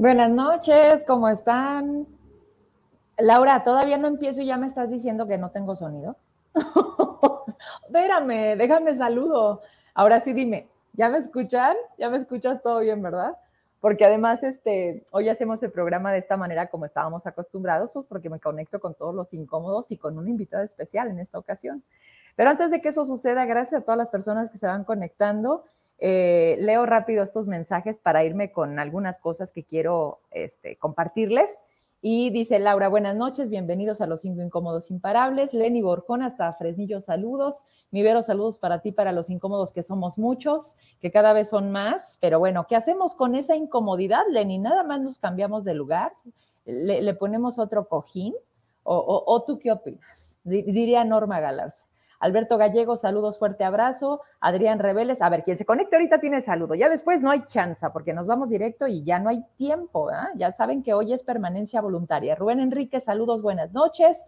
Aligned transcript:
Buenas 0.00 0.30
noches, 0.30 1.02
¿cómo 1.06 1.28
están? 1.28 2.06
Laura, 3.18 3.62
todavía 3.64 3.98
no 3.98 4.08
empiezo 4.08 4.40
y 4.40 4.46
ya 4.46 4.56
me 4.56 4.66
estás 4.66 4.88
diciendo 4.88 5.26
que 5.26 5.36
no 5.36 5.50
tengo 5.50 5.76
sonido. 5.76 6.16
Espérame, 7.86 8.56
déjame 8.56 8.94
saludo. 8.94 9.60
Ahora 9.92 10.20
sí 10.20 10.32
dime, 10.32 10.68
¿ya 10.94 11.10
me 11.10 11.18
escuchan? 11.18 11.76
¿Ya 11.98 12.08
me 12.08 12.16
escuchas 12.16 12.62
todo 12.62 12.80
bien, 12.80 13.02
verdad? 13.02 13.36
Porque 13.78 14.06
además, 14.06 14.42
este, 14.42 15.04
hoy 15.10 15.28
hacemos 15.28 15.62
el 15.62 15.70
programa 15.70 16.12
de 16.12 16.18
esta 16.20 16.38
manera 16.38 16.68
como 16.68 16.86
estábamos 16.86 17.26
acostumbrados, 17.26 17.92
pues 17.92 18.06
porque 18.06 18.30
me 18.30 18.40
conecto 18.40 18.80
con 18.80 18.94
todos 18.94 19.14
los 19.14 19.34
incómodos 19.34 19.92
y 19.92 19.98
con 19.98 20.16
un 20.16 20.28
invitado 20.28 20.64
especial 20.64 21.08
en 21.08 21.18
esta 21.18 21.38
ocasión. 21.38 21.84
Pero 22.36 22.48
antes 22.48 22.70
de 22.70 22.80
que 22.80 22.88
eso 22.88 23.04
suceda, 23.04 23.44
gracias 23.44 23.82
a 23.82 23.84
todas 23.84 23.98
las 23.98 24.08
personas 24.08 24.50
que 24.50 24.56
se 24.56 24.66
van 24.66 24.84
conectando. 24.84 25.66
Eh, 26.02 26.56
leo 26.60 26.86
rápido 26.86 27.22
estos 27.22 27.46
mensajes 27.46 28.00
para 28.00 28.24
irme 28.24 28.52
con 28.52 28.78
algunas 28.78 29.18
cosas 29.18 29.52
que 29.52 29.64
quiero 29.64 30.20
este, 30.30 30.76
compartirles. 30.76 31.64
Y 32.02 32.30
dice 32.30 32.58
Laura, 32.58 32.88
buenas 32.88 33.14
noches, 33.14 33.50
bienvenidos 33.50 34.00
a 34.00 34.06
los 34.06 34.22
cinco 34.22 34.40
incómodos 34.40 34.90
imparables. 34.90 35.52
Lenny 35.52 35.82
Borjón 35.82 36.22
hasta 36.22 36.50
Fresnillo, 36.54 37.02
saludos. 37.02 37.66
Mivero, 37.90 38.22
saludos 38.22 38.56
para 38.56 38.80
ti, 38.80 38.90
para 38.90 39.12
los 39.12 39.28
incómodos 39.28 39.72
que 39.72 39.82
somos 39.82 40.16
muchos, 40.18 40.76
que 41.02 41.10
cada 41.10 41.34
vez 41.34 41.50
son 41.50 41.70
más. 41.70 42.16
Pero 42.22 42.38
bueno, 42.38 42.66
¿qué 42.66 42.76
hacemos 42.76 43.14
con 43.14 43.34
esa 43.34 43.54
incomodidad, 43.54 44.22
Lenny? 44.30 44.58
Nada 44.58 44.82
más 44.82 45.02
nos 45.02 45.18
cambiamos 45.18 45.66
de 45.66 45.74
lugar, 45.74 46.14
le, 46.64 47.12
ponemos 47.12 47.58
otro 47.58 47.86
cojín. 47.86 48.34
O, 48.82 49.22
o, 49.26 49.42
tú 49.42 49.58
qué 49.58 49.70
opinas? 49.70 50.38
Diría 50.42 51.04
Norma 51.04 51.38
Galarza. 51.38 51.84
Alberto 52.20 52.58
Gallego, 52.58 52.98
saludos, 52.98 53.38
fuerte 53.38 53.64
abrazo. 53.64 54.20
Adrián 54.40 54.78
Reveles, 54.78 55.22
a 55.22 55.30
ver, 55.30 55.42
quien 55.42 55.56
se 55.56 55.64
conecte 55.64 55.96
ahorita 55.96 56.20
tiene 56.20 56.42
saludo. 56.42 56.74
Ya 56.74 56.90
después 56.90 57.22
no 57.22 57.30
hay 57.30 57.44
chance 57.46 57.88
porque 57.90 58.12
nos 58.12 58.26
vamos 58.26 58.50
directo 58.50 58.86
y 58.86 59.02
ya 59.02 59.18
no 59.18 59.30
hay 59.30 59.42
tiempo. 59.56 60.10
¿ah? 60.10 60.28
Ya 60.36 60.52
saben 60.52 60.82
que 60.82 60.92
hoy 60.92 61.14
es 61.14 61.22
permanencia 61.22 61.80
voluntaria. 61.80 62.34
Rubén 62.34 62.60
Enrique, 62.60 63.00
saludos, 63.00 63.40
buenas 63.40 63.72
noches. 63.72 64.26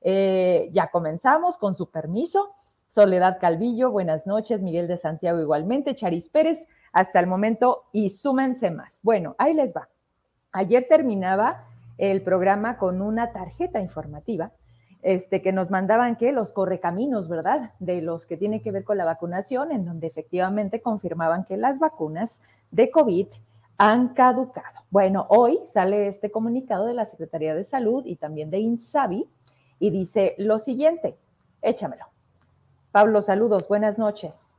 Eh, 0.00 0.70
ya 0.72 0.88
comenzamos 0.90 1.58
con 1.58 1.74
su 1.74 1.90
permiso. 1.90 2.54
Soledad 2.88 3.36
Calvillo, 3.38 3.90
buenas 3.90 4.26
noches. 4.26 4.62
Miguel 4.62 4.88
de 4.88 4.96
Santiago 4.96 5.38
igualmente. 5.38 5.94
Charis 5.94 6.30
Pérez, 6.30 6.66
hasta 6.92 7.20
el 7.20 7.26
momento 7.26 7.84
y 7.92 8.08
súmense 8.08 8.70
más. 8.70 9.00
Bueno, 9.02 9.34
ahí 9.36 9.52
les 9.52 9.74
va. 9.74 9.90
Ayer 10.50 10.86
terminaba 10.88 11.66
el 11.98 12.22
programa 12.22 12.78
con 12.78 13.02
una 13.02 13.32
tarjeta 13.32 13.80
informativa 13.80 14.50
este, 15.04 15.42
que 15.42 15.52
nos 15.52 15.70
mandaban 15.70 16.16
que 16.16 16.32
los 16.32 16.54
correcaminos, 16.54 17.28
¿verdad? 17.28 17.72
De 17.78 18.00
los 18.00 18.26
que 18.26 18.38
tiene 18.38 18.62
que 18.62 18.72
ver 18.72 18.84
con 18.84 18.96
la 18.96 19.04
vacunación, 19.04 19.70
en 19.70 19.84
donde 19.84 20.06
efectivamente 20.06 20.80
confirmaban 20.80 21.44
que 21.44 21.58
las 21.58 21.78
vacunas 21.78 22.40
de 22.70 22.90
COVID 22.90 23.26
han 23.76 24.14
caducado. 24.14 24.80
Bueno, 24.90 25.26
hoy 25.28 25.60
sale 25.66 26.08
este 26.08 26.30
comunicado 26.30 26.86
de 26.86 26.94
la 26.94 27.04
Secretaría 27.04 27.54
de 27.54 27.64
Salud 27.64 28.06
y 28.06 28.16
también 28.16 28.50
de 28.50 28.60
INSABI 28.60 29.28
y 29.78 29.90
dice 29.90 30.34
lo 30.38 30.58
siguiente, 30.58 31.18
échamelo. 31.60 32.06
Pablo, 32.90 33.20
saludos, 33.20 33.68
buenas 33.68 33.98
noches. 33.98 34.50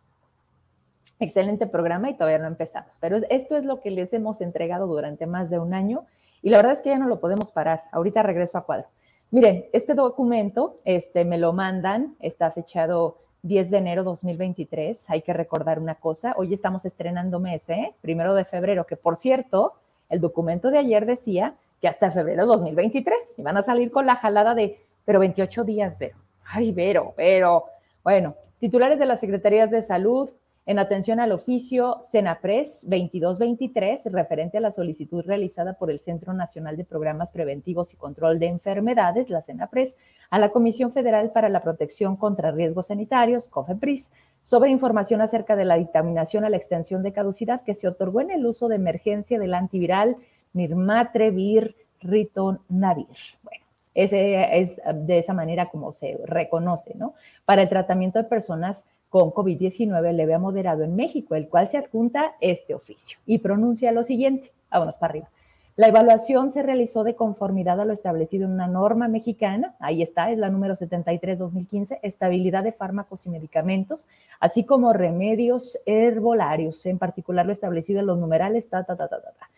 Excelente 1.18 1.66
programa 1.66 2.12
y 2.12 2.14
todavía 2.14 2.38
no 2.38 2.48
empezamos, 2.48 2.98
pero 3.00 3.18
esto 3.32 3.58
es 3.58 3.66
lo 3.66 3.82
que 3.82 3.90
les 3.90 4.14
hemos 4.14 4.42
entregado 4.42 4.86
durante 4.86 5.26
más 5.26 5.50
de 5.50 5.58
un 5.58 5.74
año 5.74 6.06
y 6.44 6.52
la 6.52 6.58
verdad 6.58 6.74
es 6.74 6.82
que 6.84 6.90
ya 6.90 7.00
no 7.00 7.08
lo 7.08 7.20
podemos 7.20 7.52
parar. 7.52 7.86
Ahorita 7.92 8.22
regreso 8.22 8.60
a 8.60 8.66
cuadro. 8.66 8.90
Miren, 9.32 9.66
este 9.74 9.96
documento 9.96 10.80
este, 10.86 11.26
me 11.26 11.38
lo 11.38 11.52
mandan, 11.52 12.16
está 12.20 12.52
fechado 12.52 13.18
10 13.42 13.72
de 13.72 13.78
enero 13.78 14.04
2023. 14.04 15.10
Hay 15.10 15.24
que 15.24 15.34
recordar 15.34 15.80
una 15.80 15.96
cosa, 15.96 16.34
hoy 16.38 16.54
estamos 16.54 16.86
estrenando 16.86 17.40
mes, 17.40 17.68
¿eh? 17.70 17.94
primero 18.02 18.36
de 18.36 18.46
febrero, 18.46 18.86
que 18.86 18.96
por 18.96 19.18
cierto, 19.18 19.74
el 20.10 20.22
documento 20.22 20.70
de 20.70 20.78
ayer 20.78 21.06
decía 21.06 21.56
que 21.82 21.88
hasta 21.88 22.12
febrero 22.12 22.46
2023 22.46 23.36
y 23.38 23.42
van 23.42 23.58
a 23.58 23.64
salir 23.64 23.92
con 23.92 24.06
la 24.06 24.16
jalada 24.16 24.54
de, 24.54 24.80
pero 25.06 25.20
28 25.20 25.64
días, 25.64 25.98
Vero. 25.98 26.18
Ay, 26.46 26.72
Vero, 26.72 27.14
pero, 27.18 27.66
bueno, 28.04 28.36
titulares 28.60 29.00
de 29.00 29.08
las 29.08 29.20
Secretarías 29.20 29.72
de 29.72 29.82
Salud, 29.82 30.30
en 30.68 30.80
atención 30.80 31.20
al 31.20 31.32
oficio 31.32 32.00
Senapres 32.02 32.82
2223, 32.90 34.12
referente 34.12 34.58
a 34.58 34.62
la 34.62 34.72
solicitud 34.72 35.24
realizada 35.24 35.74
por 35.74 35.92
el 35.92 36.00
Centro 36.00 36.34
Nacional 36.34 36.76
de 36.76 36.86
Programas 36.86 37.30
Preventivos 37.30 37.94
y 37.94 37.98
Control 37.98 38.40
de 38.40 38.48
Enfermedades, 38.48 39.30
la 39.30 39.42
Senapres, 39.42 40.00
a 40.32 40.40
la 40.40 40.50
Comisión 40.50 40.92
Federal 40.92 41.32
para 41.32 41.50
la 41.50 41.62
Protección 41.62 42.16
contra 42.16 42.52
Riesgos 42.52 42.88
Sanitarios, 42.88 43.48
COFEPRIS, 43.48 44.12
sobre 44.42 44.72
información 44.72 45.22
acerca 45.22 45.56
de 45.56 45.66
la 45.66 45.76
dictaminación 45.76 46.46
a 46.46 46.50
la 46.50 46.58
extensión 46.58 47.04
de 47.04 47.14
caducidad 47.14 47.62
que 47.62 47.76
se 47.76 47.88
otorgó 47.88 48.22
en 48.22 48.32
el 48.32 48.46
uso 48.46 48.68
de 48.68 48.78
emergencia 48.78 49.38
del 49.38 49.54
antiviral 49.54 50.18
Nirmatrevir 50.54 51.76
Ritonavir. 52.00 53.08
Bueno, 53.44 53.66
ese 53.94 54.60
es 54.60 54.82
de 54.94 55.20
esa 55.20 55.34
manera 55.34 55.70
como 55.70 55.94
se 55.94 56.20
reconoce, 56.26 56.96
¿no? 56.96 57.14
Para 57.46 57.62
el 57.62 57.70
tratamiento 57.70 58.20
de 58.20 58.26
personas 58.26 58.88
con 59.16 59.32
COVID-19 59.32 60.12
leve 60.12 60.34
a 60.34 60.40
moderado 60.40 60.84
en 60.84 60.94
México, 60.94 61.36
el 61.36 61.48
cual 61.48 61.70
se 61.70 61.78
adjunta 61.78 62.36
este 62.42 62.74
oficio 62.76 63.18
y 63.26 63.38
pronuncia 63.38 63.94
lo 63.94 64.04
siguiente. 64.04 64.52
Vámonos 64.70 64.98
para 64.98 65.12
arriba. 65.12 65.30
La 65.78 65.88
evaluación 65.88 66.52
se 66.52 66.62
realizó 66.62 67.06
de 67.06 67.16
conformidad 67.16 67.80
a 67.80 67.86
lo 67.86 67.94
establecido 67.94 68.44
en 68.44 68.52
una 68.52 68.68
norma 68.68 69.08
mexicana, 69.08 69.74
ahí 69.80 70.02
está, 70.02 70.32
es 70.32 70.38
la 70.38 70.50
número 70.50 70.76
73-2015, 70.76 72.00
estabilidad 72.02 72.66
de 72.66 72.74
fármacos 72.74 73.26
y 73.26 73.30
medicamentos, 73.30 74.06
así 74.42 74.66
como 74.66 74.92
remedios 74.92 75.80
herbolarios, 75.86 76.86
en 76.86 76.98
particular 76.98 77.46
lo 77.46 77.54
establecido 77.54 78.02
en 78.02 78.08
los 78.08 78.18
numerales, 78.18 78.68
ta, 78.68 78.84
ta, 78.84 78.98
ta, 78.98 79.08
ta, 79.08 79.22
ta. 79.22 79.50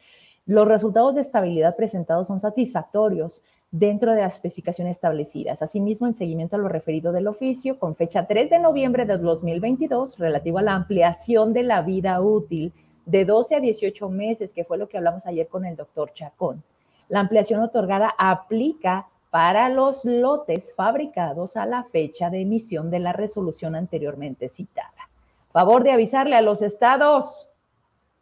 Los 0.47 0.67
resultados 0.67 1.15
de 1.15 1.21
estabilidad 1.21 1.75
presentados 1.75 2.29
son 2.29 2.39
satisfactorios, 2.39 3.43
dentro 3.69 4.13
de 4.13 4.21
las 4.21 4.35
especificaciones 4.35 4.95
establecidas. 4.95 5.61
Asimismo, 5.61 6.07
en 6.07 6.15
seguimiento 6.15 6.55
a 6.55 6.59
lo 6.59 6.69
referido 6.69 7.11
del 7.11 7.27
oficio, 7.27 7.77
con 7.77 7.97
fecha 7.97 8.25
3 8.25 8.49
de 8.49 8.59
noviembre 8.59 9.05
de 9.05 9.17
2022, 9.17 10.17
relativo 10.17 10.59
a 10.59 10.61
la 10.61 10.73
ampliación 10.73 11.51
de 11.51 11.63
la 11.63 11.81
vida 11.81 12.21
útil 12.21 12.71
de 13.05 13.25
12 13.25 13.55
a 13.55 13.59
18 13.59 14.09
meses, 14.09 14.53
que 14.53 14.63
fue 14.63 14.77
lo 14.77 14.87
que 14.87 14.97
hablamos 14.97 15.27
ayer 15.27 15.49
con 15.49 15.65
el 15.65 15.75
doctor 15.75 16.13
Chacón. 16.13 16.63
La 17.09 17.19
ampliación 17.19 17.61
otorgada 17.61 18.13
aplica 18.17 19.07
para 19.29 19.67
los 19.67 20.05
lotes 20.05 20.73
fabricados 20.73 21.57
a 21.57 21.65
la 21.65 21.83
fecha 21.83 22.29
de 22.29 22.41
emisión 22.41 22.89
de 22.89 22.99
la 22.99 23.11
resolución 23.11 23.75
anteriormente 23.75 24.47
citada. 24.47 25.09
Favor 25.51 25.83
de 25.83 25.91
avisarle 25.91 26.37
a 26.37 26.41
los 26.41 26.61
estados. 26.61 27.51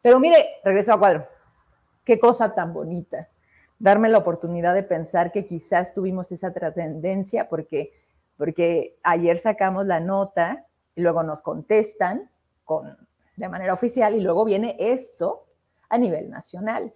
Pero 0.02 0.20
mire, 0.20 0.44
regreso 0.64 0.94
a 0.94 1.00
cuadro. 1.00 1.24
Qué 2.06 2.20
cosa 2.20 2.54
tan 2.54 2.72
bonita 2.74 3.28
darme 3.80 4.10
la 4.10 4.20
oportunidad 4.20 4.74
de 4.74 4.84
pensar 4.84 5.32
que 5.32 5.46
quizás 5.46 5.94
tuvimos 5.94 6.32
esa 6.32 6.54
trascendencia 6.54 7.50
porque, 7.50 7.92
porque 8.38 8.98
ayer 9.04 9.38
sacamos 9.38 9.86
la 9.86 10.00
nota 10.00 10.66
y 10.96 11.02
luego 11.02 11.24
nos 11.24 11.42
contestan 11.42 12.30
con, 12.64 12.96
de 13.36 13.50
manera 13.50 13.74
oficial 13.74 14.16
y 14.16 14.22
luego 14.22 14.46
viene 14.46 14.76
eso 14.80 15.46
a 15.90 15.98
nivel 15.98 16.30
nacional. 16.30 16.94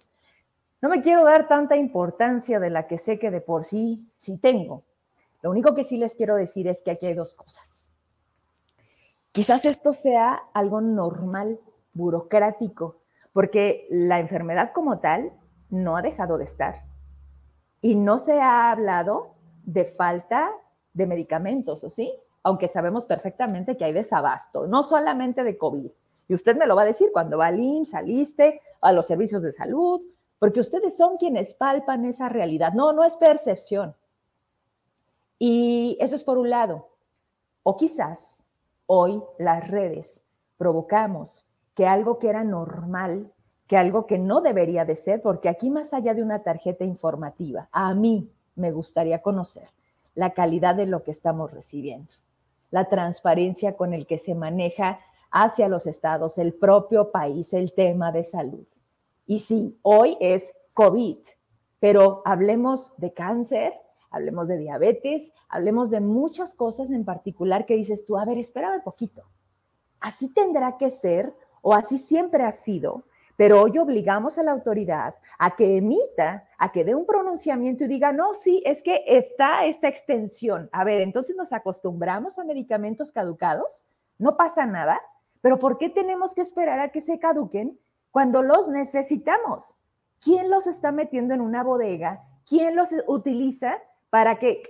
No 0.80 0.88
me 0.88 1.02
quiero 1.02 1.24
dar 1.24 1.46
tanta 1.46 1.76
importancia 1.76 2.58
de 2.58 2.70
la 2.70 2.86
que 2.86 2.96
sé 2.96 3.18
que 3.18 3.30
de 3.30 3.42
por 3.42 3.64
sí 3.64 4.06
sí 4.08 4.38
tengo. 4.38 4.84
Lo 5.42 5.50
único 5.50 5.74
que 5.74 5.84
sí 5.84 5.98
les 5.98 6.14
quiero 6.14 6.36
decir 6.36 6.66
es 6.68 6.82
que 6.82 6.92
aquí 6.92 7.06
hay 7.06 7.14
dos 7.14 7.34
cosas. 7.34 7.88
Quizás 9.32 9.64
esto 9.64 9.92
sea 9.92 10.42
algo 10.54 10.80
normal, 10.80 11.58
burocrático, 11.92 12.99
porque 13.32 13.86
la 13.90 14.18
enfermedad 14.18 14.72
como 14.72 14.98
tal 14.98 15.32
no 15.68 15.96
ha 15.96 16.02
dejado 16.02 16.38
de 16.38 16.44
estar. 16.44 16.84
Y 17.80 17.94
no 17.94 18.18
se 18.18 18.40
ha 18.40 18.70
hablado 18.70 19.34
de 19.64 19.84
falta 19.84 20.50
de 20.92 21.06
medicamentos, 21.06 21.84
¿o 21.84 21.90
sí? 21.90 22.12
Aunque 22.42 22.68
sabemos 22.68 23.06
perfectamente 23.06 23.76
que 23.76 23.84
hay 23.84 23.92
desabasto, 23.92 24.66
no 24.66 24.82
solamente 24.82 25.44
de 25.44 25.56
COVID. 25.56 25.90
Y 26.28 26.34
usted 26.34 26.56
me 26.56 26.66
lo 26.66 26.76
va 26.76 26.82
a 26.82 26.86
decir 26.86 27.10
cuando 27.12 27.38
va 27.38 27.48
al 27.48 27.60
IMSS, 27.60 27.90
saliste 27.90 28.60
a 28.80 28.92
los 28.92 29.06
servicios 29.06 29.42
de 29.42 29.52
salud, 29.52 30.00
porque 30.38 30.60
ustedes 30.60 30.96
son 30.96 31.16
quienes 31.16 31.54
palpan 31.54 32.04
esa 32.04 32.28
realidad. 32.28 32.72
No, 32.72 32.92
no 32.92 33.04
es 33.04 33.16
percepción. 33.16 33.94
Y 35.38 35.96
eso 36.00 36.16
es 36.16 36.24
por 36.24 36.38
un 36.38 36.50
lado. 36.50 36.88
O 37.62 37.76
quizás 37.76 38.44
hoy 38.86 39.22
las 39.38 39.68
redes 39.68 40.24
provocamos 40.56 41.46
que 41.74 41.86
algo 41.86 42.18
que 42.18 42.28
era 42.28 42.44
normal 42.44 43.32
que 43.70 43.76
algo 43.76 44.04
que 44.04 44.18
no 44.18 44.40
debería 44.40 44.84
de 44.84 44.96
ser, 44.96 45.22
porque 45.22 45.48
aquí 45.48 45.70
más 45.70 45.94
allá 45.94 46.12
de 46.12 46.24
una 46.24 46.42
tarjeta 46.42 46.84
informativa, 46.84 47.68
a 47.70 47.94
mí 47.94 48.28
me 48.56 48.72
gustaría 48.72 49.22
conocer 49.22 49.68
la 50.16 50.34
calidad 50.34 50.74
de 50.74 50.86
lo 50.86 51.04
que 51.04 51.12
estamos 51.12 51.52
recibiendo, 51.52 52.12
la 52.72 52.88
transparencia 52.88 53.76
con 53.76 53.94
el 53.94 54.08
que 54.08 54.18
se 54.18 54.34
maneja 54.34 54.98
hacia 55.30 55.68
los 55.68 55.86
estados, 55.86 56.36
el 56.38 56.52
propio 56.52 57.12
país, 57.12 57.54
el 57.54 57.72
tema 57.72 58.10
de 58.10 58.24
salud. 58.24 58.66
Y 59.28 59.38
sí, 59.38 59.78
hoy 59.82 60.16
es 60.18 60.52
COVID, 60.74 61.18
pero 61.78 62.22
hablemos 62.24 62.92
de 62.96 63.12
cáncer, 63.12 63.72
hablemos 64.10 64.48
de 64.48 64.58
diabetes, 64.58 65.32
hablemos 65.48 65.90
de 65.90 66.00
muchas 66.00 66.56
cosas 66.56 66.90
en 66.90 67.04
particular 67.04 67.66
que 67.66 67.76
dices 67.76 68.04
tú, 68.04 68.18
a 68.18 68.24
ver, 68.24 68.36
espérame 68.36 68.78
un 68.78 68.82
poquito. 68.82 69.22
Así 70.00 70.34
tendrá 70.34 70.76
que 70.76 70.90
ser 70.90 71.32
o 71.62 71.74
así 71.74 71.98
siempre 71.98 72.44
ha 72.44 72.50
sido 72.50 73.04
pero 73.40 73.62
hoy 73.62 73.78
obligamos 73.78 74.36
a 74.36 74.42
la 74.42 74.52
autoridad 74.52 75.14
a 75.38 75.56
que 75.56 75.78
emita, 75.78 76.44
a 76.58 76.70
que 76.70 76.84
dé 76.84 76.94
un 76.94 77.06
pronunciamiento 77.06 77.84
y 77.84 77.86
diga, 77.86 78.12
no, 78.12 78.34
sí, 78.34 78.62
es 78.66 78.82
que 78.82 79.02
está 79.06 79.64
esta 79.64 79.88
extensión. 79.88 80.68
A 80.72 80.84
ver, 80.84 81.00
entonces 81.00 81.34
nos 81.36 81.54
acostumbramos 81.54 82.38
a 82.38 82.44
medicamentos 82.44 83.12
caducados, 83.12 83.86
no 84.18 84.36
pasa 84.36 84.66
nada, 84.66 85.00
pero 85.40 85.58
¿por 85.58 85.78
qué 85.78 85.88
tenemos 85.88 86.34
que 86.34 86.42
esperar 86.42 86.80
a 86.80 86.90
que 86.90 87.00
se 87.00 87.18
caduquen 87.18 87.80
cuando 88.10 88.42
los 88.42 88.68
necesitamos? 88.68 89.74
¿Quién 90.20 90.50
los 90.50 90.66
está 90.66 90.92
metiendo 90.92 91.32
en 91.32 91.40
una 91.40 91.62
bodega? 91.62 92.22
¿Quién 92.46 92.76
los 92.76 92.90
utiliza 93.06 93.78
para 94.10 94.38
que, 94.38 94.62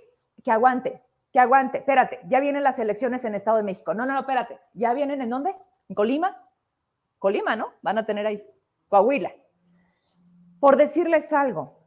que 0.44 0.52
aguante? 0.52 1.02
Que 1.32 1.40
aguante, 1.40 1.78
espérate, 1.78 2.20
ya 2.28 2.38
vienen 2.38 2.62
las 2.62 2.78
elecciones 2.78 3.24
en 3.24 3.34
Estado 3.34 3.56
de 3.56 3.64
México. 3.64 3.94
No, 3.94 4.06
no, 4.06 4.12
no, 4.12 4.20
espérate, 4.20 4.60
¿ya 4.74 4.94
vienen 4.94 5.22
en 5.22 5.30
dónde? 5.30 5.56
¿En 5.88 5.96
Colima? 5.96 6.40
Colima, 7.20 7.54
¿no? 7.54 7.74
Van 7.82 7.98
a 7.98 8.06
tener 8.06 8.26
ahí. 8.26 8.42
Coahuila. 8.88 9.32
Por 10.58 10.76
decirles 10.76 11.32
algo, 11.32 11.78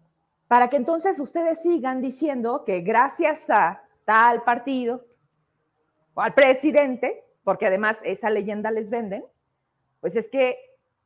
para 0.47 0.69
que 0.69 0.77
entonces 0.77 1.19
ustedes 1.19 1.63
sigan 1.63 2.01
diciendo 2.01 2.63
que 2.63 2.81
gracias 2.81 3.49
a 3.49 3.83
tal 4.05 4.43
partido 4.43 5.05
o 6.13 6.21
al 6.21 6.35
presidente, 6.35 7.25
porque 7.43 7.65
además 7.65 8.01
esa 8.05 8.29
leyenda 8.29 8.69
les 8.69 8.91
venden, 8.91 9.25
pues 9.99 10.15
es 10.15 10.29
que 10.29 10.55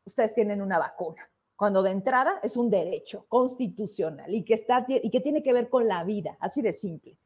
ustedes 0.06 0.33
tienen 0.33 0.62
una 0.62 0.77
vacuna, 0.77 1.29
cuando 1.56 1.81
de 1.81 1.91
entrada 1.91 2.39
es 2.44 2.57
un 2.57 2.69
derecho 2.69 3.25
constitucional 3.29 4.33
y 4.33 4.44
que, 4.44 4.56
está, 4.56 4.85
y 4.88 5.09
que 5.09 5.21
tiene 5.21 5.41
que 5.41 5.53
ver 5.53 5.69
con 5.69 5.88
la 5.88 6.03
vida, 6.03 6.38
así 6.41 6.62
de 6.62 6.74
simple. 6.74 7.18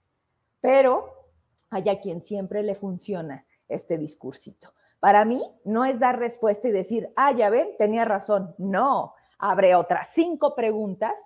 Pero 0.59 1.31
hay 1.71 1.89
a 1.89 1.99
quien 1.99 2.21
siempre 2.21 2.61
le 2.61 2.75
funciona 2.75 3.45
este 3.67 3.97
discursito. 3.97 4.73
Para 5.01 5.25
mí 5.25 5.43
no 5.65 5.83
es 5.83 5.99
dar 5.99 6.19
respuesta 6.19 6.67
y 6.67 6.71
decir, 6.71 7.11
ah, 7.15 7.31
ya 7.31 7.49
ven, 7.49 7.67
tenía 7.79 8.05
razón. 8.05 8.53
No, 8.59 9.15
abre 9.39 9.73
otras 9.73 10.11
cinco 10.13 10.53
preguntas 10.55 11.17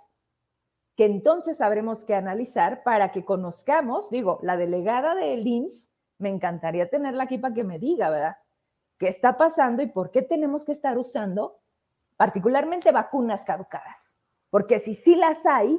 que 0.96 1.04
entonces 1.04 1.60
habremos 1.60 2.06
que 2.06 2.16
analizar 2.16 2.84
para 2.84 3.12
que 3.12 3.26
conozcamos, 3.26 4.10
digo, 4.10 4.40
la 4.42 4.56
delegada 4.56 5.14
de 5.14 5.36
LINS, 5.36 5.92
me 6.20 6.30
encantaría 6.30 6.90
tenerla 6.90 7.24
aquí 7.24 7.38
para 7.38 7.54
que 7.54 7.66
me 7.66 7.78
diga, 7.78 8.10
¿verdad? 8.10 8.38
¿Qué 8.98 9.10
está 9.10 9.36
pasando 9.36 9.84
y 9.84 9.88
por 9.88 10.10
qué 10.10 10.22
tenemos 10.22 10.64
que 10.64 10.72
estar 10.72 10.98
usando 10.98 11.60
particularmente 12.16 12.94
vacunas 12.94 13.44
caducadas? 13.44 14.18
Porque 14.50 14.80
si 14.80 14.94
sí 14.94 15.18
las 15.18 15.46
hay, 15.46 15.78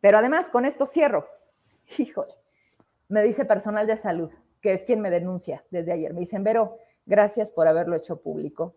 pero 0.00 0.18
además 0.18 0.50
con 0.50 0.66
esto 0.66 0.84
cierro, 0.84 1.26
híjole, 1.96 2.34
me 3.08 3.22
dice 3.22 3.46
personal 3.46 3.86
de 3.86 3.96
salud, 3.96 4.30
que 4.60 4.74
es 4.74 4.84
quien 4.84 5.00
me 5.00 5.08
denuncia 5.08 5.64
desde 5.70 5.92
ayer, 5.92 6.12
me 6.12 6.20
dicen, 6.20 6.44
Vero, 6.44 6.76
gracias 7.06 7.50
por 7.50 7.68
haberlo 7.68 7.96
hecho 7.96 8.20
público. 8.20 8.74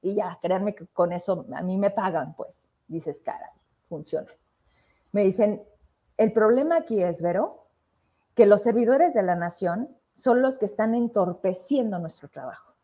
Y 0.00 0.14
ya, 0.14 0.38
créanme 0.40 0.74
que 0.74 0.86
con 0.86 1.12
eso 1.12 1.46
a 1.52 1.62
mí 1.62 1.76
me 1.76 1.90
pagan, 1.90 2.34
pues, 2.36 2.62
dices, 2.86 3.20
cara, 3.20 3.52
funciona. 3.88 4.30
Me 5.12 5.22
dicen, 5.24 5.62
el 6.16 6.32
problema 6.32 6.76
aquí 6.76 7.02
es, 7.02 7.20
Vero, 7.22 7.66
que 8.34 8.46
los 8.46 8.62
servidores 8.62 9.14
de 9.14 9.22
la 9.22 9.34
nación 9.34 9.96
son 10.14 10.42
los 10.42 10.58
que 10.58 10.66
están 10.66 10.94
entorpeciendo 10.94 11.98
nuestro 11.98 12.28
trabajo. 12.28 12.74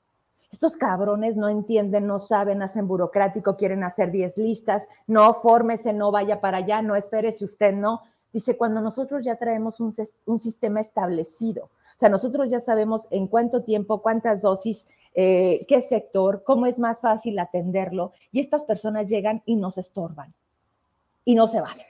Estos 0.51 0.77
cabrones 0.77 1.37
no 1.37 1.49
entienden, 1.49 2.07
no 2.07 2.21
saben, 2.21 2.63
hacen 2.63 2.87
burocrático, 2.87 3.57
quieren 3.57 3.83
hacer 3.83 4.13
10 4.13 4.39
listas, 4.39 4.89
no 5.09 5.35
fórmese, 5.35 5.93
no 5.93 6.13
vaya 6.13 6.41
para 6.41 6.59
allá, 6.59 6.81
no 6.81 6.95
espérese 6.95 7.45
usted, 7.45 7.73
no. 7.75 8.03
Dice, 8.33 8.57
cuando 8.57 8.81
nosotros 8.81 9.25
ya 9.25 9.37
traemos 9.37 9.81
un 9.81 10.39
sistema 10.39 10.81
establecido, 10.81 11.71
o 11.95 11.99
sea, 11.99 12.09
nosotros 12.09 12.51
ya 12.51 12.59
sabemos 12.59 13.07
en 13.11 13.29
cuánto 13.29 13.63
tiempo, 13.63 14.03
cuántas 14.03 14.43
dosis, 14.43 14.89
eh, 15.15 15.65
qué 15.69 15.81
sector, 15.81 16.43
cómo 16.43 16.67
es 16.67 16.81
más 16.81 17.01
fácil 17.01 17.39
atenderlo. 17.39 18.13
Y 18.33 18.41
estas 18.41 18.65
personas 18.65 19.09
llegan 19.09 19.43
y 19.47 19.55
nos 19.55 19.79
estorban. 19.79 20.35
Y 21.25 21.37
no 21.37 21.47
se 21.47 21.61
vale. 21.61 21.87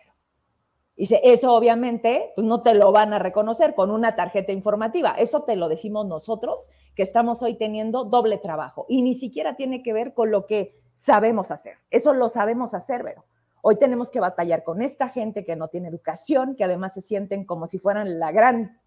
Dice, 0.95 1.21
eso 1.25 1.55
obviamente 1.55 2.33
pues, 2.37 2.47
no 2.47 2.63
te 2.63 2.75
lo 2.75 2.93
van 2.93 3.15
a 3.15 3.19
reconocer 3.19 3.75
con 3.75 3.91
una 3.91 4.15
tarjeta 4.15 4.53
informativa. 4.53 5.15
Eso 5.19 5.43
te 5.43 5.57
lo 5.57 5.69
decimos 5.69 6.07
nosotros, 6.07 6.71
que 6.95 7.03
estamos 7.03 7.43
hoy 7.43 7.57
teniendo 7.57 8.05
doble 8.05 8.37
trabajo. 8.37 8.85
Y 8.91 9.01
ni 9.01 9.15
siquiera 9.15 9.57
tiene 9.57 9.83
que 9.83 9.95
ver 9.95 10.13
con 10.13 10.31
lo 10.31 10.47
que 10.47 10.79
sabemos 10.93 11.51
hacer. 11.51 11.79
Eso 11.91 12.13
lo 12.13 12.29
sabemos 12.29 12.75
hacer, 12.75 13.03
pero 13.03 13.25
hoy 13.63 13.77
tenemos 13.77 14.11
que 14.11 14.21
batallar 14.21 14.65
con 14.65 14.83
esta 14.83 15.09
gente 15.09 15.47
que 15.47 15.57
no 15.57 15.69
tiene 15.69 15.89
educación, 15.89 16.55
que 16.57 16.65
además 16.65 16.93
se 16.93 17.01
sienten 17.01 17.47
como 17.47 17.67
si 17.67 17.79
fueran 17.79 18.21
la 18.21 18.31
gran 18.31 18.79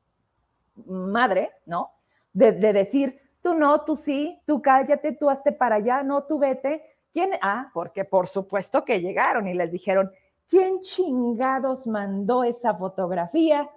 madre, 0.85 1.51
¿no? 1.65 1.91
De, 2.33 2.51
decir, 2.51 3.19
tú 3.41 3.53
no, 3.53 3.81
tú 3.81 3.95
sí, 3.95 4.39
tú 4.45 4.61
cállate, 4.61 5.13
tú 5.13 5.29
hazte 5.29 5.51
para 5.51 5.75
allá, 5.75 6.03
no, 6.03 6.23
tú 6.23 6.37
vete. 6.37 6.83
¿Quién? 7.11 7.31
Ah, 7.41 7.71
porque 7.73 8.05
por 8.05 8.27
supuesto 8.27 8.85
que 8.85 9.01
llegaron 9.01 9.47
y 9.47 9.53
les 9.53 9.71
dijeron, 9.71 10.11
¿quién 10.47 10.81
chingados 10.81 11.87
mandó 11.87 12.43
esa 12.43 12.75
fotografía? 12.75 13.69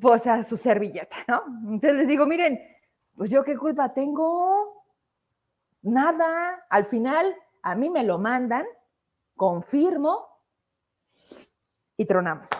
Pues 0.00 0.26
a 0.26 0.42
su 0.42 0.56
servilleta, 0.56 1.16
¿no? 1.28 1.42
Entonces 1.64 1.94
les 1.94 2.08
digo, 2.08 2.26
miren, 2.26 2.60
pues 3.16 3.30
yo 3.30 3.44
qué 3.44 3.56
culpa 3.56 3.92
tengo, 3.92 4.84
nada, 5.82 6.64
al 6.68 6.86
final 6.86 7.36
a 7.62 7.74
mí 7.74 7.90
me 7.90 8.02
lo 8.02 8.18
mandan, 8.18 8.66
confirmo 9.36 10.26
y 11.96 12.04
tronamos. 12.06 12.50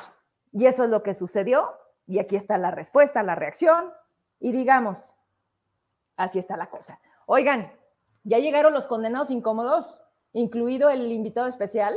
Y 0.53 0.67
eso 0.67 0.85
es 0.85 0.91
lo 0.91 1.03
que 1.03 1.15
sucedió 1.15 1.82
y 2.13 2.19
aquí 2.19 2.37
está 2.37 2.59
la 2.59 2.71
respuesta, 2.71 3.23
la 3.23 3.35
reacción, 3.35 3.91
y 4.39 4.53
digamos, 4.53 5.15
así 6.17 6.39
está 6.39 6.59
la 6.59 6.69
cosa. 6.69 7.01
Oigan, 7.27 7.73
ya 8.23 8.39
llegaron 8.39 8.75
los 8.75 8.87
condenados 8.87 9.31
incómodos, 9.31 9.99
incluido 10.35 10.91
el 10.91 11.11
invitado 11.11 11.47
especial. 11.47 11.97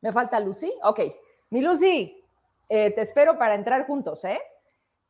Me 0.00 0.12
falta 0.12 0.40
Lucy. 0.40 0.72
Ok, 0.82 1.00
mi 1.50 1.60
Lucy, 1.60 2.24
eh, 2.70 2.92
te 2.92 3.02
espero 3.02 3.36
para 3.36 3.54
entrar 3.54 3.86
juntos, 3.86 4.24
¿eh? 4.24 4.40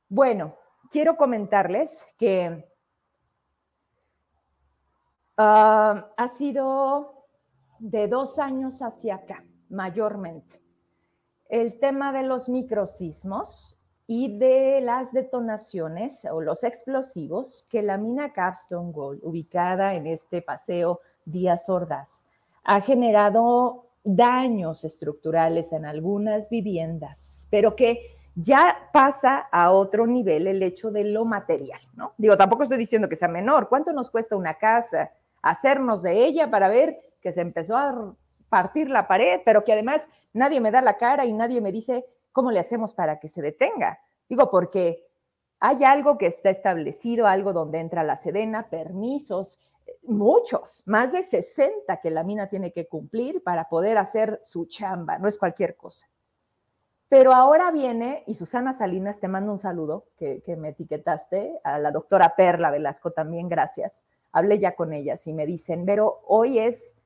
Bueno, 0.09 0.57
quiero 0.91 1.17
comentarles 1.17 2.13
que 2.19 2.69
ah, 5.37 6.09
ha 6.17 6.27
sido 6.27 7.29
de 7.79 8.09
dos 8.09 8.41
años 8.41 8.83
hacia 8.83 9.15
acá, 9.15 9.45
mayormente 9.69 10.62
el 11.53 11.79
tema 11.79 12.15
de 12.15 12.23
los 12.23 12.49
microsismos 12.49 13.79
y 14.07 14.39
de 14.39 14.81
las 14.81 15.13
detonaciones 15.13 16.25
o 16.25 16.41
los 16.41 16.65
explosivos 16.65 17.67
que 17.69 17.83
la 17.83 17.99
mina 17.99 18.33
Capstone 18.33 18.91
Gold, 18.91 19.21
ubicada 19.23 19.95
en 19.95 20.07
este 20.07 20.41
paseo 20.41 21.01
Díaz 21.27 21.69
Ordaz, 21.69 22.25
ha 22.65 22.81
generado 22.81 23.85
daños 24.03 24.83
estructurales 24.85 25.75
en 25.75 25.85
algunas 25.85 26.49
viviendas, 26.49 27.47
pero 27.51 27.77
que 27.77 28.17
ya 28.35 28.89
pasa 28.91 29.47
a 29.53 29.73
otro 29.73 30.07
nivel 30.07 30.47
el 30.47 30.63
hecho 30.63 30.91
de 30.91 31.05
lo 31.05 31.27
material, 31.27 31.81
¿no? 31.95 32.15
Digo, 32.17 32.35
tampoco 32.39 32.63
estoy 32.63 32.79
diciendo 32.79 33.11
que 33.11 33.17
sea 33.17 33.29
menor. 33.29 33.69
¿Cuánto 33.69 33.93
nos 33.93 34.11
cuesta 34.11 34.37
una 34.37 34.55
casa? 34.55 35.13
Hacernos 35.43 36.03
de 36.03 36.25
ella 36.25 36.51
para 36.51 36.71
ver 36.71 36.97
que 37.21 37.31
se 37.31 37.43
empezó 37.43 37.77
a 37.77 38.15
partir 38.53 38.91
la 38.91 39.09
pared, 39.09 39.41
pero 39.47 39.65
que 39.65 39.73
además 39.73 40.11
nadie 40.35 40.61
me 40.61 40.71
da 40.71 40.83
la 40.83 40.99
cara 40.99 41.25
y 41.25 41.33
nadie 41.33 41.63
me 41.63 41.73
dice 41.73 42.05
cómo 42.33 42.51
le 42.51 42.59
hacemos 42.61 42.93
para 42.93 43.19
que 43.19 43.27
se 43.27 43.41
detenga. 43.41 43.99
Digo, 44.29 44.51
porque 44.51 45.09
hay 45.59 45.83
algo 45.85 46.19
que 46.19 46.27
está 46.27 46.51
establecido, 46.51 47.27
algo 47.27 47.55
donde 47.55 47.81
entra 47.81 48.05
la 48.05 48.15
sedena, 48.15 48.69
permisos, 48.69 49.59
muchos, 50.03 50.83
más 50.85 51.13
de 51.13 51.23
60 51.23 51.99
que 51.99 52.11
la 52.11 52.25
mina 52.25 52.51
tiene 52.51 52.73
que 52.73 52.89
cumplir 52.89 53.43
para 53.43 53.71
poder 53.71 53.97
hacer 53.97 54.39
su 54.43 54.67
chamba, 54.67 55.19
no 55.19 55.29
es 55.29 55.39
cualquier 55.39 55.75
cosa. 55.75 56.07
Pero 57.09 57.33
ahora 57.33 57.71
viene, 57.71 58.23
y 58.27 58.35
Susana 58.35 58.75
Salinas, 58.75 59.19
te 59.19 59.29
mando 59.29 59.51
un 59.51 59.59
saludo, 59.59 60.09
que, 60.19 60.43
que 60.43 60.57
me 60.57 60.71
etiquetaste, 60.71 61.59
a 61.65 61.79
la 61.79 61.91
doctora 61.91 62.37
Perla 62.37 62.71
Velasco 62.71 63.13
también, 63.13 63.49
gracias. 63.49 64.05
Hablé 64.31 64.59
ya 64.59 64.77
con 64.77 64.93
ellas 64.93 65.27
y 65.27 65.33
me 65.33 65.47
dicen, 65.47 65.87
pero 65.87 66.21
hoy 66.27 66.59
es 66.59 66.99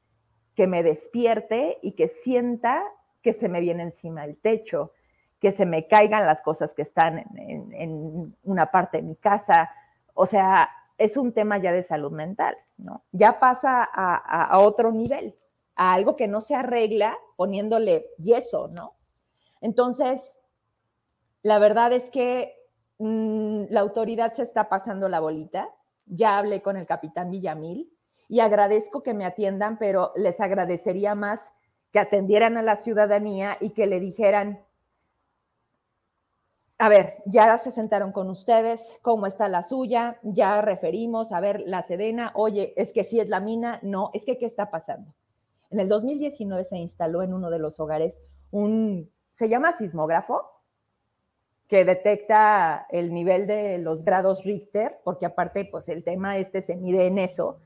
que 0.57 0.67
me 0.67 0.83
despierte 0.83 1.79
y 1.83 1.93
que 1.93 2.09
sienta 2.09 2.83
que 3.23 3.33
se 3.33 3.49
me 3.49 3.61
viene 3.61 3.83
encima 3.83 4.25
el 4.25 4.39
techo, 4.39 4.93
que 5.39 5.51
se 5.51 5.67
me 5.67 5.87
caigan 5.87 6.27
las 6.27 6.41
cosas 6.41 6.75
que 6.75 6.83
están 6.83 7.19
en, 7.37 8.35
una 8.43 8.71
parte 8.71 8.97
de 8.97 9.03
mi 9.03 9.17
casa. 9.17 9.71
O 10.15 10.25
sea, 10.25 10.71
es 10.97 11.19
un 11.19 11.33
tema 11.33 11.59
ya 11.59 11.73
de 11.73 11.83
salud 11.83 12.11
mental, 12.11 12.57
¿no? 12.79 13.05
Ya 13.13 13.39
pasa 13.39 13.85
a, 13.85 14.59
otro 14.59 14.93
nivel, 14.93 15.37
a 15.75 15.93
algo 15.93 16.17
que 16.17 16.27
no 16.27 16.41
se 16.41 16.55
arregla 16.55 17.19
poniéndole 17.37 18.07
yeso, 18.17 18.69
¿no? 18.69 18.95
Entonces, 19.61 20.39
la 21.43 21.59
verdad 21.59 21.93
es 21.93 22.11
que 22.11 22.55
mm, 22.99 23.65
la 23.69 23.81
autoridad 23.81 24.33
se 24.33 24.43
está 24.43 24.71
pasando 24.71 25.09
la 25.11 25.21
bolita. 25.21 25.69
Ya 26.07 26.39
hablé 26.39 26.63
con 26.63 26.79
el 26.79 26.87
capitán 26.87 27.31
Villamil, 27.31 27.93
y 28.29 28.41
agradezco 28.41 29.03
que 29.03 29.15
me 29.15 29.25
atiendan, 29.25 29.79
pero 29.79 30.13
les 30.17 30.41
agradecería 30.41 31.15
más 31.15 31.55
que 31.93 31.99
atendieran 31.99 32.57
a 32.57 32.63
la 32.63 32.77
ciudadanía 32.77 33.57
y 33.61 33.71
que 33.71 33.87
le 33.87 34.01
dijeran, 34.01 34.61
a 36.79 36.89
ver, 36.89 37.23
ya 37.25 37.57
se 37.57 37.71
sentaron 37.71 38.13
con 38.13 38.29
ustedes, 38.29 38.95
cómo 39.01 39.27
está 39.27 39.49
la 39.49 39.63
suya, 39.63 40.19
ya 40.23 40.61
referimos, 40.61 41.33
a 41.33 41.41
ver, 41.41 41.63
la 41.65 41.83
Sedena, 41.83 42.33
oye, 42.35 42.75
es 42.77 42.93
que 42.93 43.05
sí 43.05 43.19
es 43.19 43.29
la 43.29 43.41
mina, 43.41 43.79
no, 43.83 44.11
es 44.13 44.25
que 44.25 44.37
¿qué 44.37 44.45
está 44.45 44.71
pasando? 44.71 45.15
En 45.71 45.81
el 45.81 45.89
2019 45.89 46.65
se 46.65 46.77
instaló 46.77 47.23
en 47.23 47.33
uno 47.33 47.51
de 47.51 47.59
los 47.59 47.81
hogares 47.81 48.21
un, 48.51 49.11
se 49.35 49.49
llama 49.49 49.77
sismógrafo, 49.77 50.43
que 51.67 51.85
detecta 51.85 52.87
el 52.91 53.13
nivel 53.13 53.47
de 53.47 53.79
los 53.79 54.05
grados 54.05 54.45
Richter, 54.45 55.01
porque 55.03 55.27
aparte, 55.27 55.67
pues 55.71 55.89
el 55.89 56.05
tema 56.05 56.37
este 56.37 56.63
se 56.63 56.77
mide 56.77 57.07
en 57.07 57.19
eso, 57.19 57.59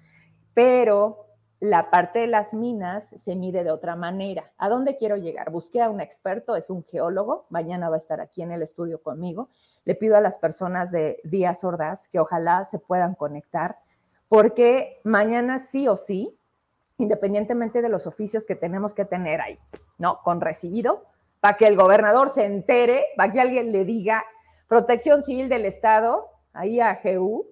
pero 0.55 1.27
la 1.61 1.91
parte 1.91 2.21
de 2.21 2.27
las 2.27 2.55
minas 2.55 3.09
se 3.09 3.37
mide 3.37 3.65
de 3.65 3.71
otra 3.71 3.95
manera. 3.95 4.51
¿A 4.57 4.71
dónde 4.71 4.97
quiero 4.97 5.17
llegar? 5.17 5.51
Busqué 5.51 5.83
a 5.83 5.91
un 5.91 6.01
experto, 6.01 6.57
es 6.57 6.71
un 6.71 6.85
geólogo, 6.85 7.47
mañana 7.51 7.91
va 7.91 7.97
a 7.97 7.99
estar 7.99 8.21
aquí 8.21 8.43
en 8.43 8.51
el 8.51 8.63
estudio 8.63 9.03
conmigo. 9.03 9.51
Le 9.85 9.95
pido 9.95 10.17
a 10.17 10.21
las 10.21 10.39
personas 10.39 10.91
de 10.91 11.21
Díaz 11.25 11.63
Ordaz 11.65 12.09
que 12.09 12.19
ojalá 12.19 12.65
se 12.65 12.79
puedan 12.79 13.15
conectar, 13.15 13.79
porque 14.29 15.01
mañana 15.05 15.59
sí 15.59 15.87
o 15.87 15.97
sí, 15.97 16.35
independientemente 16.97 17.83
de 17.83 17.89
los 17.89 18.07
oficios 18.07 18.47
que 18.47 18.57
tenemos 18.57 18.95
que 18.95 19.05
tener 19.05 19.41
ahí, 19.41 19.59
¿no? 19.99 20.21
Con 20.23 20.41
recibido, 20.41 21.05
para 21.41 21.57
que 21.57 21.67
el 21.67 21.77
gobernador 21.77 22.31
se 22.31 22.45
entere, 22.45 23.07
para 23.17 23.33
que 23.33 23.41
alguien 23.41 23.73
le 23.73 23.85
diga, 23.85 24.25
protección 24.69 25.23
civil 25.23 25.49
del 25.49 25.65
Estado, 25.65 26.29
ahí 26.53 26.81
a 26.81 27.01
GU, 27.03 27.47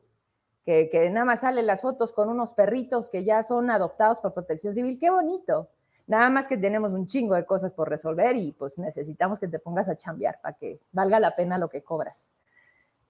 que, 0.90 1.08
nada 1.10 1.24
más 1.24 1.40
salen 1.40 1.66
las 1.66 1.80
fotos 1.80 2.12
con 2.12 2.28
unos 2.28 2.52
perritos 2.52 3.08
que 3.08 3.24
ya 3.24 3.42
son 3.42 3.70
adoptados 3.70 4.20
por 4.20 4.34
protección 4.34 4.74
civil, 4.74 4.98
qué 4.98 5.08
bonito. 5.08 5.70
Nada 6.06 6.28
más 6.28 6.46
que 6.46 6.58
tenemos 6.58 6.92
un 6.92 7.06
chingo 7.06 7.34
de 7.34 7.46
cosas 7.46 7.72
por 7.72 7.88
resolver 7.88 8.36
y 8.36 8.52
pues 8.52 8.78
necesitamos 8.78 9.40
que 9.40 9.48
te 9.48 9.58
pongas 9.58 9.88
a 9.88 9.96
chambear 9.96 10.40
para 10.42 10.56
que 10.56 10.78
valga 10.92 11.20
la 11.20 11.30
pena 11.30 11.56
lo 11.56 11.70
que 11.70 11.82
cobras. 11.82 12.30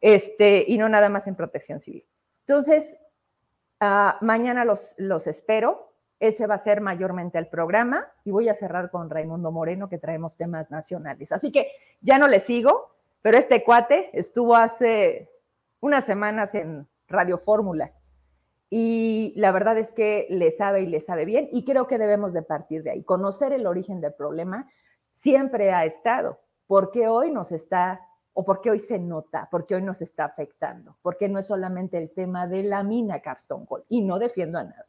Este, 0.00 0.64
y 0.68 0.78
no 0.78 0.88
nada 0.88 1.08
más 1.08 1.26
en 1.26 1.34
protección 1.34 1.80
civil. 1.80 2.04
Entonces, 2.46 3.00
ah, 3.80 4.18
mañana 4.20 4.64
los, 4.64 4.94
los 4.98 5.26
espero. 5.26 5.92
Ese 6.20 6.46
va 6.46 6.54
a 6.54 6.58
ser 6.58 6.80
mayormente 6.80 7.38
el 7.38 7.48
programa 7.48 8.06
y 8.24 8.30
voy 8.30 8.48
a 8.48 8.54
cerrar 8.54 8.90
con 8.90 9.10
Raimundo 9.10 9.50
Moreno 9.50 9.88
que 9.88 9.98
traemos 9.98 10.36
temas 10.36 10.70
nacionales. 10.70 11.32
Así 11.32 11.50
que 11.50 11.72
ya 12.00 12.18
no 12.18 12.28
le 12.28 12.38
sigo, 12.38 12.90
pero 13.22 13.38
este 13.38 13.64
cuate 13.64 14.10
estuvo 14.12 14.54
hace 14.56 15.28
unas 15.80 16.04
semanas 16.04 16.56
en 16.56 16.88
Radio 17.08 17.38
Fórmula. 17.38 17.92
Y 18.70 19.32
la 19.36 19.50
verdad 19.50 19.78
es 19.78 19.92
que 19.92 20.26
le 20.28 20.50
sabe 20.50 20.82
y 20.82 20.86
le 20.86 21.00
sabe 21.00 21.24
bien 21.24 21.48
y 21.52 21.64
creo 21.64 21.86
que 21.86 21.98
debemos 21.98 22.34
de 22.34 22.42
partir 22.42 22.82
de 22.82 22.90
ahí. 22.90 23.02
Conocer 23.02 23.52
el 23.52 23.66
origen 23.66 24.00
del 24.00 24.12
problema 24.12 24.70
siempre 25.10 25.72
ha 25.72 25.84
estado. 25.84 26.38
¿Por 26.66 26.90
qué 26.90 27.08
hoy 27.08 27.30
nos 27.30 27.50
está 27.50 28.00
o 28.34 28.44
por 28.44 28.60
qué 28.60 28.70
hoy 28.70 28.78
se 28.78 28.98
nota? 28.98 29.48
¿Por 29.50 29.64
qué 29.64 29.76
hoy 29.76 29.82
nos 29.82 30.02
está 30.02 30.26
afectando? 30.26 30.96
Porque 31.00 31.28
no 31.28 31.38
es 31.38 31.46
solamente 31.46 31.96
el 31.96 32.10
tema 32.10 32.46
de 32.46 32.62
la 32.62 32.82
mina 32.82 33.20
Capstone 33.20 33.64
Gold 33.64 33.84
y 33.88 34.02
no 34.02 34.18
defiendo 34.18 34.58
a 34.58 34.64
nadie. 34.64 34.84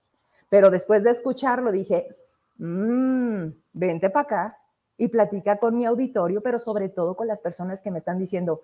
Pero 0.49 0.69
después 0.69 1.03
de 1.03 1.11
escucharlo 1.11 1.71
dije, 1.71 2.15
mmm, 2.57 3.47
vente 3.71 4.09
para 4.09 4.23
acá 4.23 4.57
y 4.97 5.07
platica 5.07 5.57
con 5.57 5.77
mi 5.77 5.85
auditorio, 5.85 6.41
pero 6.41 6.59
sobre 6.59 6.89
todo 6.89 7.15
con 7.15 7.27
las 7.27 7.41
personas 7.41 7.81
que 7.81 7.91
me 7.91 7.99
están 7.99 8.19
diciendo, 8.19 8.61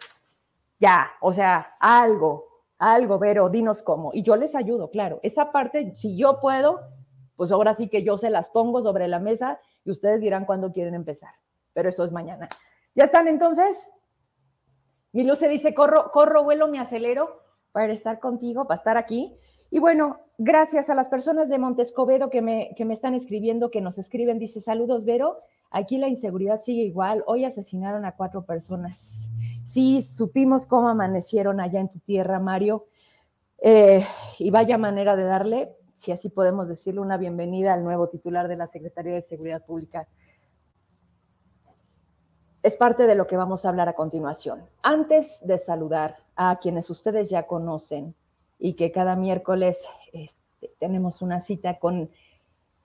ya, 0.80 1.12
o 1.22 1.34
sea, 1.34 1.78
algo, 1.80 2.55
algo, 2.78 3.20
Vero, 3.20 3.50
dinos 3.50 3.82
cómo. 3.82 4.12
Y 4.14 4.22
yo 4.22 4.36
les 4.36 4.56
ayudo, 4.56 4.90
claro. 4.90 5.20
Esa 5.24 5.52
parte, 5.52 5.94
si 5.96 6.18
yo 6.18 6.40
puedo, 6.40 6.82
pues 7.36 7.52
ahora 7.52 7.74
sí 7.74 7.90
que 7.90 8.04
yo 8.04 8.18
se 8.18 8.30
las 8.30 8.50
pongo 8.50 8.82
sobre 8.82 9.08
la 9.08 9.20
mesa 9.20 9.60
y 9.84 9.92
ustedes 9.92 10.22
dirán 10.22 10.46
cuándo 10.46 10.72
quieren 10.72 10.94
empezar. 10.94 11.32
Pero 11.74 11.90
eso 11.90 12.04
es 12.04 12.12
mañana. 12.12 12.50
¿Ya 12.96 13.04
están 13.04 13.28
entonces? 13.28 13.90
Y 15.12 15.24
Luce 15.24 15.48
dice, 15.48 15.74
corro, 15.74 16.12
corro, 16.12 16.44
vuelo, 16.44 16.68
me 16.68 16.80
acelero 16.80 17.42
para 17.72 17.92
estar 17.92 18.20
contigo, 18.20 18.68
para 18.68 18.78
estar 18.78 18.98
aquí. 18.98 19.38
Y 19.70 19.80
bueno, 19.80 20.22
gracias 20.38 20.90
a 20.90 20.96
las 20.96 21.10
personas 21.10 21.50
de 21.50 21.58
Montescobedo 21.58 22.30
que 22.30 22.42
me, 22.42 22.74
que 22.76 22.86
me 22.86 22.94
están 22.94 23.14
escribiendo, 23.14 23.72
que 23.72 23.82
nos 23.82 23.98
escriben, 23.98 24.40
dice, 24.40 24.62
saludos, 24.62 25.06
Vero, 25.06 25.40
aquí 25.72 25.98
la 25.98 26.08
inseguridad 26.08 26.60
sigue 26.60 26.84
igual, 26.84 27.24
hoy 27.28 27.46
asesinaron 27.46 28.06
a 28.06 28.16
cuatro 28.16 28.46
personas. 28.46 29.30
Sí, 29.66 30.04
supimos 30.04 30.68
cómo 30.68 30.90
amanecieron 30.90 31.60
allá 31.60 31.80
en 31.80 31.90
tu 31.90 31.98
tierra, 32.00 32.40
Mario. 32.40 32.86
Eh, 33.58 34.06
y 34.38 34.52
vaya 34.52 34.78
manera 34.78 35.16
de 35.16 35.24
darle, 35.24 35.76
si 35.96 36.12
así 36.12 36.30
podemos 36.30 36.70
decirlo, 36.70 37.02
una 37.02 37.18
bienvenida 37.18 37.74
al 37.74 37.84
nuevo 37.84 38.08
titular 38.08 38.48
de 38.48 38.58
la 38.58 38.68
Secretaría 38.68 39.16
de 39.16 39.24
Seguridad 39.24 39.66
Pública. 39.66 40.08
Es 42.62 42.78
parte 42.78 43.08
de 43.08 43.16
lo 43.16 43.26
que 43.26 43.38
vamos 43.38 43.66
a 43.66 43.70
hablar 43.70 43.90
a 43.90 43.94
continuación. 43.94 44.70
Antes 44.84 45.42
de 45.44 45.58
saludar 45.58 46.18
a 46.36 46.60
quienes 46.60 46.92
ustedes 46.92 47.32
ya 47.32 47.48
conocen 47.48 48.14
y 48.60 48.74
que 48.74 48.92
cada 48.92 49.16
miércoles 49.16 49.88
este, 50.14 50.76
tenemos 50.78 51.24
una 51.24 51.40
cita 51.40 51.80
con 51.80 52.12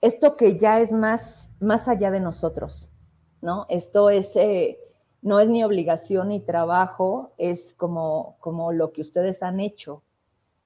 esto 0.01 0.35
que 0.35 0.57
ya 0.57 0.79
es 0.79 0.93
más, 0.93 1.51
más 1.59 1.87
allá 1.87 2.09
de 2.09 2.21
nosotros, 2.21 2.91
¿no? 3.39 3.67
Esto 3.69 4.09
es... 4.09 4.35
Eh, 4.35 4.79
no 5.21 5.39
es 5.39 5.49
ni 5.49 5.63
obligación 5.63 6.29
ni 6.29 6.39
trabajo, 6.39 7.31
es 7.37 7.73
como, 7.73 8.35
como 8.39 8.71
lo 8.71 8.91
que 8.91 9.01
ustedes 9.01 9.43
han 9.43 9.59
hecho 9.59 10.01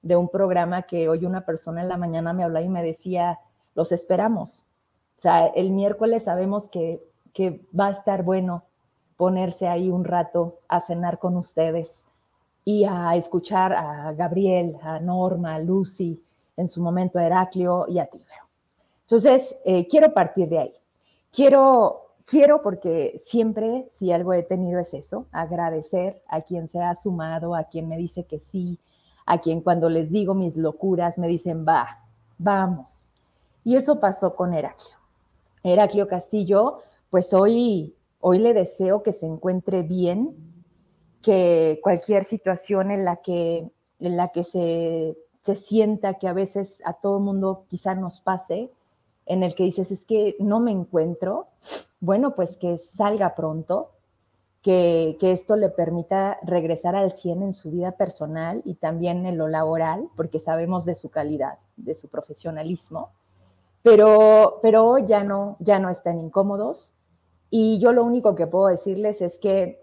de 0.02 0.16
un 0.16 0.28
programa 0.28 0.82
que 0.82 1.08
hoy 1.08 1.24
una 1.24 1.44
persona 1.44 1.82
en 1.82 1.88
la 1.88 1.96
mañana 1.96 2.32
me 2.32 2.44
hablaba 2.44 2.64
y 2.64 2.68
me 2.68 2.82
decía, 2.82 3.40
los 3.74 3.92
esperamos. 3.92 4.66
O 5.18 5.20
sea, 5.20 5.46
el 5.46 5.70
miércoles 5.70 6.24
sabemos 6.24 6.68
que, 6.68 7.02
que 7.32 7.60
va 7.78 7.88
a 7.88 7.90
estar 7.90 8.22
bueno 8.22 8.64
ponerse 9.16 9.66
ahí 9.66 9.90
un 9.90 10.04
rato 10.04 10.60
a 10.68 10.80
cenar 10.80 11.18
con 11.18 11.36
ustedes 11.36 12.06
y 12.64 12.84
a 12.84 13.14
escuchar 13.16 13.72
a 13.72 14.12
Gabriel, 14.12 14.76
a 14.82 15.00
Norma, 15.00 15.54
a 15.54 15.58
Lucy, 15.58 16.22
en 16.56 16.68
su 16.68 16.82
momento 16.82 17.18
a 17.18 17.26
Heraclio 17.26 17.86
y 17.88 17.98
a 17.98 18.06
Tibero. 18.06 18.46
Entonces, 19.02 19.60
eh, 19.64 19.86
quiero 19.86 20.12
partir 20.12 20.48
de 20.48 20.58
ahí. 20.58 20.74
Quiero 21.30 22.05
quiero 22.26 22.60
porque 22.60 23.18
siempre, 23.18 23.86
si 23.90 24.12
algo 24.12 24.34
he 24.34 24.42
tenido 24.42 24.78
es 24.78 24.92
eso, 24.92 25.26
agradecer 25.32 26.22
a 26.28 26.42
quien 26.42 26.68
se 26.68 26.82
ha 26.82 26.94
sumado, 26.94 27.54
a 27.54 27.64
quien 27.64 27.88
me 27.88 27.96
dice 27.96 28.24
que 28.24 28.38
sí, 28.38 28.78
a 29.24 29.40
quien 29.40 29.62
cuando 29.62 29.88
les 29.88 30.10
digo 30.10 30.34
mis 30.34 30.56
locuras 30.56 31.16
me 31.18 31.28
dicen, 31.28 31.64
va, 31.66 32.04
vamos. 32.36 33.10
Y 33.64 33.76
eso 33.76 33.98
pasó 33.98 34.36
con 34.36 34.52
Heraclio. 34.52 34.96
Heraclio 35.62 36.06
Castillo, 36.06 36.80
pues 37.10 37.32
hoy, 37.32 37.96
hoy 38.20 38.38
le 38.38 38.54
deseo 38.54 39.02
que 39.02 39.12
se 39.12 39.26
encuentre 39.26 39.82
bien, 39.82 40.36
que 41.22 41.80
cualquier 41.82 42.22
situación 42.22 42.90
en 42.90 43.04
la 43.04 43.16
que, 43.16 43.70
en 43.98 44.16
la 44.16 44.28
que 44.28 44.44
se, 44.44 45.16
se 45.42 45.54
sienta 45.56 46.14
que 46.14 46.28
a 46.28 46.32
veces 46.32 46.82
a 46.84 46.92
todo 46.92 47.18
mundo 47.18 47.64
quizá 47.68 47.94
nos 47.96 48.20
pase, 48.20 48.70
en 49.26 49.42
el 49.42 49.54
que 49.54 49.64
dices, 49.64 49.90
es 49.90 50.06
que 50.06 50.36
no 50.38 50.60
me 50.60 50.70
encuentro, 50.70 51.48
bueno, 52.00 52.34
pues 52.34 52.56
que 52.56 52.78
salga 52.78 53.34
pronto, 53.34 53.90
que, 54.62 55.16
esto 55.20 55.54
le 55.54 55.68
permita 55.68 56.38
regresar 56.42 56.96
al 56.96 57.12
100 57.12 57.42
en 57.42 57.54
su 57.54 57.70
vida 57.70 57.92
personal 57.92 58.62
y 58.64 58.74
también 58.74 59.24
en 59.24 59.38
lo 59.38 59.46
laboral, 59.46 60.08
porque 60.16 60.40
sabemos 60.40 60.84
de 60.84 60.96
su 60.96 61.08
calidad, 61.08 61.58
de 61.76 61.94
su 61.94 62.08
profesionalismo, 62.08 63.10
pero, 63.82 64.58
pero 64.62 64.98
ya, 64.98 65.22
no, 65.22 65.56
ya 65.60 65.78
no 65.78 65.88
están 65.88 66.18
incómodos. 66.18 66.96
Y 67.48 67.78
yo 67.78 67.92
lo 67.92 68.02
único 68.02 68.34
que 68.34 68.48
puedo 68.48 68.66
decirles 68.66 69.22
es 69.22 69.38
que, 69.38 69.80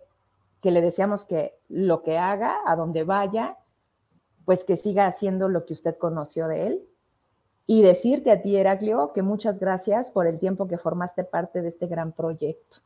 que 0.60 0.72
le 0.72 0.82
deseamos 0.82 1.24
que 1.24 1.58
lo 1.70 2.04
que 2.04 2.18
haga, 2.18 2.58
a 2.66 2.76
donde 2.76 3.06
vaya, 3.06 3.58
pues 4.44 4.66
que 4.66 4.76
siga 4.76 5.06
haciendo 5.06 5.48
lo 5.48 5.66
que 5.66 5.72
usted 5.72 5.98
conoció 5.98 6.50
de 6.50 6.68
él, 6.68 6.90
y 7.66 7.82
decirte 7.82 8.32
a 8.32 8.42
ti, 8.42 8.58
Heraclio, 8.58 9.14
que 9.14 9.22
muchas 9.22 9.60
gracias 9.60 10.12
por 10.12 10.28
el 10.28 10.40
tiempo 10.40 10.68
que 10.68 10.78
formaste 10.78 11.24
parte 11.24 11.62
de 11.62 11.70
este 11.70 11.88
gran 11.88 12.12
proyecto. 12.12 12.78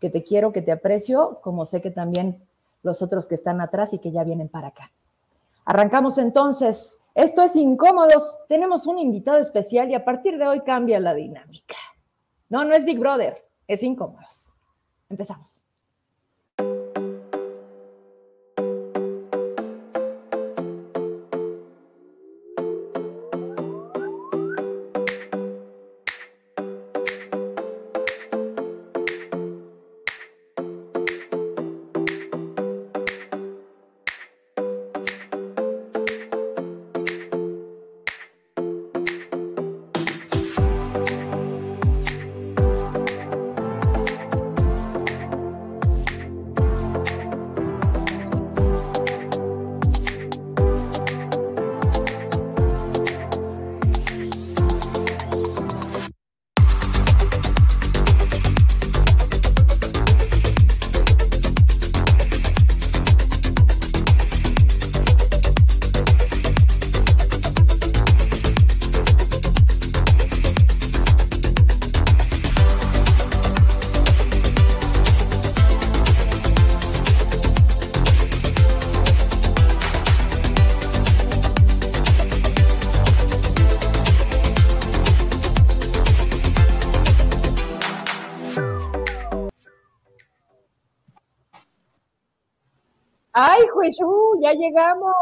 Que 0.00 0.08
te 0.08 0.24
quiero, 0.24 0.52
que 0.52 0.62
te 0.62 0.72
aprecio, 0.72 1.40
como 1.42 1.66
sé 1.66 1.82
que 1.82 1.90
también 1.90 2.42
los 2.82 3.02
otros 3.02 3.28
que 3.28 3.34
están 3.34 3.60
atrás 3.60 3.92
y 3.92 3.98
que 3.98 4.10
ya 4.10 4.24
vienen 4.24 4.48
para 4.48 4.68
acá. 4.68 4.90
Arrancamos 5.66 6.16
entonces. 6.18 6.98
Esto 7.14 7.42
es 7.42 7.54
Incómodos. 7.56 8.38
Tenemos 8.48 8.86
un 8.86 8.98
invitado 8.98 9.38
especial 9.38 9.90
y 9.90 9.94
a 9.94 10.04
partir 10.04 10.38
de 10.38 10.46
hoy 10.46 10.60
cambia 10.60 10.98
la 10.98 11.14
dinámica. 11.14 11.76
No, 12.48 12.64
no 12.64 12.74
es 12.74 12.84
Big 12.84 12.98
Brother, 12.98 13.44
es 13.68 13.82
Incómodos. 13.82 14.56
Empezamos. 15.10 15.60
Ya 94.52 94.58
llegamos. 94.58 95.14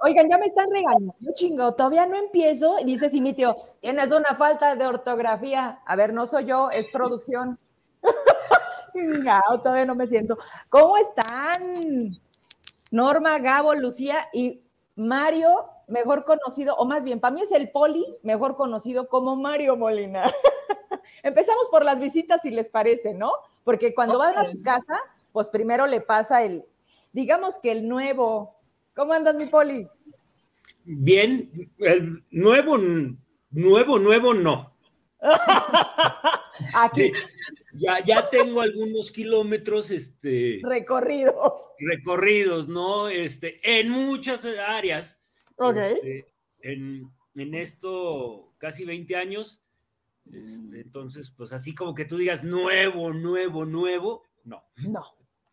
Oigan, 0.00 0.28
ya 0.28 0.38
me 0.38 0.46
están 0.46 0.70
regañando, 0.70 1.14
chingo, 1.34 1.74
todavía 1.74 2.06
no 2.06 2.16
empiezo. 2.16 2.78
Y 2.78 2.84
dice 2.84 3.08
Simitio, 3.08 3.56
tienes 3.80 4.10
una 4.10 4.34
falta 4.36 4.74
de 4.74 4.86
ortografía. 4.86 5.80
A 5.86 5.96
ver, 5.96 6.12
no 6.12 6.26
soy 6.26 6.46
yo, 6.46 6.70
es 6.70 6.90
producción. 6.90 7.58
no, 8.94 9.60
todavía 9.62 9.86
no 9.86 9.94
me 9.94 10.06
siento. 10.06 10.38
¿Cómo 10.68 10.96
están? 10.96 12.18
Norma, 12.90 13.38
Gabo, 13.38 13.74
Lucía 13.74 14.28
y 14.32 14.60
Mario, 14.96 15.66
mejor 15.86 16.24
conocido, 16.24 16.74
o 16.76 16.84
más 16.84 17.02
bien, 17.02 17.20
para 17.20 17.34
mí 17.34 17.42
es 17.42 17.52
el 17.52 17.70
Poli, 17.70 18.04
mejor 18.22 18.56
conocido 18.56 19.08
como 19.08 19.36
Mario 19.36 19.76
Molina. 19.76 20.24
Empezamos 21.22 21.68
por 21.70 21.84
las 21.84 21.98
visitas, 22.00 22.42
si 22.42 22.50
les 22.50 22.68
parece, 22.68 23.14
¿no? 23.14 23.32
Porque 23.64 23.94
cuando 23.94 24.18
van 24.18 24.36
a 24.36 24.50
tu 24.50 24.60
casa, 24.62 24.98
pues 25.32 25.48
primero 25.48 25.86
le 25.86 26.00
pasa 26.00 26.42
el, 26.42 26.66
digamos 27.12 27.58
que 27.58 27.72
el 27.72 27.88
nuevo. 27.88 28.56
¿Cómo 28.94 29.14
andas, 29.14 29.34
mi 29.34 29.46
Poli? 29.46 29.88
Bien, 30.84 31.50
el 31.78 32.22
nuevo, 32.30 32.76
nuevo, 33.50 33.98
nuevo 33.98 34.34
no. 34.34 34.74
Aquí. 36.76 37.12
Ya, 37.74 38.04
ya 38.04 38.28
tengo 38.28 38.60
algunos 38.60 39.10
kilómetros, 39.10 39.90
este. 39.90 40.60
Recorridos. 40.62 41.68
Recorridos, 41.78 42.68
¿no? 42.68 43.08
Este, 43.08 43.60
en 43.62 43.88
muchas 43.88 44.44
áreas. 44.44 45.18
Ok. 45.56 45.76
Este, 45.76 46.26
en, 46.60 47.10
en, 47.34 47.54
esto, 47.54 48.52
casi 48.58 48.84
20 48.84 49.16
años. 49.16 49.62
Este, 50.26 50.80
entonces, 50.80 51.30
pues 51.30 51.52
así 51.52 51.74
como 51.74 51.94
que 51.94 52.04
tú 52.04 52.18
digas 52.18 52.44
nuevo, 52.44 53.14
nuevo, 53.14 53.64
nuevo, 53.64 54.24
no. 54.44 54.62
No. 54.76 55.02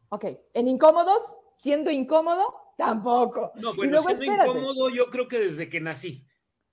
Ok. 0.10 0.26
¿En 0.54 0.68
incómodos? 0.68 1.38
¿Siendo 1.56 1.90
incómodo? 1.90 2.69
Tampoco. 2.80 3.52
No, 3.56 3.76
bueno, 3.76 4.02
siendo 4.02 4.24
incómodo 4.24 4.90
yo 4.90 5.10
creo 5.10 5.28
que 5.28 5.38
desde 5.38 5.68
que 5.68 5.82
nací. 5.82 6.26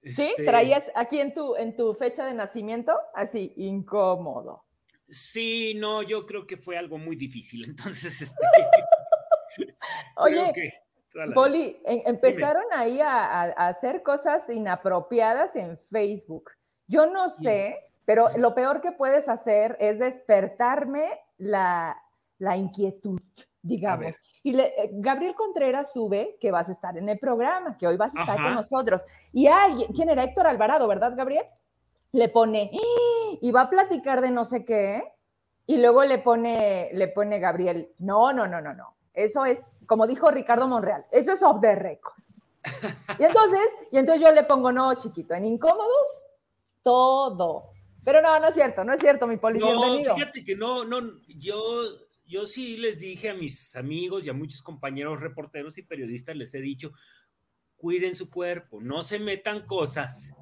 ¿Sí? 0.04 0.22
Este 0.22 0.44
¿Traías 0.44 0.92
aquí 0.94 1.18
en 1.18 1.34
tu, 1.34 1.56
en 1.56 1.74
tu 1.74 1.94
fecha 1.94 2.24
de 2.24 2.32
nacimiento? 2.32 2.92
Así, 3.12 3.52
incómodo. 3.56 4.62
Sí, 5.08 5.74
no, 5.74 6.04
yo 6.04 6.24
creo 6.24 6.46
que 6.46 6.58
fue 6.58 6.78
algo 6.78 6.96
muy 6.96 7.16
difícil. 7.16 7.64
Entonces, 7.68 8.22
este. 8.22 8.46
Oye, 10.16 10.52
Poli, 11.34 11.76
empezaron 11.84 12.64
ahí 12.72 13.00
a, 13.00 13.42
hacer 13.42 14.04
cosas 14.04 14.48
inapropiadas 14.48 15.56
en 15.56 15.76
Facebook. 15.90 16.52
Yo 16.86 17.06
no 17.06 17.28
sé, 17.28 17.78
pero 18.04 18.28
lo 18.38 18.54
peor 18.54 18.80
que 18.80 18.92
puedes 18.92 19.28
hacer 19.28 19.76
es 19.80 19.98
despertarme 19.98 21.18
la, 21.36 22.00
la 22.38 22.56
inquietud 22.56 23.20
digamos. 23.66 24.20
Y 24.42 24.58
eh, 24.58 24.90
Gabriel 24.92 25.34
Contreras 25.34 25.92
sube 25.92 26.36
que 26.40 26.50
vas 26.50 26.68
a 26.68 26.72
estar 26.72 26.96
en 26.96 27.08
el 27.08 27.18
programa, 27.18 27.76
que 27.76 27.86
hoy 27.86 27.96
vas 27.96 28.14
a 28.16 28.20
estar 28.20 28.36
con 28.36 28.54
nosotros. 28.54 29.02
Y 29.32 29.46
alguien, 29.46 29.92
¿quién 29.92 30.08
era 30.08 30.24
Héctor 30.24 30.46
Alvarado, 30.46 30.86
verdad, 30.86 31.14
Gabriel? 31.16 31.44
Le 32.12 32.28
pone, 32.28 32.70
¡Ah! 32.72 33.36
y 33.40 33.50
va 33.50 33.62
a 33.62 33.70
platicar 33.70 34.20
de 34.20 34.30
no 34.30 34.44
sé 34.44 34.64
qué, 34.64 35.02
y 35.66 35.78
luego 35.78 36.04
le 36.04 36.18
pone, 36.18 36.90
le 36.92 37.08
pone 37.08 37.40
Gabriel, 37.40 37.90
no, 37.98 38.32
no, 38.32 38.46
no, 38.46 38.60
no, 38.60 38.72
no. 38.72 38.94
Eso 39.12 39.44
es, 39.44 39.64
como 39.86 40.06
dijo 40.06 40.30
Ricardo 40.30 40.68
Monreal, 40.68 41.04
eso 41.10 41.32
es 41.32 41.42
off 41.42 41.60
the 41.60 41.74
record. 41.74 42.16
Y 43.18 43.24
entonces, 43.24 43.76
y 43.90 43.98
entonces 43.98 44.24
yo 44.24 44.32
le 44.32 44.44
pongo, 44.44 44.72
no, 44.72 44.94
chiquito, 44.94 45.34
en 45.34 45.44
incómodos, 45.44 46.26
todo. 46.82 47.70
Pero 48.04 48.22
no, 48.22 48.38
no 48.38 48.48
es 48.48 48.54
cierto, 48.54 48.84
no 48.84 48.92
es 48.92 49.00
cierto, 49.00 49.26
mi 49.26 49.36
poli, 49.36 49.58
no, 49.58 50.14
Fíjate 50.14 50.44
que 50.44 50.54
no, 50.54 50.84
no, 50.84 51.00
yo 51.26 51.82
yo 52.26 52.46
sí 52.46 52.76
les 52.76 52.98
dije 52.98 53.30
a 53.30 53.34
mis 53.34 53.76
amigos 53.76 54.26
y 54.26 54.30
a 54.30 54.34
muchos 54.34 54.62
compañeros 54.62 55.20
reporteros 55.20 55.78
y 55.78 55.82
periodistas, 55.82 56.36
les 56.36 56.54
he 56.54 56.60
dicho, 56.60 56.92
cuiden 57.76 58.14
su 58.14 58.30
cuerpo, 58.30 58.80
no 58.80 59.02
se 59.02 59.18
metan 59.18 59.66
cosas 59.66 60.32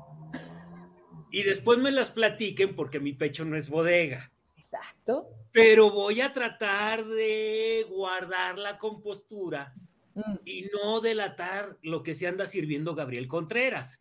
y 1.35 1.43
después 1.43 1.81
me 1.81 1.91
las 1.91 2.13
platiquen 2.13 2.77
porque 2.77 3.01
mi 3.01 3.13
pecho 3.13 3.45
no 3.45 3.57
es 3.57 3.69
bodega. 3.69 4.31
Exacto. 4.57 5.31
Pero 5.51 5.91
voy 5.91 6.21
a 6.21 6.33
tratar 6.33 7.05
de 7.05 7.85
guardar 7.91 8.57
la 8.57 8.79
compostura 8.79 9.75
mm. 10.15 10.37
y 10.45 10.71
no 10.73 11.01
delatar 11.01 11.77
lo 11.83 12.05
que 12.05 12.15
se 12.15 12.29
anda 12.29 12.47
sirviendo 12.47 12.95
Gabriel 12.95 13.27
Contreras. 13.27 14.01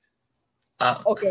Ah. 0.79 1.01
Ok. 1.05 1.23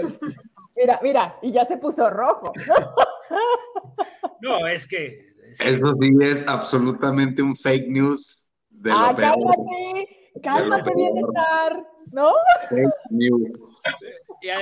Mira, 0.74 0.98
mira, 1.04 1.38
y 1.40 1.52
ya 1.52 1.64
se 1.64 1.76
puso 1.76 2.10
rojo. 2.10 2.52
no, 4.40 4.66
es 4.66 4.88
que 4.88 5.31
eso 5.60 5.92
sí 5.94 6.12
es 6.22 6.46
absolutamente 6.46 7.42
un 7.42 7.56
fake 7.56 7.88
news 7.88 8.50
de 8.70 8.90
lo 8.90 8.96
ah, 8.96 9.14
Cálmate, 9.16 10.30
cálmate, 10.42 10.92
bienestar, 10.94 11.86
¿no? 12.10 12.32
Fake 12.68 12.90
news. 13.10 13.80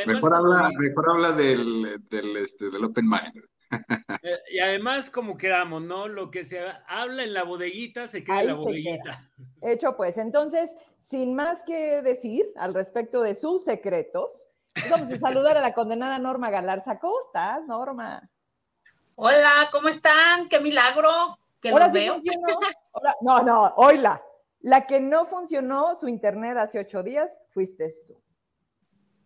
mejor, 0.07 0.35
habla, 0.35 0.71
mejor 0.79 1.11
habla 1.11 1.33
del, 1.33 2.03
del, 2.09 2.37
este, 2.37 2.71
del 2.71 2.85
Open 2.85 3.09
Mind. 3.09 3.45
Eh, 4.25 4.39
y 4.51 4.59
además, 4.59 5.11
como 5.11 5.37
quedamos, 5.37 5.81
¿no? 5.81 6.09
Lo 6.09 6.33
que 6.33 6.45
se 6.45 6.61
habla 6.89 7.23
en 7.23 7.33
la 7.33 7.45
bodeguita 7.45 8.09
se 8.09 8.25
queda 8.25 8.41
en 8.41 8.47
la 8.49 8.55
bodeguita. 8.55 9.21
Hecho, 9.63 9.97
pues, 9.97 10.19
entonces, 10.19 10.77
sin 11.01 11.37
más 11.37 11.63
que 11.63 12.03
decir 12.03 12.47
al 12.57 12.75
respecto 12.75 13.23
de 13.23 13.37
sus 13.37 13.63
secretos, 13.63 14.49
vamos 14.91 15.13
a 15.13 15.19
saludar 15.21 15.57
a 15.57 15.61
la 15.61 15.73
condenada 15.73 16.19
Norma 16.19 16.51
Galarza. 16.51 16.99
¿Cómo 16.99 17.15
estás, 17.27 17.65
Norma? 17.69 18.29
Hola, 19.17 19.69
¿cómo 19.71 19.89
están? 19.89 20.49
¡Qué 20.49 20.61
milagro! 20.61 21.37
Que 21.61 21.71
los 21.71 21.93
veo. 21.93 22.17
No, 23.21 23.43
no, 23.43 23.73
oíla. 23.77 24.23
La 24.61 24.87
que 24.87 25.01
no 25.01 25.25
funcionó 25.27 25.97
su 25.97 26.09
internet 26.09 26.57
hace 26.57 26.79
ocho 26.79 27.03
días 27.03 27.39
fuiste 27.51 27.89
tú. 28.07 28.21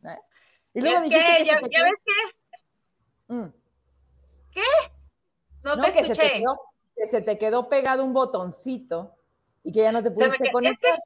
¿Eh? 0.08 0.18
Y 0.74 0.80
luego 0.80 1.00
dijiste 1.02 1.36
que, 1.38 1.44
ya, 1.44 1.58
ves 1.60 1.94
qué? 2.04 3.34
Mm. 3.34 3.52
¿Qué? 4.52 4.60
No, 5.62 5.80
te 5.80 5.88
escuché. 5.88 6.14
Se 6.14 6.20
te 6.20 6.32
quedó, 6.32 6.60
que 6.94 7.06
se 7.06 7.20
te 7.22 7.38
quedó 7.38 7.68
pegado 7.68 8.04
un 8.04 8.12
botoncito 8.12 9.16
y 9.64 9.72
que 9.72 9.80
ya 9.80 9.92
no 9.92 10.02
te 10.02 10.10
pudiste 10.10 10.52
conectar. 10.52 11.00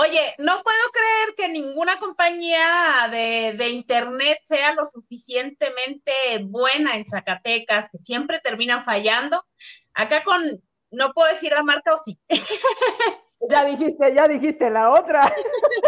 Oye, 0.00 0.34
no 0.38 0.62
puedo 0.62 0.78
creer 0.92 1.34
que 1.36 1.48
ninguna 1.50 1.98
compañía 1.98 3.06
de, 3.10 3.68
internet 3.68 4.38
sea 4.44 4.72
lo 4.72 4.86
suficientemente 4.86 6.12
buena 6.42 6.96
en 6.96 7.04
Zacatecas, 7.04 7.90
que 7.90 7.98
siempre 7.98 8.40
terminan 8.40 8.82
fallando. 8.82 9.44
Acá 9.92 10.24
con, 10.24 10.42
no 10.90 11.12
puedo 11.12 11.28
decir 11.28 11.52
la 11.52 11.62
marca 11.62 11.92
o 11.92 11.98
sí. 11.98 12.18
Ya 13.48 13.64
dijiste, 13.64 14.14
ya 14.14 14.28
dijiste 14.28 14.70
la 14.70 14.90
otra. 14.90 15.30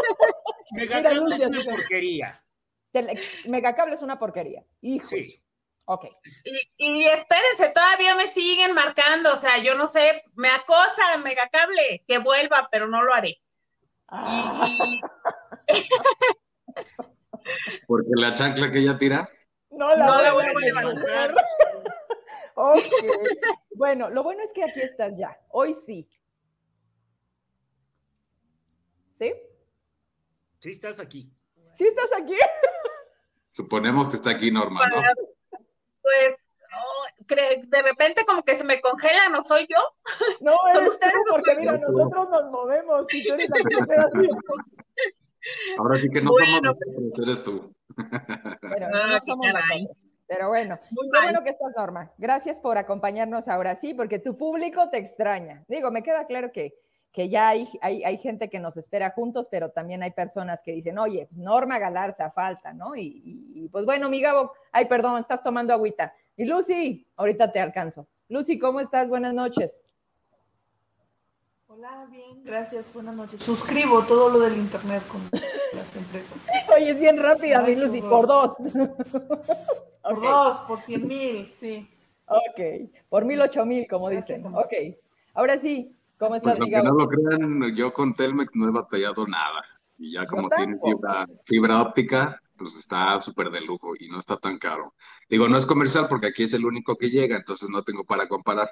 Megacable 0.72 1.36
es 1.36 1.46
una 1.46 1.64
porquería. 1.64 2.44
Megacable 3.44 3.94
es 3.94 4.02
una 4.02 4.18
porquería. 4.18 4.64
Hijos. 4.80 5.10
Sí. 5.10 5.42
Ok. 5.84 6.06
Y, 6.78 7.04
espérense, 7.04 7.68
todavía 7.74 8.14
me 8.16 8.26
siguen 8.26 8.72
marcando, 8.72 9.34
o 9.34 9.36
sea, 9.36 9.58
yo 9.58 9.74
no 9.74 9.86
sé, 9.86 10.22
me 10.34 10.48
acosa 10.48 11.18
Megacable, 11.18 12.04
que 12.06 12.18
vuelva, 12.18 12.68
pero 12.70 12.88
no 12.88 13.02
lo 13.02 13.12
haré. 13.12 13.42
Porque 17.86 18.10
la 18.14 18.34
chancla 18.34 18.70
que 18.70 18.80
ella 18.80 18.98
tira. 18.98 19.26
No 19.70 19.96
la, 19.96 20.32
voy, 20.32 20.44
a 20.44 20.52
levantar. 20.52 21.34
ok. 22.54 22.84
Bueno, 23.74 24.10
lo 24.10 24.22
bueno 24.22 24.42
es 24.42 24.52
que 24.52 24.62
aquí 24.62 24.82
estás 24.82 25.16
ya. 25.16 25.40
Hoy 25.48 25.72
sí. 25.72 26.06
¿Sí? 29.18 29.32
Sí, 30.58 30.70
estás 30.70 31.00
aquí. 31.00 31.32
¿Sí 31.72 31.86
estás 31.86 32.10
aquí? 32.16 32.36
Suponemos 33.48 34.10
que 34.10 34.16
está 34.16 34.28
aquí 34.30 34.50
Norma, 34.50 34.86
¿no? 34.88 35.00
Pues 36.02 36.36
de 37.18 37.82
repente 37.82 38.24
como 38.26 38.42
que 38.42 38.54
se 38.54 38.64
me 38.64 38.80
congela, 38.80 39.28
¿no 39.30 39.44
soy 39.44 39.66
yo? 39.68 39.78
No, 40.40 40.52
eres 40.74 40.88
ustedes 40.88 41.14
porque 41.30 41.54
mira, 41.56 41.78
nosotros 41.78 42.28
nos 42.30 42.50
movemos 42.50 43.06
y 43.12 43.26
tú 43.26 43.34
eres 43.34 43.50
la 43.50 43.56
que 43.68 43.94
así. 43.94 44.28
Ahora 45.78 45.96
sí 45.96 46.08
que 46.08 46.22
no 46.22 46.30
somos 46.30 46.62
nosotros, 46.62 47.18
eres 47.18 47.44
tú. 47.44 47.74
Pero 48.60 48.88
no, 48.90 48.98
ah, 48.98 49.20
somos 49.20 49.46
nosotros. 49.46 49.96
Pero 50.32 50.48
bueno, 50.48 50.78
qué 50.88 51.20
bueno 51.20 51.42
que 51.42 51.50
estás, 51.50 51.72
Norma. 51.76 52.10
Gracias 52.16 52.58
por 52.58 52.78
acompañarnos 52.78 53.48
ahora 53.48 53.74
sí, 53.74 53.92
porque 53.92 54.18
tu 54.18 54.38
público 54.38 54.88
te 54.88 54.96
extraña. 54.96 55.62
Digo, 55.68 55.90
me 55.90 56.02
queda 56.02 56.26
claro 56.26 56.52
que, 56.52 56.74
que 57.12 57.28
ya 57.28 57.48
hay, 57.48 57.68
hay, 57.82 58.02
hay, 58.02 58.16
gente 58.16 58.48
que 58.48 58.58
nos 58.58 58.78
espera 58.78 59.10
juntos, 59.10 59.48
pero 59.50 59.72
también 59.72 60.02
hay 60.02 60.12
personas 60.12 60.62
que 60.62 60.72
dicen, 60.72 60.98
oye, 60.98 61.28
Norma 61.32 61.78
Galarza 61.78 62.30
falta, 62.30 62.72
¿no? 62.72 62.96
Y, 62.96 63.22
y, 63.54 63.68
pues 63.68 63.84
bueno, 63.84 64.08
mi 64.08 64.22
Gabo, 64.22 64.52
ay, 64.70 64.86
perdón, 64.86 65.18
estás 65.18 65.42
tomando 65.42 65.74
agüita. 65.74 66.14
Y 66.36 66.44
Lucy, 66.44 67.06
ahorita 67.16 67.52
te 67.52 67.60
alcanzo. 67.60 68.08
Lucy, 68.28 68.58
¿cómo 68.58 68.80
estás? 68.80 69.08
Buenas 69.08 69.34
noches. 69.34 69.86
Hola, 71.66 72.06
bien, 72.10 72.42
gracias, 72.44 72.92
buenas 72.92 73.14
noches. 73.14 73.42
Suscribo 73.42 74.02
todo 74.02 74.28
lo 74.28 74.40
del 74.40 74.56
internet 74.56 75.02
con 75.08 75.20
las 75.32 75.96
empresas. 75.96 76.38
Oye, 76.76 76.90
es 76.90 77.00
bien 77.00 77.18
rápida, 77.18 77.62
mi 77.62 77.76
Lucy, 77.76 78.00
por 78.02 78.26
dos. 78.26 78.56
Por 80.02 80.20
dos, 80.22 80.58
por 80.68 80.80
cien 80.82 81.06
mil, 81.06 81.52
sí. 81.58 81.88
Ok, 82.26 82.90
por 83.08 83.24
mil, 83.24 83.40
ocho 83.40 83.64
mil, 83.64 83.86
como 83.86 84.08
dicen. 84.08 84.46
Ok, 84.46 84.72
ahora 85.34 85.58
sí, 85.58 85.94
¿Cómo 86.22 86.36
estás, 86.36 86.58
Pues 86.58 86.72
aunque 86.72 86.88
no 86.88 86.94
lo 86.94 87.08
crean, 87.08 87.74
yo 87.74 87.92
con 87.92 88.14
Telmex 88.14 88.54
no 88.54 88.68
he 88.68 88.70
batallado 88.70 89.26
nada. 89.26 89.64
Y 89.98 90.12
ya 90.12 90.24
como 90.24 90.48
tiene 90.48 90.78
fibra, 90.78 91.26
fibra 91.44 91.82
óptica, 91.82 92.41
pues 92.62 92.76
está 92.76 93.18
súper 93.20 93.50
de 93.50 93.60
lujo 93.60 93.94
y 93.98 94.08
no 94.08 94.18
está 94.18 94.36
tan 94.36 94.58
caro. 94.58 94.94
Digo, 95.28 95.48
no 95.48 95.58
es 95.58 95.66
comercial 95.66 96.06
porque 96.08 96.28
aquí 96.28 96.44
es 96.44 96.54
el 96.54 96.64
único 96.64 96.96
que 96.96 97.10
llega, 97.10 97.36
entonces 97.36 97.68
no 97.68 97.82
tengo 97.82 98.04
para 98.04 98.28
comparar. 98.28 98.70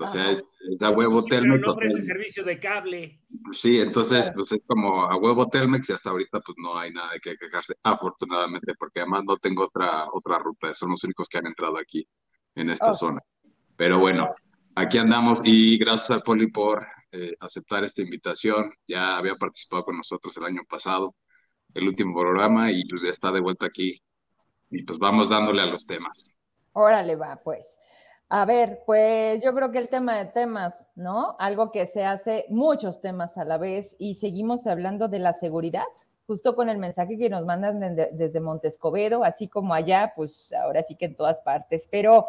O 0.00 0.06
sea, 0.06 0.30
es, 0.30 0.44
es 0.70 0.80
a 0.82 0.90
huevo 0.90 1.20
Sí, 1.22 1.30
Telmex. 1.30 1.54
pero 1.56 1.66
no 1.66 1.72
ofrece 1.72 2.02
servicio 2.04 2.44
de 2.44 2.60
cable. 2.60 3.20
Sí, 3.50 3.80
entonces 3.80 4.30
pues 4.32 4.52
es 4.52 4.60
como 4.64 5.02
a 5.04 5.16
huevo 5.16 5.48
Telmex 5.48 5.90
y 5.90 5.92
hasta 5.92 6.10
ahorita 6.10 6.40
pues 6.40 6.56
no 6.62 6.78
hay 6.78 6.92
nada 6.92 7.12
de 7.14 7.18
que 7.20 7.36
quejarse, 7.36 7.74
afortunadamente, 7.82 8.74
porque 8.78 9.00
además 9.00 9.24
no 9.26 9.36
tengo 9.38 9.64
otra, 9.64 10.06
otra 10.12 10.38
ruta, 10.38 10.72
son 10.72 10.90
los 10.92 11.02
únicos 11.02 11.28
que 11.28 11.38
han 11.38 11.46
entrado 11.46 11.76
aquí 11.78 12.06
en 12.54 12.70
esta 12.70 12.92
Oh. 12.92 12.94
zona. 12.94 13.20
Pero 13.76 13.98
bueno, 13.98 14.32
aquí 14.76 14.98
andamos 14.98 15.40
y 15.44 15.76
gracias 15.78 16.18
a 16.18 16.22
Poli 16.22 16.46
por 16.46 16.86
eh, 17.10 17.34
aceptar 17.40 17.82
esta 17.82 18.00
invitación. 18.02 18.72
Ya 18.86 19.16
había 19.16 19.34
participado 19.34 19.82
con 19.84 19.96
nosotros 19.96 20.36
el 20.36 20.44
año 20.44 20.62
pasado, 20.68 21.16
el 21.74 21.86
último 21.88 22.18
programa, 22.18 22.70
y 22.72 22.84
pues 22.86 23.02
ya 23.02 23.10
está 23.10 23.30
de 23.32 23.40
vuelta 23.40 23.66
aquí. 23.66 24.00
Y 24.70 24.82
pues 24.84 24.98
vamos 24.98 25.28
dándole 25.28 25.62
a 25.62 25.66
los 25.66 25.86
temas. 25.86 26.38
Órale, 26.72 27.16
va, 27.16 27.36
pues. 27.42 27.78
A 28.30 28.44
ver, 28.44 28.80
pues 28.84 29.42
yo 29.42 29.54
creo 29.54 29.70
que 29.72 29.78
el 29.78 29.88
tema 29.88 30.18
de 30.18 30.26
temas, 30.26 30.90
¿no? 30.94 31.36
Algo 31.38 31.72
que 31.72 31.86
se 31.86 32.04
hace 32.04 32.44
muchos 32.50 33.00
temas 33.00 33.38
a 33.38 33.44
la 33.44 33.56
vez 33.56 33.96
y 33.98 34.16
seguimos 34.16 34.66
hablando 34.66 35.08
de 35.08 35.18
la 35.18 35.32
seguridad, 35.32 35.86
justo 36.26 36.54
con 36.54 36.68
el 36.68 36.76
mensaje 36.76 37.16
que 37.16 37.30
nos 37.30 37.46
mandan 37.46 37.80
de- 37.80 38.10
desde 38.12 38.40
Montescobedo, 38.40 39.24
así 39.24 39.48
como 39.48 39.72
allá, 39.72 40.12
pues 40.14 40.52
ahora 40.52 40.82
sí 40.82 40.94
que 40.94 41.06
en 41.06 41.16
todas 41.16 41.40
partes. 41.40 41.88
Pero, 41.90 42.26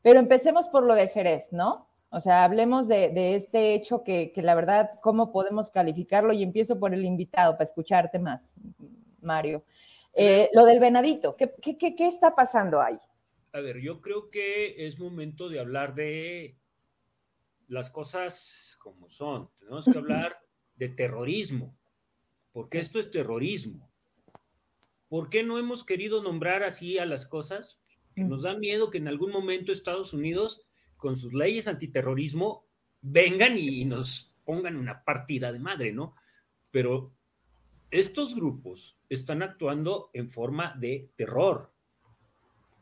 pero 0.00 0.18
empecemos 0.18 0.68
por 0.68 0.84
lo 0.84 0.94
de 0.94 1.08
Jerez, 1.08 1.52
¿no? 1.52 1.87
O 2.10 2.20
sea, 2.20 2.44
hablemos 2.44 2.88
de, 2.88 3.10
de 3.10 3.34
este 3.34 3.74
hecho 3.74 4.02
que, 4.02 4.32
que 4.32 4.40
la 4.40 4.54
verdad, 4.54 4.90
¿cómo 5.02 5.30
podemos 5.30 5.70
calificarlo? 5.70 6.32
Y 6.32 6.42
empiezo 6.42 6.78
por 6.78 6.94
el 6.94 7.04
invitado 7.04 7.52
para 7.52 7.64
escucharte 7.64 8.18
más, 8.18 8.54
Mario. 9.20 9.64
Eh, 10.14 10.50
lo 10.52 10.64
del 10.64 10.80
venadito, 10.80 11.36
¿qué, 11.36 11.52
qué, 11.62 11.76
qué, 11.76 12.06
está 12.06 12.34
pasando 12.34 12.80
ahí? 12.80 12.98
A 13.52 13.60
ver, 13.60 13.80
yo 13.80 14.00
creo 14.00 14.30
que 14.30 14.86
es 14.86 14.98
momento 14.98 15.48
de 15.48 15.60
hablar 15.60 15.94
de 15.94 16.56
las 17.68 17.90
cosas 17.90 18.76
como 18.80 19.08
son. 19.10 19.50
Tenemos 19.58 19.84
que 19.84 19.98
hablar 19.98 20.40
de 20.76 20.88
terrorismo, 20.88 21.76
porque 22.52 22.78
esto 22.78 22.98
es 22.98 23.10
terrorismo. 23.10 23.88
¿Por 25.08 25.30
qué 25.30 25.42
no 25.42 25.58
hemos 25.58 25.84
querido 25.84 26.22
nombrar 26.22 26.62
así 26.62 26.98
a 26.98 27.06
las 27.06 27.26
cosas? 27.26 27.80
Que 28.14 28.24
nos 28.24 28.42
da 28.42 28.56
miedo 28.56 28.90
que 28.90 28.98
en 28.98 29.08
algún 29.08 29.30
momento 29.30 29.70
Estados 29.70 30.12
Unidos, 30.12 30.67
con 30.98 31.16
sus 31.16 31.32
leyes 31.32 31.66
antiterrorismo, 31.66 32.66
vengan 33.00 33.56
y 33.56 33.86
nos 33.86 34.34
pongan 34.44 34.76
una 34.76 35.02
partida 35.04 35.52
de 35.52 35.60
madre, 35.60 35.92
¿no? 35.92 36.14
Pero 36.70 37.14
estos 37.90 38.34
grupos 38.34 38.98
están 39.08 39.42
actuando 39.42 40.10
en 40.12 40.28
forma 40.28 40.74
de 40.78 41.10
terror, 41.16 41.72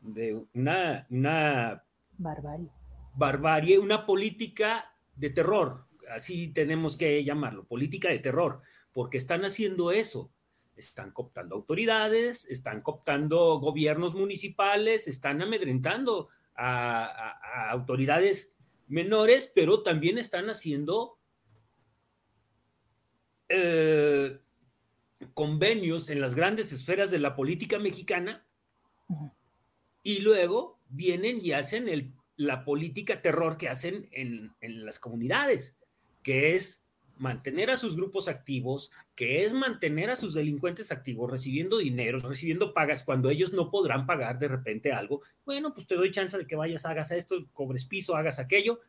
de 0.01 0.45
una, 0.53 1.07
una 1.09 1.83
Barbarie. 2.17 2.69
barbarie, 3.13 3.79
una 3.79 4.05
política 4.05 4.93
de 5.15 5.29
terror, 5.29 5.87
así 6.11 6.49
tenemos 6.49 6.97
que 6.97 7.23
llamarlo, 7.23 7.65
política 7.65 8.09
de 8.09 8.19
terror, 8.19 8.61
porque 8.91 9.17
están 9.17 9.45
haciendo 9.45 9.91
eso. 9.91 10.31
Están 10.75 11.11
cooptando 11.11 11.55
autoridades, 11.55 12.45
están 12.45 12.81
cooptando 12.81 13.59
gobiernos 13.59 14.13
municipales, 14.13 15.07
están 15.07 15.41
amedrentando 15.41 16.29
a, 16.57 17.69
autoridades 17.69 18.51
menores, 18.87 19.51
pero 19.53 19.83
también 19.83 20.17
están 20.17 20.49
haciendo 20.49 21.17
eh, 23.49 24.39
convenios 25.33 26.09
en 26.09 26.21
las 26.21 26.35
grandes 26.35 26.71
esferas 26.73 27.11
de 27.11 27.19
la 27.19 27.35
política 27.35 27.79
mexicana 27.79 28.45
y 30.03 30.19
luego 30.19 30.79
vienen 30.89 31.39
y 31.41 31.51
hacen 31.51 32.13
la 32.35 32.63
política 32.63 33.21
terror 33.21 33.57
que 33.57 33.69
hacen 33.69 34.07
en, 34.11 34.55
en 34.61 34.85
las 34.85 34.99
comunidades, 34.99 35.75
que 36.23 36.55
es 36.55 36.86
mantener 37.19 37.69
a 37.71 37.77
sus 37.77 37.95
grupos 37.95 38.27
activos, 38.27 38.91
que 39.15 39.43
es 39.43 39.53
mantener 39.53 40.09
a 40.09 40.15
sus 40.15 40.33
delincuentes 40.33 40.91
activos, 40.91 41.29
recibiendo 41.29 41.77
dinero, 41.77 42.19
recibiendo 42.19 42.73
pagas 42.73 43.03
cuando 43.03 43.29
ellos 43.29 43.53
no 43.53 43.69
podrán 43.71 44.05
pagar 44.05 44.39
de 44.39 44.47
repente 44.47 44.91
algo. 44.91 45.21
Bueno, 45.45 45.73
pues 45.73 45.87
te 45.87 45.95
doy 45.95 46.11
chance 46.11 46.37
de 46.37 46.45
que 46.45 46.55
vayas, 46.55 46.85
hagas 46.85 47.11
esto, 47.11 47.35
cobres 47.53 47.85
piso, 47.85 48.15
hagas 48.15 48.39
aquello. 48.39 48.79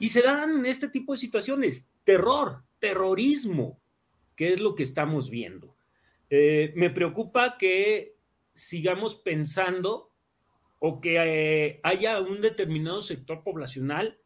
Y 0.00 0.10
se 0.10 0.22
dan 0.22 0.64
este 0.66 0.88
tipo 0.88 1.12
de 1.12 1.18
situaciones. 1.18 1.88
Terror, 2.04 2.62
terrorismo, 2.78 3.80
que 4.36 4.52
es 4.52 4.60
lo 4.60 4.74
que 4.74 4.82
estamos 4.82 5.30
viendo. 5.30 5.76
Eh, 6.30 6.72
me 6.76 6.90
preocupa 6.90 7.58
que 7.58 8.16
sigamos 8.52 9.16
pensando 9.16 10.10
o 10.78 11.00
que 11.00 11.16
eh, 11.16 11.80
haya 11.82 12.20
un 12.20 12.40
determinado 12.40 13.02
sector 13.02 13.42
poblacional 13.42 14.18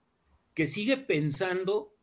que 0.55 0.66
sigue 0.66 0.97
pensando 0.97 1.94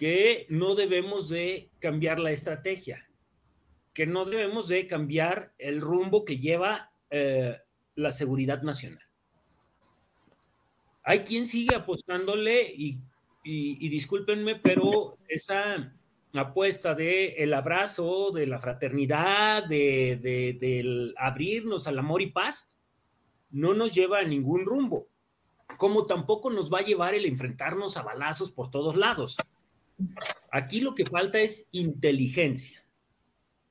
que 0.00 0.46
no 0.48 0.76
debemos 0.76 1.28
de 1.28 1.68
cambiar 1.78 2.20
la 2.20 2.30
estrategia, 2.30 3.06
que 3.92 4.06
no 4.06 4.24
debemos 4.24 4.66
de 4.66 4.86
cambiar 4.86 5.52
el 5.58 5.82
rumbo 5.82 6.24
que 6.24 6.38
lleva 6.38 6.90
eh, 7.10 7.58
la 7.96 8.10
seguridad 8.10 8.62
nacional. 8.62 9.04
Hay 11.02 11.18
quien 11.18 11.46
sigue 11.46 11.76
apostándole 11.76 12.72
y, 12.74 12.98
y, 13.44 13.84
y 13.84 13.90
discúlpenme, 13.90 14.54
pero 14.54 15.18
esa 15.28 15.94
apuesta 16.32 16.94
de 16.94 17.34
el 17.34 17.52
abrazo, 17.52 18.30
de 18.30 18.46
la 18.46 18.58
fraternidad, 18.58 19.66
de, 19.66 20.18
de, 20.22 20.56
del 20.58 21.14
abrirnos 21.18 21.86
al 21.86 21.98
amor 21.98 22.22
y 22.22 22.30
paz, 22.30 22.72
no 23.50 23.74
nos 23.74 23.92
lleva 23.92 24.20
a 24.20 24.24
ningún 24.24 24.64
rumbo, 24.64 25.08
como 25.76 26.06
tampoco 26.06 26.48
nos 26.48 26.72
va 26.72 26.78
a 26.78 26.84
llevar 26.86 27.12
el 27.14 27.26
enfrentarnos 27.26 27.98
a 27.98 28.02
balazos 28.02 28.50
por 28.50 28.70
todos 28.70 28.96
lados. 28.96 29.36
Aquí 30.50 30.80
lo 30.80 30.94
que 30.94 31.06
falta 31.06 31.38
es 31.40 31.68
inteligencia, 31.72 32.84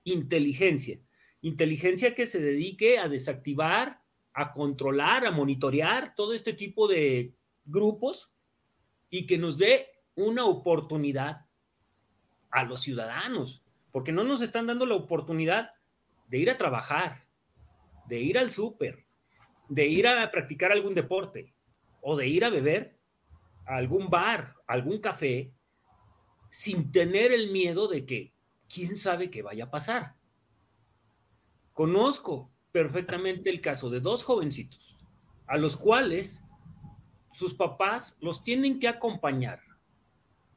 inteligencia, 0.03 0.99
inteligencia 1.41 2.15
que 2.15 2.27
se 2.27 2.39
dedique 2.39 2.99
a 2.99 3.09
desactivar, 3.09 4.01
a 4.33 4.53
controlar, 4.53 5.25
a 5.25 5.31
monitorear 5.31 6.15
todo 6.15 6.33
este 6.33 6.53
tipo 6.53 6.87
de 6.87 7.33
grupos 7.65 8.33
y 9.09 9.27
que 9.27 9.37
nos 9.37 9.57
dé 9.57 9.87
una 10.15 10.45
oportunidad 10.45 11.45
a 12.51 12.63
los 12.63 12.81
ciudadanos, 12.81 13.63
porque 13.91 14.11
no 14.11 14.23
nos 14.23 14.41
están 14.41 14.67
dando 14.67 14.85
la 14.85 14.95
oportunidad 14.95 15.71
de 16.27 16.37
ir 16.37 16.49
a 16.49 16.57
trabajar, 16.57 17.27
de 18.07 18.19
ir 18.19 18.37
al 18.37 18.51
súper, 18.51 19.05
de 19.67 19.87
ir 19.87 20.07
a 20.07 20.31
practicar 20.31 20.71
algún 20.71 20.95
deporte 20.95 21.53
o 22.01 22.15
de 22.15 22.27
ir 22.27 22.45
a 22.45 22.49
beber 22.49 22.97
a 23.65 23.77
algún 23.77 24.09
bar, 24.09 24.55
algún 24.67 24.99
café, 24.99 25.53
sin 26.49 26.91
tener 26.91 27.31
el 27.31 27.51
miedo 27.51 27.87
de 27.87 28.05
que 28.05 28.33
quién 28.73 28.97
sabe 28.97 29.29
qué 29.29 29.41
vaya 29.41 29.65
a 29.65 29.71
pasar. 29.71 30.15
Conozco 31.73 32.51
perfectamente 32.71 33.49
el 33.49 33.61
caso 33.61 33.89
de 33.89 33.99
dos 33.99 34.23
jovencitos 34.23 34.97
a 35.47 35.57
los 35.57 35.75
cuales 35.75 36.43
sus 37.33 37.53
papás 37.55 38.17
los 38.19 38.43
tienen 38.43 38.79
que 38.79 38.87
acompañar 38.87 39.61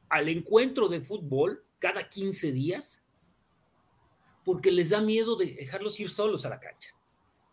al 0.09 0.29
encuentro 0.29 0.89
de 0.89 1.01
fútbol 1.01 1.65
cada 1.79 2.07
15 2.07 2.51
días 2.51 3.03
porque 4.45 4.71
les 4.71 4.89
da 4.89 5.01
miedo 5.01 5.35
de 5.35 5.53
dejarlos 5.53 5.99
ir 5.99 6.09
solos 6.09 6.45
a 6.45 6.49
la 6.49 6.59
cancha. 6.59 6.91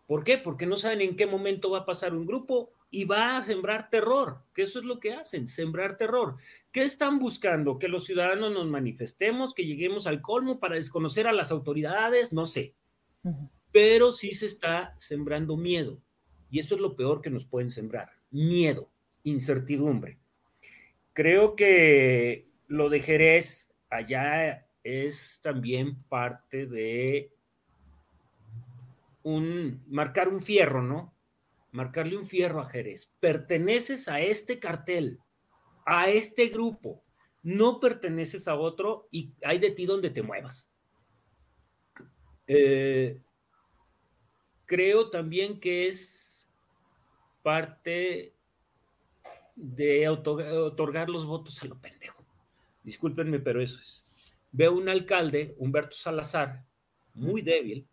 ¿Por 0.06 0.24
qué? 0.24 0.36
Porque 0.36 0.66
no 0.66 0.76
saben 0.76 1.00
en 1.00 1.16
qué 1.16 1.26
momento 1.26 1.70
va 1.70 1.78
a 1.78 1.86
pasar 1.86 2.14
un 2.14 2.26
grupo 2.26 2.72
y 2.90 3.04
va 3.04 3.36
a 3.36 3.44
sembrar 3.44 3.88
terror, 3.88 4.42
que 4.52 4.62
eso 4.62 4.80
es 4.80 4.84
lo 4.84 4.98
que 4.98 5.12
hacen, 5.12 5.48
sembrar 5.48 5.96
terror. 5.96 6.36
¿Qué 6.72 6.82
están 6.82 7.18
buscando? 7.18 7.78
Que 7.78 7.88
los 7.88 8.04
ciudadanos 8.04 8.52
nos 8.52 8.66
manifestemos, 8.66 9.54
que 9.54 9.64
lleguemos 9.64 10.06
al 10.06 10.20
colmo 10.20 10.58
para 10.58 10.74
desconocer 10.74 11.28
a 11.28 11.32
las 11.32 11.52
autoridades, 11.52 12.32
no 12.32 12.46
sé. 12.46 12.74
Uh 13.22 13.30
-huh. 13.30 13.50
Pero 13.70 14.10
sí 14.10 14.32
se 14.32 14.46
está 14.46 14.96
sembrando 14.98 15.56
miedo. 15.56 16.00
Y 16.50 16.58
eso 16.58 16.74
es 16.74 16.80
lo 16.80 16.96
peor 16.96 17.20
que 17.22 17.30
nos 17.30 17.44
pueden 17.44 17.70
sembrar, 17.70 18.10
miedo, 18.30 18.90
incertidumbre. 19.22 20.18
Creo 21.12 21.54
que 21.54 22.48
lo 22.66 22.88
de 22.88 23.00
Jerez 23.00 23.70
allá 23.88 24.66
es 24.82 25.40
también 25.42 26.02
parte 26.04 26.66
de 26.66 27.32
un 29.22 29.82
marcar 29.88 30.28
un 30.28 30.40
fierro, 30.40 30.82
¿no? 30.82 31.14
Marcarle 31.72 32.16
un 32.16 32.26
fierro 32.26 32.60
a 32.60 32.68
Jerez. 32.68 33.12
Perteneces 33.20 34.08
a 34.08 34.20
este 34.20 34.58
cartel, 34.58 35.20
a 35.86 36.08
este 36.08 36.48
grupo, 36.48 37.04
no 37.42 37.80
perteneces 37.80 38.48
a 38.48 38.56
otro 38.56 39.08
y 39.10 39.32
hay 39.44 39.58
de 39.58 39.70
ti 39.70 39.86
donde 39.86 40.10
te 40.10 40.22
muevas. 40.22 40.70
Eh, 42.46 43.20
creo 44.66 45.10
también 45.10 45.60
que 45.60 45.88
es 45.88 46.48
parte 47.42 48.34
de 49.54 50.08
otorgar 50.08 51.08
los 51.08 51.26
votos 51.26 51.62
a 51.62 51.66
lo 51.66 51.78
pendejo. 51.80 52.24
discúlpenme, 52.82 53.38
pero 53.38 53.62
eso 53.62 53.80
es. 53.80 54.04
Veo 54.52 54.72
un 54.72 54.88
alcalde, 54.88 55.54
Humberto 55.58 55.96
Salazar, 55.96 56.64
muy 57.14 57.42
débil, 57.42 57.86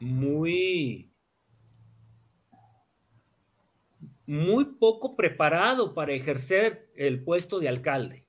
muy 0.00 1.09
muy 4.30 4.76
poco 4.76 5.16
preparado 5.16 5.92
para 5.92 6.12
ejercer 6.12 6.88
el 6.94 7.24
puesto 7.24 7.58
de 7.58 7.68
alcalde. 7.68 8.28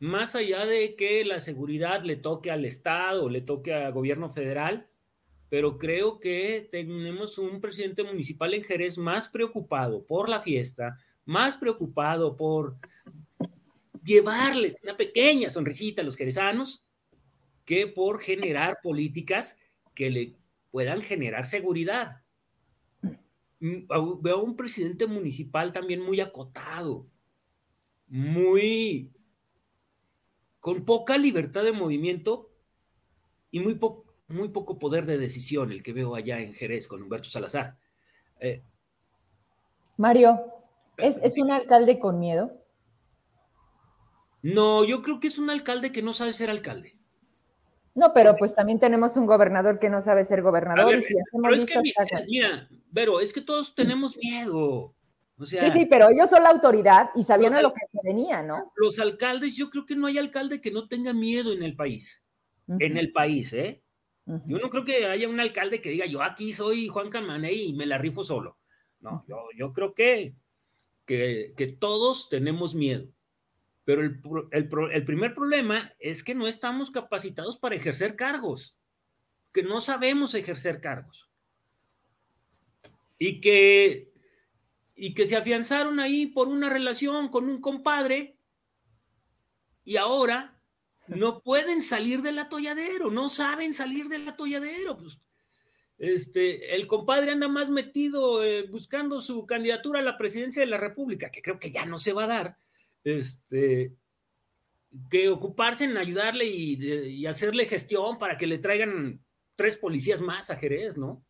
Más 0.00 0.34
allá 0.34 0.66
de 0.66 0.96
que 0.96 1.24
la 1.24 1.38
seguridad 1.38 2.02
le 2.02 2.16
toque 2.16 2.50
al 2.50 2.64
Estado, 2.64 3.28
le 3.28 3.40
toque 3.40 3.72
al 3.72 3.92
gobierno 3.92 4.30
federal, 4.30 4.88
pero 5.48 5.78
creo 5.78 6.18
que 6.18 6.68
tenemos 6.72 7.38
un 7.38 7.60
presidente 7.60 8.02
municipal 8.02 8.54
en 8.54 8.64
Jerez 8.64 8.98
más 8.98 9.28
preocupado 9.28 10.04
por 10.04 10.28
la 10.28 10.40
fiesta, 10.40 10.98
más 11.24 11.56
preocupado 11.56 12.36
por 12.36 12.78
llevarles 14.02 14.80
una 14.82 14.96
pequeña 14.96 15.48
sonrisita 15.48 16.02
a 16.02 16.04
los 16.04 16.16
jerezanos 16.16 16.84
que 17.64 17.86
por 17.86 18.20
generar 18.20 18.78
políticas 18.82 19.56
que 19.94 20.10
le 20.10 20.34
puedan 20.72 21.02
generar 21.02 21.46
seguridad. 21.46 22.19
Veo 23.60 24.36
a 24.36 24.42
un 24.42 24.56
presidente 24.56 25.06
municipal 25.06 25.72
también 25.72 26.00
muy 26.00 26.20
acotado, 26.20 27.06
muy 28.08 29.12
con 30.60 30.84
poca 30.84 31.18
libertad 31.18 31.64
de 31.64 31.72
movimiento 31.72 32.50
y 33.50 33.60
muy, 33.60 33.78
muy 34.28 34.48
poco 34.48 34.78
poder 34.78 35.06
de 35.06 35.18
decisión, 35.18 35.72
el 35.72 35.82
que 35.82 35.92
veo 35.92 36.14
allá 36.14 36.40
en 36.40 36.54
Jerez 36.54 36.88
con 36.88 37.02
Humberto 37.02 37.28
Salazar. 37.28 37.76
Eh, 38.38 38.62
Mario, 39.96 40.40
¿es, 40.96 41.18
¿es 41.22 41.38
un 41.38 41.50
alcalde 41.50 41.98
con 41.98 42.18
miedo? 42.18 42.60
No, 44.42 44.84
yo 44.84 45.02
creo 45.02 45.20
que 45.20 45.28
es 45.28 45.38
un 45.38 45.50
alcalde 45.50 45.92
que 45.92 46.02
no 46.02 46.14
sabe 46.14 46.32
ser 46.32 46.48
alcalde. 46.48 46.96
No, 47.94 48.14
pero 48.14 48.36
pues 48.36 48.54
también 48.54 48.78
tenemos 48.78 49.16
un 49.16 49.26
gobernador 49.26 49.78
que 49.78 49.90
no 49.90 50.00
sabe 50.00 50.24
ser 50.24 50.42
gobernador. 50.42 50.96
y 50.96 51.02
si 51.02 51.14
pero 51.42 51.54
es 51.54 51.66
que, 51.66 51.78
mira, 52.26 52.68
Vero, 52.90 53.20
es 53.20 53.32
que 53.32 53.40
todos 53.40 53.74
tenemos 53.74 54.16
miedo. 54.16 54.94
sí, 55.44 55.58
sí, 55.72 55.86
pero 55.86 56.08
ellos 56.10 56.28
son 56.28 56.42
la 56.42 56.50
autoridad 56.50 57.10
y 57.14 57.24
sabían 57.24 57.54
a 57.54 57.62
lo 57.62 57.72
que 57.72 57.80
se 57.90 57.98
venía, 58.02 58.42
¿no? 58.42 58.72
Los 58.76 58.98
alcaldes, 58.98 59.56
yo 59.56 59.70
creo 59.70 59.86
que 59.86 59.96
no 59.96 60.06
hay 60.06 60.18
alcalde 60.18 60.60
que 60.60 60.70
no 60.70 60.88
tenga 60.88 61.12
miedo 61.12 61.52
en 61.52 61.62
el 61.62 61.76
país. 61.76 62.22
En 62.78 62.96
el 62.96 63.12
país, 63.12 63.52
¿eh? 63.52 63.82
Yo 64.46 64.58
no 64.58 64.70
creo 64.70 64.84
que 64.84 65.06
haya 65.06 65.28
un 65.28 65.40
alcalde 65.40 65.80
que 65.80 65.90
diga, 65.90 66.06
yo 66.06 66.22
aquí 66.22 66.52
soy 66.52 66.86
Juan 66.86 67.10
Camané 67.10 67.52
y 67.52 67.74
me 67.74 67.86
la 67.86 67.98
rifo 67.98 68.22
solo. 68.22 68.58
No, 69.00 69.24
yo, 69.56 69.72
creo 69.72 69.94
que, 69.94 70.36
que, 71.04 71.54
que 71.56 71.66
todos 71.66 72.28
tenemos 72.28 72.74
miedo. 72.74 73.08
Pero 73.84 74.02
el, 74.02 75.04
primer 75.04 75.34
problema 75.34 75.92
es 75.98 76.22
que 76.22 76.34
no 76.34 76.46
estamos 76.46 76.90
capacitados 76.90 77.58
para 77.58 77.74
ejercer 77.74 78.14
cargos, 78.14 78.78
que 79.52 79.62
no 79.62 79.80
sabemos 79.80 80.34
ejercer 80.34 80.80
cargos. 80.80 81.29
Y 83.20 83.40
que, 83.40 84.10
y 84.96 85.14
que 85.14 85.28
se 85.28 85.36
afianzaron 85.36 86.00
ahí 86.00 86.26
por 86.26 86.48
una 86.48 86.68
relación 86.68 87.28
con 87.28 87.48
un 87.48 87.60
compadre 87.60 88.36
y 89.84 89.96
ahora 89.96 90.60
no 91.08 91.42
pueden 91.42 91.82
salir 91.82 92.22
del 92.22 92.38
atolladero, 92.38 93.10
no 93.10 93.28
saben 93.28 93.72
salir 93.72 94.08
del 94.08 94.28
atolladero. 94.28 94.98
Pues, 94.98 95.20
este, 95.98 96.74
el 96.74 96.86
compadre 96.86 97.32
anda 97.32 97.46
más 97.46 97.68
metido 97.68 98.42
eh, 98.42 98.66
buscando 98.68 99.20
su 99.20 99.46
candidatura 99.46 100.00
a 100.00 100.02
la 100.02 100.16
presidencia 100.16 100.60
de 100.60 100.70
la 100.70 100.78
República, 100.78 101.30
que 101.30 101.42
creo 101.42 101.58
que 101.58 101.70
ya 101.70 101.84
no 101.84 101.98
se 101.98 102.14
va 102.14 102.24
a 102.24 102.28
dar, 102.28 102.56
este, 103.04 103.94
que 105.10 105.28
ocuparse 105.28 105.84
en 105.84 105.98
ayudarle 105.98 106.46
y, 106.46 107.26
hacerle 107.26 107.66
gestión 107.66 108.18
para 108.18 108.38
que 108.38 108.46
le 108.46 108.58
traigan 108.58 109.22
tres 109.56 109.76
policías 109.76 110.22
más 110.22 110.48
a 110.48 110.56
Jerez, 110.56 110.96
¿no? 110.96 111.22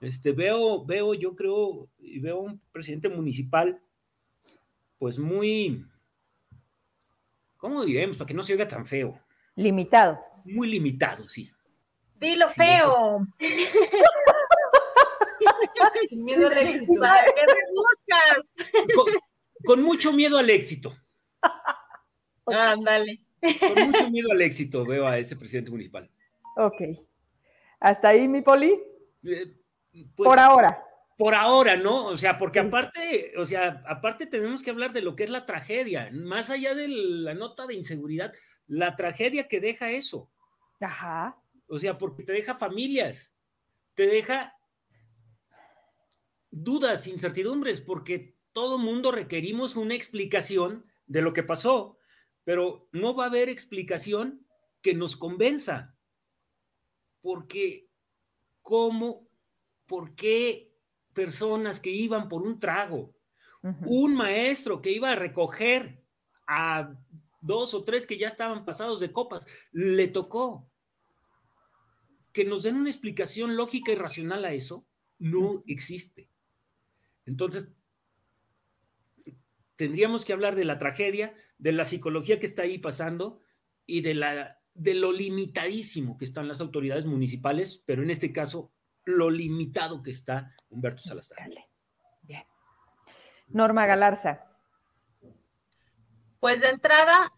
Este, 0.00 0.32
veo, 0.32 0.84
veo, 0.84 1.14
yo 1.14 1.34
creo, 1.34 1.88
y 1.98 2.18
veo 2.18 2.38
un 2.38 2.60
presidente 2.70 3.08
municipal, 3.08 3.80
pues 4.98 5.18
muy, 5.18 5.84
¿cómo 7.56 7.84
diremos? 7.84 8.18
Para 8.18 8.28
que 8.28 8.34
no 8.34 8.42
se 8.42 8.52
oiga 8.52 8.68
tan 8.68 8.86
feo. 8.86 9.18
Limitado. 9.54 10.18
Muy 10.44 10.68
limitado, 10.68 11.26
sí. 11.26 11.50
Dilo 12.20 12.48
feo. 12.48 13.26
miedo 16.12 16.50
con 19.64 19.82
mucho 19.82 20.12
miedo 20.12 20.38
al 20.38 20.50
éxito. 20.50 20.94
Ándale. 22.46 23.20
Con 23.40 23.90
mucho 23.90 24.10
miedo 24.10 24.30
al 24.32 24.42
éxito 24.42 24.84
veo 24.86 25.06
a 25.06 25.18
ese 25.18 25.36
presidente 25.36 25.70
municipal. 25.70 26.10
Ok. 26.56 26.82
¿Hasta 27.80 28.08
ahí, 28.08 28.28
mi 28.28 28.40
poli? 28.40 28.80
Eh, 29.24 29.54
pues, 30.04 30.26
por 30.26 30.38
ahora. 30.38 30.82
Por 31.16 31.34
ahora, 31.34 31.76
¿no? 31.76 32.06
O 32.06 32.16
sea, 32.16 32.36
porque 32.36 32.58
aparte, 32.58 33.32
o 33.38 33.46
sea, 33.46 33.82
aparte 33.88 34.26
tenemos 34.26 34.62
que 34.62 34.70
hablar 34.70 34.92
de 34.92 35.00
lo 35.00 35.16
que 35.16 35.24
es 35.24 35.30
la 35.30 35.46
tragedia, 35.46 36.10
más 36.12 36.50
allá 36.50 36.74
de 36.74 36.88
la 36.88 37.34
nota 37.34 37.66
de 37.66 37.74
inseguridad, 37.74 38.34
la 38.66 38.96
tragedia 38.96 39.48
que 39.48 39.60
deja 39.60 39.90
eso. 39.90 40.30
Ajá. 40.80 41.40
O 41.68 41.78
sea, 41.78 41.96
porque 41.96 42.22
te 42.22 42.32
deja 42.32 42.54
familias, 42.54 43.34
te 43.94 44.06
deja 44.06 44.56
dudas, 46.50 47.06
incertidumbres, 47.06 47.80
porque 47.80 48.36
todo 48.52 48.78
mundo 48.78 49.12
requerimos 49.12 49.76
una 49.76 49.94
explicación 49.94 50.86
de 51.06 51.22
lo 51.22 51.32
que 51.32 51.42
pasó, 51.42 51.98
pero 52.44 52.88
no 52.92 53.14
va 53.14 53.24
a 53.24 53.28
haber 53.28 53.48
explicación 53.48 54.46
que 54.80 54.94
nos 54.94 55.16
convenza. 55.16 55.96
Porque, 57.20 57.90
¿cómo? 58.62 59.25
¿Por 59.86 60.14
qué 60.14 60.74
personas 61.12 61.80
que 61.80 61.90
iban 61.90 62.28
por 62.28 62.42
un 62.42 62.58
trago, 62.58 63.14
un 63.84 64.14
maestro 64.14 64.80
que 64.80 64.92
iba 64.92 65.12
a 65.12 65.16
recoger 65.16 66.04
a 66.46 66.94
dos 67.40 67.74
o 67.74 67.84
tres 67.84 68.06
que 68.06 68.18
ya 68.18 68.28
estaban 68.28 68.64
pasados 68.64 69.00
de 69.00 69.12
copas, 69.12 69.46
le 69.72 70.08
tocó? 70.08 70.68
Que 72.32 72.44
nos 72.44 72.62
den 72.62 72.76
una 72.76 72.90
explicación 72.90 73.56
lógica 73.56 73.92
y 73.92 73.94
racional 73.94 74.44
a 74.44 74.52
eso, 74.52 74.86
no 75.18 75.62
existe. 75.66 76.28
Entonces, 77.24 77.68
tendríamos 79.76 80.24
que 80.24 80.32
hablar 80.32 80.54
de 80.54 80.64
la 80.64 80.78
tragedia, 80.78 81.34
de 81.58 81.72
la 81.72 81.84
psicología 81.84 82.40
que 82.40 82.46
está 82.46 82.62
ahí 82.62 82.78
pasando 82.78 83.40
y 83.86 84.00
de, 84.00 84.14
la, 84.14 84.60
de 84.74 84.94
lo 84.94 85.12
limitadísimo 85.12 86.16
que 86.18 86.24
están 86.24 86.48
las 86.48 86.60
autoridades 86.60 87.04
municipales, 87.04 87.82
pero 87.86 88.02
en 88.02 88.10
este 88.10 88.32
caso, 88.32 88.72
lo 89.06 89.30
limitado 89.30 90.02
que 90.02 90.10
está 90.10 90.52
Humberto 90.68 91.02
Salazar. 91.02 91.48
Bien. 92.22 92.44
Norma 93.48 93.86
Galarza. 93.86 94.44
Pues 96.40 96.60
de 96.60 96.68
entrada, 96.68 97.32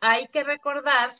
hay 0.00 0.28
que 0.28 0.44
recordar 0.44 1.14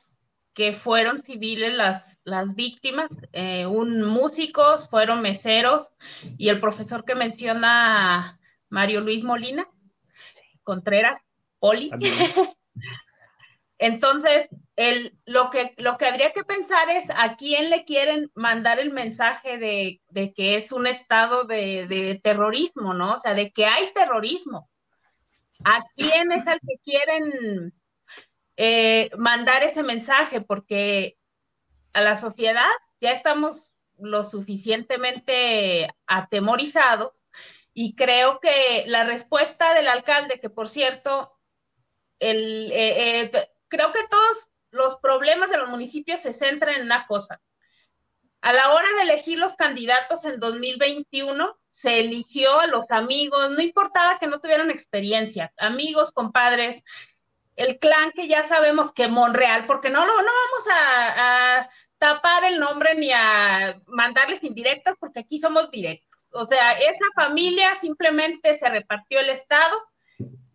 que 0.54 0.72
fueron 0.72 1.18
civiles 1.18 1.74
las, 1.74 2.20
las 2.24 2.54
víctimas, 2.54 3.08
eh, 3.32 3.66
un 3.66 4.04
músicos, 4.04 4.88
fueron 4.88 5.22
meseros 5.22 5.92
y 6.36 6.50
el 6.50 6.60
profesor 6.60 7.04
que 7.04 7.14
menciona 7.14 8.38
Mario 8.68 9.00
Luis 9.00 9.24
Molina, 9.24 9.66
Contreras, 10.62 11.20
Oli. 11.58 11.90
Entonces, 13.78 14.48
el, 14.76 15.18
lo, 15.26 15.50
que, 15.50 15.74
lo 15.78 15.96
que 15.96 16.06
habría 16.06 16.32
que 16.32 16.44
pensar 16.44 16.88
es 16.90 17.10
a 17.10 17.36
quién 17.36 17.70
le 17.70 17.84
quieren 17.84 18.30
mandar 18.34 18.78
el 18.78 18.90
mensaje 18.90 19.58
de, 19.58 20.00
que 20.34 20.56
es 20.56 20.72
un 20.72 20.86
estado 20.86 21.44
de, 21.44 22.18
terrorismo, 22.22 22.94
¿no? 22.94 23.16
O 23.16 23.20
sea, 23.20 23.34
de 23.34 23.52
que 23.52 23.66
hay 23.66 23.92
terrorismo. 23.92 24.70
¿A 25.64 25.84
quién 25.94 26.32
es 26.32 26.46
al 26.46 26.58
que 26.60 26.78
quieren 26.82 27.74
eh, 28.56 29.10
mandar 29.16 29.62
ese 29.62 29.82
mensaje? 29.82 30.40
Porque 30.40 31.16
a 31.92 32.00
la 32.00 32.16
sociedad 32.16 32.70
ya 33.00 33.12
estamos 33.12 33.72
lo 33.98 34.24
suficientemente 34.24 35.88
atemorizados 36.06 37.24
y 37.74 37.94
creo 37.94 38.40
que 38.40 38.84
la 38.86 39.04
respuesta 39.04 39.74
del 39.74 39.86
alcalde, 39.86 40.40
que 40.40 40.50
por 40.50 40.68
cierto, 40.68 41.32
el, 42.18 42.72
eh, 42.72 43.20
eh, 43.20 43.30
creo 43.68 43.92
que 43.92 44.06
todos 44.08 44.51
los 44.72 44.96
problemas 44.96 45.50
de 45.50 45.58
los 45.58 45.68
municipios 45.70 46.20
se 46.20 46.32
centran 46.32 46.74
en 46.74 46.82
una 46.82 47.06
cosa. 47.06 47.40
A 48.40 48.52
la 48.52 48.72
hora 48.72 48.88
de 48.96 49.02
elegir 49.02 49.38
los 49.38 49.54
candidatos 49.54 50.24
en 50.24 50.40
2021, 50.40 51.56
se 51.68 52.00
eligió 52.00 52.58
a 52.58 52.66
los 52.66 52.90
amigos, 52.90 53.50
no 53.50 53.62
importaba 53.62 54.18
que 54.18 54.26
no 54.26 54.40
tuvieran 54.40 54.70
experiencia, 54.70 55.52
amigos, 55.58 56.10
compadres, 56.10 56.82
el 57.54 57.78
clan 57.78 58.10
que 58.12 58.28
ya 58.28 58.42
sabemos 58.44 58.92
que 58.92 59.08
Monreal, 59.08 59.66
porque 59.66 59.90
no, 59.90 60.04
no, 60.04 60.16
no 60.16 60.22
vamos 60.22 60.68
a, 60.74 61.70
tapar 61.98 62.42
el 62.42 62.58
nombre 62.58 62.96
ni 62.96 63.12
a 63.12 63.80
mandarles 63.86 64.42
indirectas, 64.42 64.96
porque 64.98 65.20
aquí 65.20 65.38
somos 65.38 65.70
directos. 65.70 66.28
O 66.32 66.44
sea, 66.44 66.72
esa 66.72 67.06
familia 67.14 67.76
simplemente 67.76 68.54
se 68.56 68.68
repartió 68.68 69.20
el 69.20 69.30
Estado 69.30 69.80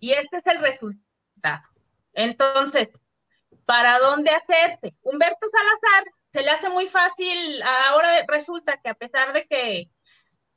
y 0.01 0.11
este 0.11 0.39
es 0.39 0.47
el 0.47 0.59
resultado. 0.59 1.63
Entonces, 2.11 2.89
¿para 3.67 3.99
dónde 3.99 4.31
hacerse? 4.31 4.95
Humberto 5.01 5.45
Salazar 5.51 6.05
se 6.31 6.41
le 6.41 6.49
hace 6.51 6.69
muy 6.69 6.85
fácil, 6.85 7.61
ahora 7.89 8.23
resulta 8.25 8.79
que 8.81 8.89
a 8.89 8.93
pesar 8.93 9.33
de 9.33 9.45
que 9.45 9.89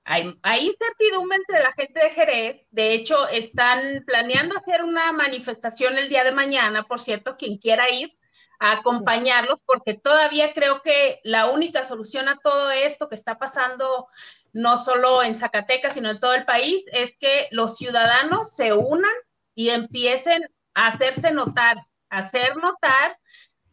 hay, 0.04 0.38
hay, 0.42 0.68
incertidumbre 0.68 1.36
entre 1.38 1.60
la 1.60 1.72
gente 1.72 2.00
de 2.00 2.10
Jerez. 2.10 2.66
De 2.70 2.92
hecho, 2.94 3.28
están 3.28 4.04
planeando 4.06 4.56
hacer 4.56 4.84
una 4.84 5.12
manifestación 5.12 5.98
el 5.98 6.08
día 6.08 6.24
de 6.24 6.32
mañana. 6.32 6.84
Por 6.84 7.00
cierto, 7.00 7.36
quien 7.36 7.58
quiera 7.58 7.90
ir 7.90 8.16
a 8.60 8.72
acompañarlos, 8.72 9.58
porque 9.66 9.94
todavía 9.94 10.52
creo 10.52 10.82
que 10.82 11.20
la 11.24 11.46
única 11.46 11.82
solución 11.82 12.28
a 12.28 12.38
todo 12.42 12.70
esto 12.70 13.08
que 13.08 13.14
está 13.14 13.38
pasando, 13.38 14.06
no 14.52 14.76
solo 14.76 15.22
en 15.22 15.34
Zacatecas, 15.34 15.94
sino 15.94 16.10
en 16.10 16.20
todo 16.20 16.34
el 16.34 16.44
país, 16.44 16.84
es 16.92 17.12
que 17.18 17.48
los 17.50 17.76
ciudadanos 17.76 18.54
se 18.54 18.72
unan 18.72 19.12
y 19.54 19.70
empiecen 19.70 20.44
a 20.74 20.88
hacerse 20.88 21.32
notar, 21.32 21.78
hacer 22.10 22.56
notar 22.56 23.18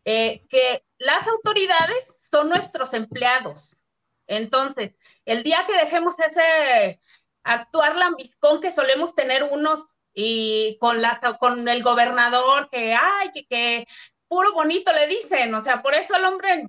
eh, 0.06 0.46
que 0.50 0.84
las 0.98 1.28
autoridades 1.28 2.30
son 2.32 2.50
nuestros 2.50 2.94
empleados. 2.94 3.78
Entonces, 4.28 4.96
el 5.26 5.44
día 5.44 5.66
que 5.68 5.74
dejemos 5.74 6.16
ese 6.20 7.02
actuar 7.44 7.96
lambiscón 7.96 8.62
que 8.62 8.72
solemos 8.72 9.16
tener 9.16 9.44
unos 9.44 9.88
y 10.14 10.78
con, 10.80 11.02
la, 11.02 11.20
con 11.40 11.68
el 11.68 11.84
gobernador 11.84 12.70
que, 12.70 12.96
ay, 12.96 13.32
que, 13.50 13.86
puro 14.28 14.54
bonito 14.54 14.92
le 14.92 15.08
dicen, 15.08 15.54
o 15.54 15.62
sea, 15.62 15.82
por 15.82 15.94
eso 15.94 16.16
el 16.16 16.26
hombre 16.26 16.68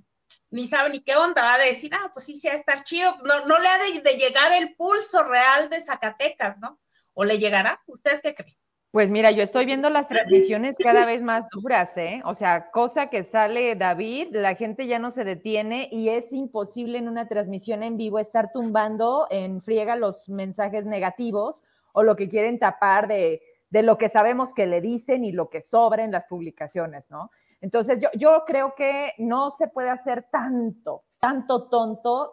ni 0.51 0.67
sabe 0.67 0.91
ni 0.91 1.03
qué 1.03 1.17
onda, 1.17 1.43
va 1.43 1.55
a 1.55 1.59
decir, 1.59 1.93
ah, 1.95 2.11
pues 2.13 2.27
sí, 2.27 2.37
sí, 2.37 2.49
va 2.49 2.55
a 2.55 2.57
estar 2.57 2.85
chido, 2.85 3.17
no, 3.25 3.47
no 3.47 3.59
le 3.59 3.69
ha 3.69 3.79
de 3.79 4.15
llegar 4.17 4.53
el 4.53 4.75
pulso 4.77 5.23
real 5.23 5.69
de 5.71 5.81
Zacatecas, 5.81 6.59
¿no? 6.59 6.79
¿O 7.15 7.25
le 7.25 7.39
llegará? 7.39 7.83
¿Ustedes 7.87 8.23
qué 8.23 8.35
creen? 8.35 8.57
Pues 8.91 9.11
mira, 9.11 9.31
yo 9.31 9.43
estoy 9.43 9.67
viendo 9.67 9.91
las 9.91 10.09
transmisiones 10.09 10.77
cada 10.83 11.05
vez 11.05 11.21
más 11.21 11.47
duras, 11.51 11.95
¿eh? 11.99 12.23
O 12.25 12.35
sea, 12.35 12.71
cosa 12.71 13.09
que 13.09 13.23
sale 13.23 13.77
David, 13.77 14.29
la 14.33 14.55
gente 14.55 14.87
ya 14.87 14.99
no 14.99 15.11
se 15.11 15.25
detiene 15.25 15.91
y 15.93 16.09
es 16.09 16.33
imposible 16.33 16.97
en 16.97 17.07
una 17.07 17.29
transmisión 17.29 17.83
en 17.83 17.99
vivo 17.99 18.19
estar 18.19 18.51
tumbando 18.51 19.27
en 19.31 19.61
friega 19.61 19.95
los 19.95 20.31
mensajes 20.31 20.87
negativos 20.87 21.67
o 21.93 22.03
lo 22.03 22.17
que 22.17 22.31
quieren 22.31 22.59
tapar 22.59 23.09
de, 23.09 23.43
de 23.69 23.83
lo 23.83 23.99
que 23.99 24.09
sabemos 24.09 24.55
que 24.55 24.67
le 24.67 24.81
dicen 24.81 25.23
y 25.23 25.33
lo 25.33 25.51
que 25.51 25.61
sobra 25.61 26.03
en 26.03 26.11
las 26.11 26.25
publicaciones, 26.25 27.11
¿no? 27.11 27.31
Entonces, 27.61 27.99
yo, 27.99 28.09
yo 28.15 28.45
creo 28.47 28.75
que 28.75 29.13
no 29.19 29.51
se 29.51 29.69
puede 29.69 29.91
hacer 29.91 30.29
tanto, 30.31 31.03
tanto 31.19 31.69
tonto, 31.69 32.31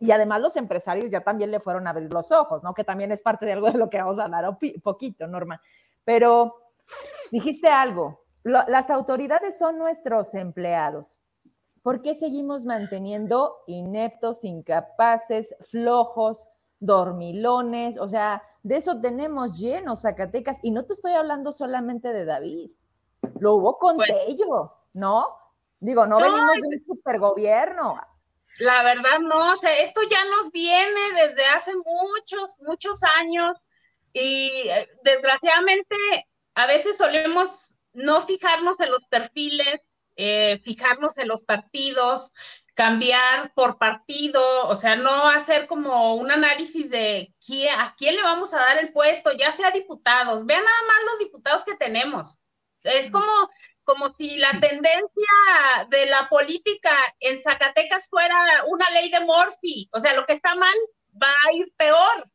y 0.00 0.10
además 0.12 0.40
los 0.40 0.56
empresarios 0.56 1.10
ya 1.10 1.20
también 1.20 1.50
le 1.50 1.60
fueron 1.60 1.86
a 1.86 1.90
abrir 1.90 2.12
los 2.12 2.30
ojos, 2.30 2.62
¿no? 2.62 2.74
Que 2.74 2.84
también 2.84 3.10
es 3.10 3.20
parte 3.20 3.44
de 3.44 3.52
algo 3.52 3.70
de 3.70 3.78
lo 3.78 3.90
que 3.90 3.98
vamos 3.98 4.18
a 4.18 4.24
hablar 4.24 4.48
un 4.48 4.80
poquito, 4.80 5.26
Norma. 5.26 5.60
Pero 6.08 6.54
dijiste 7.30 7.68
algo, 7.68 8.24
las 8.42 8.88
autoridades 8.88 9.58
son 9.58 9.76
nuestros 9.76 10.32
empleados. 10.32 11.18
¿Por 11.82 12.00
qué 12.00 12.14
seguimos 12.14 12.64
manteniendo 12.64 13.58
ineptos, 13.66 14.42
incapaces, 14.42 15.54
flojos, 15.70 16.48
dormilones? 16.80 17.98
O 17.98 18.08
sea, 18.08 18.42
de 18.62 18.78
eso 18.78 19.02
tenemos 19.02 19.58
llenos 19.58 20.00
Zacatecas. 20.00 20.60
Y 20.62 20.70
no 20.70 20.86
te 20.86 20.94
estoy 20.94 21.12
hablando 21.12 21.52
solamente 21.52 22.10
de 22.10 22.24
David. 22.24 22.70
Lo 23.38 23.56
hubo 23.56 23.76
con 23.76 23.96
pues 23.96 24.08
ello, 24.28 24.72
¿no? 24.94 25.26
Digo, 25.78 26.06
no, 26.06 26.16
venimos 26.16 26.56
de 26.56 26.68
un 26.68 26.78
supergobierno. 26.86 28.00
La 28.60 28.82
verdad, 28.82 29.18
no. 29.20 29.52
O 29.52 29.56
sea, 29.60 29.78
esto 29.80 30.00
ya 30.10 30.24
nos 30.24 30.50
viene 30.52 31.00
desde 31.16 31.44
hace 31.54 31.72
muchos, 31.76 32.56
muchos 32.66 32.98
años 33.20 33.60
y 34.12 34.50
eh, 34.68 34.88
desgraciadamente 35.02 35.96
a 36.54 36.66
veces 36.66 36.96
solemos 36.96 37.74
no 37.92 38.20
fijarnos 38.22 38.78
en 38.80 38.90
los 38.90 39.04
perfiles, 39.06 39.80
eh, 40.16 40.60
fijarnos 40.64 41.16
en 41.16 41.28
los 41.28 41.42
partidos, 41.42 42.32
cambiar 42.74 43.52
por 43.54 43.78
partido, 43.78 44.66
o 44.66 44.76
sea, 44.76 44.96
no 44.96 45.28
hacer 45.28 45.66
como 45.66 46.14
un 46.14 46.30
análisis 46.30 46.90
de 46.90 47.32
quién, 47.44 47.72
a 47.78 47.94
quién 47.96 48.16
le 48.16 48.22
vamos 48.22 48.54
a 48.54 48.58
dar 48.58 48.78
el 48.78 48.92
puesto, 48.92 49.32
ya 49.32 49.52
sea 49.52 49.70
diputados, 49.70 50.46
vean 50.46 50.64
nada 50.64 50.82
más 50.86 51.04
los 51.06 51.18
diputados 51.18 51.64
que 51.64 51.76
tenemos. 51.76 52.38
Es 52.82 53.10
como, 53.10 53.50
como 53.84 54.14
si 54.18 54.36
la 54.36 54.50
tendencia 54.60 55.32
de 55.88 56.06
la 56.06 56.28
política 56.28 56.96
en 57.20 57.40
Zacatecas 57.40 58.08
fuera 58.08 58.64
una 58.68 58.88
ley 58.90 59.10
de 59.10 59.20
Morphy, 59.20 59.88
o 59.92 60.00
sea, 60.00 60.14
lo 60.14 60.24
que 60.26 60.32
está 60.32 60.54
mal 60.54 60.76
va 61.20 61.34
a 61.46 61.52
ir 61.52 61.72
peor 61.76 62.28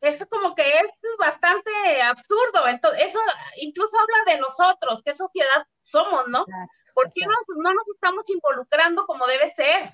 eso 0.00 0.26
como 0.28 0.54
que 0.54 0.62
es 0.62 0.90
bastante 1.18 1.70
absurdo. 2.02 2.66
Entonces, 2.68 3.04
eso 3.04 3.18
incluso 3.60 3.96
habla 3.98 4.32
de 4.32 4.40
nosotros, 4.40 5.02
qué 5.04 5.14
sociedad 5.14 5.66
somos, 5.80 6.26
¿no? 6.28 6.44
¿Por 6.94 7.12
qué 7.12 7.24
no 7.24 7.72
nos 7.72 7.88
estamos 7.92 8.24
involucrando 8.30 9.04
como 9.06 9.26
debe 9.26 9.50
ser? 9.50 9.90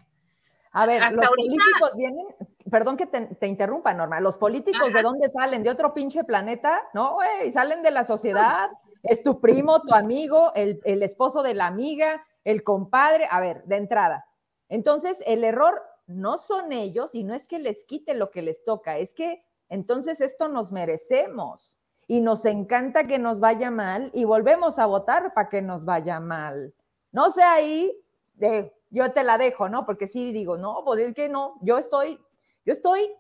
A 0.73 0.87
ver, 0.87 1.13
los 1.13 1.29
políticos 1.29 1.97
vienen, 1.97 2.27
perdón 2.71 2.97
que 2.97 3.07
te, 3.07 3.47
interrumpa, 3.47 3.95
Norma, 3.95 4.21
los 4.21 4.37
políticos 4.37 4.93
de 4.93 5.03
dónde 5.03 5.29
salen, 5.29 5.63
de 5.63 5.71
otro 5.71 5.95
pinche 5.95 6.23
planeta, 6.23 6.83
no, 6.93 7.15
güey, 7.15 7.51
salen 7.51 7.83
de 7.83 7.91
la 7.91 8.05
sociedad, 8.05 8.71
es 9.03 9.23
tu 9.23 9.41
primo, 9.41 9.81
tu 9.81 9.95
amigo, 9.95 10.53
el, 10.55 10.81
el 10.85 11.03
esposo 11.03 11.43
de 11.43 11.55
la 11.55 11.67
amiga, 11.67 12.27
el 12.45 12.63
compadre, 12.63 13.27
a 13.31 13.41
ver, 13.41 13.65
de 13.65 13.77
entrada. 13.77 14.27
Entonces, 14.69 15.23
el 15.27 15.45
error 15.45 15.83
no 16.07 16.37
son 16.37 16.73
ellos 16.73 17.15
y 17.15 17.25
no 17.25 17.33
es 17.33 17.49
que 17.49 17.59
les 17.59 17.85
quite 17.85 18.15
lo 18.15 18.31
que 18.31 18.43
les 18.43 18.63
toca, 18.65 18.99
es 18.99 19.15
que 19.15 19.46
entonces 19.69 20.21
esto 20.21 20.49
nos 20.49 20.73
merecemos 20.73 21.79
y 22.09 22.21
nos 22.21 22.45
encanta 22.45 23.07
que 23.07 23.19
nos 23.19 23.41
vaya 23.41 23.71
mal 23.71 24.11
y 24.15 24.25
volvemos 24.25 24.79
a 24.79 24.87
votar 24.87 25.35
para 25.35 25.49
que 25.49 25.63
nos 25.63 25.85
vaya 25.85 26.21
mal. 26.21 26.75
No 27.13 27.31
sé 27.31 27.43
ahí, 27.43 27.93
de, 28.35 28.73
yo 28.91 29.13
te 29.13 29.25
la 29.25 29.39
dejo, 29.39 29.69
¿no? 29.69 29.85
Porque 29.85 30.07
sí 30.07 30.33
digo, 30.33 30.57
no, 30.57 30.83
pues 30.85 31.01
es 31.01 31.15
que 31.15 31.29
no, 31.29 31.59
yo 31.63 31.79
estoy, 31.79 32.21
yo 32.65 32.73
estoy, 32.73 33.11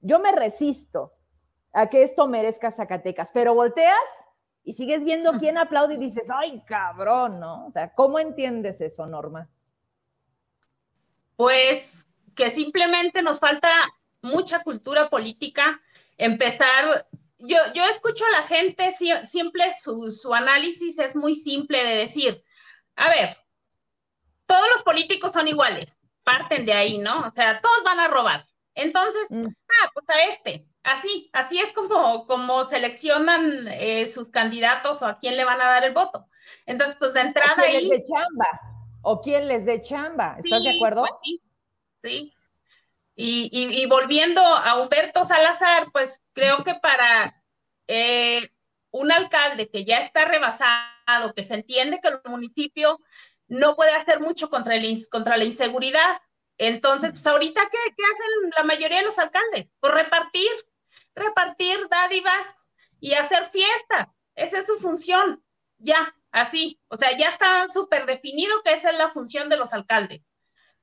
yo 0.00 0.20
me 0.20 0.32
resisto 0.32 1.10
a 1.72 1.88
que 1.88 2.02
esto 2.02 2.26
merezca 2.26 2.70
Zacatecas, 2.70 3.30
pero 3.32 3.54
volteas 3.54 4.26
y 4.64 4.72
sigues 4.72 5.04
viendo 5.04 5.32
quién 5.38 5.58
aplaude 5.58 5.94
y 5.94 5.98
dices, 5.98 6.28
ay, 6.30 6.62
cabrón, 6.66 7.40
¿no? 7.40 7.66
O 7.66 7.70
sea, 7.70 7.92
¿cómo 7.94 8.18
entiendes 8.18 8.80
eso, 8.80 9.06
Norma? 9.06 9.48
Pues 11.36 12.08
que 12.34 12.50
simplemente 12.50 13.22
nos 13.22 13.38
falta 13.38 13.68
mucha 14.22 14.62
cultura 14.62 15.08
política, 15.08 15.80
empezar, 16.20 17.06
yo, 17.38 17.56
yo 17.74 17.84
escucho 17.86 18.24
a 18.26 18.40
la 18.40 18.42
gente, 18.42 18.92
siempre 18.92 19.72
su, 19.74 20.10
su 20.10 20.34
análisis 20.34 20.98
es 20.98 21.16
muy 21.16 21.34
simple 21.34 21.82
de 21.82 21.96
decir, 21.96 22.44
a 22.96 23.08
ver, 23.08 23.36
todos 24.44 24.66
los 24.72 24.82
políticos 24.82 25.32
son 25.32 25.48
iguales, 25.48 25.98
parten 26.22 26.66
de 26.66 26.74
ahí, 26.74 26.98
¿no? 26.98 27.26
O 27.26 27.30
sea, 27.34 27.60
todos 27.60 27.82
van 27.84 28.00
a 28.00 28.08
robar. 28.08 28.46
Entonces, 28.74 29.26
mm. 29.30 29.46
ah, 29.46 29.90
pues 29.94 30.06
a 30.10 30.28
este, 30.28 30.66
así, 30.82 31.30
así 31.32 31.58
es 31.58 31.72
como, 31.72 32.26
como 32.26 32.64
seleccionan 32.64 33.66
eh, 33.68 34.06
sus 34.06 34.28
candidatos 34.28 35.02
o 35.02 35.06
a 35.06 35.18
quién 35.18 35.36
le 35.36 35.44
van 35.44 35.60
a 35.62 35.66
dar 35.66 35.84
el 35.84 35.94
voto. 35.94 36.26
Entonces, 36.66 36.96
pues 36.96 37.14
de 37.14 37.22
entrada 37.22 37.54
o 37.54 37.66
quién 37.66 37.88
les 37.88 37.90
dé 37.90 38.04
chamba, 38.04 38.60
o 39.02 39.20
quién 39.22 39.48
les 39.48 39.64
dé 39.64 39.82
chamba, 39.82 40.36
¿estás 40.38 40.62
de 40.62 40.76
acuerdo? 40.76 41.02
Pues 41.02 41.12
sí, 41.22 41.42
sí. 42.02 42.34
Y, 43.22 43.86
volviendo 43.86 44.40
a 44.42 44.80
Humberto 44.80 45.24
Salazar, 45.24 45.90
pues 45.92 46.22
creo 46.32 46.64
que 46.64 46.74
para 46.74 47.42
eh, 47.86 48.50
un 48.90 49.12
alcalde 49.12 49.68
que 49.68 49.84
ya 49.84 49.98
está 49.98 50.24
rebasado, 50.24 51.34
que 51.34 51.44
se 51.44 51.54
entiende 51.54 52.00
que 52.00 52.08
el 52.08 52.20
municipio 52.24 52.98
no 53.46 53.76
puede 53.76 53.92
hacer 53.92 54.20
mucho 54.20 54.48
contra, 54.48 54.76
el, 54.76 55.06
contra 55.10 55.36
la 55.36 55.44
inseguridad, 55.44 56.20
entonces, 56.56 57.12
pues 57.12 57.26
ahorita, 57.26 57.62
¿qué, 57.72 57.78
¿qué 57.96 58.02
hacen 58.02 58.50
la 58.54 58.64
mayoría 58.64 58.98
de 58.98 59.04
los 59.04 59.18
alcaldes? 59.18 59.66
Pues 59.80 59.94
repartir, 59.94 60.50
repartir 61.14 61.88
dádivas 61.88 62.54
y 63.00 63.14
hacer 63.14 63.46
fiesta. 63.46 64.12
Esa 64.34 64.58
es 64.58 64.66
su 64.66 64.76
función, 64.76 65.42
ya, 65.78 66.14
así. 66.30 66.78
O 66.88 66.98
sea, 66.98 67.16
ya 67.16 67.30
está 67.30 67.66
súper 67.70 68.04
definido 68.04 68.62
que 68.62 68.74
esa 68.74 68.90
es 68.90 68.98
la 68.98 69.08
función 69.08 69.48
de 69.48 69.56
los 69.56 69.72
alcaldes. 69.72 70.20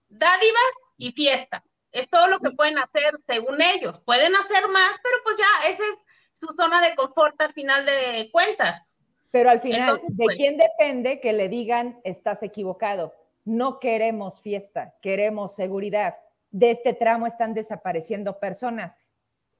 Dádivas 0.07 0.71
y 0.97 1.11
fiesta. 1.11 1.63
Es 1.97 2.09
todo 2.09 2.27
lo 2.27 2.39
que 2.39 2.51
pueden 2.51 2.77
hacer 2.77 3.19
según 3.25 3.61
ellos. 3.61 3.99
Pueden 3.99 4.35
hacer 4.35 4.67
más, 4.67 4.97
pero 5.01 5.15
pues 5.23 5.35
ya 5.37 5.69
esa 5.69 5.83
es 5.83 5.97
su 6.39 6.47
zona 6.55 6.79
de 6.81 6.95
confort 6.95 7.39
al 7.41 7.51
final 7.51 7.85
de 7.85 8.29
cuentas. 8.31 8.95
Pero 9.31 9.49
al 9.49 9.59
final, 9.59 9.99
¿de 10.07 10.25
pues 10.25 10.37
quién 10.37 10.57
depende 10.57 11.19
que 11.19 11.33
le 11.33 11.49
digan 11.49 11.99
estás 12.03 12.43
equivocado? 12.43 13.13
No 13.45 13.79
queremos 13.79 14.41
fiesta, 14.41 14.93
queremos 15.01 15.55
seguridad. 15.55 16.15
De 16.51 16.71
este 16.71 16.93
tramo 16.93 17.27
están 17.27 17.53
desapareciendo 17.53 18.39
personas. 18.39 18.99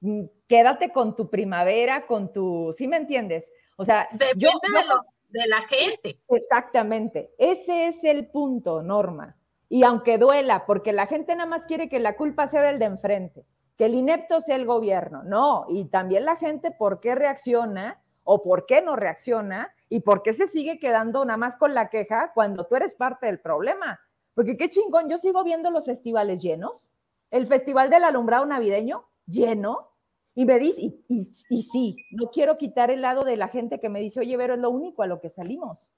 Mm, 0.01 0.25
quédate 0.47 0.91
con 0.91 1.15
tu 1.15 1.29
primavera, 1.29 2.05
con 2.05 2.31
tu, 2.31 2.71
¿sí 2.73 2.87
me 2.87 2.97
entiendes? 2.97 3.51
O 3.77 3.83
sea, 3.83 4.07
yo, 4.35 4.49
de, 4.61 5.39
de 5.39 5.47
la 5.47 5.61
gente. 5.67 6.19
Exactamente, 6.29 7.31
ese 7.37 7.87
es 7.87 8.03
el 8.03 8.27
punto, 8.27 8.81
Norma. 8.83 9.35
Y 9.69 9.83
aunque 9.83 10.17
duela, 10.17 10.65
porque 10.65 10.93
la 10.93 11.07
gente 11.07 11.35
nada 11.35 11.49
más 11.49 11.65
quiere 11.65 11.89
que 11.89 11.99
la 11.99 12.15
culpa 12.15 12.47
sea 12.47 12.61
del 12.61 12.79
de 12.79 12.85
enfrente, 12.85 13.45
que 13.77 13.85
el 13.85 13.95
inepto 13.95 14.41
sea 14.41 14.55
el 14.55 14.65
gobierno, 14.65 15.23
no, 15.23 15.65
y 15.69 15.85
también 15.85 16.25
la 16.25 16.35
gente 16.35 16.71
por 16.71 16.99
qué 16.99 17.15
reacciona 17.15 18.01
o 18.23 18.43
por 18.43 18.65
qué 18.65 18.81
no 18.81 18.95
reacciona 18.95 19.73
¿Y 19.89 20.01
por 20.01 20.21
qué 20.21 20.33
se 20.33 20.47
sigue 20.47 20.79
quedando 20.79 21.23
nada 21.23 21.37
más 21.37 21.55
con 21.55 21.73
la 21.73 21.89
queja 21.89 22.31
cuando 22.33 22.65
tú 22.65 22.75
eres 22.75 22.95
parte 22.95 23.27
del 23.27 23.39
problema? 23.39 23.99
Porque 24.33 24.57
qué 24.57 24.69
chingón, 24.69 25.09
yo 25.09 25.17
sigo 25.17 25.43
viendo 25.43 25.71
los 25.71 25.85
festivales 25.85 26.41
llenos, 26.41 26.91
el 27.31 27.47
Festival 27.47 27.89
del 27.89 28.03
Alumbrado 28.03 28.45
Navideño 28.45 29.07
lleno, 29.25 29.91
y 30.35 30.45
me 30.45 30.59
dice, 30.59 30.81
y, 31.07 31.23
sí, 31.23 31.95
no 32.11 32.29
quiero 32.29 32.57
quitar 32.57 32.91
el 32.91 33.01
lado 33.01 33.23
de 33.23 33.37
la 33.37 33.47
gente 33.47 33.79
que 33.79 33.89
me 33.89 33.99
dice, 33.99 34.19
oye, 34.19 34.37
Vero, 34.37 34.53
es 34.53 34.59
lo 34.59 34.69
único 34.69 35.01
a 35.01 35.07
lo 35.07 35.19
que 35.19 35.29
salimos. 35.29 35.91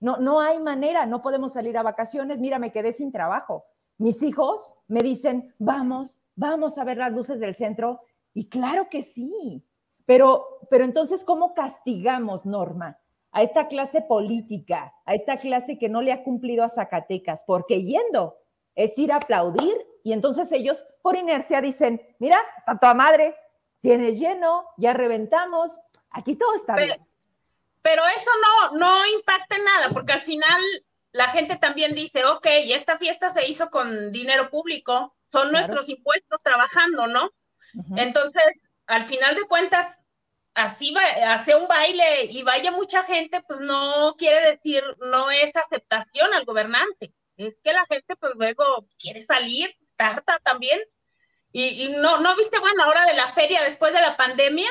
No, 0.00 0.18
no 0.18 0.40
hay 0.40 0.58
manera, 0.58 1.06
no 1.06 1.22
podemos 1.22 1.52
salir 1.52 1.76
a 1.78 1.82
vacaciones, 1.82 2.40
mira, 2.40 2.58
me 2.58 2.72
quedé 2.72 2.92
sin 2.92 3.12
trabajo. 3.12 3.64
Mis 3.98 4.22
hijos 4.22 4.74
me 4.88 5.02
dicen, 5.02 5.54
vamos, 5.58 6.20
vamos 6.34 6.78
a 6.78 6.84
ver 6.84 6.98
las 6.98 7.12
luces 7.12 7.40
del 7.40 7.56
centro, 7.56 8.00
y 8.34 8.48
claro 8.48 8.88
que 8.90 9.02
sí, 9.02 9.64
pero, 10.04 10.44
pero 10.68 10.84
entonces, 10.84 11.24
¿cómo 11.24 11.54
castigamos, 11.54 12.44
Norma? 12.44 12.98
a 13.36 13.42
esta 13.42 13.68
clase 13.68 14.00
política, 14.00 14.94
a 15.04 15.14
esta 15.14 15.36
clase 15.36 15.76
que 15.76 15.90
no 15.90 16.00
le 16.00 16.10
ha 16.10 16.24
cumplido 16.24 16.64
a 16.64 16.70
Zacatecas, 16.70 17.44
porque 17.46 17.84
yendo 17.84 18.38
es 18.74 18.96
ir 18.96 19.12
a 19.12 19.16
aplaudir 19.16 19.76
y 20.02 20.14
entonces 20.14 20.50
ellos 20.52 20.82
por 21.02 21.18
inercia 21.18 21.60
dicen, 21.60 22.00
mira, 22.18 22.38
toda 22.80 22.94
madre, 22.94 23.34
tiene 23.82 24.16
lleno, 24.16 24.64
ya 24.78 24.94
reventamos, 24.94 25.78
aquí 26.12 26.34
todo 26.36 26.54
está 26.54 26.76
bien. 26.76 27.06
Pero 27.86 28.04
eso 28.04 28.30
no, 28.42 28.78
no 28.78 29.06
impacta 29.06 29.54
en 29.54 29.64
nada, 29.64 29.90
porque 29.90 30.10
al 30.10 30.20
final 30.20 30.60
la 31.12 31.28
gente 31.28 31.54
también 31.56 31.94
dice, 31.94 32.24
ok, 32.24 32.44
esta 32.64 32.98
fiesta 32.98 33.30
se 33.30 33.46
hizo 33.46 33.70
con 33.70 34.10
dinero 34.10 34.50
público, 34.50 35.14
son 35.26 35.52
nuestros 35.52 35.88
impuestos 35.88 36.40
trabajando, 36.42 37.06
¿no? 37.06 37.30
Entonces, 37.96 38.42
al 38.88 39.06
final 39.06 39.36
de 39.36 39.44
cuentas, 39.44 40.00
así 40.54 40.90
va, 40.90 41.04
hace 41.32 41.54
un 41.54 41.68
baile 41.68 42.24
y 42.24 42.42
vaya 42.42 42.72
mucha 42.72 43.04
gente, 43.04 43.40
pues 43.46 43.60
no 43.60 44.16
quiere 44.18 44.50
decir, 44.50 44.82
no 44.98 45.30
es 45.30 45.52
aceptación 45.54 46.34
al 46.34 46.44
gobernante. 46.44 47.14
Es 47.36 47.54
que 47.62 47.72
la 47.72 47.86
gente 47.86 48.16
pues 48.16 48.32
luego 48.34 48.88
quiere 48.98 49.22
salir, 49.22 49.72
está 49.80 50.08
harta 50.08 50.40
también. 50.42 50.80
Y, 51.52 51.90
no, 51.90 52.18
no 52.18 52.34
viste, 52.34 52.58
bueno, 52.58 52.82
ahora 52.82 53.06
de 53.06 53.14
la 53.14 53.28
feria 53.28 53.62
después 53.62 53.92
de 53.92 54.00
la 54.00 54.16
pandemia, 54.16 54.68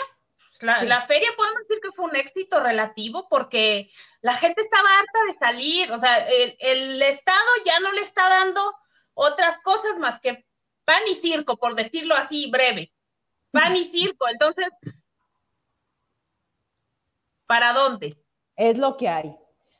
pues, 0.60 0.84
la, 0.84 1.02
feria 1.02 1.30
podemos 1.36 1.60
decir 1.60 1.80
que 1.82 1.92
fue 1.92 2.06
un 2.06 2.16
éxito 2.16 2.62
relativo 2.62 3.28
porque 3.30 3.90
la 4.22 4.36
gente 4.36 4.62
estaba 4.62 4.88
harta 5.00 5.20
de 5.28 5.38
salir, 5.38 5.92
o 5.92 5.98
sea, 5.98 6.18
el, 6.28 6.56
el 6.60 7.02
Estado 7.02 7.50
ya 7.66 7.80
no 7.80 7.92
le 7.92 8.02
está 8.02 8.28
dando 8.30 8.62
otras 9.14 9.58
cosas 9.60 9.98
más 10.00 10.20
que 10.20 10.46
pan 10.86 11.02
y 11.10 11.16
circo, 11.16 11.58
por 11.58 11.76
decirlo 11.76 12.16
así 12.16 12.50
breve, 12.50 12.94
pan 13.52 13.76
y 13.76 13.86
circo. 13.86 14.28
Entonces, 14.28 14.68
¿Para 17.48 17.74
dónde? 17.74 18.18
Es 18.56 18.78
lo 18.78 18.98
que 18.98 19.08
hay. 19.08 19.36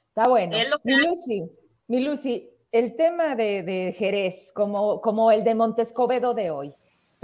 Está 0.10 0.28
bueno. 0.28 0.58
mi 0.84 0.96
Lucy, 0.96 1.50
mi 1.88 2.00
Lucy, 2.02 2.50
el 2.72 2.96
tema 2.96 3.36
de, 3.36 3.94
Jerez, 3.98 4.52
como, 4.54 5.02
como 5.02 5.32
el 5.32 5.44
de 5.44 5.56
Montescobedo 5.56 6.34
de 6.34 6.52
hoy, 6.52 6.76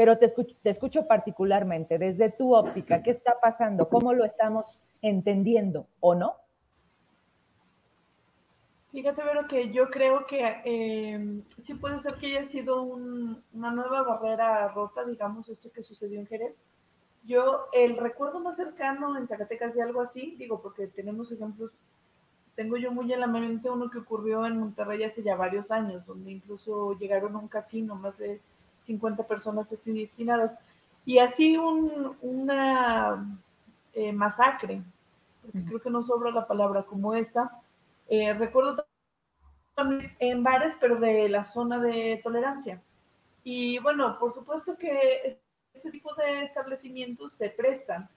pero 0.01 0.17
te 0.17 0.25
escucho, 0.25 0.55
te 0.63 0.71
escucho 0.71 1.05
particularmente 1.05 1.99
desde 1.99 2.31
tu 2.31 2.55
óptica, 2.55 3.03
¿qué 3.03 3.11
está 3.11 3.39
pasando? 3.39 3.87
¿Cómo 3.87 4.15
lo 4.15 4.25
estamos 4.25 4.83
entendiendo 5.03 5.85
o 5.99 6.15
no? 6.15 6.37
Fíjate, 8.91 9.23
Vero, 9.23 9.47
que 9.47 9.71
yo 9.71 9.91
creo 9.91 10.25
que 10.25 10.59
eh, 10.65 11.43
sí 11.61 11.75
puede 11.75 12.01
ser 12.01 12.15
que 12.15 12.35
haya 12.35 12.45
sido 12.47 12.81
una 12.81 13.71
nueva 13.71 14.01
barrera 14.01 14.69
rota, 14.69 15.05
digamos, 15.05 15.47
esto 15.49 15.71
que 15.71 15.83
sucedió 15.83 16.19
en 16.19 16.25
Jerez, 16.25 16.55
yo, 17.23 17.67
el 17.71 17.95
recuerdo 17.97 18.39
más 18.39 18.55
cercano 18.55 19.15
en 19.15 19.27
Zacatecas 19.27 19.75
de 19.75 19.83
algo 19.83 20.01
así, 20.01 20.35
digo, 20.39 20.63
porque 20.63 20.87
tenemos 20.87 21.31
ejemplos, 21.31 21.69
tengo 22.55 22.75
yo 22.77 22.91
muy 22.91 23.13
en 23.13 23.19
la 23.19 23.27
mente 23.27 23.69
uno 23.69 23.91
que 23.91 23.99
ocurrió 23.99 24.47
en 24.47 24.57
Monterrey 24.57 25.03
hace 25.03 25.21
ya 25.21 25.35
varios 25.35 25.69
años, 25.69 26.07
donde 26.07 26.31
incluso 26.31 26.97
llegaron 26.97 27.35
a 27.35 27.37
un 27.37 27.47
casino, 27.47 27.93
más 27.93 28.17
de 28.17 28.41
50 28.91 29.23
personas 29.23 29.71
asesinadas, 29.71 30.51
y 31.05 31.19
así 31.19 31.57
un, 31.57 32.15
una 32.21 33.25
eh, 33.93 34.11
masacre, 34.11 34.81
porque 35.41 35.63
creo 35.65 35.81
que 35.81 35.89
no 35.89 36.03
sobra 36.03 36.31
la 36.31 36.47
palabra 36.47 36.83
como 36.83 37.13
esta. 37.15 37.51
Eh, 38.07 38.33
recuerdo 38.33 38.85
también 39.75 40.15
en 40.19 40.43
bares, 40.43 40.75
pero 40.79 40.97
de 40.97 41.29
la 41.29 41.43
zona 41.43 41.79
de 41.79 42.19
tolerancia. 42.23 42.81
Y 43.43 43.79
bueno, 43.79 44.19
por 44.19 44.33
supuesto 44.33 44.77
que 44.77 45.39
este 45.73 45.91
tipo 45.91 46.13
de 46.15 46.43
establecimientos 46.43 47.33
se 47.33 47.49
prestan, 47.49 48.09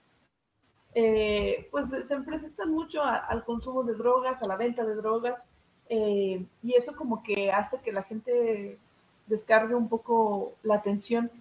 eh, 0.93 1.67
pues 1.71 1.87
se 2.07 2.17
prestan 2.19 2.71
mucho 2.71 3.01
al 3.01 3.43
consumo 3.43 3.83
de 3.83 3.95
drogas, 3.95 4.41
a 4.41 4.47
la 4.47 4.57
venta 4.57 4.85
de 4.85 4.95
drogas, 4.95 5.41
eh, 5.89 6.45
y 6.63 6.73
eso 6.73 6.95
como 6.95 7.21
que 7.23 7.51
hace 7.51 7.79
que 7.81 7.91
la 7.91 8.03
gente 8.03 8.79
descargue 9.27 9.75
un 9.75 9.89
poco 9.89 10.53
la 10.63 10.75
atención, 10.75 11.31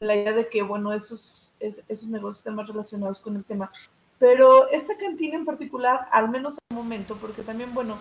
la 0.00 0.14
idea 0.14 0.32
de 0.32 0.48
que, 0.48 0.62
bueno, 0.62 0.92
esos, 0.92 1.50
esos 1.60 2.06
negocios 2.06 2.38
están 2.38 2.54
más 2.54 2.68
relacionados 2.68 3.20
con 3.20 3.36
el 3.36 3.44
tema. 3.44 3.70
Pero 4.18 4.70
esta 4.70 4.96
cantina 4.96 5.36
en 5.36 5.44
particular, 5.44 6.08
al 6.12 6.28
menos 6.28 6.56
al 6.70 6.76
momento, 6.76 7.16
porque 7.16 7.42
también, 7.42 7.74
bueno, 7.74 7.96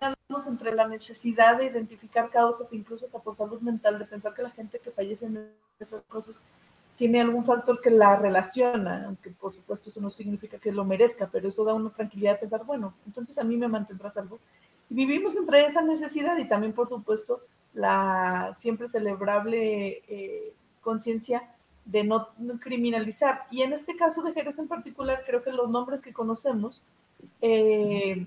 andamos 0.00 0.46
entre 0.46 0.74
la 0.74 0.88
necesidad 0.88 1.58
de 1.58 1.66
identificar 1.66 2.30
causas, 2.30 2.72
incluso 2.72 3.06
hasta 3.06 3.18
por 3.18 3.36
salud 3.36 3.60
mental, 3.60 3.98
de 3.98 4.04
pensar 4.04 4.34
que 4.34 4.42
la 4.42 4.50
gente 4.50 4.78
que 4.80 4.90
fallece 4.90 5.26
en 5.26 5.50
esas 5.78 6.02
cosas 6.08 6.34
tiene 6.98 7.20
algún 7.20 7.44
factor 7.44 7.80
que 7.80 7.90
la 7.90 8.16
relaciona, 8.16 9.04
aunque 9.06 9.30
por 9.30 9.54
supuesto 9.54 9.88
eso 9.88 10.00
no 10.00 10.10
significa 10.10 10.58
que 10.58 10.72
lo 10.72 10.84
merezca, 10.84 11.28
pero 11.30 11.48
eso 11.48 11.64
da 11.64 11.72
una 11.72 11.90
tranquilidad 11.90 12.32
de 12.32 12.38
pensar, 12.40 12.64
bueno, 12.64 12.92
entonces 13.06 13.38
a 13.38 13.44
mí 13.44 13.56
me 13.56 13.68
mantendrá 13.68 14.10
salvo. 14.10 14.40
Vivimos 14.90 15.36
entre 15.36 15.66
esa 15.66 15.82
necesidad 15.82 16.36
y 16.38 16.48
también, 16.48 16.72
por 16.72 16.88
supuesto, 16.88 17.42
la 17.74 18.56
siempre 18.60 18.88
celebrable 18.88 20.02
eh, 20.08 20.54
conciencia 20.80 21.50
de 21.84 22.04
no, 22.04 22.28
criminalizar. 22.60 23.46
Y 23.50 23.62
en 23.62 23.72
este 23.72 23.96
caso 23.96 24.22
de 24.22 24.32
Jerez 24.32 24.58
en 24.58 24.68
particular, 24.68 25.22
creo 25.26 25.42
que 25.42 25.52
los 25.52 25.68
nombres 25.70 26.00
que 26.00 26.12
conocemos 26.12 26.82
eh, 27.40 28.26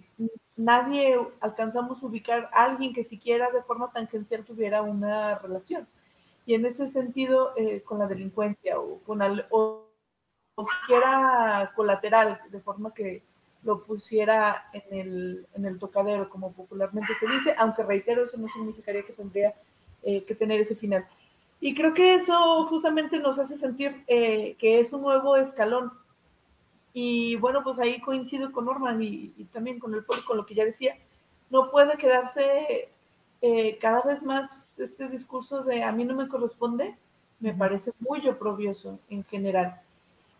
nadie 0.56 1.18
alcanzamos 1.40 2.02
a 2.02 2.06
ubicar 2.06 2.50
a 2.54 2.66
alguien 2.66 2.94
que 2.94 3.04
siquiera 3.04 3.52
de 3.52 3.64
forma 3.64 3.92
tangencial 3.92 4.44
tuviera 4.46 4.82
una 4.82 5.38
relación. 5.40 5.88
Y 6.46 6.56
en 6.56 6.66
ese 6.66 6.90
sentido, 6.90 7.54
eh, 7.56 7.82
con 7.84 8.00
la 8.00 8.08
delincuencia 8.08 8.80
o, 8.80 9.00
con 9.00 9.22
o, 9.52 9.88
siquiera 10.82 11.72
colateral, 11.76 12.40
de 12.52 12.60
forma 12.60 12.94
que 12.94 13.24
lo 13.64 13.84
pusiera 13.84 14.66
en 14.74 15.00
el, 15.00 15.48
en 15.56 15.66
el 15.66 15.80
tocadero, 15.80 16.30
como 16.30 16.52
popularmente 16.52 17.14
se 17.20 17.28
dice, 17.28 17.56
aunque 17.58 17.84
reitero, 17.84 18.26
eso 18.26 18.38
no 18.38 18.48
significaría 18.50 19.04
que 19.04 19.14
tendría 19.14 19.54
eh, 20.04 20.24
que 20.24 20.36
tener 20.36 20.60
ese 20.62 20.76
final. 20.76 21.06
Y 21.60 21.76
creo 21.76 21.94
que 21.94 22.16
eso 22.16 22.66
justamente 22.66 23.20
nos 23.20 23.38
hace 23.38 23.58
sentir 23.58 24.04
eh, 24.08 24.56
que 24.58 24.80
es 24.80 24.92
un 24.94 25.04
nuevo 25.04 25.38
escalón 25.38 25.92
y 26.94 27.36
bueno, 27.38 27.64
pues 27.64 27.80
ahí 27.80 28.02
coincido 28.02 28.52
con 28.52 28.66
Norman 28.66 29.02
y, 29.02 29.30
también 29.54 29.80
con 29.80 29.94
el 29.94 30.04
pueblo, 30.04 30.26
con 30.26 30.38
lo 30.38 30.46
que 30.46 30.56
ya 30.56 30.66
decía. 30.66 30.96
No 31.50 31.72
puede 31.72 31.98
quedarse 31.98 32.90
eh, 33.42 33.78
cada 33.80 34.02
vez 34.02 34.22
más 34.24 34.50
este 34.78 35.08
discurso 35.08 35.64
de 35.64 35.84
a 35.84 35.92
mí 35.92 36.04
no 36.04 36.16
me 36.16 36.28
corresponde, 36.28 36.96
me 37.40 37.54
parece 37.54 37.92
muy 38.00 38.28
oprobioso 38.28 39.00
en 39.10 39.24
general. 39.26 39.82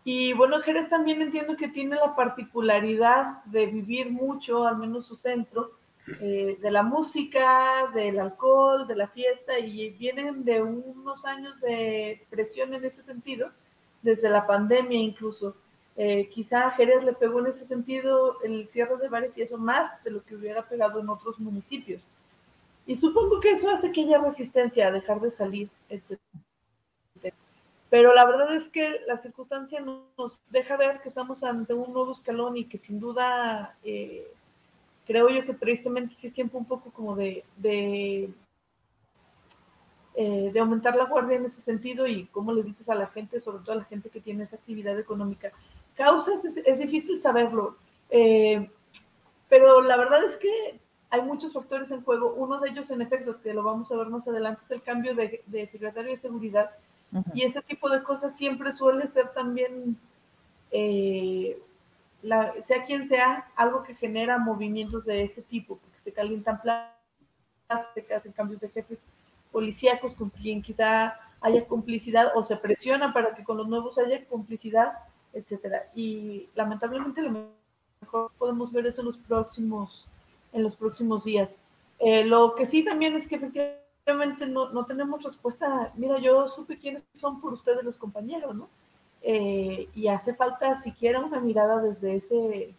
Y 0.04 0.32
bueno, 0.32 0.60
Jerez 0.60 0.88
también 0.88 1.22
entiendo 1.22 1.56
que 1.56 1.68
tiene 1.68 1.96
la 1.96 2.16
particularidad 2.16 3.44
de 3.44 3.66
vivir 3.66 4.10
mucho, 4.10 4.66
al 4.66 4.76
menos 4.78 5.06
su 5.06 5.16
centro, 5.16 5.72
eh, 6.20 6.58
de 6.60 6.70
la 6.72 6.82
música, 6.82 7.86
del 7.94 8.18
alcohol, 8.18 8.88
de 8.88 8.96
la 8.96 9.06
fiesta, 9.06 9.58
y 9.58 9.90
vienen 9.90 10.44
de 10.44 10.60
unos 10.60 11.24
años 11.24 11.60
de 11.60 12.24
presión 12.30 12.74
en 12.74 12.84
ese 12.84 13.02
sentido, 13.04 13.50
desde 14.02 14.28
la 14.28 14.46
pandemia 14.46 14.98
incluso. 14.98 15.54
Eh, 15.96 16.28
quizá 16.32 16.70
Jerez 16.72 17.04
le 17.04 17.12
pegó 17.12 17.40
en 17.40 17.48
ese 17.48 17.66
sentido 17.66 18.42
el 18.42 18.66
cierre 18.68 18.96
de 18.96 19.08
bares 19.08 19.36
y 19.36 19.42
eso 19.42 19.58
más 19.58 20.02
de 20.04 20.10
lo 20.10 20.24
que 20.24 20.34
hubiera 20.34 20.62
pegado 20.62 20.98
en 20.98 21.08
otros 21.08 21.38
municipios. 21.38 22.02
Y 22.86 22.96
supongo 22.96 23.38
que 23.40 23.52
eso 23.52 23.70
hace 23.70 23.92
que 23.92 24.00
haya 24.00 24.18
resistencia 24.18 24.88
a 24.88 24.90
dejar 24.90 25.20
de 25.20 25.30
salir, 25.30 25.68
etc. 25.88 26.18
Pero 27.92 28.14
la 28.14 28.24
verdad 28.24 28.56
es 28.56 28.70
que 28.70 29.02
la 29.06 29.18
circunstancia 29.18 29.78
nos 29.78 30.40
deja 30.48 30.78
ver 30.78 31.02
que 31.02 31.10
estamos 31.10 31.42
ante 31.42 31.74
un 31.74 31.92
nuevo 31.92 32.12
escalón 32.12 32.56
y 32.56 32.64
que 32.64 32.78
sin 32.78 32.98
duda 32.98 33.76
eh, 33.84 34.26
creo 35.06 35.28
yo 35.28 35.44
que 35.44 35.52
tristemente 35.52 36.14
sí 36.14 36.28
es 36.28 36.32
tiempo 36.32 36.56
un 36.56 36.64
poco 36.64 36.90
como 36.90 37.14
de, 37.14 37.44
de, 37.58 38.30
eh, 40.14 40.54
aumentar 40.58 40.96
la 40.96 41.04
guardia 41.04 41.36
en 41.36 41.44
ese 41.44 41.60
sentido 41.60 42.06
y 42.06 42.24
cómo 42.28 42.54
le 42.54 42.62
dices 42.62 42.88
a 42.88 42.94
la 42.94 43.08
gente, 43.08 43.40
sobre 43.40 43.62
todo 43.62 43.72
a 43.72 43.80
la 43.80 43.84
gente 43.84 44.08
que 44.08 44.22
tiene 44.22 44.44
esa 44.44 44.56
actividad 44.56 44.98
económica, 44.98 45.52
Causas 45.94 46.42
es, 46.46 46.78
difícil 46.78 47.20
saberlo, 47.20 47.76
eh, 48.08 48.70
pero 49.50 49.82
la 49.82 49.98
verdad 49.98 50.24
es 50.24 50.38
que 50.38 50.80
hay 51.10 51.20
muchos 51.20 51.52
factores 51.52 51.90
en 51.90 52.02
juego. 52.02 52.32
Uno 52.38 52.58
de 52.58 52.70
ellos, 52.70 52.88
en 52.88 53.02
efecto, 53.02 53.38
que 53.42 53.52
lo 53.52 53.62
vamos 53.62 53.92
a 53.92 53.96
ver 53.96 54.06
más 54.06 54.26
adelante, 54.26 54.62
es 54.64 54.70
el 54.70 54.80
cambio 54.80 55.14
de, 55.14 55.42
secretario 55.70 56.12
de 56.12 56.16
Seguridad. 56.16 56.70
Y 57.34 57.44
ese 57.44 57.60
tipo 57.62 57.90
de 57.90 58.02
cosas 58.02 58.34
siempre 58.36 58.72
suele 58.72 59.06
ser 59.08 59.32
también, 59.32 59.98
eh, 60.70 61.58
sea 62.66 62.84
quien 62.86 63.08
sea, 63.08 63.50
algo 63.54 63.82
que 63.82 63.94
genera 63.94 64.38
movimientos 64.38 65.04
de 65.04 65.24
ese 65.24 65.42
tipo, 65.42 65.76
porque 65.76 65.98
se 66.04 66.12
calientan 66.12 66.60
plazas, 66.62 66.96
se 67.94 68.14
hacen 68.14 68.32
cambios 68.32 68.60
de 68.60 68.70
jefes 68.70 68.98
policíacos 69.50 70.14
con 70.14 70.30
quien 70.30 70.62
quizá 70.62 71.18
haya 71.42 71.66
complicidad 71.66 72.32
o 72.34 72.42
se 72.44 72.56
presiona 72.56 73.12
para 73.12 73.34
que 73.34 73.44
con 73.44 73.58
los 73.58 73.68
nuevos 73.68 73.98
haya 73.98 74.24
complicidad, 74.26 74.92
etcétera. 75.32 75.90
Y 75.94 76.48
lamentablemente 76.54 77.20
lo 77.20 77.50
mejor 78.00 78.32
podemos 78.38 78.72
ver 78.72 78.86
eso 78.86 79.02
en 79.02 79.08
los 79.08 79.18
próximos, 79.18 80.06
en 80.52 80.62
los 80.62 80.76
próximos 80.76 81.24
días. 81.24 81.50
Eh, 81.98 82.24
lo 82.24 82.54
que 82.54 82.66
sí 82.66 82.84
también 82.84 83.14
es 83.16 83.28
que 83.28 83.36
efectivamente 83.36 83.81
no, 84.06 84.70
no, 84.72 84.84
tenemos 84.86 85.22
respuesta. 85.22 85.92
Mira, 85.94 86.18
yo 86.18 86.48
supe 86.48 86.78
quiénes 86.78 87.02
son 87.14 87.40
por 87.40 87.52
ustedes 87.52 87.84
los 87.84 87.98
compañeros, 87.98 88.54
¿no? 88.54 88.68
Eh, 89.22 89.88
y 89.94 90.08
hace 90.08 90.34
falta 90.34 90.82
siquiera 90.82 91.20
una 91.20 91.40
mirada 91.40 91.80
desde 91.80 92.16
ese, 92.16 92.74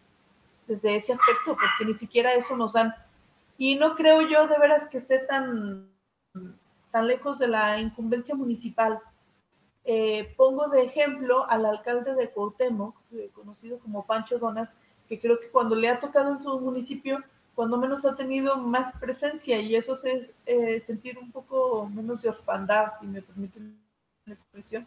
desde 0.66 0.96
ese 0.96 1.12
aspecto, 1.14 1.56
porque 1.56 1.86
ni 1.86 1.94
siquiera 1.94 2.34
eso 2.34 2.56
nos 2.56 2.74
dan. 2.74 2.94
Y 3.56 3.76
no 3.76 3.94
creo 3.94 4.22
yo 4.22 4.46
de 4.46 4.58
veras 4.58 4.88
que 4.88 4.98
esté 4.98 5.20
tan, 5.20 5.88
tan 6.90 7.06
lejos 7.06 7.38
de 7.38 7.48
la 7.48 7.80
incumbencia 7.80 8.34
municipal. 8.34 9.00
Eh, 9.86 10.34
pongo 10.36 10.68
de 10.68 10.82
ejemplo 10.82 11.48
al 11.48 11.64
alcalde 11.66 12.14
de 12.14 12.30
Cuauhtémoc, 12.30 12.96
conocido 13.34 13.78
como 13.78 14.06
Pancho 14.06 14.38
Donas, 14.38 14.70
que 15.08 15.20
creo 15.20 15.38
que 15.38 15.50
cuando 15.50 15.74
le 15.74 15.88
ha 15.88 16.00
tocado 16.00 16.32
en 16.32 16.40
su 16.40 16.58
municipio, 16.60 17.22
cuando 17.54 17.78
menos 17.78 18.04
ha 18.04 18.16
tenido 18.16 18.56
más 18.56 18.94
presencia 18.98 19.60
y 19.60 19.76
eso 19.76 19.98
es 20.04 20.28
eh, 20.46 20.80
sentir 20.86 21.18
un 21.18 21.30
poco 21.30 21.88
menos 21.92 22.22
de 22.22 22.30
orfandad, 22.30 22.92
si 23.00 23.06
me 23.06 23.22
permiten 23.22 23.78
la 24.26 24.34
expresión, 24.34 24.86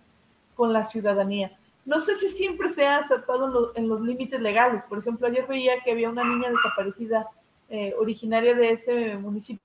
con 0.55 0.73
la 0.73 0.85
ciudadanía. 0.85 1.57
No 1.85 2.01
sé 2.01 2.15
si 2.15 2.29
siempre 2.29 2.69
se 2.69 2.85
ha 2.85 2.97
aceptado 2.97 3.71
en, 3.75 3.87
los 3.87 4.01
límites 4.01 4.41
legales. 4.41 4.83
Por 4.83 4.99
ejemplo, 4.99 5.27
ayer 5.27 5.47
veía 5.47 5.81
que 5.83 5.91
había 5.91 6.09
una 6.09 6.23
niña 6.23 6.49
desaparecida 6.49 7.29
eh, 7.69 7.93
originaria 7.97 8.53
de 8.55 8.71
ese 8.71 9.17
municipio 9.17 9.61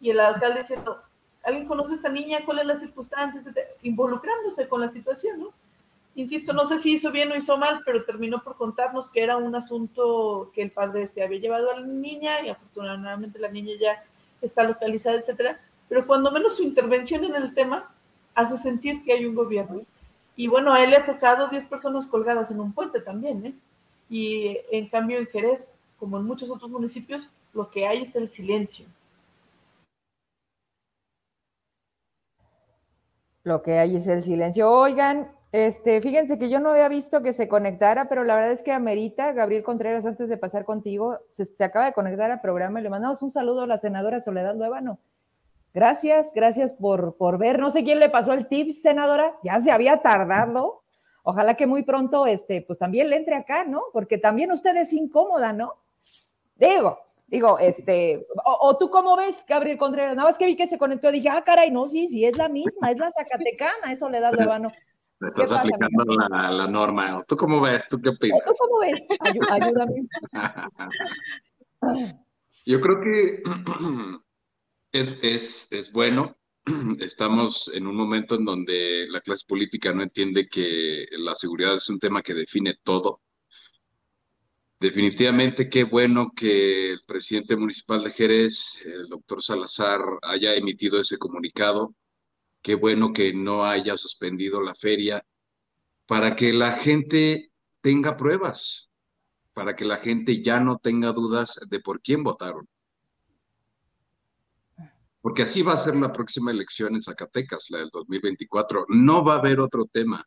y 0.00 0.10
el 0.10 0.20
alcalde 0.20 0.60
diciendo, 0.60 1.02
¿alguien 1.42 1.66
conoce 1.66 1.96
esta 1.96 2.08
niña? 2.08 2.44
¿Cuál 2.46 2.60
es 2.60 2.66
la 2.66 2.78
circunstancia? 2.78 3.42
Involucrándose 3.82 4.68
con 4.68 4.80
la 4.80 4.88
situación, 4.88 5.40
¿no? 5.40 5.52
Insisto, 6.16 6.54
no 6.54 6.64
sé 6.66 6.78
si 6.80 6.94
hizo 6.94 7.12
bien 7.12 7.30
o 7.30 7.36
hizo 7.36 7.58
mal, 7.58 7.82
pero 7.84 8.04
terminó 8.06 8.42
por 8.42 8.56
contarnos 8.56 9.10
que 9.10 9.22
era 9.22 9.36
un 9.36 9.54
asunto 9.54 10.50
que 10.54 10.62
el 10.62 10.70
padre 10.70 11.08
se 11.08 11.22
había 11.22 11.38
llevado 11.38 11.70
a 11.70 11.78
la 11.78 11.86
niña 11.86 12.40
y 12.40 12.48
afortunadamente 12.48 13.38
la 13.38 13.50
niña 13.50 13.74
ya 13.78 14.02
está 14.40 14.62
localizada, 14.64 15.18
etcétera. 15.18 15.60
Pero 15.90 16.06
cuando 16.06 16.32
menos 16.32 16.56
su 16.56 16.62
intervención 16.62 17.22
en 17.24 17.34
el 17.34 17.52
tema 17.52 17.92
hace 18.34 18.56
sentir 18.58 19.04
que 19.04 19.12
hay 19.12 19.26
un 19.26 19.34
gobierno. 19.34 19.78
Y 20.36 20.48
bueno, 20.48 20.72
a 20.72 20.82
él 20.82 20.90
le 20.90 20.96
ha 20.96 21.04
tocado 21.04 21.48
10 21.48 21.66
personas 21.66 22.06
colgadas 22.06 22.50
en 22.50 22.60
un 22.60 22.72
puente 22.72 23.00
también, 23.00 23.44
¿eh? 23.44 23.54
Y 24.08 24.56
en 24.70 24.88
cambio 24.88 25.18
en 25.18 25.26
Jerez, 25.26 25.66
como 25.98 26.16
en 26.16 26.24
muchos 26.24 26.48
otros 26.48 26.70
municipios, 26.70 27.28
lo 27.52 27.70
que 27.70 27.86
hay 27.86 28.04
es 28.04 28.16
el 28.16 28.30
silencio. 28.30 28.86
Lo 33.44 33.62
que 33.62 33.78
hay 33.78 33.96
es 33.96 34.06
el 34.08 34.22
silencio. 34.22 34.70
Oigan, 34.70 35.35
este, 35.56 36.02
fíjense 36.02 36.38
que 36.38 36.50
yo 36.50 36.60
no 36.60 36.72
había 36.72 36.86
visto 36.86 37.22
que 37.22 37.32
se 37.32 37.48
conectara, 37.48 38.10
pero 38.10 38.24
la 38.24 38.34
verdad 38.34 38.52
es 38.52 38.62
que 38.62 38.72
amerita, 38.72 39.32
Gabriel 39.32 39.62
Contreras, 39.62 40.04
antes 40.04 40.28
de 40.28 40.36
pasar 40.36 40.66
contigo, 40.66 41.18
se, 41.30 41.64
acaba 41.64 41.86
de 41.86 41.94
conectar 41.94 42.30
al 42.30 42.42
programa 42.42 42.78
y 42.78 42.82
le 42.82 42.90
mandamos 42.90 43.22
un 43.22 43.30
saludo 43.30 43.62
a 43.62 43.66
la 43.66 43.78
senadora 43.78 44.20
Soledad 44.20 44.54
Luevano. 44.54 44.98
Gracias, 45.72 46.32
gracias 46.34 46.74
por, 46.74 47.16
por 47.16 47.38
ver. 47.38 47.58
No 47.58 47.70
sé 47.70 47.84
quién 47.84 48.00
le 48.00 48.10
pasó 48.10 48.34
el 48.34 48.48
tip, 48.48 48.70
senadora, 48.72 49.34
ya 49.42 49.58
se 49.58 49.70
había 49.70 50.02
tardado. 50.02 50.82
Ojalá 51.22 51.54
que 51.54 51.66
muy 51.66 51.84
pronto, 51.84 52.26
este, 52.26 52.60
pues 52.60 52.78
también 52.78 53.08
le 53.08 53.16
entre 53.16 53.36
acá, 53.36 53.64
¿no? 53.64 53.84
Porque 53.94 54.18
también 54.18 54.52
usted 54.52 54.76
es 54.76 54.92
incómoda, 54.92 55.54
¿no? 55.54 55.72
Digo, 56.56 56.98
digo, 57.28 57.58
este, 57.58 58.26
o, 58.44 58.76
tú 58.76 58.90
cómo 58.90 59.16
ves, 59.16 59.42
Gabriel 59.48 59.78
Contreras, 59.78 60.16
nada 60.16 60.28
más 60.28 60.36
que 60.36 60.44
vi 60.44 60.54
que 60.54 60.66
se 60.66 60.76
conectó, 60.76 61.10
dije, 61.10 61.30
ah, 61.30 61.42
caray, 61.42 61.70
no, 61.70 61.88
sí, 61.88 62.08
sí, 62.08 62.26
es 62.26 62.36
la 62.36 62.50
misma, 62.50 62.90
es 62.90 62.98
la 62.98 63.10
Zacatecana, 63.10 63.90
es 63.90 64.00
Soledad 64.00 64.34
Luevano. 64.34 64.70
Estás 65.20 65.52
aplicando 65.52 66.04
la, 66.04 66.66
norma. 66.66 67.24
¿Tú 67.26 67.36
cómo 67.36 67.60
ves? 67.60 67.88
¿Tú 67.88 68.00
qué 68.00 68.10
opinas? 68.10 68.40
¿Tú 68.44 68.52
cómo 68.58 68.80
ves? 68.80 69.08
ayúdame. 69.50 70.06
Yo 72.66 72.80
creo 72.80 73.00
que 73.00 73.42
es, 74.92 75.18
es, 75.22 75.68
es 75.70 75.92
bueno. 75.92 76.36
Estamos 77.00 77.70
en 77.74 77.86
un 77.86 77.96
momento 77.96 78.34
en 78.34 78.44
donde 78.44 79.06
la 79.08 79.20
clase 79.20 79.44
política 79.46 79.92
no 79.92 80.02
entiende 80.02 80.48
que 80.48 81.06
la 81.12 81.34
seguridad 81.34 81.76
es 81.76 81.88
un 81.88 81.98
tema 81.98 82.22
que 82.22 82.34
define 82.34 82.78
todo. 82.82 83.22
Definitivamente 84.78 85.70
qué 85.70 85.84
bueno 85.84 86.32
que 86.36 86.92
el 86.92 87.00
presidente 87.06 87.56
municipal 87.56 88.04
de 88.04 88.10
Jerez, 88.10 88.78
el 88.84 89.08
doctor 89.08 89.42
Salazar, 89.42 90.02
haya 90.22 90.54
emitido 90.54 91.00
ese 91.00 91.16
comunicado 91.16 91.94
Qué 92.66 92.74
bueno 92.74 93.12
que 93.12 93.32
no 93.32 93.64
haya 93.64 93.96
suspendido 93.96 94.60
la 94.60 94.74
feria 94.74 95.24
para 96.04 96.34
que 96.34 96.52
la 96.52 96.72
gente 96.72 97.52
tenga 97.80 98.16
pruebas, 98.16 98.90
para 99.54 99.76
que 99.76 99.84
la 99.84 99.98
gente 99.98 100.42
ya 100.42 100.58
no 100.58 100.76
tenga 100.78 101.12
dudas 101.12 101.60
de 101.68 101.78
por 101.78 102.02
quién 102.02 102.24
votaron. 102.24 102.68
Porque 105.20 105.44
así 105.44 105.62
va 105.62 105.74
a 105.74 105.76
ser 105.76 105.94
la 105.94 106.12
próxima 106.12 106.50
elección 106.50 106.96
en 106.96 107.02
Zacatecas, 107.02 107.70
la 107.70 107.78
del 107.78 107.90
2024. 107.92 108.86
No 108.88 109.24
va 109.24 109.34
a 109.34 109.38
haber 109.38 109.60
otro 109.60 109.84
tema 109.84 110.26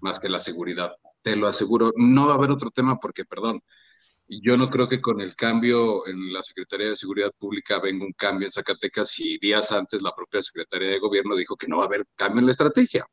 más 0.00 0.18
que 0.18 0.28
la 0.28 0.40
seguridad. 0.40 0.90
Te 1.22 1.36
lo 1.36 1.46
aseguro, 1.46 1.92
no 1.94 2.26
va 2.26 2.32
a 2.32 2.36
haber 2.36 2.50
otro 2.50 2.72
tema 2.72 2.98
porque, 2.98 3.24
perdón, 3.24 3.62
yo 4.40 4.56
no 4.56 4.70
creo 4.70 4.88
que 4.88 5.00
con 5.00 5.20
el 5.20 5.34
cambio 5.34 6.06
en 6.06 6.32
la 6.32 6.42
Secretaría 6.42 6.88
de 6.88 6.96
Seguridad 6.96 7.32
Pública 7.38 7.80
venga 7.80 8.04
un 8.04 8.12
cambio 8.12 8.46
en 8.46 8.52
Zacatecas 8.52 9.18
y 9.18 9.38
días 9.38 9.72
antes 9.72 10.00
la 10.00 10.14
propia 10.14 10.42
Secretaría 10.42 10.90
de 10.90 10.98
Gobierno 10.98 11.36
dijo 11.36 11.56
que 11.56 11.66
no 11.66 11.78
va 11.78 11.84
a 11.84 11.86
haber 11.86 12.06
cambio 12.14 12.40
en 12.40 12.46
la 12.46 12.52
estrategia. 12.52 13.06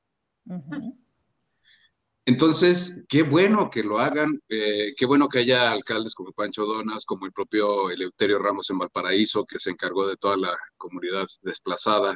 Entonces, 2.25 3.03
qué 3.09 3.23
bueno 3.23 3.71
que 3.71 3.83
lo 3.83 3.97
hagan, 3.97 4.39
eh, 4.49 4.93
qué 4.95 5.05
bueno 5.05 5.27
que 5.27 5.39
haya 5.39 5.71
alcaldes 5.71 6.13
como 6.13 6.31
Pancho 6.31 6.65
Donas, 6.65 7.05
como 7.05 7.25
el 7.25 7.31
propio 7.31 7.89
Eleuterio 7.89 8.37
Ramos 8.37 8.69
en 8.69 8.77
Valparaíso, 8.77 9.45
que 9.45 9.59
se 9.59 9.71
encargó 9.71 10.07
de 10.07 10.15
toda 10.15 10.37
la 10.37 10.55
comunidad 10.77 11.25
desplazada 11.41 12.15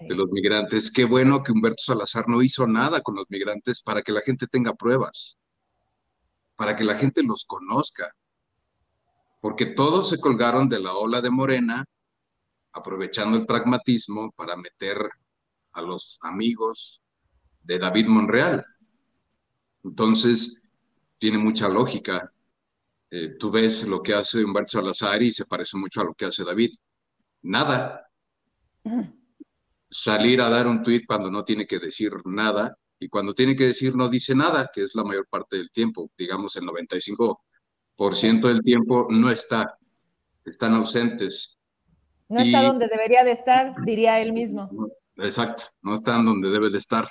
de 0.00 0.14
los 0.14 0.30
migrantes. 0.30 0.92
Qué 0.92 1.04
bueno 1.04 1.42
que 1.42 1.50
Humberto 1.50 1.82
Salazar 1.82 2.28
no 2.28 2.42
hizo 2.42 2.66
nada 2.66 3.00
con 3.00 3.16
los 3.16 3.26
migrantes 3.28 3.82
para 3.82 4.02
que 4.02 4.12
la 4.12 4.20
gente 4.20 4.46
tenga 4.46 4.74
pruebas, 4.74 5.36
para 6.54 6.76
que 6.76 6.84
la 6.84 6.94
gente 6.94 7.22
los 7.24 7.44
conozca 7.44 8.14
porque 9.40 9.66
todos 9.66 10.10
se 10.10 10.18
colgaron 10.18 10.68
de 10.68 10.80
la 10.80 10.94
ola 10.94 11.20
de 11.20 11.30
Morena, 11.30 11.84
aprovechando 12.72 13.38
el 13.38 13.46
pragmatismo 13.46 14.30
para 14.32 14.56
meter 14.56 14.98
a 15.72 15.82
los 15.82 16.18
amigos 16.22 17.00
de 17.62 17.78
David 17.78 18.06
Monreal. 18.06 18.64
Entonces, 19.82 20.62
tiene 21.18 21.38
mucha 21.38 21.68
lógica. 21.68 22.32
Eh, 23.10 23.36
tú 23.38 23.50
ves 23.50 23.86
lo 23.88 24.02
que 24.02 24.14
hace 24.14 24.44
Humberto 24.44 24.78
Salazar 24.78 25.22
y 25.22 25.32
se 25.32 25.46
parece 25.46 25.76
mucho 25.76 26.02
a 26.02 26.04
lo 26.04 26.14
que 26.14 26.26
hace 26.26 26.44
David. 26.44 26.72
Nada. 27.42 28.06
Salir 29.90 30.40
a 30.40 30.48
dar 30.48 30.66
un 30.66 30.82
tuit 30.82 31.06
cuando 31.06 31.30
no 31.30 31.44
tiene 31.44 31.66
que 31.66 31.78
decir 31.78 32.12
nada 32.24 32.76
y 32.98 33.08
cuando 33.08 33.34
tiene 33.34 33.56
que 33.56 33.66
decir 33.66 33.96
no 33.96 34.08
dice 34.08 34.34
nada, 34.34 34.70
que 34.72 34.82
es 34.82 34.94
la 34.94 35.02
mayor 35.02 35.26
parte 35.28 35.56
del 35.56 35.70
tiempo, 35.72 36.10
digamos 36.16 36.54
el 36.56 36.66
95 36.66 37.42
por 38.00 38.16
ciento 38.16 38.48
del 38.48 38.62
tiempo 38.62 39.08
no 39.10 39.30
está, 39.30 39.76
están 40.46 40.72
ausentes. 40.72 41.58
No 42.30 42.40
está 42.40 42.62
donde 42.62 42.88
debería 42.88 43.24
de 43.24 43.32
estar, 43.32 43.74
diría 43.84 44.22
él 44.22 44.32
mismo. 44.32 44.70
Exacto, 45.18 45.64
no 45.82 45.92
están 45.96 46.24
donde 46.24 46.48
debe 46.48 46.70
de 46.70 46.78
estar. 46.78 47.10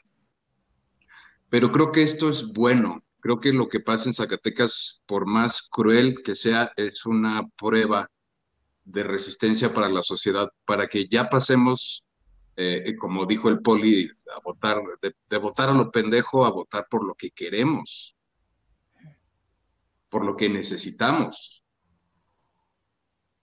Pero 1.47 1.71
creo 1.71 1.91
que 1.91 2.01
esto 2.01 2.27
es 2.27 2.51
bueno. 2.53 3.03
Creo 3.19 3.39
que 3.39 3.53
lo 3.53 3.69
que 3.69 3.81
pasa 3.81 4.09
en 4.09 4.15
Zacatecas, 4.15 5.03
por 5.05 5.27
más 5.27 5.61
cruel 5.61 6.23
que 6.23 6.33
sea, 6.33 6.71
es 6.75 7.05
una 7.05 7.47
prueba 7.55 8.09
de 8.83 9.03
resistencia 9.03 9.71
para 9.71 9.89
la 9.89 10.01
sociedad, 10.01 10.49
para 10.65 10.87
que 10.87 11.07
ya 11.07 11.29
pasemos, 11.29 12.07
eh, 12.55 12.95
como 12.97 13.27
dijo 13.27 13.47
el 13.49 13.59
poli, 13.59 14.09
a 14.35 14.39
votar, 14.43 14.81
de 15.03 15.37
votar 15.37 15.69
a 15.69 15.73
lo 15.73 15.91
pendejo 15.91 16.47
a 16.47 16.49
votar 16.49 16.87
por 16.89 17.05
lo 17.05 17.13
que 17.13 17.29
queremos 17.29 18.15
por 20.09 20.25
lo 20.25 20.35
que 20.35 20.49
necesitamos. 20.49 21.63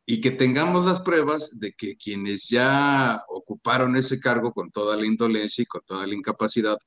Y 0.04 0.20
que 0.20 0.30
tengamos 0.30 0.84
las 0.84 1.00
pruebas 1.00 1.58
de 1.58 1.72
que 1.72 1.96
quienes 1.96 2.48
ya 2.48 3.24
ocuparon 3.28 3.96
ese 3.96 4.20
cargo 4.20 4.52
con 4.52 4.70
toda 4.70 4.96
la 4.96 5.06
indolencia 5.06 5.62
y 5.62 5.66
con 5.66 5.82
toda 5.84 6.06
la 6.06 6.14
incapacidad, 6.14 6.78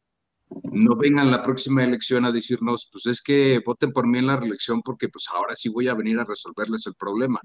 no 0.71 0.95
vengan 0.95 1.29
la 1.29 1.43
próxima 1.43 1.83
elección 1.83 2.25
a 2.25 2.31
decirnos, 2.31 2.89
pues 2.91 3.05
es 3.07 3.21
que 3.21 3.61
voten 3.65 3.91
por 3.91 4.07
mí 4.07 4.19
en 4.19 4.27
la 4.27 4.37
reelección 4.37 4.81
porque 4.81 5.09
pues 5.09 5.27
ahora 5.29 5.55
sí 5.55 5.69
voy 5.69 5.87
a 5.87 5.93
venir 5.93 6.19
a 6.19 6.25
resolverles 6.25 6.87
el 6.87 6.95
problema. 6.95 7.41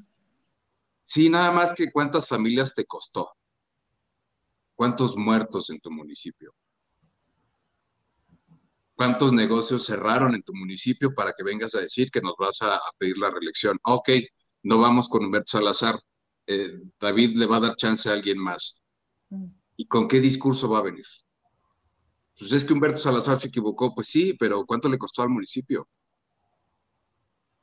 Sí, 1.02 1.28
nada 1.28 1.52
más 1.52 1.74
que 1.74 1.92
cuántas 1.92 2.26
familias 2.26 2.74
te 2.74 2.86
costó, 2.86 3.30
cuántos 4.74 5.16
muertos 5.16 5.68
en 5.70 5.80
tu 5.80 5.90
municipio. 5.90 6.54
¿Cuántos 8.94 9.32
negocios 9.32 9.86
cerraron 9.86 10.34
en 10.34 10.42
tu 10.42 10.54
municipio 10.54 11.12
para 11.14 11.32
que 11.36 11.42
vengas 11.42 11.74
a 11.74 11.80
decir 11.80 12.10
que 12.10 12.20
nos 12.20 12.34
vas 12.38 12.62
a, 12.62 12.80
pedir 12.96 13.18
la 13.18 13.30
reelección? 13.30 13.78
Ok, 13.82 14.10
no 14.62 14.78
vamos 14.78 15.08
con 15.08 15.24
Humberto 15.24 15.58
Salazar. 15.58 15.98
Eh, 16.46 16.80
David 17.00 17.36
le 17.36 17.46
va 17.46 17.56
a 17.56 17.60
dar 17.60 17.76
chance 17.76 18.08
a 18.08 18.12
alguien 18.12 18.38
más. 18.38 18.80
Mm. 19.30 19.46
¿Y 19.76 19.86
con 19.88 20.06
qué 20.06 20.20
discurso 20.20 20.68
va 20.68 20.78
a 20.78 20.82
venir? 20.82 21.06
Pues 22.38 22.52
es 22.52 22.64
que 22.64 22.72
Humberto 22.72 22.98
Salazar 22.98 23.38
se 23.40 23.48
equivocó, 23.48 23.94
pues 23.94 24.08
sí, 24.08 24.34
pero 24.34 24.64
¿cuánto 24.64 24.88
le 24.88 24.98
costó 24.98 25.22
al 25.22 25.30
municipio? 25.30 25.88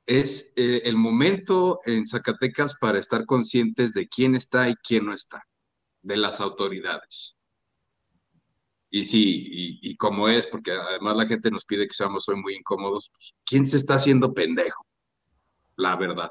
Es 0.05 0.51
eh, 0.57 0.82
el 0.84 0.97
momento 0.97 1.79
en 1.86 2.05
Zacatecas 2.05 2.75
para 2.75 2.99
estar 2.99 3.25
conscientes 3.25 3.93
de 3.93 4.09
quién 4.09 4.36
está 4.36 4.67
y 4.67 4.75
quién 4.75 5.05
no 5.05 5.13
está, 5.13 5.43
de 6.01 6.17
las 6.17 6.41
autoridades. 6.41 7.38
Y 8.94 9.06
sí, 9.06 9.80
y, 9.82 9.96
como 9.96 10.28
es, 10.28 10.48
porque 10.48 10.74
además 10.74 11.16
la 11.16 11.26
gente 11.26 11.50
nos 11.50 11.64
pide 11.64 11.88
que 11.88 11.94
seamos 11.94 12.28
muy 12.36 12.56
incómodos, 12.56 13.10
pues, 13.14 13.34
¿quién 13.46 13.66
se 13.66 13.78
está 13.78 13.96
haciendo 13.96 14.34
pendejo? 14.34 14.86
La 15.78 15.96
verdad. 15.96 16.30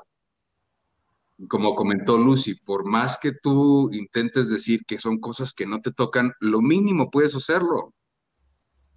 Como 1.49 1.75
comentó 1.75 2.19
Lucy, 2.19 2.55
por 2.55 2.85
más 2.85 3.19
que 3.19 3.33
tú 3.33 3.89
intentes 3.95 4.51
decir 4.51 4.85
que 4.87 4.99
son 4.99 5.21
cosas 5.21 5.55
que 5.55 5.65
no 5.65 5.81
te 5.81 5.91
tocan, 5.91 6.35
lo 6.41 6.61
mínimo 6.61 7.11
puedes 7.11 7.35
hacerlo. 7.35 7.95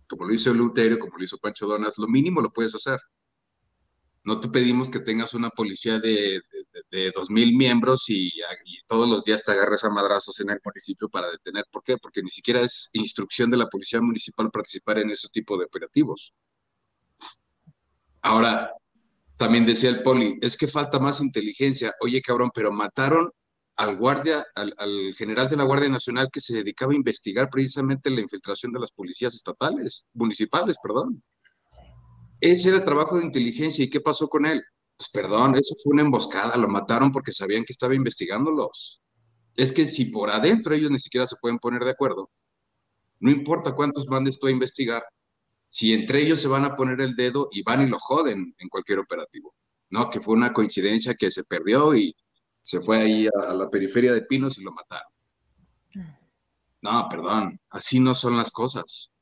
Como 0.09 0.25
lo 0.25 0.33
hizo 0.33 0.53
Luterio, 0.53 0.99
como 0.99 1.17
lo 1.17 1.23
hizo 1.23 1.37
Pancho 1.37 1.65
Donas, 1.65 1.97
lo 1.97 2.09
mínimo 2.09 2.41
lo 2.41 2.51
puedes 2.51 2.75
hacer. 2.75 2.99
No 4.25 4.39
te 4.39 4.47
pedimos 4.47 4.89
que 4.89 4.99
tengas 4.99 5.33
una 5.33 5.49
policía 5.49 5.99
de, 5.99 6.41
dos 7.13 7.29
mil 7.29 7.55
miembros 7.57 8.05
y, 8.09 8.31
todos 8.87 9.09
los 9.09 9.25
días 9.25 9.43
te 9.43 9.51
agarres 9.51 9.83
a 9.83 9.89
madrazos 9.89 10.39
en 10.39 10.49
el 10.51 10.59
municipio 10.63 11.09
para 11.09 11.29
detener. 11.29 11.65
¿Por 11.71 11.83
qué? 11.83 11.97
Porque 11.97 12.21
ni 12.21 12.29
siquiera 12.29 12.61
es 12.61 12.89
instrucción 12.93 13.51
de 13.51 13.57
la 13.57 13.67
policía 13.67 14.01
municipal 14.01 14.49
participar 14.51 14.99
en 14.99 15.11
ese 15.11 15.27
tipo 15.29 15.57
de 15.57 15.65
operativos. 15.65 16.33
Ahora, 18.21 18.71
también 19.35 19.65
decía 19.65 19.89
el 19.89 20.03
poli, 20.03 20.37
es 20.41 20.55
que 20.55 20.67
falta 20.67 20.99
más 20.99 21.19
inteligencia. 21.19 21.93
Oye, 21.99 22.21
cabrón, 22.21 22.51
pero 22.53 22.71
mataron 22.71 23.29
al 23.75 23.97
guardia, 23.97 24.45
al, 24.55 24.73
al, 24.77 25.13
general 25.17 25.49
de 25.49 25.57
la 25.57 25.63
Guardia 25.63 25.89
Nacional 25.89 26.29
que 26.31 26.39
se 26.39 26.55
dedicaba 26.55 26.93
a 26.93 26.95
investigar 26.95 27.49
precisamente 27.49 28.09
la 28.09 28.21
infiltración 28.21 28.71
de 28.71 28.79
las 28.79 28.91
policías 28.91 29.33
estatales, 29.35 30.05
municipales, 30.13 30.77
perdón. 30.81 31.23
Ese 32.43 32.67
era 32.67 32.79
el 32.79 32.83
trabajo 32.83 33.17
de 33.17 33.23
inteligencia. 33.23 33.85
¿Y 33.85 33.89
qué 33.89 34.01
pasó 34.01 34.27
con 34.27 34.45
él? 34.45 34.61
Pues 34.97 35.07
perdón, 35.09 35.55
eso 35.55 35.75
fue 35.81 35.93
una 35.93 36.01
emboscada, 36.01 36.57
lo 36.57 36.67
mataron 36.67 37.09
porque 37.09 37.31
sabían 37.31 37.63
que 37.63 37.71
estaba 37.71 37.95
investigándolos. 37.95 39.01
Es 39.55 39.71
que 39.71 39.85
si 39.85 40.05
por 40.11 40.29
adentro 40.29 40.75
ellos 40.75 40.91
ni 40.91 40.99
siquiera 40.99 41.25
se 41.25 41.37
pueden 41.39 41.57
poner 41.57 41.85
de 41.85 41.91
acuerdo, 41.91 42.29
no 43.21 43.31
importa 43.31 43.73
cuántos 43.73 44.09
mandes 44.09 44.37
tú 44.37 44.47
a 44.47 44.51
investigar, 44.51 45.05
si 45.69 45.93
entre 45.93 46.21
ellos 46.21 46.41
se 46.41 46.49
van 46.49 46.65
a 46.65 46.75
poner 46.75 46.99
el 46.99 47.15
dedo 47.15 47.47
y 47.49 47.63
van 47.63 47.81
y 47.81 47.87
lo 47.87 47.97
joden 47.97 48.53
en 48.57 48.67
cualquier 48.67 48.99
operativo. 48.99 49.55
No, 49.89 50.09
que 50.09 50.19
fue 50.19 50.33
una 50.33 50.51
coincidencia 50.51 51.15
que 51.15 51.31
se 51.31 51.45
perdió 51.45 51.95
y 51.95 52.13
se 52.61 52.81
fue 52.81 52.97
ahí 52.99 53.25
a, 53.27 53.51
a 53.51 53.53
la 53.53 53.69
periferia 53.69 54.11
de 54.11 54.23
Pinos 54.23 54.57
y 54.57 54.63
lo 54.63 54.73
mataron. 54.73 55.13
No, 56.81 57.07
perdón, 57.09 57.57
así 57.69 58.01
no 58.01 58.13
son 58.13 58.35
las 58.35 58.51
cosas. 58.51 59.12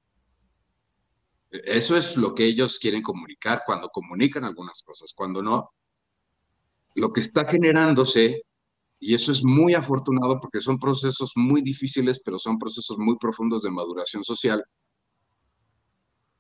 Eso 1.52 1.98
es 1.98 2.16
lo 2.16 2.34
que 2.34 2.46
ellos 2.46 2.80
quieren 2.80 3.02
comunicar 3.02 3.64
cuando 3.66 3.90
comunican 3.90 4.46
algunas 4.46 4.82
cosas, 4.84 5.14
cuando 5.14 5.44
no. 5.44 5.72
Lo 6.96 7.12
que 7.12 7.20
está 7.20 7.46
generándose, 7.46 8.44
y 9.00 9.14
eso 9.14 9.34
es 9.34 9.44
muy 9.44 9.74
afortunado 9.74 10.40
porque 10.40 10.62
son 10.62 10.80
procesos 10.80 11.34
muy 11.36 11.62
difíciles, 11.62 12.22
pero 12.24 12.40
son 12.40 12.58
procesos 12.58 12.98
muy 12.98 13.18
profundos 13.18 13.64
de 13.64 13.72
maduración 13.72 14.24
social, 14.24 14.64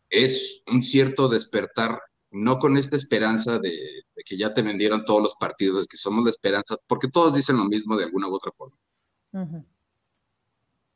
es 0.09 0.61
un 0.67 0.81
cierto 0.81 1.27
despertar, 1.27 2.01
no 2.31 2.59
con 2.59 2.77
esta 2.77 2.95
esperanza 2.95 3.59
de, 3.59 4.03
que 4.25 4.37
ya 4.37 4.53
te 4.53 4.61
vendieron 4.61 5.03
todos 5.03 5.21
los 5.21 5.35
partidos, 5.35 5.87
que 5.87 5.97
somos 5.97 6.23
la 6.23 6.29
esperanza, 6.29 6.77
porque 6.87 7.09
todos 7.09 7.33
dicen 7.33 7.57
lo 7.57 7.65
mismo 7.65 7.97
de 7.97 8.05
alguna 8.05 8.29
u 8.29 8.35
otra 8.35 8.51
forma. 8.51 8.77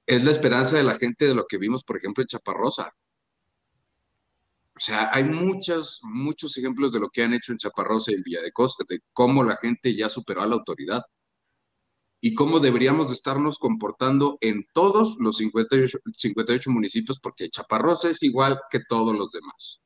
Es 0.05 0.23
la 0.23 0.31
esperanza 0.31 0.77
de 0.77 0.83
la 0.83 0.95
gente 0.95 1.25
de 1.25 1.35
lo 1.35 1.45
que 1.47 1.57
vimos, 1.57 1.83
por 1.83 1.97
ejemplo, 1.97 2.21
en 2.21 2.27
Chaparrosa 2.27 2.93
o 4.75 4.79
sea, 4.79 5.09
hay 5.13 5.23
muchos, 5.23 6.01
muchos 6.03 6.57
ejemplos 6.57 6.91
de 6.91 6.99
lo 6.99 7.09
que 7.09 7.23
han 7.23 7.33
hecho 7.33 7.53
en 7.53 7.57
Chaparrosa 7.57 8.11
y 8.11 8.15
en 8.15 8.23
Villa 8.23 8.41
de 8.41 8.51
Costa, 8.51 8.83
de 8.87 8.99
cómo 9.13 9.41
la 9.41 9.55
gente 9.55 9.95
ya 9.95 10.09
superó 10.09 10.41
a 10.41 10.47
la 10.47 10.55
autoridad 10.55 11.01
y 12.19 12.33
cómo 12.35 12.59
deberíamos 12.59 13.07
de 13.07 13.13
estarnos 13.13 13.57
comportando 13.57 14.37
en 14.41 14.65
todos 14.73 15.15
los 15.19 15.37
58, 15.37 15.99
58 16.13 16.71
municipios, 16.71 17.19
porque 17.21 17.49
Chaparrosa 17.49 18.09
es 18.09 18.21
igual 18.23 18.59
que 18.69 18.81
todos 18.81 19.15
los 19.15 19.31
demás. 19.31 19.79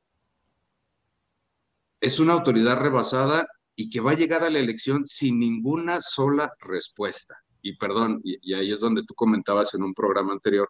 Es 2.02 2.20
una 2.20 2.34
autoridad 2.34 2.80
rebasada 2.80 3.46
y 3.76 3.92
que 3.92 4.00
va 4.00 4.12
a 4.12 4.16
llegar 4.16 4.44
a 4.44 4.50
la 4.50 4.60
elección 4.60 5.06
sin 5.06 5.38
ninguna 5.38 6.02
sola 6.02 6.52
respuesta. 6.62 7.36
Y 7.62 7.78
perdón, 7.78 8.22
y 8.24 8.54
ahí 8.54 8.72
es 8.72 8.80
donde 8.80 9.04
tú 9.04 9.14
comentabas 9.14 9.74
en 9.76 9.84
un 9.84 9.94
programa 9.94 10.34
anterior, 10.34 10.70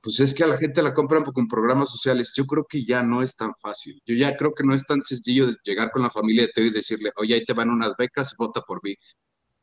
pues 0.00 0.20
es 0.20 0.32
que 0.32 0.44
a 0.44 0.46
la 0.46 0.56
gente 0.56 0.82
la 0.82 0.94
compran 0.94 1.24
con 1.24 1.48
programas 1.48 1.90
sociales. 1.90 2.32
Yo 2.36 2.46
creo 2.46 2.66
que 2.68 2.84
ya 2.84 3.02
no 3.02 3.22
es 3.22 3.34
tan 3.34 3.52
fácil. 3.54 4.00
Yo 4.06 4.14
ya 4.14 4.36
creo 4.36 4.54
que 4.54 4.64
no 4.64 4.74
es 4.74 4.86
tan 4.86 5.02
sencillo 5.02 5.48
de 5.48 5.56
llegar 5.64 5.90
con 5.90 6.02
la 6.02 6.10
familia 6.10 6.42
de 6.42 6.52
Teo 6.54 6.66
y 6.66 6.70
decirle, 6.70 7.10
oye, 7.16 7.34
ahí 7.34 7.44
te 7.44 7.52
van 7.52 7.70
unas 7.70 7.96
becas, 7.96 8.34
vota 8.36 8.62
por 8.62 8.80
mí. 8.84 8.94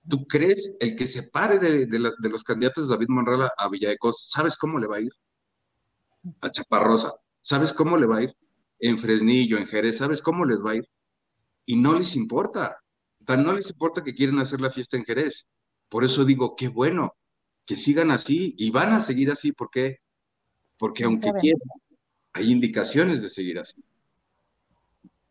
¿Tú 0.08 0.28
crees 0.28 0.76
el 0.80 0.96
que 0.96 1.08
se 1.08 1.24
pare 1.24 1.58
de, 1.58 2.00
los 2.30 2.44
candidatos 2.44 2.88
de 2.88 2.96
David 2.96 3.08
Monreal 3.10 3.50
a 3.58 3.70
Villadecos, 3.70 4.26
sabes 4.30 4.56
cómo 4.58 4.78
le 4.78 4.88
va 4.88 4.98
a 4.98 5.02
ir? 5.02 5.12
A 6.42 6.52
Chaparrosa, 6.52 7.14
¿sabes 7.42 7.74
cómo 7.74 7.98
le 7.98 8.06
va 8.06 8.18
a 8.18 8.24
ir? 8.24 8.36
En 8.80 9.00
Fresnillo, 9.00 9.58
en 9.58 9.66
Jerez, 9.66 9.98
¿sabes 9.98 10.22
cómo 10.22 10.46
les 10.46 10.60
va 10.60 10.72
a 10.72 10.76
ir? 10.76 10.88
Y 11.66 11.76
no 11.76 11.98
les 11.98 12.16
importa. 12.16 12.78
No 13.28 13.54
les 13.54 13.72
importa 13.72 14.04
que 14.04 14.14
quieren 14.14 14.38
hacer 14.40 14.62
la 14.62 14.70
fiesta 14.70 14.98
en 14.98 15.06
Jerez. 15.06 15.48
Por 15.90 16.04
eso 16.04 16.26
digo, 16.26 16.56
qué 16.56 16.68
bueno, 16.68 17.16
que 17.66 17.76
sigan 17.76 18.12
así 18.12 18.54
y 18.58 18.70
van 18.70 18.94
a 18.94 19.02
seguir 19.02 19.32
así. 19.32 19.52
¿Por 19.52 19.72
porque 20.78 21.04
aunque 21.04 21.32
quieran, 21.40 21.62
hay 22.34 22.52
indicaciones 22.52 23.22
de 23.22 23.30
seguir 23.30 23.60
así. 23.60 23.82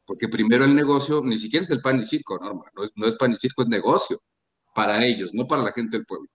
Porque 0.07 0.29
primero 0.29 0.65
el 0.65 0.75
negocio 0.75 1.23
ni 1.25 1.39
siquiera 1.39 1.65
es 1.65 1.71
el 1.71 1.81
pan 1.81 2.01
y 2.01 2.07
circo, 2.07 2.39
no, 2.39 2.65
no 2.75 2.85
es, 2.85 2.93
no 2.95 3.07
es 3.07 3.15
pan 3.17 3.33
y 3.33 3.37
circo, 3.37 3.63
es 3.63 3.69
negocio 3.69 4.21
para 4.75 5.05
ellos, 5.05 5.33
no 5.33 5.47
para 5.47 5.63
la 5.63 5.73
gente 5.73 5.97
del 5.97 6.07
pueblo. 6.07 6.29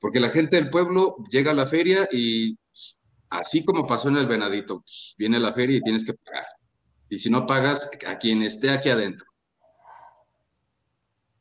Porque 0.00 0.18
la 0.18 0.30
gente 0.30 0.56
del 0.56 0.70
pueblo 0.70 1.16
llega 1.30 1.50
a 1.50 1.54
la 1.54 1.66
feria 1.66 2.08
y 2.10 2.56
así 3.28 3.64
como 3.64 3.86
pasó 3.86 4.08
en 4.08 4.16
el 4.16 4.26
Venadito, 4.26 4.80
pues, 4.80 5.14
viene 5.18 5.38
la 5.38 5.52
feria 5.52 5.76
y 5.76 5.82
tienes 5.82 6.04
que 6.04 6.14
pagar. 6.14 6.46
Y 7.08 7.18
si 7.18 7.30
no 7.30 7.46
pagas, 7.46 7.90
a 8.06 8.18
quien 8.18 8.42
esté 8.42 8.70
aquí 8.70 8.88
adentro 8.88 9.29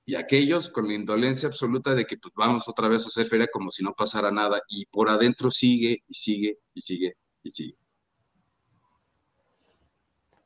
y 0.10 0.16
aquellos 0.16 0.70
con 0.70 0.88
la 0.88 0.96
indolencia 0.96 1.48
absoluta 1.48 1.94
de 1.94 2.06
que 2.06 2.18
pues 2.18 2.34
vamos 2.36 2.68
otra 2.68 2.88
vez 2.88 3.04
a 3.04 3.10
hacer 3.10 3.28
feria 3.28 3.46
como 3.46 3.70
si 3.70 3.84
no 3.84 3.94
pasara 3.94 4.32
nada 4.32 4.60
y 4.68 4.88
por 4.88 5.08
adentro 5.08 5.52
sigue 5.52 6.04
y 6.08 6.14
sigue 6.16 6.58
y 6.74 6.82
sigue 6.82 7.14
y 7.44 7.52
sigue. 7.52 7.78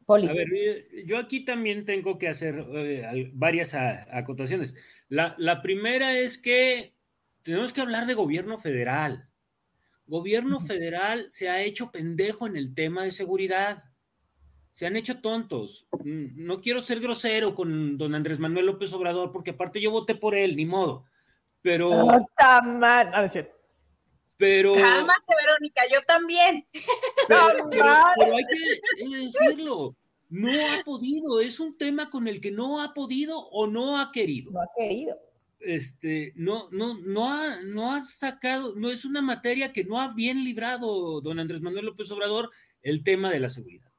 A 0.09 0.17
ver, 0.17 0.49
yo 1.05 1.17
aquí 1.17 1.45
también 1.45 1.85
tengo 1.85 2.17
que 2.17 2.27
hacer 2.27 2.61
eh, 2.73 3.31
varias 3.33 3.73
acotaciones. 3.73 4.75
La, 5.07 5.33
la, 5.37 5.61
primera 5.61 6.17
es 6.19 6.37
que 6.37 6.93
tenemos 7.41 7.71
que 7.71 7.79
hablar 7.79 8.05
de 8.05 8.15
gobierno 8.15 8.57
federal. 8.57 9.29
Gobierno 10.07 10.59
federal 10.59 11.27
se 11.31 11.47
ha 11.47 11.63
hecho 11.63 11.89
pendejo 11.89 12.47
en 12.47 12.57
el 12.57 12.75
tema 12.75 13.05
de 13.05 13.13
seguridad 13.13 13.92
se 14.73 14.87
han 14.87 14.97
hecho 14.97 15.21
tontos. 15.21 15.87
Mm, 16.03 16.45
no 16.45 16.59
quiero 16.59 16.81
ser 16.81 16.99
grosero 16.99 17.55
con 17.55 17.97
don 17.97 18.15
Andrés 18.15 18.39
Manuel 18.39 18.65
López 18.65 18.91
Obrador, 18.93 19.31
porque 19.31 19.51
aparte 19.51 19.79
yo 19.79 19.91
voté 19.91 20.15
por 20.15 20.35
él, 20.35 20.55
ni 20.55 20.65
modo. 20.65 21.05
Pero. 21.61 21.89
No, 21.89 22.27
pero. 24.37 24.73
Cálmate, 24.73 25.33
Verónica, 25.45 25.81
yo 25.91 25.99
también. 26.05 26.67
Pero, 27.29 27.69
pero, 27.69 27.85
hay 27.85 28.43
que 28.97 29.17
decirlo. 29.17 29.95
No 30.29 30.49
ha 30.49 30.83
podido, 30.83 31.39
es 31.39 31.61
un 31.61 31.77
tema 31.77 32.09
con 32.09 32.27
el 32.27 32.41
que 32.41 32.51
no 32.51 32.81
ha 32.81 32.93
podido 32.93 33.39
o 33.39 33.67
no 33.67 34.01
ha 34.01 34.11
querido. 34.11 34.51
No 34.51 34.61
ha 34.61 34.67
querido. 34.75 35.17
Este, 35.61 36.33
no, 36.35 36.67
no, 36.71 36.95
no 36.95 37.31
ha, 37.31 37.61
no 37.61 37.93
ha 37.93 38.03
sacado, 38.03 38.75
no 38.75 38.89
es 38.89 39.05
una 39.05 39.21
materia 39.21 39.71
que 39.71 39.85
no 39.85 40.01
ha 40.01 40.13
bien 40.13 40.43
librado 40.43 41.21
don 41.21 41.39
Andrés 41.39 41.61
Manuel 41.61 41.85
López 41.85 42.11
Obrador 42.11 42.51
el 42.81 43.03
tema 43.03 43.31
de 43.31 43.39
la 43.39 43.49
seguridad. 43.49 43.92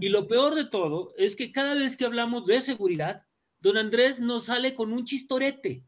Y 0.00 0.08
lo 0.08 0.26
peor 0.26 0.54
de 0.54 0.64
todo 0.64 1.14
es 1.16 1.36
que 1.36 1.52
cada 1.52 1.74
vez 1.74 1.96
que 1.96 2.04
hablamos 2.04 2.44
de 2.46 2.60
seguridad, 2.60 3.22
don 3.60 3.76
Andrés 3.76 4.18
nos 4.18 4.46
sale 4.46 4.74
con 4.74 4.92
un 4.92 5.04
chistorete, 5.04 5.84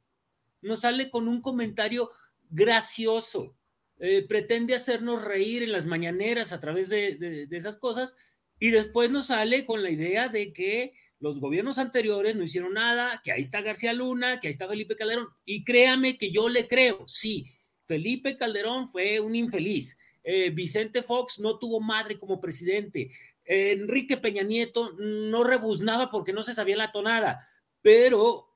nos 0.62 0.80
sale 0.80 1.10
con 1.10 1.26
un 1.26 1.40
comentario 1.40 2.10
gracioso, 2.48 3.56
eh, 3.98 4.24
pretende 4.28 4.76
hacernos 4.76 5.24
reír 5.24 5.64
en 5.64 5.72
las 5.72 5.84
mañaneras 5.84 6.52
a 6.52 6.60
través 6.60 6.88
de, 6.88 7.48
esas 7.50 7.76
cosas 7.76 8.14
y 8.60 8.70
después 8.70 9.10
nos 9.10 9.26
sale 9.26 9.66
con 9.66 9.82
la 9.82 9.90
idea 9.90 10.28
de 10.28 10.52
que 10.52 10.94
los 11.18 11.40
gobiernos 11.40 11.78
anteriores 11.78 12.36
no 12.36 12.44
hicieron 12.44 12.74
nada, 12.74 13.20
que 13.24 13.32
ahí 13.32 13.40
está 13.40 13.60
García 13.60 13.92
Luna, 13.92 14.38
que 14.38 14.46
ahí 14.46 14.52
está 14.52 14.68
Felipe 14.68 14.94
Calderón. 14.94 15.28
Y 15.44 15.64
créame 15.64 16.16
que 16.16 16.30
yo 16.30 16.48
le 16.48 16.68
creo, 16.68 17.04
sí, 17.08 17.52
Felipe 17.86 18.36
Calderón 18.36 18.88
fue 18.88 19.18
un 19.18 19.34
infeliz, 19.34 19.98
eh, 20.22 20.50
Vicente 20.50 21.02
Fox 21.02 21.40
no 21.40 21.58
tuvo 21.58 21.80
madre 21.80 22.18
como 22.18 22.40
presidente, 22.40 23.10
Enrique 23.48 24.18
Peña 24.18 24.42
Nieto 24.42 24.92
no 24.98 25.42
rebuznaba 25.42 26.10
porque 26.10 26.34
no 26.34 26.42
se 26.42 26.54
sabía 26.54 26.76
la 26.76 26.92
tonada, 26.92 27.48
pero 27.80 28.54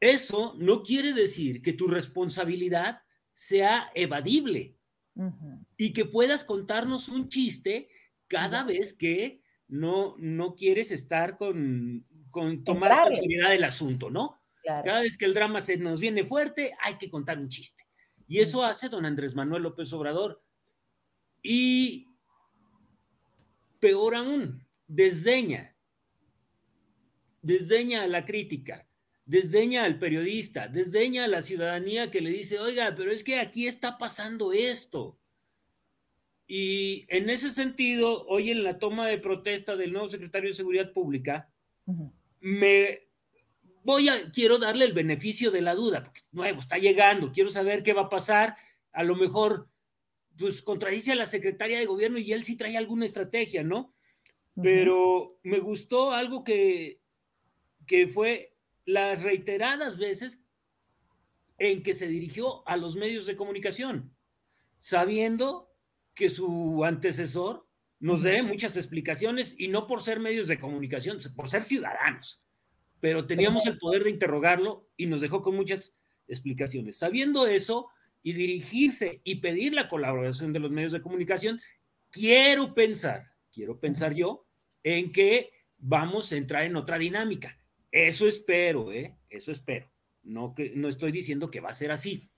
eso 0.00 0.54
no 0.58 0.82
quiere 0.82 1.12
decir 1.12 1.60
que 1.60 1.74
tu 1.74 1.86
responsabilidad 1.86 3.02
sea 3.34 3.90
evadible 3.94 4.78
y 5.76 5.92
que 5.92 6.06
puedas 6.06 6.44
contarnos 6.44 7.08
un 7.08 7.28
chiste 7.28 7.90
cada 8.26 8.64
vez 8.64 8.94
que 8.94 9.42
no, 9.68 10.16
no 10.18 10.54
quieres 10.54 10.90
estar 10.90 11.36
con, 11.36 12.06
con 12.30 12.64
tomar 12.64 13.04
con 13.04 13.14
seriedad 13.14 13.54
el 13.54 13.64
asunto, 13.64 14.10
¿no? 14.10 14.40
Cada 14.64 15.00
vez 15.00 15.18
que 15.18 15.26
el 15.26 15.34
drama 15.34 15.60
se 15.60 15.76
nos 15.76 16.00
viene 16.00 16.24
fuerte, 16.24 16.72
hay 16.80 16.94
que 16.94 17.10
contar 17.10 17.38
un 17.38 17.48
chiste. 17.48 17.84
Y 18.26 18.40
eso 18.40 18.64
hace 18.64 18.88
don 18.88 19.04
Andrés 19.04 19.34
Manuel 19.34 19.64
López 19.64 19.92
Obrador. 19.92 20.42
Y 21.42 22.11
peor 23.82 24.14
aún, 24.14 24.64
desdeña. 24.86 25.76
Desdeña 27.42 28.04
a 28.04 28.06
la 28.06 28.24
crítica, 28.24 28.86
desdeña 29.24 29.84
al 29.84 29.98
periodista, 29.98 30.68
desdeña 30.68 31.24
a 31.24 31.28
la 31.28 31.42
ciudadanía 31.42 32.08
que 32.08 32.20
le 32.20 32.30
dice, 32.30 32.60
oiga, 32.60 32.94
pero 32.96 33.10
es 33.10 33.24
que 33.24 33.40
aquí 33.40 33.66
está 33.66 33.98
pasando 33.98 34.52
esto. 34.52 35.18
Y 36.46 37.06
en 37.08 37.28
ese 37.28 37.50
sentido, 37.50 38.24
hoy 38.28 38.52
en 38.52 38.62
la 38.62 38.78
toma 38.78 39.08
de 39.08 39.18
protesta 39.18 39.74
del 39.74 39.92
nuevo 39.92 40.08
secretario 40.08 40.50
de 40.50 40.54
Seguridad 40.54 40.92
Pública, 40.92 41.52
me 42.38 43.08
voy 43.82 44.08
a, 44.08 44.30
quiero 44.30 44.58
darle 44.58 44.84
el 44.84 44.92
beneficio 44.92 45.50
de 45.50 45.62
la 45.62 45.74
duda, 45.74 46.04
porque 46.04 46.20
nuevo, 46.30 46.60
está 46.60 46.78
llegando, 46.78 47.32
quiero 47.32 47.50
saber 47.50 47.82
qué 47.82 47.94
va 47.94 48.02
a 48.02 48.08
pasar, 48.08 48.54
a 48.92 49.02
lo 49.02 49.16
mejor, 49.16 49.68
pues 50.38 50.62
contradice 50.62 51.12
a 51.12 51.16
la 51.16 51.26
secretaria 51.26 51.78
de 51.78 51.86
gobierno 51.86 52.18
y 52.18 52.32
él 52.32 52.44
sí 52.44 52.56
trae 52.56 52.76
alguna 52.76 53.06
estrategia, 53.06 53.62
¿no? 53.62 53.94
Pero 54.60 55.38
me 55.42 55.60
gustó 55.60 56.12
algo 56.12 56.44
que, 56.44 57.00
que 57.86 58.06
fue 58.08 58.54
las 58.84 59.22
reiteradas 59.22 59.98
veces 59.98 60.42
en 61.58 61.82
que 61.82 61.94
se 61.94 62.08
dirigió 62.08 62.66
a 62.68 62.76
los 62.76 62.96
medios 62.96 63.26
de 63.26 63.36
comunicación, 63.36 64.14
sabiendo 64.80 65.70
que 66.14 66.28
su 66.28 66.84
antecesor 66.84 67.66
nos 68.00 68.22
dé 68.22 68.42
muchas 68.42 68.76
explicaciones 68.76 69.54
y 69.56 69.68
no 69.68 69.86
por 69.86 70.02
ser 70.02 70.18
medios 70.18 70.48
de 70.48 70.58
comunicación, 70.58 71.18
por 71.36 71.48
ser 71.48 71.62
ciudadanos. 71.62 72.42
Pero 73.00 73.26
teníamos 73.26 73.64
el 73.66 73.78
poder 73.78 74.04
de 74.04 74.10
interrogarlo 74.10 74.88
y 74.96 75.06
nos 75.06 75.20
dejó 75.20 75.42
con 75.42 75.54
muchas 75.54 75.94
explicaciones. 76.26 76.98
Sabiendo 76.98 77.46
eso 77.46 77.88
y 78.22 78.32
dirigirse 78.32 79.20
y 79.24 79.36
pedir 79.36 79.74
la 79.74 79.88
colaboración 79.88 80.52
de 80.52 80.60
los 80.60 80.70
medios 80.70 80.92
de 80.92 81.02
comunicación, 81.02 81.60
quiero 82.10 82.74
pensar, 82.74 83.32
quiero 83.52 83.78
pensar 83.78 84.14
yo, 84.14 84.46
en 84.82 85.12
que 85.12 85.50
vamos 85.78 86.32
a 86.32 86.36
entrar 86.36 86.64
en 86.64 86.76
otra 86.76 86.98
dinámica. 86.98 87.58
Eso 87.90 88.26
espero, 88.26 88.92
¿eh? 88.92 89.16
Eso 89.28 89.52
espero. 89.52 89.90
No, 90.22 90.54
que, 90.54 90.72
no 90.74 90.88
estoy 90.88 91.12
diciendo 91.12 91.50
que 91.50 91.60
va 91.60 91.70
a 91.70 91.74
ser 91.74 91.90
así 91.90 92.30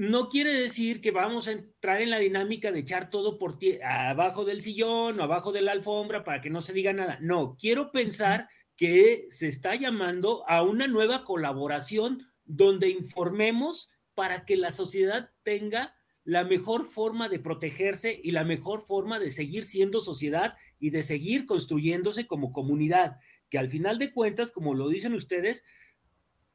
no 0.00 0.28
quiere 0.28 0.54
decir 0.54 1.00
que 1.00 1.10
vamos 1.10 1.46
a 1.46 1.52
entrar 1.52 2.00
en 2.00 2.10
la 2.10 2.18
dinámica 2.18 2.72
de 2.72 2.80
echar 2.80 3.10
todo 3.10 3.38
por 3.38 3.58
ti, 3.58 3.78
abajo 3.82 4.44
del 4.44 4.62
sillón 4.62 5.20
o 5.20 5.22
abajo 5.22 5.52
de 5.52 5.62
la 5.62 5.72
alfombra 5.72 6.24
para 6.24 6.40
que 6.40 6.50
no 6.50 6.62
se 6.62 6.72
diga 6.72 6.92
nada. 6.92 7.18
No, 7.20 7.56
quiero 7.60 7.90
pensar 7.90 8.48
que 8.76 9.26
se 9.30 9.48
está 9.48 9.74
llamando 9.74 10.44
a 10.48 10.62
una 10.62 10.86
nueva 10.86 11.24
colaboración 11.24 12.29
donde 12.56 12.88
informemos 12.88 13.90
para 14.14 14.44
que 14.44 14.56
la 14.56 14.72
sociedad 14.72 15.30
tenga 15.42 15.94
la 16.24 16.44
mejor 16.44 16.84
forma 16.84 17.28
de 17.28 17.38
protegerse 17.38 18.20
y 18.22 18.32
la 18.32 18.44
mejor 18.44 18.86
forma 18.86 19.18
de 19.18 19.30
seguir 19.30 19.64
siendo 19.64 20.00
sociedad 20.00 20.54
y 20.78 20.90
de 20.90 21.02
seguir 21.02 21.46
construyéndose 21.46 22.26
como 22.26 22.52
comunidad, 22.52 23.18
que 23.48 23.58
al 23.58 23.70
final 23.70 23.98
de 23.98 24.12
cuentas, 24.12 24.50
como 24.50 24.74
lo 24.74 24.88
dicen 24.88 25.14
ustedes, 25.14 25.64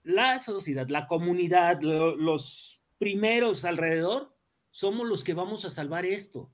la 0.03 0.39
sociedad, 0.39 0.87
la 0.89 1.07
comunidad, 1.07 1.81
los 1.81 2.83
primeros 2.97 3.65
alrededor, 3.65 4.35
somos 4.71 5.07
los 5.07 5.23
que 5.23 5.33
vamos 5.33 5.65
a 5.65 5.69
salvar 5.69 6.05
esto. 6.05 6.53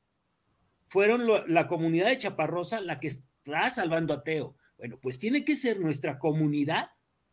Fueron 0.88 1.28
la 1.48 1.68
comunidad 1.68 2.08
de 2.08 2.18
Chaparrosa 2.18 2.80
la 2.82 3.00
que 3.00 3.08
está 3.08 3.70
salvando 3.70 4.14
a 4.14 4.24
Teo. 4.24 4.56
Bueno, 4.78 5.00
pues 5.02 5.20
tiene 5.20 5.44
que 5.44 5.56
ser 5.56 5.80
nuestra 5.80 6.18
comunidad 6.20 6.92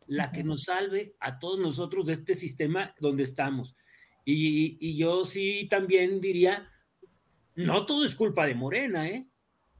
la 0.09 0.31
que 0.31 0.43
nos 0.43 0.63
salve 0.63 1.15
a 1.19 1.37
todos 1.37 1.59
nosotros 1.59 2.07
de 2.07 2.13
este 2.13 2.33
sistema 2.33 2.95
donde 2.99 3.23
estamos. 3.23 3.75
Y, 4.25 4.97
yo 4.97 5.23
sí 5.23 5.67
también 5.69 6.19
diría, 6.19 6.71
no 7.55 7.85
todo 7.85 8.05
es 8.05 8.15
culpa 8.15 8.47
de 8.47 8.55
Morena, 8.55 9.07
¿eh? 9.07 9.29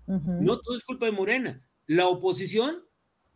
No 0.06 0.60
todo 0.60 0.78
es 0.78 0.84
culpa 0.84 1.08
de 1.08 1.12
Morena. 1.12 1.64
La 1.88 2.08
oposición 2.08 2.84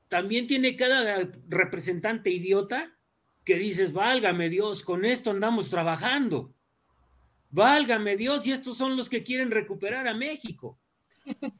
también 0.07 0.47
tiene 0.47 0.75
cada 0.75 1.31
representante 1.47 2.29
idiota 2.29 2.95
que 3.43 3.57
dices, 3.57 3.91
válgame 3.91 4.49
Dios, 4.49 4.83
con 4.83 5.03
esto 5.03 5.31
andamos 5.31 5.69
trabajando. 5.69 6.53
Válgame 7.49 8.17
Dios, 8.17 8.45
y 8.45 8.51
estos 8.51 8.77
son 8.77 8.95
los 8.97 9.09
que 9.09 9.23
quieren 9.23 9.51
recuperar 9.51 10.07
a 10.07 10.13
México. 10.13 10.79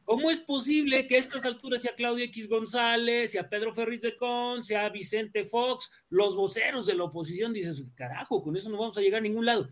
¿Cómo 0.03 0.29
es 0.29 0.39
posible 0.41 1.07
que 1.07 1.15
a 1.15 1.19
estas 1.19 1.45
alturas 1.45 1.81
sea 1.81 1.95
Claudio 1.95 2.25
X 2.25 2.47
González, 2.47 3.31
sea 3.31 3.49
Pedro 3.49 3.73
Ferriz 3.73 4.01
de 4.01 4.17
Con, 4.17 4.63
sea 4.63 4.89
Vicente 4.89 5.45
Fox, 5.45 5.91
los 6.09 6.35
voceros 6.35 6.85
de 6.85 6.95
la 6.95 7.05
oposición? 7.05 7.53
Dices, 7.53 7.83
carajo, 7.95 8.43
con 8.43 8.55
eso 8.57 8.69
no 8.69 8.77
vamos 8.77 8.97
a 8.97 9.01
llegar 9.01 9.19
a 9.19 9.23
ningún 9.23 9.45
lado. 9.45 9.69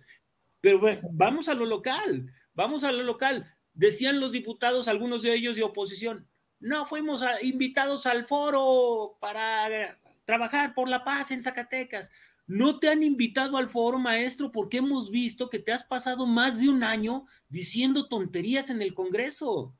Pero 0.61 0.79
vamos 1.11 1.49
a 1.49 1.53
lo 1.53 1.65
local, 1.65 2.31
vamos 2.53 2.83
a 2.83 2.91
lo 2.91 3.03
local. 3.03 3.53
Decían 3.73 4.19
los 4.19 4.31
diputados, 4.31 4.87
algunos 4.87 5.23
de 5.23 5.33
ellos 5.33 5.55
de 5.55 5.63
oposición, 5.63 6.27
no 6.59 6.85
fuimos 6.85 7.23
invitados 7.41 8.05
al 8.05 8.25
foro 8.25 9.17
para 9.19 9.99
trabajar 10.25 10.75
por 10.75 10.87
la 10.87 11.03
paz 11.03 11.31
en 11.31 11.41
Zacatecas. 11.41 12.11
No 12.45 12.79
te 12.79 12.89
han 12.89 13.01
invitado 13.01 13.57
al 13.57 13.69
foro, 13.69 13.97
maestro, 13.97 14.51
porque 14.51 14.77
hemos 14.77 15.09
visto 15.09 15.49
que 15.49 15.57
te 15.57 15.71
has 15.71 15.83
pasado 15.83 16.27
más 16.27 16.59
de 16.59 16.69
un 16.69 16.83
año 16.83 17.25
diciendo 17.49 18.07
tonterías 18.07 18.69
en 18.69 18.81
el 18.81 18.93
Congreso. 18.93 19.75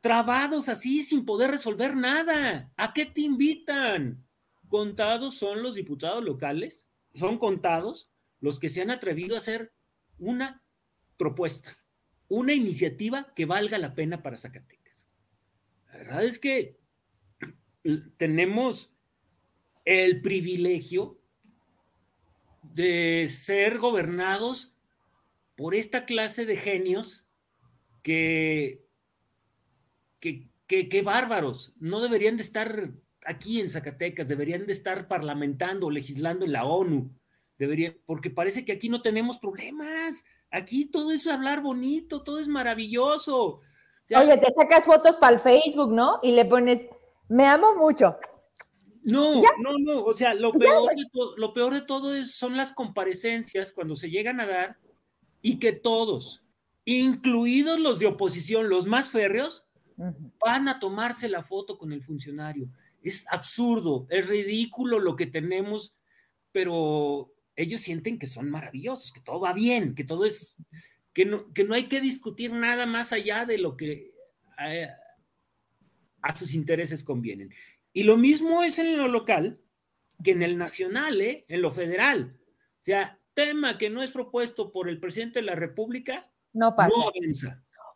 Trabados 0.00 0.68
así 0.68 1.02
sin 1.02 1.24
poder 1.24 1.50
resolver 1.50 1.96
nada. 1.96 2.72
¿A 2.76 2.92
qué 2.92 3.06
te 3.06 3.20
invitan? 3.20 4.26
Contados 4.68 5.34
son 5.34 5.62
los 5.62 5.74
diputados 5.74 6.24
locales, 6.24 6.86
son 7.14 7.38
contados 7.38 8.10
los 8.40 8.58
que 8.58 8.70
se 8.70 8.80
han 8.80 8.90
atrevido 8.90 9.34
a 9.34 9.38
hacer 9.38 9.72
una 10.18 10.62
propuesta, 11.16 11.78
una 12.28 12.54
iniciativa 12.54 13.32
que 13.34 13.44
valga 13.44 13.78
la 13.78 13.94
pena 13.94 14.22
para 14.22 14.38
Zacatecas. 14.38 15.06
La 15.86 15.98
verdad 15.98 16.24
es 16.24 16.38
que 16.38 16.78
tenemos 18.16 18.94
el 19.84 20.20
privilegio 20.22 21.20
de 22.62 23.28
ser 23.28 23.78
gobernados 23.78 24.74
por 25.56 25.74
esta 25.74 26.04
clase 26.04 26.46
de 26.46 26.56
genios 26.56 27.26
que, 28.02 28.86
que, 30.20 31.02
bárbaros, 31.02 31.74
no 31.80 32.00
deberían 32.00 32.36
de 32.36 32.42
estar 32.42 32.90
aquí 33.24 33.60
en 33.60 33.70
Zacatecas, 33.70 34.28
deberían 34.28 34.66
de 34.66 34.72
estar 34.72 35.08
parlamentando, 35.08 35.90
legislando 35.90 36.44
en 36.44 36.52
la 36.52 36.64
ONU, 36.64 37.10
debería, 37.58 37.94
porque 38.06 38.30
parece 38.30 38.64
que 38.64 38.72
aquí 38.72 38.88
no 38.88 39.02
tenemos 39.02 39.38
problemas, 39.38 40.24
aquí 40.50 40.86
todo 40.86 41.12
es 41.12 41.26
hablar 41.26 41.60
bonito, 41.60 42.22
todo 42.22 42.38
es 42.38 42.48
maravilloso. 42.48 43.60
Oye, 44.14 44.38
te 44.38 44.52
sacas 44.52 44.84
fotos 44.84 45.16
para 45.16 45.36
el 45.36 45.40
Facebook, 45.40 45.92
¿no? 45.92 46.18
Y 46.22 46.32
le 46.32 46.44
pones, 46.44 46.88
me 47.28 47.46
amo 47.46 47.74
mucho, 47.76 48.16
no, 49.02 49.34
no, 49.34 49.78
no, 49.78 50.04
o 50.04 50.12
sea, 50.12 50.34
lo 50.34 50.52
peor, 50.52 50.94
de 50.94 51.04
lo 51.36 51.54
peor 51.54 51.74
de 51.74 51.80
todo 51.80 52.14
es, 52.14 52.34
son 52.34 52.56
las 52.56 52.72
comparecencias 52.72 53.72
cuando 53.72 53.96
se 53.96 54.10
llegan 54.10 54.40
a 54.40 54.46
dar 54.46 54.78
y 55.40 55.58
que 55.58 55.72
todos, 55.72 56.44
incluidos 56.84 57.78
los 57.78 57.98
de 57.98 58.06
oposición, 58.06 58.68
los 58.68 58.86
más 58.86 59.10
férreos, 59.10 59.64
van 60.44 60.68
a 60.68 60.78
tomarse 60.78 61.28
la 61.28 61.42
foto 61.42 61.78
con 61.78 61.92
el 61.92 62.02
funcionario. 62.02 62.68
Es 63.02 63.24
absurdo, 63.28 64.06
es 64.10 64.28
ridículo 64.28 64.98
lo 64.98 65.16
que 65.16 65.26
tenemos, 65.26 65.94
pero 66.52 67.32
ellos 67.56 67.80
sienten 67.80 68.18
que 68.18 68.26
son 68.26 68.50
maravillosos, 68.50 69.12
que 69.12 69.20
todo 69.20 69.40
va 69.40 69.52
bien, 69.52 69.94
que 69.94 70.04
todo 70.04 70.24
es, 70.24 70.56
que 71.12 71.24
no, 71.24 71.52
que 71.52 71.64
no 71.64 71.74
hay 71.74 71.84
que 71.84 72.00
discutir 72.00 72.52
nada 72.52 72.86
más 72.86 73.12
allá 73.12 73.46
de 73.46 73.58
lo 73.58 73.76
que 73.76 74.12
a, 74.56 74.74
eh, 74.74 74.90
a 76.22 76.34
sus 76.34 76.54
intereses 76.54 77.02
convienen. 77.02 77.52
Y 77.92 78.04
lo 78.04 78.16
mismo 78.16 78.62
es 78.62 78.78
en 78.78 78.96
lo 78.96 79.08
local 79.08 79.60
que 80.22 80.32
en 80.32 80.42
el 80.42 80.58
nacional, 80.58 81.20
¿eh? 81.20 81.44
en 81.48 81.62
lo 81.62 81.72
federal. 81.72 82.38
O 82.80 82.84
sea, 82.84 83.18
tema 83.34 83.78
que 83.78 83.90
no 83.90 84.02
es 84.02 84.10
propuesto 84.10 84.72
por 84.72 84.88
el 84.88 85.00
presidente 85.00 85.40
de 85.40 85.46
la 85.46 85.54
República, 85.54 86.30
no 86.52 86.74
pasa. 86.74 86.94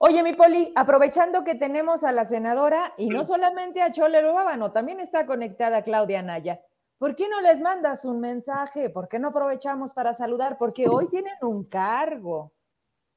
Oye, 0.07 0.23
mi 0.23 0.35
Poli, 0.35 0.71
aprovechando 0.75 1.45
que 1.45 1.55
tenemos 1.55 2.05
a 2.05 2.13
la 2.13 2.27
senadora 2.27 2.93
y 2.99 3.09
no 3.09 3.25
solamente 3.25 3.81
a 3.81 3.91
Cholero 3.91 4.35
Bábano, 4.35 4.71
también 4.71 5.01
está 5.01 5.25
conectada 5.25 5.83
Claudia 5.83 6.21
Naya. 6.21 6.61
¿Por 6.99 7.17
qué 7.17 7.27
no 7.27 7.41
les 7.41 7.59
mandas 7.63 8.05
un 8.05 8.21
mensaje? 8.21 8.91
¿Por 8.91 9.09
qué 9.09 9.19
no 9.19 9.29
aprovechamos 9.29 9.95
para 9.95 10.13
saludar? 10.13 10.59
Porque 10.59 10.89
hoy 10.91 11.09
tienen 11.09 11.33
un 11.41 11.65
cargo. 11.71 12.53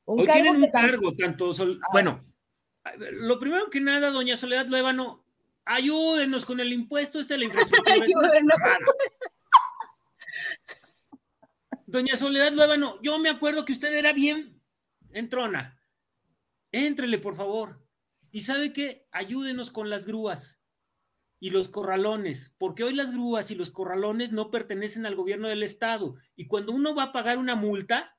Hoy 0.05 0.25
tienen 0.25 0.63
un 0.63 0.71
cargo, 0.71 1.13
tanto, 1.13 1.51
ah. 1.51 1.87
bueno, 1.91 2.23
lo 3.11 3.37
primero 3.37 3.69
que 3.69 3.81
nada, 3.81 4.09
doña 4.09 4.37
Soledad 4.37 4.67
Luébano, 4.67 5.25
ayúdenos 5.65 6.45
con 6.45 6.61
el 6.61 6.71
impuesto 6.71 7.19
este 7.19 7.33
de 7.33 7.39
la 7.39 7.45
infraestructura. 7.47 8.31
doña 11.85 12.15
Soledad 12.15 12.53
Luébano, 12.53 12.97
yo 13.01 13.19
me 13.19 13.27
acuerdo 13.27 13.65
que 13.65 13.73
usted 13.73 13.93
era 13.93 14.13
bien 14.13 14.61
entrona. 15.11 15.76
Éntrele, 16.71 17.17
por 17.17 17.35
favor. 17.35 17.81
Y 18.31 18.41
sabe 18.41 18.73
qué, 18.73 19.07
ayúdenos 19.11 19.71
con 19.71 19.89
las 19.89 20.05
grúas 20.05 20.59
y 21.39 21.51
los 21.51 21.69
corralones, 21.69 22.53
porque 22.57 22.83
hoy 22.83 22.93
las 22.93 23.11
grúas 23.11 23.51
y 23.51 23.55
los 23.55 23.69
corralones 23.71 24.31
no 24.31 24.49
pertenecen 24.49 25.05
al 25.05 25.15
gobierno 25.15 25.47
del 25.47 25.63
estado. 25.63 26.15
Y 26.35 26.47
cuando 26.47 26.73
uno 26.73 26.95
va 26.95 27.03
a 27.03 27.13
pagar 27.13 27.37
una 27.37 27.55
multa, 27.55 28.17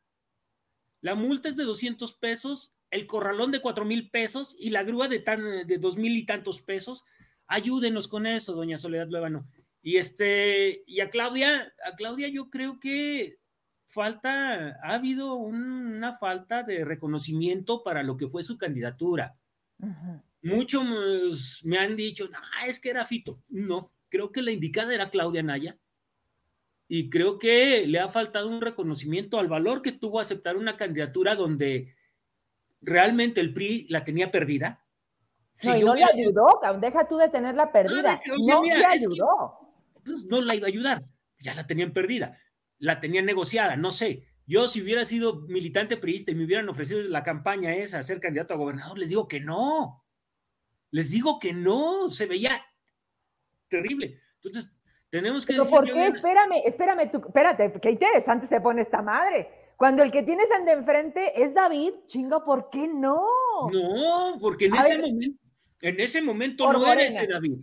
la 1.01 1.15
multa 1.15 1.49
es 1.49 1.57
de 1.57 1.65
200 1.65 2.15
pesos, 2.15 2.75
el 2.91 3.07
corralón 3.07 3.51
de 3.51 3.61
4 3.61 3.85
mil 3.85 4.11
pesos 4.11 4.57
y 4.59 4.71
la 4.71 4.83
grúa 4.83 5.09
de, 5.09 5.19
tan, 5.19 5.67
de 5.67 5.79
2 5.79 5.97
mil 5.97 6.17
y 6.17 6.27
tantos 6.27 6.63
pesos. 6.63 7.05
Ayúdenos 7.47 8.09
con 8.09 8.27
eso, 8.27 8.55
doña 8.55 8.79
Soledad 8.79 9.09
Luevano. 9.09 9.49
Y 9.83 9.97
este, 9.97 10.85
y 10.87 11.01
a 11.01 11.11
Claudia, 11.11 11.73
a 11.85 11.97
Claudia 11.97 12.29
yo 12.29 12.51
creo 12.51 12.81
que 12.81 13.37
falta, 13.89 14.78
ha 14.82 14.95
habido 14.95 15.34
una 15.34 16.16
falta 16.16 16.62
de 16.62 16.84
reconocimiento 16.84 17.82
para 17.82 18.03
lo 18.03 18.16
que 18.16 18.28
fue 18.28 18.45
su 18.45 18.57
candidatura. 18.57 19.36
Muchos 20.43 21.61
me 21.64 21.78
han 21.78 21.97
dicho, 21.97 22.28
no, 22.28 22.39
es 22.66 22.80
que 22.80 22.91
era 22.91 23.05
Fito. 23.07 23.41
No, 23.49 23.91
creo 24.09 24.30
que 24.30 24.43
la 24.43 24.53
indicada 24.53 24.95
era 24.95 25.11
Claudia 25.11 25.43
Naya 25.43 25.78
y 26.89 27.11
creo 27.11 27.39
que 27.39 27.86
le 27.86 28.01
ha 28.01 28.09
faltado 28.09 28.49
un 28.49 28.62
reconocimiento 28.62 29.39
al 29.39 29.47
valor 29.47 29.82
que 29.82 29.93
tuvo 29.93 30.20
aceptar 30.20 30.57
una 30.57 30.76
candidatura 30.76 31.34
donde 31.34 31.95
realmente 32.80 33.41
el 33.41 33.53
PRI 33.53 33.86
la 33.91 34.05
tenía 34.05 34.30
perdida. 34.30 34.82
no, 35.62 35.76
y 35.76 35.84
no 35.84 35.95
le 35.95 36.05
ayudó, 36.05 36.61
deja 36.80 37.07
tú 37.07 37.18
de 37.18 37.28
tenerla 37.28 37.70
perdida. 37.70 38.20
No, 38.47 38.62
le 38.62 38.84
ayudó. 38.86 39.59
pues 40.03 40.24
no 40.24 40.41
la 40.41 40.55
iba 40.55 40.66
a 40.66 40.70
ayudar, 40.70 41.05
ya 41.41 41.55
la 41.55 41.66
tenían 41.66 41.93
perdida, 41.93 42.39
la 42.79 43.01
tenían 43.01 43.26
negociada, 43.26 43.76
no 43.76 43.91
sé. 43.91 44.24
Yo 44.47 44.66
si 44.66 44.81
hubiera 44.81 45.05
sido 45.05 45.43
militante 45.43 45.97
priista 45.97 46.31
y 46.31 46.35
me 46.35 46.45
hubieran 46.45 46.68
ofrecido 46.68 47.03
la 47.03 47.22
campaña 47.22 47.74
esa, 47.74 48.03
ser 48.03 48.20
candidato 48.20 48.55
a 48.55 48.57
gobernador, 48.57 48.99
les 48.99 49.11
digo 49.11 49.29
que 49.29 49.41
no. 49.41 50.05
Les 50.91 51.11
digo 51.11 51.39
que 51.39 51.53
no, 51.53 52.11
se 52.11 52.26
veía 52.26 52.64
terrible. 53.68 54.20
Entonces, 54.37 54.72
tenemos 55.11 55.45
que... 55.45 55.53
¿Pero 55.53 55.68
por 55.68 55.85
qué? 55.85 56.07
Espérame, 56.07 56.62
espérame, 56.64 57.11
tú, 57.11 57.18
espérate, 57.18 57.79
qué 57.81 57.91
interesante 57.91 58.47
se 58.47 58.61
pone 58.61 58.81
esta 58.81 59.03
madre. 59.03 59.51
Cuando 59.76 60.03
el 60.03 60.11
que 60.11 60.22
tienes 60.22 60.49
de 60.64 60.72
enfrente 60.72 61.43
es 61.43 61.55
David, 61.55 61.93
chinga, 62.07 62.45
¿por 62.45 62.70
qué 62.70 62.89
no? 62.89 63.22
No, 63.70 64.39
porque 64.41 64.66
en 64.66 64.74
ese 64.74 64.99
momento, 64.99 65.43
en 65.83 66.01
ese 66.01 66.22
momento 66.22 66.72
no 66.72 66.93
era 66.93 67.03
ese 67.03 67.26
David. 67.26 67.59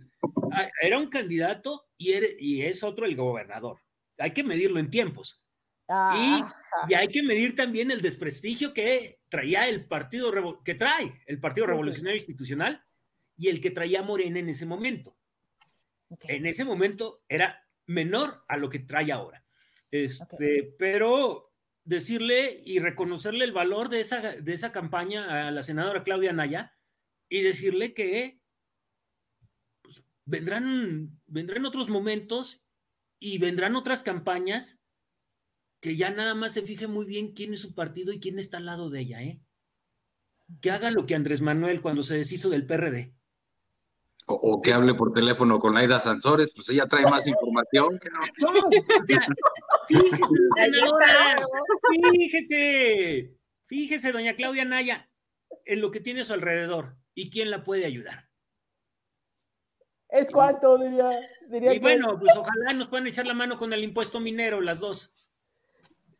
Ah, 0.52 0.68
era 0.80 0.98
un 0.98 1.08
candidato 1.08 1.88
y, 1.98 2.14
y 2.38 2.62
es 2.62 2.82
otro 2.82 3.06
el 3.06 3.16
gobernador. 3.16 3.80
Hay 4.18 4.32
que 4.32 4.44
medirlo 4.44 4.78
en 4.78 4.90
tiempos. 4.90 5.42
Y, 5.88 6.42
y, 6.88 6.94
hay 6.94 7.06
que 7.06 7.22
medir 7.22 7.54
también 7.54 7.92
el 7.92 8.02
desprestigio 8.02 8.74
que 8.74 9.20
traía 9.28 9.68
el 9.68 9.86
partido, 9.86 10.62
que 10.64 10.74
trae 10.74 11.22
el 11.26 11.38
Partido 11.38 11.68
Revolucionario 11.68 12.16
Institucional 12.16 12.84
y 13.36 13.48
el 13.48 13.60
que 13.60 13.70
traía 13.70 14.02
Morena 14.02 14.40
en 14.40 14.48
ese 14.48 14.66
momento. 14.66 15.16
En 16.22 16.46
ese 16.46 16.64
momento 16.64 17.22
era 17.28 17.64
menor 17.86 18.44
a 18.48 18.56
lo 18.56 18.68
que 18.68 18.80
trae 18.80 19.12
ahora. 19.12 19.44
Este, 19.90 20.74
Pero 20.78 21.52
decirle 21.84 22.60
y 22.64 22.80
reconocerle 22.80 23.44
el 23.44 23.52
valor 23.52 23.88
de 23.88 24.00
esa, 24.00 24.32
de 24.32 24.52
esa 24.52 24.72
campaña 24.72 25.46
a 25.46 25.50
la 25.52 25.62
senadora 25.62 26.02
Claudia 26.02 26.32
Naya 26.32 26.74
y 27.28 27.42
decirle 27.42 27.94
que 27.94 28.40
pues, 29.82 30.02
vendrán, 30.24 31.20
vendrán 31.26 31.64
otros 31.64 31.88
momentos 31.88 32.65
y 33.18 33.38
vendrán 33.38 33.76
otras 33.76 34.02
campañas 34.02 34.78
que 35.80 35.96
ya 35.96 36.10
nada 36.10 36.34
más 36.34 36.52
se 36.52 36.62
fije 36.62 36.86
muy 36.86 37.06
bien 37.06 37.32
quién 37.32 37.54
es 37.54 37.60
su 37.60 37.74
partido 37.74 38.12
y 38.12 38.20
quién 38.20 38.38
está 38.38 38.58
al 38.58 38.66
lado 38.66 38.90
de 38.90 39.00
ella, 39.00 39.22
¿eh? 39.22 39.40
Que 40.60 40.70
haga 40.70 40.90
lo 40.90 41.06
que 41.06 41.14
Andrés 41.14 41.42
Manuel 41.42 41.80
cuando 41.80 42.02
se 42.02 42.16
deshizo 42.16 42.48
del 42.48 42.66
PRD. 42.66 43.14
O, 44.28 44.60
que 44.60 44.72
hable 44.72 44.94
por 44.94 45.12
teléfono 45.12 45.60
con 45.60 45.76
Aida 45.76 46.00
Sansores, 46.00 46.50
pues 46.52 46.68
ella 46.70 46.88
trae 46.88 47.04
más 47.04 47.28
información 47.28 47.96
que 48.00 48.10
no. 48.10 48.18
fíjese, 52.18 53.36
fíjese, 53.66 54.10
doña 54.10 54.34
Claudia 54.34 54.64
Naya, 54.64 55.08
en 55.64 55.80
lo 55.80 55.92
que 55.92 56.00
tiene 56.00 56.22
a 56.22 56.24
su 56.24 56.32
alrededor 56.32 56.96
y 57.14 57.30
quién 57.30 57.52
la 57.52 57.62
puede 57.62 57.86
ayudar. 57.86 58.25
Es 60.08 60.30
cuánto, 60.30 60.78
diría. 60.78 61.10
diría 61.48 61.74
y 61.74 61.78
bueno, 61.78 62.18
pues 62.18 62.34
ojalá 62.36 62.72
nos 62.74 62.88
puedan 62.88 63.06
echar 63.06 63.26
la 63.26 63.34
mano 63.34 63.58
con 63.58 63.72
el 63.72 63.82
impuesto 63.82 64.20
minero, 64.20 64.60
las 64.60 64.80
dos. 64.80 65.12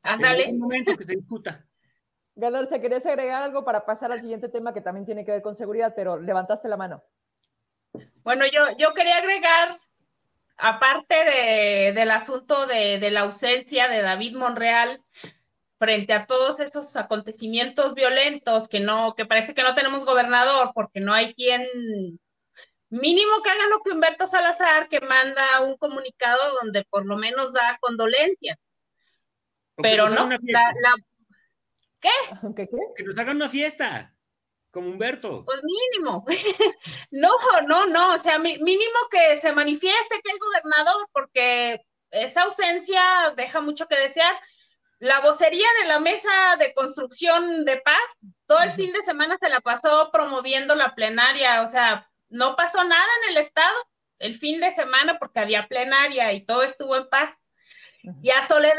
Ándale. 0.03 0.45
En 0.49 0.55
un 0.55 0.61
momento 0.61 0.95
que 0.97 1.05
se 1.05 1.16
discuta. 1.16 1.64
Galarza, 2.34 2.80
¿querías 2.80 3.07
agregar 3.07 3.43
algo 3.43 3.64
para 3.64 3.87
pasar 3.87 4.12
al 4.12 4.20
siguiente 4.20 4.49
tema 4.49 4.74
que 4.74 4.82
también 4.82 5.07
tiene 5.07 5.24
que 5.24 5.30
ver 5.30 5.43
con 5.43 5.57
seguridad, 5.57 5.95
pero 5.97 6.20
levantaste 6.20 6.68
la 6.68 6.76
mano? 6.76 7.03
Bueno, 8.22 8.45
yo, 8.45 8.76
yo 8.78 8.93
quería 8.93 9.16
agregar, 9.16 9.80
aparte 10.59 11.14
de, 11.14 11.93
del 11.95 12.11
asunto 12.11 12.66
de, 12.66 12.99
de, 12.99 13.11
la 13.11 13.20
ausencia 13.20 13.89
de 13.89 14.03
David 14.03 14.37
Monreal 14.37 15.03
frente 15.78 16.12
a 16.12 16.26
todos 16.26 16.61
esos 16.61 16.95
acontecimientos 16.97 17.95
violentos 17.95 18.68
que 18.68 18.80
no, 18.80 19.14
que 19.14 19.24
parece 19.24 19.55
que 19.55 19.62
no 19.62 19.74
tenemos 19.74 20.05
gobernador 20.05 20.72
porque 20.74 21.01
no 21.01 21.14
hay 21.14 21.34
quien 21.34 21.66
mínimo 22.91 23.43
que 23.43 23.51
haga 23.51 23.66
lo 23.66 23.82
que 23.82 23.91
Humberto 23.91 24.26
Salazar, 24.26 24.89
que 24.89 25.01
manda 25.01 25.61
un 25.62 25.76
comunicado 25.76 26.55
donde 26.61 26.84
por 26.84 27.05
lo 27.07 27.16
menos 27.16 27.53
da 27.53 27.78
condolencias. 27.80 28.59
Pero 29.76 30.09
no, 30.09 30.28
la, 30.28 30.95
¿Qué? 32.01 32.09
¿Qué, 32.57 32.68
¿Qué? 32.68 32.78
Que 32.97 33.05
nos 33.05 33.18
hagan 33.18 33.37
una 33.37 33.49
fiesta 33.49 34.14
como 34.76 34.91
Humberto. 34.91 35.45
Pues 35.45 35.61
mínimo. 35.62 36.24
no, 37.11 37.30
no, 37.66 37.87
no, 37.87 38.14
o 38.14 38.18
sea, 38.18 38.39
mínimo 38.39 38.99
que 39.11 39.37
se 39.37 39.53
manifieste 39.53 40.20
que 40.22 40.32
el 40.32 40.39
gobernador, 40.39 41.09
porque 41.12 41.80
esa 42.11 42.43
ausencia 42.43 43.32
deja 43.37 43.61
mucho 43.61 43.87
que 43.87 43.97
desear. 43.97 44.39
La 44.99 45.20
vocería 45.20 45.66
de 45.82 45.89
la 45.89 45.99
mesa 45.99 46.57
de 46.59 46.72
construcción 46.72 47.64
de 47.64 47.78
paz, 47.78 48.01
todo 48.47 48.61
el 48.61 48.70
fin 48.70 48.93
de 48.93 49.03
semana 49.03 49.37
se 49.41 49.49
la 49.49 49.61
pasó 49.61 50.11
promoviendo 50.11 50.74
la 50.74 50.95
plenaria, 50.95 51.62
o 51.62 51.66
sea, 51.66 52.09
no 52.29 52.57
pasó 52.57 52.85
nada 52.85 53.07
en 53.22 53.31
el 53.31 53.39
estado 53.39 53.77
el 54.18 54.35
fin 54.35 54.61
de 54.61 54.70
semana 54.70 55.18
porque 55.18 55.41
había 55.41 55.68
plenaria 55.68 56.33
y 56.33 56.45
todo 56.45 56.62
estuvo 56.62 56.97
en 56.97 57.09
paz. 57.09 57.45
Y 58.22 58.31
a 58.31 58.43
Soledad, 58.43 58.74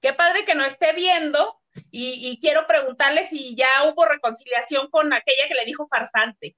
qué 0.00 0.12
padre 0.12 0.44
que 0.44 0.54
no 0.54 0.64
esté 0.64 0.92
viendo 0.92 1.60
y, 1.90 2.38
quiero 2.40 2.66
preguntarle 2.66 3.26
si 3.26 3.54
ya 3.54 3.68
hubo 3.84 4.06
reconciliación 4.06 4.88
con 4.90 5.12
aquella 5.12 5.46
que 5.48 5.54
le 5.54 5.64
dijo 5.64 5.86
farsante. 5.88 6.56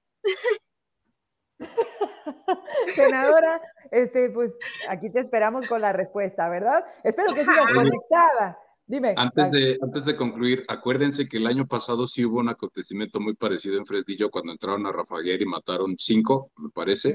Senadora, 2.95 3.61
este, 3.91 4.29
pues 4.29 4.51
aquí 4.87 5.11
te 5.11 5.19
esperamos 5.19 5.67
con 5.67 5.81
la 5.81 5.91
respuesta, 5.91 6.47
¿verdad? 6.47 6.85
Espero 7.03 7.33
que 7.33 7.41
sigas 7.41 7.71
conectada. 7.73 8.57
Dime. 8.89 9.13
Antes 9.17 9.51
de, 9.51 9.77
antes 9.83 10.03
de 10.03 10.15
concluir, 10.15 10.65
acuérdense 10.67 11.29
que 11.29 11.37
el 11.37 11.45
año 11.45 11.67
pasado 11.67 12.07
sí 12.07 12.25
hubo 12.25 12.39
un 12.39 12.49
acontecimiento 12.49 13.19
muy 13.19 13.35
parecido 13.35 13.77
en 13.77 13.85
Fresnillo 13.85 14.31
cuando 14.31 14.51
entraron 14.51 14.83
a 14.87 14.91
Rafaguer 14.91 15.39
y 15.43 15.45
mataron 15.45 15.95
cinco, 15.95 16.51
me 16.57 16.71
parece. 16.71 17.13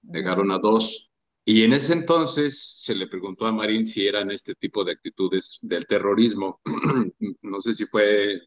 Llegaron 0.00 0.50
a 0.50 0.58
dos. 0.58 1.10
Y 1.44 1.62
en 1.62 1.74
ese 1.74 1.92
entonces 1.92 2.80
se 2.80 2.94
le 2.94 3.06
preguntó 3.06 3.44
a 3.44 3.52
Marín 3.52 3.86
si 3.86 4.06
eran 4.06 4.30
este 4.30 4.54
tipo 4.54 4.82
de 4.82 4.92
actitudes 4.92 5.58
del 5.60 5.86
terrorismo. 5.86 6.62
no 7.42 7.60
sé 7.60 7.74
si 7.74 7.84
fue 7.84 8.40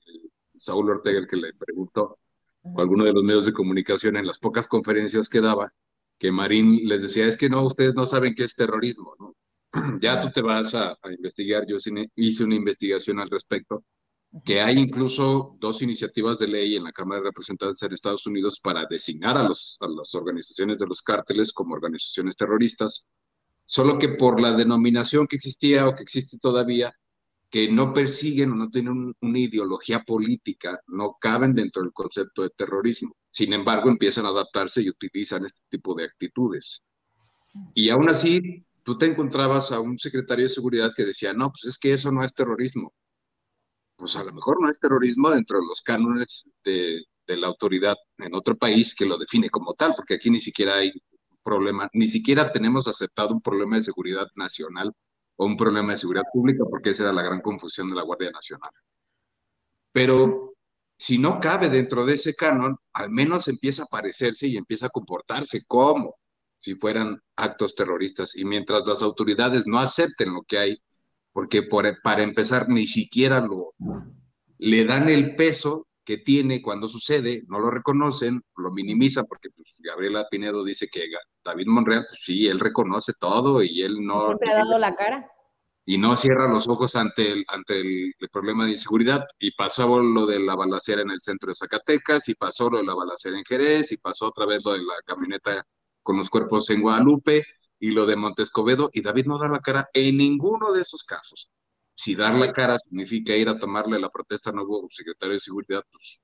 Saúl 0.58 0.89
Ortega 0.89 1.20
el 1.20 1.28
que 1.28 1.38
le 1.38 1.53
preguntó, 1.53 2.18
o 2.64 2.82
alguno 2.82 3.05
de 3.05 3.14
los 3.14 3.24
medios 3.24 3.45
de 3.45 3.53
comunicación 3.53 4.18
en 4.18 4.26
las 4.26 4.39
pocas 4.39 4.68
conferencias 4.68 5.30
que 5.30 5.41
daba, 5.41 5.72
que 6.18 6.32
Marín 6.32 6.88
les 6.89 7.03
decía, 7.03 7.28
es 7.28 7.38
que 7.38 7.49
no, 7.49 7.64
ustedes 7.64 7.93
no 7.93 8.08
saben 8.08 8.34
qué 8.34 8.45
es 8.45 8.55
terrorismo, 8.55 9.14
¿no? 9.20 9.36
ya 10.01 10.19
tú 10.19 10.30
te 10.32 10.41
vas 10.41 10.73
a, 10.75 10.97
investigar, 11.09 11.65
yo 11.67 11.78
hice 12.15 12.43
una 12.43 12.55
investigación 12.55 13.19
al 13.19 13.30
respecto, 13.30 13.84
que 14.43 14.61
hay 14.61 14.78
incluso 14.78 15.55
dos 15.59 15.82
iniciativas 15.82 16.38
de 16.39 16.47
ley 16.47 16.75
en 16.75 16.84
la 16.84 16.91
Cámara 16.91 17.21
de 17.21 17.28
Representantes 17.28 17.82
en 17.84 17.93
Estados 17.93 18.25
Unidos 18.28 18.59
para 18.61 18.86
designar 18.89 19.38
a, 19.38 19.43
los, 19.43 19.78
a 19.80 19.88
las 19.88 20.13
organizaciones 20.15 20.78
de 20.78 20.88
los 20.88 21.01
cárteles 21.01 21.53
como 21.53 21.73
organizaciones 21.73 22.36
terroristas, 22.36 23.07
solo 23.65 23.97
que 23.97 24.09
por 24.09 24.39
la 24.41 24.51
denominación 24.53 25.28
que 25.28 25.38
existía 25.38 25.88
o 25.88 25.95
que 25.95 26.03
existe 26.03 26.38
todavía, 26.39 26.93
que 27.49 27.71
no 27.71 27.93
persiguen 27.93 28.51
o 28.51 28.55
no 28.55 28.69
tienen 28.69 29.15
una 29.21 29.39
ideología 29.39 30.01
política, 30.03 30.82
no 30.88 31.17
caben 31.19 31.55
dentro 31.55 31.82
del 31.82 31.93
concepto 31.93 32.43
de 32.43 32.49
terrorismo. 32.49 33.15
Sin 33.30 33.53
embargo, 33.53 33.89
empiezan 33.89 34.25
a 34.25 34.30
adaptarse 34.30 34.82
y 34.82 34.89
utilizan 34.89 35.45
este 35.45 35.61
tipo 35.69 35.95
de 35.95 36.05
actitudes. 36.05 36.84
Y 37.73 37.89
aún 37.89 38.09
así, 38.09 38.65
tú 38.88 38.97
te 38.97 39.05
encontrabas 39.05 39.73
a 39.73 39.81
un 39.81 39.97
secretario 39.99 40.45
de 40.45 40.49
seguridad 40.49 40.93
que 40.95 41.03
decía, 41.03 41.33
no, 41.33 41.51
pues 41.51 41.65
es 41.65 41.77
que 41.77 41.91
eso 41.91 42.09
no 42.09 42.23
es 42.23 42.33
terrorismo 42.33 42.93
pues 43.97 44.15
a 44.15 44.23
lo 44.23 44.31
mejor 44.31 44.61
no 44.61 44.69
es 44.69 44.79
terrorismo 44.79 45.31
dentro 45.31 45.59
de 45.59 45.65
los 45.65 45.81
cánones 45.81 46.49
de, 46.63 47.03
de 47.25 47.38
la 47.38 47.47
autoridad 47.47 47.95
en 48.19 48.35
otro 48.35 48.55
país 48.55 48.95
que 48.95 49.05
lo 49.05 49.17
define 49.17 49.49
como 49.49 49.73
tal, 49.73 49.95
porque 49.95 50.13
aquí 50.15 50.29
ni 50.29 50.39
siquiera 50.39 50.75
hay 50.75 50.91
problema, 51.43 51.89
ni 51.93 52.07
siquiera 52.07 52.51
tenemos 52.51 52.88
aceptado 52.88 53.33
un 53.33 53.41
problema 53.41 53.75
de 53.75 53.81
seguridad 53.81 54.27
nacional 54.35 54.93
o 55.35 55.45
un 55.45 55.57
problema 55.57 55.91
de 55.93 55.97
seguridad 55.97 56.25
pública, 56.31 56.63
porque 56.69 56.91
esa 56.91 57.03
era 57.03 57.13
la 57.13 57.23
gran 57.23 57.41
confusión 57.41 57.89
de 57.89 57.95
la 57.95 58.03
Guardia 58.03 58.31
Nacional. 58.31 58.71
Pero 59.91 60.53
si 60.97 61.17
no 61.17 61.39
cabe 61.39 61.69
dentro 61.69 62.05
de 62.05 62.15
ese 62.15 62.35
canon, 62.35 62.77
al 62.93 63.09
menos 63.09 63.47
empieza 63.47 63.83
a 63.83 63.88
parecerse 63.88 64.47
y 64.47 64.57
empieza 64.57 64.88
a 64.88 64.89
comportarse 64.89 65.63
como 65.65 66.15
si 66.60 66.76
fueran 66.76 67.22
actos 67.36 67.76
terroristas. 67.76 68.36
Y 68.36 68.45
mientras 68.45 68.86
las 68.86 69.01
autoridades 69.01 69.68
no 69.68 69.80
acepten 69.80 70.34
lo 70.34 70.43
que 70.43 70.58
hay, 70.58 70.78
porque 71.32 71.64
por, 71.64 72.01
para 72.01 72.24
empezar 72.24 72.70
ni 72.70 72.88
siquiera 72.88 73.41
lo, 73.41 73.74
le 74.58 74.86
dan 74.86 75.10
el 75.10 75.36
peso 75.36 75.88
que 76.03 76.18
tiene 76.18 76.62
cuando 76.62 76.88
sucede, 76.88 77.43
no 77.47 77.60
lo 77.60 77.70
reconocen, 77.70 78.41
lo 78.55 78.72
minimizan, 78.72 79.26
porque 79.26 79.49
pues, 79.49 79.76
Gabriela 79.80 80.26
Pinedo 80.32 80.64
dice 80.64 80.88
que 80.88 81.03
David 81.43 81.68
Monreal, 81.68 82.05
pues 82.08 82.22
sí, 82.24 82.45
él 82.45 82.60
reconoce 82.60 83.14
todo 83.20 83.62
y 83.62 83.82
él 83.82 84.05
no... 84.05 84.28
Siempre 84.28 84.51
ha 84.51 84.55
dado 84.55 84.78
la 84.78 84.95
cara 84.95 85.30
y 85.89 85.97
no 85.97 86.18
cierra 86.18 86.49
los 86.49 86.68
ojos 86.68 86.97
ante 86.97 87.32
el, 87.32 87.45
ante 87.47 87.80
el, 87.80 88.14
problema 88.30 88.66
de 88.66 88.72
inseguridad. 88.72 89.26
Y 89.39 89.51
pasó 89.51 90.01
lo 90.01 90.26
de 90.26 90.38
la 90.38 90.53
balacera 90.53 91.01
en 91.01 91.12
el 91.12 91.22
centro 91.22 91.47
de 91.47 91.55
Zacatecas, 91.55 92.28
y 92.28 92.36
pasó 92.36 92.70
lo 92.70 92.80
de 92.80 92.84
la 92.84 92.93
balacera 92.93 93.38
en 93.38 93.45
Jerez, 93.45 93.93
y 93.93 93.97
pasó 93.97 94.28
otra 94.28 94.45
vez 94.45 94.66
lo 94.66 94.74
de 94.74 94.80
la 94.80 94.95
camioneta 95.05 95.66
con 96.08 96.16
los 96.16 96.30
cuerpos 96.30 96.70
en 96.70 96.82
Guadalupe, 96.82 97.43
y 97.82 97.91
lo 97.91 98.05
de 98.05 98.16
Montescovedo, 98.16 98.89
y 98.93 99.01
David 99.01 99.26
no 99.26 99.38
da 99.38 99.49
la 99.49 99.60
cara 99.60 99.89
en 99.93 100.16
ninguno 100.16 100.72
de 100.72 100.84
esos 100.84 101.03
casos. 101.03 101.51
Si 101.93 102.16
dar 102.16 102.34
la 102.36 102.53
cara 102.53 102.80
significa 102.80 103.36
ir 103.36 103.49
a 103.49 103.60
tomarle 103.60 103.99
la 103.99 104.08
protesta 104.10 104.51
al 104.51 104.55
nuevo 104.55 104.88
secretario 104.89 105.34
de 105.34 105.41
Seguridad, 105.41 105.84
pues 105.91 106.22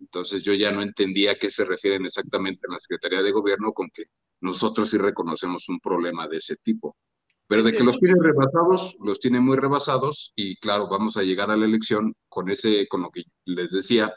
entonces 0.00 0.42
yo 0.42 0.52
ya 0.52 0.72
no 0.72 0.82
entendía 0.82 1.30
a 1.30 1.34
qué 1.36 1.48
se 1.48 1.64
refieren 1.64 2.04
exactamente 2.04 2.66
en 2.66 2.72
la 2.72 2.80
Secretaría 2.80 3.22
de 3.22 3.30
Gobierno 3.30 3.72
con 3.72 3.88
que 3.90 4.06
nosotros 4.40 4.90
sí 4.90 4.98
reconocemos 4.98 5.68
un 5.68 5.78
problema 5.78 6.26
de 6.26 6.38
ese 6.38 6.56
tipo. 6.56 6.96
Pero 7.46 7.62
de 7.62 7.72
que 7.72 7.84
los 7.84 8.00
tiene 8.00 8.16
rebasados, 8.20 8.96
los 8.98 9.20
tiene 9.20 9.38
muy 9.38 9.56
rebasados 9.56 10.32
y 10.34 10.56
claro, 10.56 10.88
vamos 10.88 11.16
a 11.16 11.22
llegar 11.22 11.52
a 11.52 11.56
la 11.56 11.66
elección 11.66 12.16
con 12.28 12.50
ese, 12.50 12.88
con 12.88 13.02
lo 13.02 13.10
que 13.12 13.22
les 13.44 13.70
decía, 13.70 14.12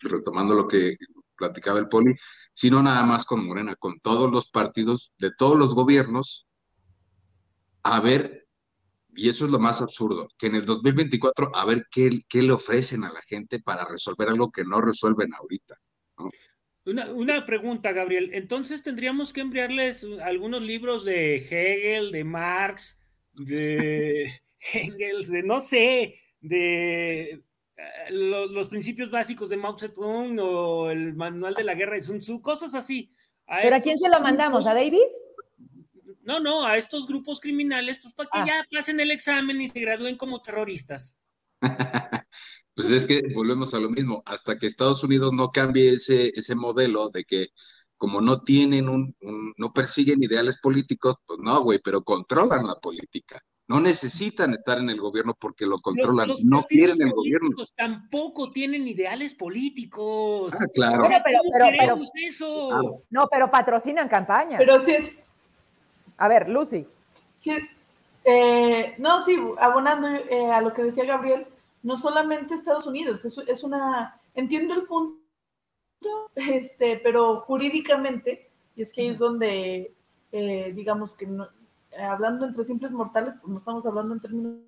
retomando 0.00 0.54
lo 0.54 0.66
que 0.66 0.96
platicaba 1.36 1.78
el 1.78 1.88
Poli, 1.88 2.16
sino 2.56 2.82
nada 2.82 3.02
más 3.02 3.26
con 3.26 3.46
Morena, 3.46 3.76
con 3.76 4.00
todos 4.00 4.30
los 4.32 4.48
partidos 4.48 5.12
de 5.18 5.30
todos 5.30 5.58
los 5.58 5.74
gobiernos, 5.74 6.48
a 7.82 8.00
ver, 8.00 8.48
y 9.14 9.28
eso 9.28 9.44
es 9.44 9.50
lo 9.50 9.58
más 9.58 9.82
absurdo, 9.82 10.28
que 10.38 10.46
en 10.46 10.54
el 10.54 10.64
2024 10.64 11.54
a 11.54 11.66
ver 11.66 11.84
qué, 11.90 12.08
qué 12.26 12.40
le 12.40 12.52
ofrecen 12.52 13.04
a 13.04 13.12
la 13.12 13.20
gente 13.20 13.60
para 13.60 13.84
resolver 13.84 14.30
algo 14.30 14.50
que 14.50 14.64
no 14.64 14.80
resuelven 14.80 15.34
ahorita. 15.34 15.76
Una, 16.86 17.44
pregunta, 17.44 17.92
Gabriel. 17.92 18.30
Entonces 18.32 18.82
tendríamos 18.82 19.34
que 19.34 19.42
enviarles 19.42 20.06
algunos 20.24 20.62
libros 20.62 21.04
de 21.04 21.36
Hegel, 21.36 22.10
de 22.10 22.24
Marx, 22.24 22.98
de 23.34 24.32
Engels, 24.72 25.30
de 25.30 25.42
no 25.42 25.60
sé, 25.60 26.14
de 26.40 27.42
eh, 27.76 28.10
los, 28.10 28.68
principios 28.68 29.10
básicos 29.10 29.48
de 29.48 29.56
Mao 29.56 29.78
Zedong 29.78 30.38
o 30.40 30.90
el 30.90 31.14
manual 31.14 31.54
de 31.54 31.64
la 31.64 31.74
guerra 31.74 31.96
de 31.96 32.02
Sun 32.02 32.20
Tzu, 32.20 32.40
cosas 32.40 32.74
así. 32.74 33.12
¿Pero 33.46 33.76
a 33.76 33.80
quién 33.80 33.98
se 33.98 34.08
lo 34.08 34.20
mandamos? 34.20 34.66
¿A 34.66 34.74
Davis? 34.74 35.10
No, 36.22 36.40
no, 36.40 36.66
a 36.66 36.76
estos 36.76 37.06
grupos 37.06 37.40
criminales, 37.40 38.00
pues 38.02 38.12
para 38.14 38.28
que 38.30 38.38
ah. 38.40 38.46
ya 38.46 38.66
pasen 38.76 38.98
el 38.98 39.12
examen 39.12 39.60
y 39.60 39.68
se 39.68 39.80
gradúen 39.80 40.16
como 40.16 40.42
terroristas. 40.42 41.18
Pues 42.76 42.90
es 42.90 43.06
que 43.06 43.22
volvemos 43.34 43.72
a 43.72 43.78
lo 43.78 43.88
mismo, 43.88 44.22
hasta 44.26 44.58
que 44.58 44.66
Estados 44.66 45.02
Unidos 45.02 45.32
no 45.32 45.48
cambie 45.48 45.94
ese, 45.94 46.30
ese 46.36 46.54
modelo 46.54 47.08
de 47.08 47.24
que 47.24 47.46
como 47.96 48.20
no 48.20 48.42
tienen 48.42 48.90
un, 48.90 49.16
no 49.56 49.72
persiguen 49.72 50.22
ideales 50.22 50.58
políticos, 50.58 51.16
pues 51.26 51.40
no, 51.42 51.62
güey, 51.62 51.80
pero 51.82 52.04
controlan 52.04 52.66
la 52.66 52.74
política. 52.74 53.42
No 53.68 53.80
necesitan 53.80 54.54
estar 54.54 54.78
en 54.78 54.90
el 54.90 55.00
gobierno 55.00 55.34
porque 55.38 55.66
lo 55.66 55.78
controlan, 55.78 56.30
no 56.44 56.64
quieren 56.64 57.02
el 57.02 57.10
gobierno. 57.10 57.50
Tampoco 57.76 58.52
tienen 58.52 58.86
ideales 58.86 59.34
políticos. 59.34 60.54
Ah, 60.54 60.66
claro. 60.72 61.02
pero, 61.02 61.40
pero, 61.76 61.98
eso? 62.14 63.02
No, 63.10 63.26
pero 63.28 63.50
patrocinan 63.50 64.08
campañas. 64.08 64.58
Pero 64.58 64.82
sí 64.82 64.92
es. 64.92 65.18
A 66.16 66.28
ver, 66.28 66.48
Lucy. 66.48 66.86
Sí, 67.38 67.50
eh, 68.24 68.94
no, 68.98 69.22
sí, 69.22 69.36
abonando 69.58 70.08
eh, 70.08 70.50
a 70.50 70.60
lo 70.60 70.72
que 70.72 70.82
decía 70.82 71.04
Gabriel, 71.04 71.46
no 71.82 71.96
solamente 71.96 72.54
Estados 72.54 72.86
Unidos, 72.86 73.24
es, 73.24 73.38
es 73.46 73.62
una, 73.62 74.20
entiendo 74.34 74.74
el 74.74 74.82
punto, 74.82 75.20
este, 76.34 76.98
pero 76.98 77.42
jurídicamente, 77.42 78.50
y 78.74 78.82
es 78.82 78.92
que 78.92 79.02
ahí 79.02 79.08
es 79.08 79.18
donde, 79.18 79.94
eh, 80.32 80.72
digamos 80.74 81.14
que 81.14 81.28
hablando 81.98 82.46
entre 82.46 82.64
simples 82.64 82.92
mortales, 82.92 83.34
pues 83.40 83.52
no 83.52 83.58
estamos 83.58 83.86
hablando 83.86 84.14
en 84.14 84.20
términos 84.20 84.62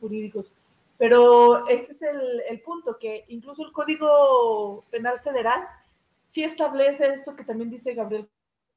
jurídicos, 0.00 0.52
pero 0.98 1.66
este 1.68 1.92
es 1.92 2.02
el, 2.02 2.60
punto, 2.60 2.98
que 2.98 3.24
incluso 3.28 3.64
el 3.64 3.72
Código 3.72 4.84
Penal 4.90 5.20
Federal 5.20 5.66
sí 6.28 6.44
establece 6.44 7.08
esto 7.08 7.34
que 7.34 7.44
también 7.44 7.70
dice 7.70 7.94
Gabriel 7.94 8.28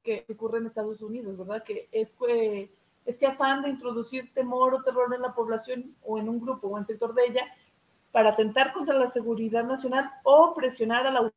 que 0.02 0.24
ocurre 0.30 0.58
en 0.58 0.66
Estados 0.66 1.02
Unidos, 1.02 1.36
¿verdad? 1.36 1.62
Que 1.64 1.88
es 1.92 2.12
que 2.14 2.70
este 3.04 3.26
afán 3.26 3.62
de 3.62 3.70
introducir 3.70 4.32
temor 4.34 4.74
o 4.74 4.82
terror 4.82 5.12
en 5.14 5.22
la 5.22 5.34
población 5.34 5.94
o 6.02 6.18
en 6.18 6.28
un 6.28 6.40
grupo 6.40 6.68
o 6.68 6.78
en 6.78 6.86
sector 6.86 7.14
de 7.14 7.26
ella 7.26 7.44
para 8.12 8.30
atentar 8.30 8.72
contra 8.72 8.94
la 8.94 9.10
seguridad 9.10 9.64
nacional 9.64 10.10
o 10.24 10.54
presionar 10.54 11.06
a 11.06 11.10
la 11.10 11.32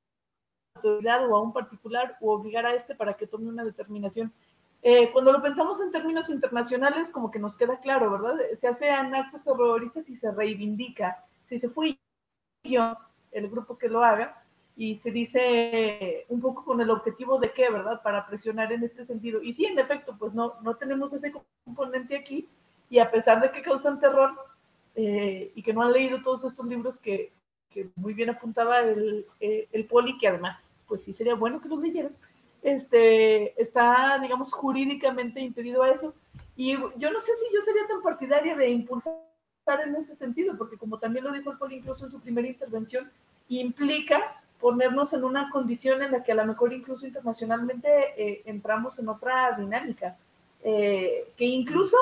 autoridad 0.75 1.29
o 1.29 1.35
a 1.35 1.41
un 1.41 1.53
particular 1.53 2.17
o 2.21 2.31
obligar 2.33 2.65
a 2.65 2.73
este 2.73 2.95
para 2.95 3.15
que 3.15 3.27
tome 3.27 3.49
una 3.49 3.63
determinación. 3.63 4.33
Eh, 4.81 5.11
cuando 5.11 5.31
lo 5.31 5.41
pensamos 5.41 5.79
en 5.81 5.91
términos 5.91 6.29
internacionales, 6.29 7.09
como 7.09 7.31
que 7.31 7.39
nos 7.39 7.57
queda 7.57 7.79
claro, 7.79 8.11
¿verdad? 8.11 8.35
Se 8.57 8.67
hacen 8.67 9.13
actos 9.13 9.43
terroristas 9.43 10.07
y 10.09 10.15
se 10.17 10.31
reivindica. 10.31 11.25
Se 11.47 11.69
fue 11.69 11.97
yo, 12.63 12.95
el 13.31 13.49
grupo 13.49 13.77
que 13.77 13.89
lo 13.89 14.03
haga, 14.03 14.43
y 14.75 14.97
se 14.99 15.11
dice 15.11 16.25
un 16.29 16.39
poco 16.39 16.63
con 16.63 16.79
el 16.79 16.89
objetivo 16.89 17.37
de 17.39 17.51
qué, 17.51 17.69
¿verdad? 17.69 18.01
Para 18.01 18.25
presionar 18.27 18.71
en 18.71 18.83
este 18.83 19.05
sentido. 19.05 19.41
Y 19.41 19.53
sí, 19.53 19.65
en 19.65 19.77
efecto, 19.77 20.15
pues 20.17 20.33
no, 20.33 20.55
no 20.61 20.75
tenemos 20.75 21.11
ese 21.11 21.33
componente 21.65 22.15
aquí, 22.15 22.47
y 22.89 22.99
a 22.99 23.11
pesar 23.11 23.41
de 23.41 23.51
que 23.51 23.61
causan 23.61 23.99
terror, 23.99 24.31
eh, 24.95 25.51
y 25.55 25.63
que 25.63 25.73
no 25.73 25.81
han 25.81 25.93
leído 25.93 26.21
todos 26.21 26.43
estos 26.43 26.65
libros 26.65 26.99
que, 26.99 27.31
muy 27.95 28.13
bien 28.13 28.29
apuntaba 28.29 28.79
el, 28.79 29.25
eh, 29.39 29.67
el, 29.71 29.85
poli, 29.85 30.17
que 30.17 30.27
además, 30.27 30.71
pues 30.87 31.01
sí 31.03 31.13
sería 31.13 31.35
bueno 31.35 31.61
que 31.61 31.69
los 31.69 31.79
leyeran, 31.79 32.15
este, 32.61 33.61
está, 33.61 34.17
digamos, 34.21 34.51
jurídicamente 34.53 35.39
impedido 35.39 35.83
a 35.83 35.89
eso. 35.89 36.13
Y 36.55 36.73
yo 36.73 37.11
no 37.11 37.19
sé 37.21 37.31
si 37.37 37.55
yo 37.55 37.61
sería 37.61 37.87
tan 37.87 38.01
partidaria 38.01 38.55
de 38.55 38.69
impulsar 38.69 39.15
en 39.85 39.95
ese 39.95 40.15
sentido, 40.15 40.57
porque 40.57 40.77
como 40.77 40.99
también 40.99 41.25
lo 41.25 41.31
dijo 41.31 41.51
el 41.51 41.57
poli 41.57 41.77
incluso 41.77 42.05
en 42.05 42.11
su 42.11 42.19
primera 42.19 42.47
intervención, 42.47 43.09
implica 43.47 44.41
ponernos 44.59 45.13
en 45.13 45.23
una 45.23 45.49
condición 45.51 46.01
en 46.01 46.11
la 46.11 46.23
que 46.23 46.33
a 46.33 46.35
lo 46.35 46.45
mejor 46.45 46.73
incluso 46.73 47.07
internacionalmente 47.07 47.89
eh, 48.17 48.41
entramos 48.45 48.99
en 48.99 49.07
otra 49.07 49.55
dinámica, 49.57 50.17
que 50.61 51.45
incluso 51.45 51.95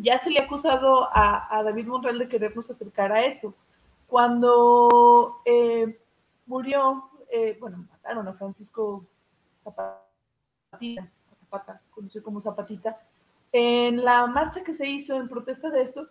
ya 0.00 0.18
se 0.18 0.30
le 0.30 0.40
ha 0.40 0.44
acusado 0.44 1.08
a, 1.12 1.62
David 1.64 1.86
Monreal 1.86 2.18
de 2.18 2.28
querernos 2.28 2.70
acercar 2.70 3.12
a 3.12 3.24
eso. 3.26 3.54
Cuando 4.06 5.40
eh, 5.44 5.98
murió, 6.46 7.10
eh, 7.30 7.56
bueno, 7.60 7.86
mataron 7.90 8.28
a 8.28 8.32
Francisco 8.34 9.04
Zapatita, 9.72 11.10
Zapata, 11.40 11.82
conocido 11.90 12.24
como 12.24 12.40
Zapatita, 12.40 13.00
en 13.52 14.04
la 14.04 14.26
marcha 14.26 14.62
que 14.62 14.74
se 14.74 14.86
hizo 14.86 15.16
en 15.16 15.28
protesta 15.28 15.70
de 15.70 15.82
esto, 15.82 16.08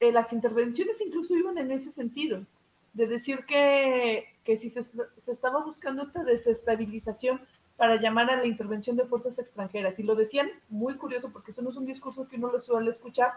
eh, 0.00 0.12
las 0.12 0.32
intervenciones 0.32 1.00
incluso 1.00 1.34
iban 1.36 1.58
en 1.58 1.72
ese 1.72 1.92
sentido, 1.92 2.44
de 2.92 3.06
decir 3.06 3.44
que, 3.46 4.34
si 4.44 4.70
se, 4.70 4.82
se 4.84 5.32
estaba 5.32 5.62
buscando 5.62 6.02
esta 6.02 6.24
desestabilización 6.24 7.40
para 7.78 7.96
llamar 7.96 8.28
a 8.30 8.36
la 8.36 8.46
intervención 8.46 8.96
de 8.96 9.06
fuerzas 9.06 9.38
extranjeras. 9.38 9.98
Y 9.98 10.02
lo 10.02 10.16
decían 10.16 10.50
muy 10.68 10.94
curioso 10.94 11.30
porque 11.30 11.52
eso 11.52 11.62
no 11.62 11.70
es 11.70 11.76
un 11.76 11.86
discurso 11.86 12.26
que 12.28 12.36
uno 12.36 12.50
le 12.50 12.58
suele 12.58 12.90
escuchar 12.90 13.32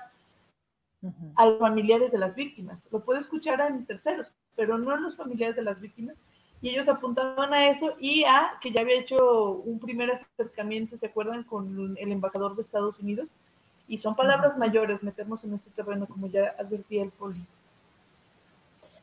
a 1.35 1.45
los 1.45 1.59
familiares 1.59 2.11
de 2.11 2.17
las 2.17 2.35
víctimas. 2.35 2.79
Lo 2.91 3.03
puede 3.05 3.19
escuchar 3.19 3.61
en 3.61 3.85
terceros, 3.85 4.27
pero 4.55 4.79
no 4.79 4.91
a 4.91 4.97
los 4.97 5.15
familiares 5.15 5.55
de 5.55 5.61
las 5.61 5.79
víctimas. 5.79 6.15
Y 6.61 6.69
ellos 6.69 6.87
apuntaban 6.87 7.53
a 7.53 7.69
eso 7.69 7.95
y 7.99 8.23
a 8.23 8.53
que 8.61 8.71
ya 8.71 8.81
había 8.81 8.99
hecho 8.99 9.61
un 9.65 9.79
primer 9.79 10.11
acercamiento, 10.11 10.95
¿se 10.95 11.07
acuerdan?, 11.07 11.43
con 11.43 11.97
el 11.97 12.11
embajador 12.11 12.55
de 12.55 12.61
Estados 12.61 12.99
Unidos. 12.99 13.29
Y 13.87 13.97
son 13.97 14.15
palabras 14.15 14.57
mayores 14.57 15.01
meternos 15.01 15.43
en 15.43 15.55
ese 15.55 15.69
terreno, 15.71 16.05
como 16.07 16.27
ya 16.27 16.55
advertía 16.57 17.03
el 17.03 17.09
poli. 17.09 17.43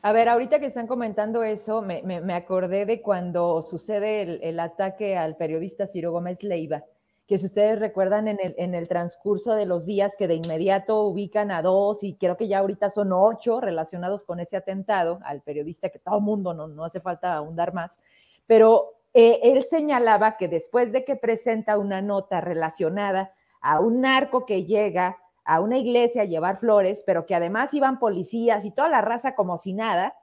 A 0.01 0.13
ver, 0.13 0.29
ahorita 0.29 0.59
que 0.59 0.67
están 0.67 0.87
comentando 0.87 1.43
eso, 1.43 1.81
me, 1.81 2.33
acordé 2.33 2.85
de 2.85 3.01
cuando 3.01 3.61
sucede 3.61 4.39
el, 4.47 4.59
ataque 4.61 5.17
al 5.17 5.35
periodista 5.35 5.87
Ciro 5.87 6.11
Gómez 6.13 6.41
Leiva, 6.41 6.83
que 7.29 7.37
si 7.37 7.45
ustedes 7.45 7.77
recuerdan 7.77 8.27
en 8.27 8.39
el, 8.41 8.55
en 8.57 8.73
el 8.73 8.87
transcurso 8.87 9.53
de 9.53 9.67
los 9.67 9.85
días 9.85 10.15
que 10.17 10.27
de 10.27 10.33
inmediato 10.33 11.03
ubican 11.03 11.51
a 11.51 11.61
dos 11.61 12.03
y 12.03 12.15
creo 12.15 12.35
que 12.35 12.47
ya 12.47 12.57
ahorita 12.57 12.89
son 12.89 13.13
ocho 13.13 13.61
relacionados 13.61 14.23
con 14.23 14.39
ese 14.39 14.57
atentado 14.57 15.19
al 15.23 15.43
periodista 15.43 15.89
que 15.89 15.99
todo 15.99 16.19
mundo 16.19 16.55
no, 16.55 16.67
no 16.67 16.83
hace 16.83 16.99
falta 16.99 17.35
ahondar 17.35 17.71
más, 17.71 18.01
pero 18.47 18.95
eh, 19.13 19.39
él 19.43 19.63
señalaba 19.63 20.37
que 20.37 20.47
después 20.47 20.91
de 20.91 21.05
que 21.05 21.15
presenta 21.15 21.77
una 21.77 22.01
nota 22.01 22.41
relacionada 22.41 23.31
a 23.61 23.79
un 23.79 24.01
narco 24.01 24.47
que 24.47 24.65
llega 24.65 25.17
a 25.45 25.59
una 25.59 25.77
iglesia 25.77 26.23
a 26.23 26.25
llevar 26.25 26.57
flores, 26.57 27.03
pero 27.05 27.27
que 27.27 27.35
además 27.35 27.75
iban 27.75 27.99
policías 27.99 28.65
y 28.65 28.71
toda 28.71 28.89
la 28.89 29.01
raza 29.01 29.35
como 29.35 29.59
si 29.59 29.73
nada, 29.73 30.15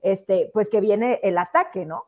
este, 0.00 0.50
pues 0.54 0.70
que 0.70 0.80
viene 0.80 1.20
el 1.22 1.36
ataque, 1.36 1.84
¿no? 1.84 2.04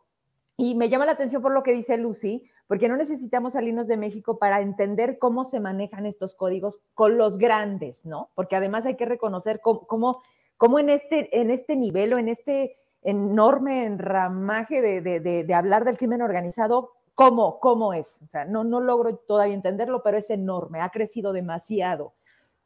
Y 0.56 0.76
me 0.76 0.88
llama 0.88 1.04
la 1.04 1.12
atención 1.12 1.42
por 1.42 1.52
lo 1.52 1.62
que 1.62 1.74
dice 1.74 1.98
Lucy, 1.98 2.48
porque 2.66 2.88
no 2.88 2.96
necesitamos 2.96 3.52
salirnos 3.52 3.86
de 3.86 3.96
México 3.96 4.38
para 4.38 4.60
entender 4.60 5.18
cómo 5.18 5.44
se 5.44 5.60
manejan 5.60 6.06
estos 6.06 6.34
códigos 6.34 6.80
con 6.94 7.16
los 7.16 7.38
grandes, 7.38 8.04
¿no? 8.04 8.30
Porque 8.34 8.56
además 8.56 8.86
hay 8.86 8.96
que 8.96 9.04
reconocer 9.04 9.60
cómo, 9.60 10.22
cómo, 10.56 10.78
en, 10.78 10.90
este, 10.90 11.40
en 11.40 11.50
este 11.50 11.76
nivel 11.76 12.12
o 12.12 12.18
en 12.18 12.28
este 12.28 12.76
enorme 13.02 13.84
enramaje 13.84 14.82
de, 14.82 15.54
hablar 15.54 15.84
del 15.84 15.96
crimen 15.96 16.22
organizado, 16.22 16.90
cómo, 17.14 17.60
cómo 17.60 17.92
es. 17.92 18.22
O 18.22 18.26
sea, 18.26 18.44
no, 18.44 18.64
no 18.64 18.80
logro 18.80 19.16
todavía 19.16 19.54
entenderlo, 19.54 20.02
pero 20.02 20.18
es 20.18 20.30
enorme, 20.30 20.80
ha 20.80 20.90
crecido 20.90 21.32
demasiado. 21.32 22.14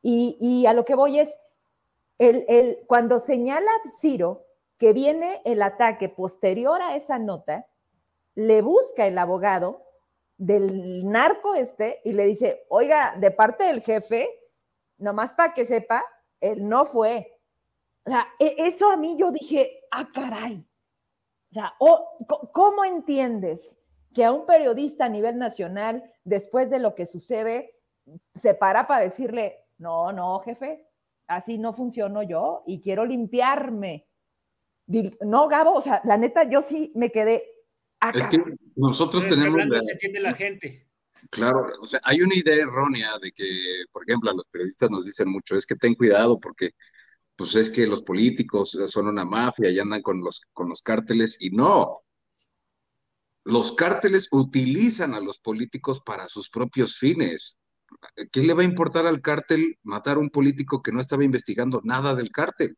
Y, 0.02 0.64
a 0.64 0.72
lo 0.72 0.86
que 0.86 0.94
voy 0.94 1.18
es, 1.18 1.38
el, 2.16 2.46
el, 2.48 2.78
cuando 2.86 3.18
señala 3.18 3.70
Ciro 3.98 4.46
que 4.78 4.94
viene 4.94 5.42
el 5.44 5.60
ataque 5.60 6.08
posterior 6.08 6.80
a 6.80 6.96
esa 6.96 7.18
nota, 7.18 7.66
le 8.34 8.62
busca 8.62 9.06
el 9.06 9.18
abogado 9.18 9.89
del 10.40 11.02
narco 11.02 11.54
este 11.54 12.00
y 12.02 12.14
le 12.14 12.24
dice, 12.24 12.64
oiga, 12.70 13.14
de 13.18 13.30
parte 13.30 13.64
del 13.64 13.82
jefe, 13.82 14.26
nomás 14.96 15.34
para 15.34 15.52
que 15.52 15.66
sepa, 15.66 16.02
él 16.40 16.66
no 16.66 16.86
fue. 16.86 17.38
O 18.06 18.10
sea, 18.10 18.26
e, 18.38 18.54
eso 18.56 18.90
a 18.90 18.96
mí 18.96 19.18
yo 19.18 19.30
dije, 19.30 19.82
ah, 19.90 20.08
caray. 20.12 20.66
O 21.50 21.54
sea, 21.54 21.74
¿cómo 22.52 22.86
entiendes 22.86 23.78
que 24.14 24.24
a 24.24 24.32
un 24.32 24.46
periodista 24.46 25.04
a 25.04 25.08
nivel 25.10 25.36
nacional, 25.36 26.10
después 26.24 26.70
de 26.70 26.78
lo 26.78 26.94
que 26.94 27.04
sucede, 27.04 27.74
se 28.34 28.54
para 28.54 28.86
para 28.86 29.02
decirle, 29.02 29.66
no, 29.76 30.10
no, 30.10 30.40
jefe, 30.40 30.88
así 31.26 31.58
no 31.58 31.74
funciono 31.74 32.22
yo 32.22 32.62
y 32.66 32.80
quiero 32.80 33.04
limpiarme? 33.04 34.08
No, 35.20 35.48
Gabo, 35.48 35.74
o 35.74 35.80
sea, 35.82 36.00
la 36.04 36.16
neta, 36.16 36.44
yo 36.44 36.62
sí 36.62 36.92
me 36.94 37.10
quedé, 37.10 37.44
es 38.14 38.26
que 38.28 38.42
nosotros 38.80 39.26
tenemos... 39.26 39.62
se 39.84 39.92
entiende 39.92 40.20
la 40.20 40.34
gente. 40.34 40.86
Claro, 41.30 41.66
o 41.80 41.86
sea, 41.86 42.00
hay 42.02 42.22
una 42.22 42.34
idea 42.34 42.56
errónea 42.56 43.18
de 43.18 43.30
que, 43.32 43.84
por 43.92 44.02
ejemplo, 44.02 44.30
a 44.30 44.34
los 44.34 44.46
periodistas 44.50 44.90
nos 44.90 45.04
dicen 45.04 45.28
mucho, 45.28 45.54
es 45.54 45.66
que 45.66 45.76
ten 45.76 45.94
cuidado 45.94 46.40
porque, 46.40 46.70
pues 47.36 47.54
es 47.54 47.70
que 47.70 47.86
los 47.86 48.02
políticos 48.02 48.76
son 48.86 49.06
una 49.06 49.24
mafia 49.24 49.70
y 49.70 49.78
andan 49.78 50.02
con 50.02 50.20
los, 50.20 50.40
con 50.52 50.68
los 50.68 50.82
cárteles, 50.82 51.36
y 51.40 51.50
no. 51.50 52.00
Los 53.44 53.72
cárteles 53.72 54.28
utilizan 54.32 55.14
a 55.14 55.20
los 55.20 55.38
políticos 55.38 56.02
para 56.04 56.28
sus 56.28 56.50
propios 56.50 56.98
fines. 56.98 57.58
¿Qué 58.32 58.42
le 58.42 58.54
va 58.54 58.62
a 58.62 58.66
importar 58.66 59.06
al 59.06 59.20
cártel 59.20 59.78
matar 59.82 60.16
a 60.16 60.20
un 60.20 60.30
político 60.30 60.82
que 60.82 60.92
no 60.92 61.00
estaba 61.00 61.24
investigando 61.24 61.80
nada 61.84 62.14
del 62.14 62.30
cártel? 62.30 62.76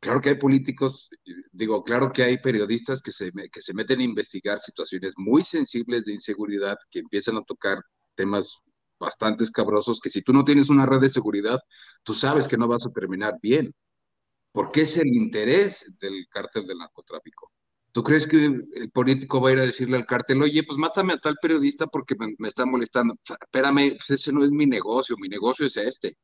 Claro 0.00 0.20
que 0.20 0.28
hay 0.30 0.34
políticos, 0.36 1.10
digo, 1.50 1.82
claro 1.82 2.12
que 2.12 2.22
hay 2.22 2.38
periodistas 2.38 3.02
que 3.02 3.10
se, 3.10 3.32
que 3.32 3.60
se 3.60 3.74
meten 3.74 4.00
a 4.00 4.04
investigar 4.04 4.60
situaciones 4.60 5.14
muy 5.16 5.42
sensibles 5.42 6.04
de 6.04 6.12
inseguridad, 6.12 6.76
que 6.90 7.00
empiezan 7.00 7.36
a 7.36 7.42
tocar 7.42 7.80
temas 8.14 8.62
bastante 8.98 9.44
escabrosos, 9.44 10.00
que 10.00 10.10
si 10.10 10.22
tú 10.22 10.32
no 10.32 10.44
tienes 10.44 10.70
una 10.70 10.86
red 10.86 11.00
de 11.00 11.08
seguridad, 11.08 11.58
tú 12.04 12.14
sabes 12.14 12.48
que 12.48 12.56
no 12.56 12.68
vas 12.68 12.86
a 12.86 12.90
terminar 12.90 13.34
bien, 13.42 13.74
porque 14.52 14.82
es 14.82 14.96
el 14.96 15.08
interés 15.08 15.92
del 16.00 16.26
cártel 16.28 16.66
del 16.66 16.78
narcotráfico. 16.78 17.52
¿Tú 17.92 18.02
crees 18.02 18.26
que 18.26 18.44
el 18.46 18.90
político 18.92 19.40
va 19.40 19.50
a 19.50 19.52
ir 19.52 19.58
a 19.58 19.66
decirle 19.66 19.96
al 19.96 20.06
cártel, 20.06 20.42
oye, 20.42 20.62
pues 20.62 20.78
mátame 20.78 21.14
a 21.14 21.18
tal 21.18 21.36
periodista 21.40 21.86
porque 21.86 22.14
me, 22.16 22.48
está 22.48 22.66
molestando? 22.66 23.16
espérame, 23.40 23.96
pues 23.96 24.10
ese 24.10 24.32
no 24.32 24.44
es 24.44 24.50
mi 24.50 24.66
negocio, 24.66 25.16
mi 25.18 25.28
negocio 25.28 25.66
es 25.66 25.76
este. 25.76 26.16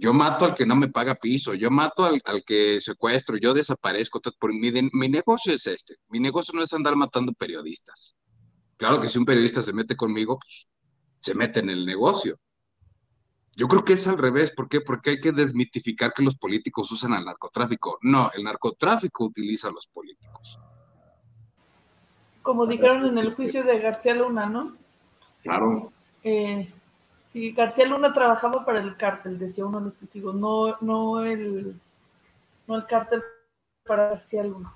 Yo 0.00 0.12
mato 0.12 0.44
al 0.44 0.54
que 0.54 0.64
no 0.64 0.76
me 0.76 0.88
paga 0.88 1.16
piso, 1.16 1.54
yo 1.54 1.72
mato 1.72 2.04
al, 2.04 2.22
que 2.46 2.80
secuestro, 2.80 3.36
yo 3.36 3.52
desaparezco. 3.52 4.20
Por 4.38 4.54
mi, 4.54 4.70
mi 4.92 5.08
negocio 5.08 5.52
es 5.52 5.66
este. 5.66 5.96
Mi 6.08 6.20
negocio 6.20 6.54
no 6.54 6.62
es 6.62 6.72
andar 6.72 6.94
matando 6.94 7.32
periodistas. 7.32 8.16
Claro 8.76 9.00
que 9.00 9.08
si 9.08 9.18
un 9.18 9.24
periodista 9.24 9.60
se 9.60 9.72
mete 9.72 9.96
conmigo, 9.96 10.38
pues 10.38 10.68
se 11.18 11.34
mete 11.34 11.58
en 11.58 11.70
el 11.70 11.84
negocio. 11.84 12.38
Yo 13.56 13.66
creo 13.66 13.84
que 13.84 13.94
es 13.94 14.06
al 14.06 14.18
revés. 14.18 14.52
¿Por 14.52 14.68
qué? 14.68 14.80
Porque 14.80 15.10
hay 15.10 15.20
que 15.20 15.32
desmitificar 15.32 16.12
que 16.12 16.22
los 16.22 16.36
políticos 16.36 16.92
usan 16.92 17.12
al 17.12 17.24
narcotráfico. 17.24 17.98
No, 18.02 18.30
el 18.32 18.44
narcotráfico 18.44 19.24
utiliza 19.24 19.66
a 19.66 19.72
los 19.72 19.88
políticos. 19.88 20.60
Como 22.42 22.66
dijeron 22.66 23.06
en 23.06 23.18
el 23.18 23.34
juicio 23.34 23.64
de 23.64 23.80
García 23.80 24.14
Luna, 24.14 24.46
¿no? 24.46 24.76
Claro. 25.42 25.92
Eh, 26.22 26.72
Sí, 27.32 27.52
García 27.52 27.86
Luna 27.86 28.12
trabajaba 28.12 28.64
para 28.64 28.80
el 28.80 28.96
cártel, 28.96 29.38
decía 29.38 29.66
uno 29.66 29.80
de 29.80 29.86
los 29.86 29.96
testigos, 29.96 30.34
no, 30.34 30.76
no, 30.80 31.24
el, 31.24 31.78
no 32.66 32.76
el 32.76 32.86
cártel 32.86 33.22
para 33.86 34.08
García 34.10 34.44
Luna. 34.44 34.72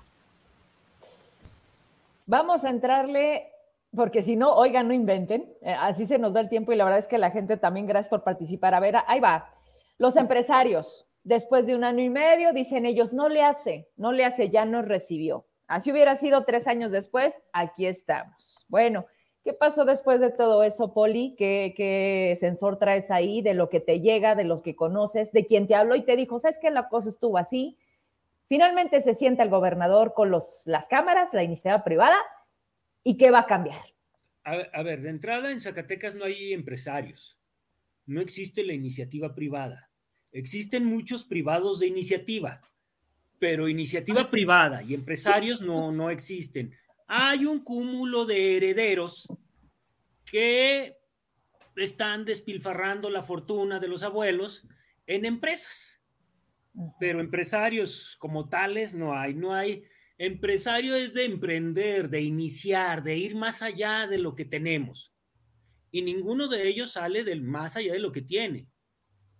Vamos 2.25 2.63
a 2.63 2.69
entrarle, 2.69 3.51
porque 3.95 4.21
si 4.21 4.35
no, 4.35 4.53
oigan, 4.53 4.87
no 4.87 4.93
inventen, 4.93 5.51
eh, 5.61 5.75
así 5.77 6.05
se 6.05 6.19
nos 6.19 6.33
da 6.33 6.41
el 6.41 6.49
tiempo 6.49 6.71
y 6.71 6.75
la 6.75 6.83
verdad 6.85 6.99
es 6.99 7.07
que 7.07 7.17
la 7.17 7.31
gente 7.31 7.57
también, 7.57 7.87
gracias 7.87 8.09
por 8.09 8.23
participar. 8.23 8.73
A 8.75 8.79
ver, 8.79 8.95
ahí 9.07 9.19
va. 9.19 9.49
Los 9.97 10.15
empresarios, 10.15 11.07
después 11.23 11.65
de 11.65 11.75
un 11.75 11.83
año 11.83 12.03
y 12.03 12.09
medio, 12.09 12.53
dicen 12.53 12.85
ellos, 12.85 13.13
no 13.13 13.29
le 13.29 13.43
hace, 13.43 13.89
no 13.97 14.11
le 14.11 14.25
hace, 14.25 14.49
ya 14.49 14.65
nos 14.65 14.87
recibió. 14.87 15.45
Así 15.67 15.91
hubiera 15.91 16.15
sido 16.15 16.45
tres 16.45 16.67
años 16.67 16.91
después, 16.91 17.41
aquí 17.51 17.87
estamos. 17.87 18.65
Bueno, 18.67 19.05
¿Qué 19.43 19.51
pasó 19.51 19.83
después 19.83 20.21
de 20.21 20.31
todo 20.31 20.63
eso, 20.63 20.93
Poli? 20.93 21.35
¿Qué, 21.37 22.35
sensor 22.39 22.79
traes 22.79 23.11
ahí 23.11 23.41
de 23.41 23.53
lo 23.53 23.69
que 23.69 23.81
te 23.81 23.99
llega, 23.99 24.35
de 24.35 24.45
los 24.45 24.61
que 24.61 24.75
conoces, 24.75 25.33
de 25.33 25.45
quien 25.45 25.67
te 25.67 25.75
habló 25.75 25.97
y 25.97 26.03
te 26.03 26.15
dijo, 26.15 26.39
¿sabes 26.39 26.59
qué? 26.61 26.71
La 26.71 26.87
cosa 26.87 27.09
estuvo 27.09 27.37
así. 27.37 27.77
Finalmente 28.47 29.01
se 29.01 29.13
sienta 29.13 29.43
el 29.43 29.49
gobernador 29.49 30.13
con 30.13 30.31
los, 30.31 30.63
las 30.65 30.87
cámaras, 30.87 31.33
la 31.33 31.43
iniciativa 31.43 31.83
privada, 31.83 32.17
¿y 33.03 33.17
qué 33.17 33.31
va 33.31 33.39
a 33.39 33.45
cambiar? 33.45 33.81
A, 34.45 34.83
ver, 34.83 35.01
de 35.01 35.09
entrada 35.09 35.51
en 35.51 35.59
Zacatecas 35.59 36.15
no 36.15 36.25
hay 36.25 36.53
empresarios, 36.53 37.37
no 38.05 38.21
existe 38.21 38.63
la 38.63 38.73
iniciativa 38.73 39.35
privada. 39.35 39.89
Existen 40.31 40.85
muchos 40.85 41.23
privados 41.23 41.79
de 41.79 41.87
iniciativa, 41.87 42.61
pero 43.39 43.67
iniciativa 43.67 44.29
privada 44.29 44.83
y 44.83 44.93
empresarios 44.93 45.61
no, 45.61 45.91
no 45.91 46.09
existen 46.09 46.73
hay 47.15 47.45
un 47.45 47.63
cúmulo 47.63 48.25
de 48.25 48.57
herederos 48.57 49.27
que 50.25 50.97
están 51.75 52.25
despilfarrando 52.25 53.11
la 53.11 53.21
fortuna 53.21 53.79
de 53.79 53.87
los 53.87 54.01
abuelos 54.01 54.67
en 55.05 55.25
empresas. 55.25 56.01
Pero 56.99 57.19
empresarios 57.19 58.15
como 58.17 58.49
tales 58.49 58.95
no 58.95 59.13
hay, 59.13 59.35
no 59.35 59.53
hay. 59.53 59.83
Empresario 60.17 60.95
es 60.95 61.13
de 61.13 61.25
emprender, 61.25 62.09
de 62.09 62.21
iniciar, 62.21 63.03
de 63.03 63.15
ir 63.15 63.35
más 63.35 63.61
allá 63.61 64.07
de 64.07 64.17
lo 64.17 64.33
que 64.33 64.45
tenemos. 64.45 65.13
Y 65.91 66.01
ninguno 66.01 66.47
de 66.47 66.67
ellos 66.67 66.93
sale 66.93 67.23
del 67.23 67.43
más 67.43 67.75
allá 67.75 67.93
de 67.93 67.99
lo 67.99 68.11
que 68.11 68.23
tiene. 68.23 68.71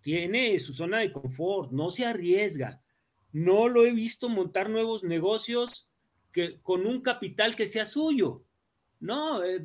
Tiene 0.02 0.60
su 0.60 0.76
zona 0.76 1.00
de 1.00 1.12
confort, 1.12 1.72
no 1.72 1.90
se 1.90 2.06
arriesga. 2.06 2.84
No 3.32 3.68
lo 3.68 3.84
he 3.84 3.94
visto 3.94 4.30
montar 4.30 4.70
nuevos 4.70 5.04
negocios 5.04 5.90
que, 6.34 6.60
con 6.62 6.86
un 6.86 7.02
capital 7.02 7.56
que 7.56 7.68
sea 7.68 7.86
suyo. 7.86 8.44
No, 9.00 9.44
eh, 9.44 9.64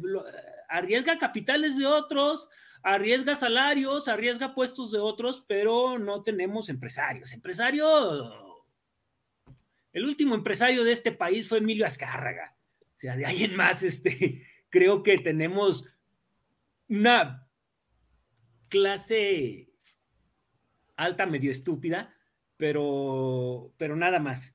arriesga 0.69 1.19
capitales 1.19 1.77
de 1.77 1.86
otros, 1.86 2.49
arriesga 2.82 3.35
salarios, 3.35 4.07
arriesga 4.07 4.55
puestos 4.55 4.93
de 4.93 4.99
otros, 4.99 5.45
pero 5.49 5.99
no 5.99 6.23
tenemos 6.23 6.69
empresarios. 6.69 7.32
Empresario, 7.32 8.59
el 9.93 10.05
último 10.05 10.35
empresario 10.35 10.85
de 10.85 10.93
este 10.93 11.12
país 11.12 11.49
fue 11.49 11.59
Emilio 11.59 11.86
Azcárraga. 11.86 12.57
O 12.97 13.01
sea, 13.01 13.16
de 13.16 13.27
ahí 13.27 13.45
en 13.45 13.57
más, 13.57 13.82
este, 13.82 14.47
creo 14.70 15.03
que 15.03 15.19
tenemos 15.19 15.89
una 16.89 17.49
clase 18.69 19.70
alta, 20.97 21.27
medio 21.27 21.51
estúpida, 21.51 22.15
pero, 22.57 23.73
pero 23.78 23.97
nada 23.97 24.19
más. 24.19 24.55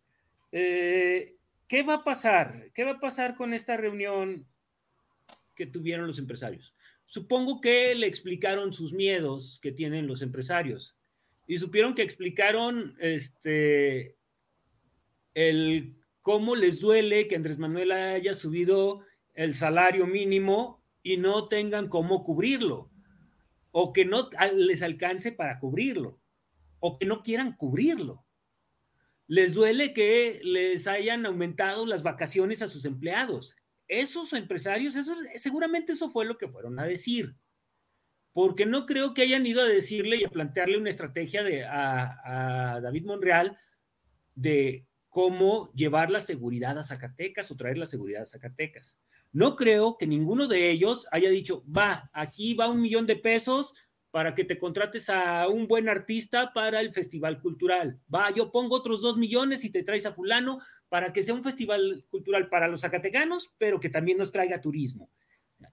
Eh, 0.51 1.32
¿Qué 1.73 1.81
va 1.81 1.95
a 1.95 2.03
pasar? 2.03 2.69
¿Qué 2.75 2.83
va 2.83 2.91
a 2.91 2.99
pasar 2.99 3.35
con 3.35 3.55
esta 3.55 3.75
reunión 3.77 4.45
que 5.55 5.65
tuvieron 5.65 6.05
los 6.05 6.19
empresarios? 6.19 6.75
Supongo 7.07 7.61
que 7.61 7.95
le 7.95 8.05
explicaron 8.05 8.73
sus 8.73 8.93
miedos 8.93 9.57
que 9.59 9.71
tienen 9.71 10.05
los 10.05 10.21
empresarios 10.21 10.95
y 11.47 11.57
supieron 11.57 11.95
que 11.95 12.03
explicaron 12.03 12.95
este 12.99 14.15
el 15.33 15.95
cómo 16.21 16.55
les 16.55 16.79
duele 16.79 17.27
que 17.27 17.37
Andrés 17.37 17.57
Manuel 17.57 17.91
haya 17.91 18.35
subido 18.35 18.99
el 19.33 19.55
salario 19.55 20.05
mínimo 20.05 20.79
y 21.01 21.17
no 21.17 21.47
tengan 21.47 21.87
cómo 21.87 22.23
cubrirlo, 22.23 22.91
o 23.71 23.93
que 23.93 24.05
no 24.05 24.29
les 24.53 24.83
alcance 24.83 25.31
para 25.31 25.57
cubrirlo, 25.59 26.19
o 26.79 26.99
que 26.99 27.07
no 27.07 27.23
quieran 27.23 27.57
cubrirlo. 27.57 28.23
Les 29.33 29.53
duele 29.53 29.93
que 29.93 30.41
les 30.43 30.85
hayan 30.85 31.25
aumentado 31.25 31.85
las 31.87 32.03
vacaciones 32.03 32.61
a 32.61 32.67
sus 32.67 32.85
empleados. 32.85 33.55
Esos 33.87 34.31
empresarios, 34.33 34.95
eso, 34.95 35.15
seguramente 35.37 35.93
eso 35.93 36.11
fue 36.11 36.25
lo 36.25 36.37
que 36.37 36.47
fueron 36.47 36.79
a 36.79 36.85
decir 36.85 37.35
porque 38.33 38.65
no 38.65 38.85
creo 38.85 39.13
que 39.13 39.21
hayan 39.21 39.45
ido 39.45 39.61
a 39.61 39.67
decirle 39.67 40.17
y 40.17 40.23
a 40.25 40.29
plantearle 40.29 40.77
una 40.77 40.89
estrategia 40.89 41.43
de, 41.43 41.63
a, 41.63 42.79
David 42.81 43.05
Monreal 43.05 43.57
de 44.33 44.87
cómo 45.09 45.71
llevar 45.73 46.09
la 46.09 46.19
seguridad 46.19 46.77
a 46.77 46.83
Zacatecas 46.83 47.49
o 47.51 47.55
traer 47.55 47.77
la 47.77 47.85
seguridad 47.85 48.23
a 48.23 48.25
Zacatecas. 48.25 48.97
No 49.31 49.55
creo 49.55 49.97
que 49.97 50.07
ninguno 50.07 50.47
de 50.47 50.71
ellos 50.71 51.07
haya 51.11 51.29
dicho, 51.29 51.63
va, 51.65 52.09
aquí 52.11 52.55
va 52.55 52.69
un 52.69 52.81
millón 52.81 53.05
de 53.05 53.15
pesos 53.15 53.75
para 54.13 54.35
que 54.35 54.43
te 54.43 54.59
contrates 54.59 55.09
a 55.09 55.47
un 55.47 55.67
buen 55.67 55.89
artista 55.89 56.53
para 56.53 56.81
el 56.81 56.93
festival 56.93 57.41
cultural. 57.41 57.99
Va, 58.13 58.29
yo 58.29 58.51
pongo 58.51 58.75
otros 58.75 59.01
dos 59.01 59.17
millones 59.17 59.65
y 59.65 59.71
te 59.71 59.81
traes 59.81 60.05
a 60.05 60.13
fulano 60.13 60.59
para 60.87 61.11
que 61.11 61.23
sea 61.23 61.33
un 61.33 61.43
festival 61.43 62.05
cultural 62.11 62.47
para 62.47 62.67
los 62.67 62.81
zacatecanos, 62.81 63.55
pero 63.57 63.79
que 63.79 63.89
también 63.89 64.19
nos 64.19 64.31
traiga 64.31 64.61
turismo. 64.61 65.09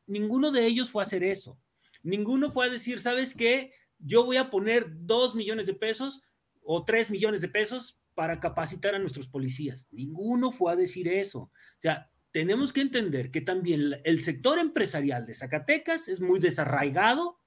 Ninguno 0.06 0.52
de 0.52 0.64
ellos 0.64 0.88
fue 0.88 1.02
a 1.02 1.06
hacer 1.06 1.22
eso. 1.22 1.58
Ninguno 2.02 2.50
fue 2.50 2.64
a 2.64 2.70
decir, 2.70 3.00
¿sabes 3.00 3.34
qué? 3.34 3.74
Yo 3.98 4.24
voy 4.24 4.38
a 4.38 4.48
poner 4.48 4.86
dos 4.88 5.34
millones 5.34 5.66
de 5.66 5.74
pesos 5.74 6.22
o 6.62 6.86
tres 6.86 7.10
millones 7.10 7.42
de 7.42 7.48
pesos 7.48 7.98
para 8.14 8.40
capacitar 8.40 8.94
a 8.94 8.98
nuestros 8.98 9.28
policías. 9.28 9.86
Ninguno 9.90 10.50
fue 10.50 10.72
a 10.72 10.76
decir 10.76 11.08
eso. 11.08 11.40
O 11.40 11.50
sea, 11.76 12.10
tenemos 12.30 12.72
que 12.72 12.80
entender 12.80 13.30
que 13.30 13.42
también 13.42 14.00
el 14.02 14.22
sector 14.22 14.58
empresarial 14.58 15.26
de 15.26 15.34
Zacatecas 15.34 16.08
es 16.08 16.22
muy 16.22 16.40
desarraigado, 16.40 17.39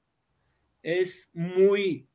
es 0.84 1.30
muy, 1.34 2.08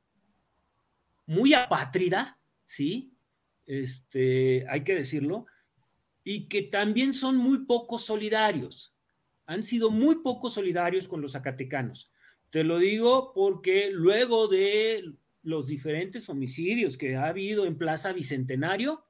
muy 1.26 1.54
apátrida, 1.54 2.38
¿sí? 2.66 3.12
Este, 3.66 4.66
hay 4.68 4.84
que 4.84 4.94
decirlo, 4.94 5.46
y 6.22 6.48
que 6.48 6.62
también 6.62 7.14
son 7.14 7.36
muy 7.36 7.64
poco 7.64 7.98
solidarios. 7.98 8.94
Han 9.46 9.64
sido 9.64 9.90
muy 9.90 10.16
poco 10.16 10.50
solidarios 10.50 11.08
con 11.08 11.22
los 11.22 11.32
zacatecanos. 11.32 12.12
Te 12.50 12.64
lo 12.64 12.78
digo 12.78 13.32
porque 13.34 13.90
luego 13.90 14.46
de 14.46 15.14
los 15.42 15.66
diferentes 15.66 16.28
homicidios 16.28 16.98
que 16.98 17.16
ha 17.16 17.26
habido 17.26 17.64
en 17.64 17.78
Plaza 17.78 18.12
Bicentenario, 18.12 19.04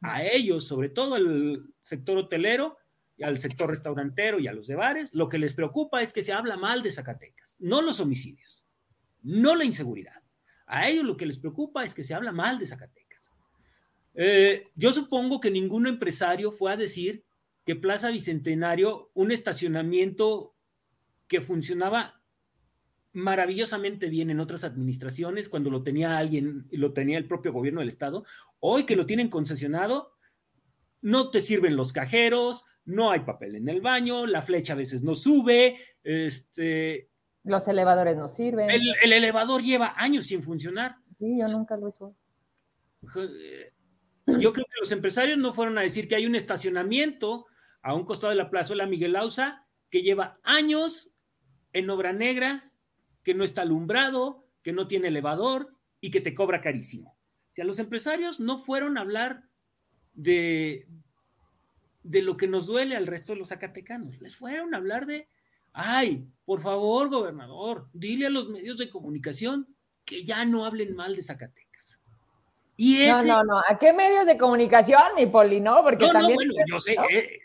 a 0.00 0.24
ellos, 0.24 0.64
sobre 0.64 0.88
todo 0.88 1.14
al 1.14 1.64
sector 1.80 2.18
hotelero, 2.18 2.76
y 3.16 3.24
al 3.24 3.38
sector 3.38 3.70
restaurantero 3.70 4.38
y 4.38 4.46
a 4.46 4.52
los 4.52 4.66
de 4.66 4.74
bares, 4.74 5.14
lo 5.14 5.28
que 5.28 5.38
les 5.38 5.54
preocupa 5.54 6.02
es 6.02 6.12
que 6.12 6.22
se 6.22 6.32
habla 6.32 6.56
mal 6.56 6.82
de 6.82 6.92
Zacatecas, 6.92 7.56
no 7.58 7.80
los 7.80 8.00
homicidios, 8.00 8.55
no 9.26 9.56
la 9.56 9.64
inseguridad. 9.64 10.22
A 10.66 10.88
ellos 10.88 11.04
lo 11.04 11.16
que 11.16 11.26
les 11.26 11.38
preocupa 11.38 11.84
es 11.84 11.94
que 11.94 12.04
se 12.04 12.14
habla 12.14 12.32
mal 12.32 12.58
de 12.58 12.66
Zacatecas. 12.66 13.28
Eh, 14.14 14.68
yo 14.76 14.92
supongo 14.92 15.40
que 15.40 15.50
ningún 15.50 15.86
empresario 15.86 16.52
fue 16.52 16.72
a 16.72 16.76
decir 16.76 17.24
que 17.64 17.74
Plaza 17.74 18.10
Bicentenario, 18.10 19.10
un 19.14 19.32
estacionamiento 19.32 20.54
que 21.26 21.40
funcionaba 21.40 22.22
maravillosamente 23.12 24.08
bien 24.10 24.30
en 24.30 24.38
otras 24.38 24.62
administraciones, 24.62 25.48
cuando 25.48 25.70
lo 25.70 25.82
tenía 25.82 26.18
alguien, 26.18 26.68
lo 26.70 26.92
tenía 26.92 27.18
el 27.18 27.26
propio 27.26 27.52
gobierno 27.52 27.80
del 27.80 27.88
estado, 27.88 28.24
hoy 28.60 28.84
que 28.84 28.94
lo 28.94 29.06
tienen 29.06 29.28
concesionado, 29.28 30.12
no 31.00 31.30
te 31.30 31.40
sirven 31.40 31.76
los 31.76 31.92
cajeros, 31.92 32.64
no 32.84 33.10
hay 33.10 33.20
papel 33.20 33.56
en 33.56 33.68
el 33.68 33.80
baño, 33.80 34.26
la 34.26 34.42
flecha 34.42 34.74
a 34.74 34.76
veces 34.76 35.02
no 35.02 35.16
sube, 35.16 35.80
este... 36.04 37.10
Los 37.46 37.68
elevadores 37.68 38.16
no 38.16 38.28
sirven. 38.28 38.68
El, 38.68 39.12
elevador 39.12 39.62
lleva 39.62 39.94
años 39.96 40.26
sin 40.26 40.42
funcionar. 40.42 40.96
Sí, 41.16 41.38
yo 41.38 41.46
nunca 41.46 41.76
lo 41.76 41.88
hizo. 41.88 42.16
Yo 44.26 44.52
creo 44.52 44.64
que 44.64 44.80
los 44.80 44.90
empresarios 44.90 45.38
no 45.38 45.54
fueron 45.54 45.78
a 45.78 45.82
decir 45.82 46.08
que 46.08 46.16
hay 46.16 46.26
un 46.26 46.34
estacionamiento 46.34 47.46
a 47.82 47.94
un 47.94 48.04
costado 48.04 48.30
de 48.30 48.36
la 48.36 48.50
plazuela 48.50 48.86
Miguel 48.86 49.14
Ausa 49.14 49.64
que 49.90 50.02
lleva 50.02 50.40
años 50.42 51.12
en 51.72 51.88
obra 51.88 52.12
negra, 52.12 52.72
que 53.22 53.34
no 53.34 53.44
está 53.44 53.62
alumbrado, 53.62 54.44
que 54.64 54.72
no 54.72 54.88
tiene 54.88 55.08
elevador 55.08 55.72
y 56.00 56.10
que 56.10 56.20
te 56.20 56.34
cobra 56.34 56.60
carísimo. 56.60 57.10
O 57.52 57.54
sea, 57.54 57.64
los 57.64 57.78
empresarios 57.78 58.40
no 58.40 58.64
fueron 58.64 58.98
a 58.98 59.02
hablar 59.02 59.44
de, 60.14 60.88
de 62.02 62.22
lo 62.22 62.36
que 62.36 62.48
nos 62.48 62.66
duele 62.66 62.96
al 62.96 63.06
resto 63.06 63.34
de 63.34 63.38
los 63.38 63.50
zacatecanos. 63.50 64.20
Les 64.20 64.34
fueron 64.34 64.74
a 64.74 64.78
hablar 64.78 65.06
de, 65.06 65.28
ay, 65.76 66.26
por 66.44 66.62
favor, 66.62 67.10
gobernador, 67.10 67.88
dile 67.92 68.26
a 68.26 68.30
los 68.30 68.48
medios 68.48 68.78
de 68.78 68.88
comunicación 68.88 69.68
que 70.04 70.24
ya 70.24 70.44
no 70.44 70.64
hablen 70.64 70.96
mal 70.96 71.14
de 71.14 71.22
Zacatecas. 71.22 71.98
Y 72.76 73.06
No, 73.08 73.22
no, 73.22 73.44
no, 73.44 73.58
¿a 73.58 73.78
qué 73.78 73.92
medios 73.92 74.26
de 74.26 74.38
comunicación, 74.38 75.02
mi 75.16 75.26
Poli? 75.26 75.60
No, 75.60 75.82
porque 75.82 76.06
también... 76.06 76.30
No, 76.30 76.34
bueno, 76.34 76.52
yo 76.66 76.78
sé, 76.78 76.96
eh, 77.12 77.40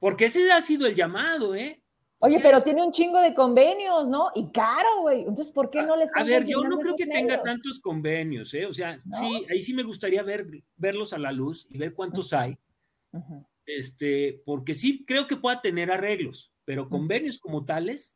porque 0.00 0.26
ese 0.26 0.50
ha 0.50 0.60
sido 0.60 0.86
el 0.86 0.94
llamado, 0.94 1.54
¿eh? 1.54 1.80
Oye, 2.18 2.40
pero 2.42 2.60
tiene 2.60 2.82
un 2.82 2.92
chingo 2.92 3.20
de 3.20 3.34
convenios, 3.34 4.08
¿no? 4.08 4.30
Y 4.34 4.50
caro, 4.50 5.02
güey. 5.02 5.20
Entonces, 5.20 5.52
¿por 5.52 5.70
qué 5.70 5.82
no 5.82 5.96
les 5.96 6.10
A 6.14 6.24
ver, 6.24 6.46
yo 6.46 6.64
no 6.64 6.78
creo 6.78 6.96
que 6.96 7.06
tenga 7.06 7.42
tantos 7.42 7.78
convenios, 7.78 8.52
¿eh? 8.54 8.66
O 8.66 8.74
sea, 8.74 9.00
sí, 9.20 9.46
ahí 9.50 9.60
sí 9.60 9.74
me 9.74 9.82
gustaría 9.82 10.22
ver, 10.22 10.46
verlos 10.76 11.12
a 11.12 11.18
la 11.18 11.30
luz 11.30 11.66
y 11.70 11.78
ver 11.78 11.92
cuántos 11.92 12.32
hay. 12.32 12.58
Este, 13.66 14.42
porque 14.44 14.74
sí 14.74 15.04
creo 15.06 15.26
que 15.26 15.36
pueda 15.36 15.60
tener 15.60 15.90
arreglos, 15.90 16.52
pero 16.66 16.90
convenios 16.90 17.38
como 17.38 17.64
tales, 17.64 18.14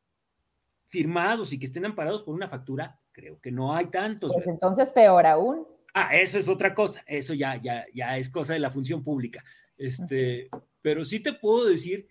firmados 0.88 1.54
y 1.54 1.58
que 1.58 1.64
estén 1.64 1.86
amparados 1.86 2.22
por 2.22 2.34
una 2.34 2.48
factura, 2.48 3.00
creo 3.12 3.40
que 3.40 3.50
no 3.50 3.74
hay 3.74 3.86
tantos. 3.86 4.32
Pues 4.34 4.46
entonces 4.46 4.92
peor 4.92 5.24
aún. 5.24 5.66
Ah, 5.94 6.14
eso 6.14 6.38
es 6.38 6.50
otra 6.50 6.74
cosa. 6.74 7.02
Eso 7.06 7.32
ya, 7.32 7.56
ya, 7.56 7.86
ya 7.94 8.18
es 8.18 8.28
cosa 8.28 8.52
de 8.52 8.58
la 8.58 8.70
función 8.70 9.02
pública. 9.02 9.42
Este, 9.78 10.50
pero 10.82 11.06
sí 11.06 11.20
te 11.20 11.32
puedo 11.32 11.64
decir 11.64 12.06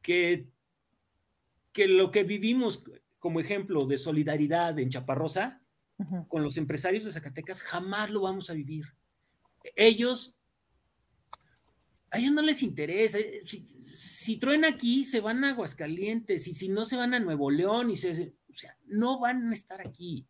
que 0.00 0.50
que 1.72 1.88
lo 1.88 2.10
que 2.10 2.22
vivimos 2.22 2.84
como 3.18 3.40
ejemplo 3.40 3.86
de 3.86 3.98
solidaridad 3.98 4.78
en 4.78 4.90
Chaparrosa 4.90 5.60
con 6.28 6.42
los 6.42 6.56
empresarios 6.56 7.04
de 7.04 7.12
Zacatecas 7.12 7.62
jamás 7.62 8.10
lo 8.10 8.22
vamos 8.22 8.50
a 8.50 8.54
vivir. 8.54 8.86
Ellos, 9.76 10.36
a 12.10 12.18
ellos 12.18 12.32
no 12.32 12.42
les 12.42 12.64
interesa. 12.64 13.18
Eh, 13.18 13.42
si, 13.44 13.71
si 14.22 14.36
truena 14.36 14.68
aquí, 14.68 15.04
se 15.04 15.20
van 15.20 15.42
a 15.44 15.50
Aguascalientes 15.50 16.46
y 16.46 16.54
si 16.54 16.68
no, 16.68 16.84
se 16.84 16.96
van 16.96 17.12
a 17.12 17.18
Nuevo 17.18 17.50
León 17.50 17.90
y 17.90 17.96
se, 17.96 18.34
o 18.48 18.54
sea, 18.54 18.76
no 18.86 19.18
van 19.18 19.50
a 19.50 19.52
estar 19.52 19.80
aquí. 19.80 20.28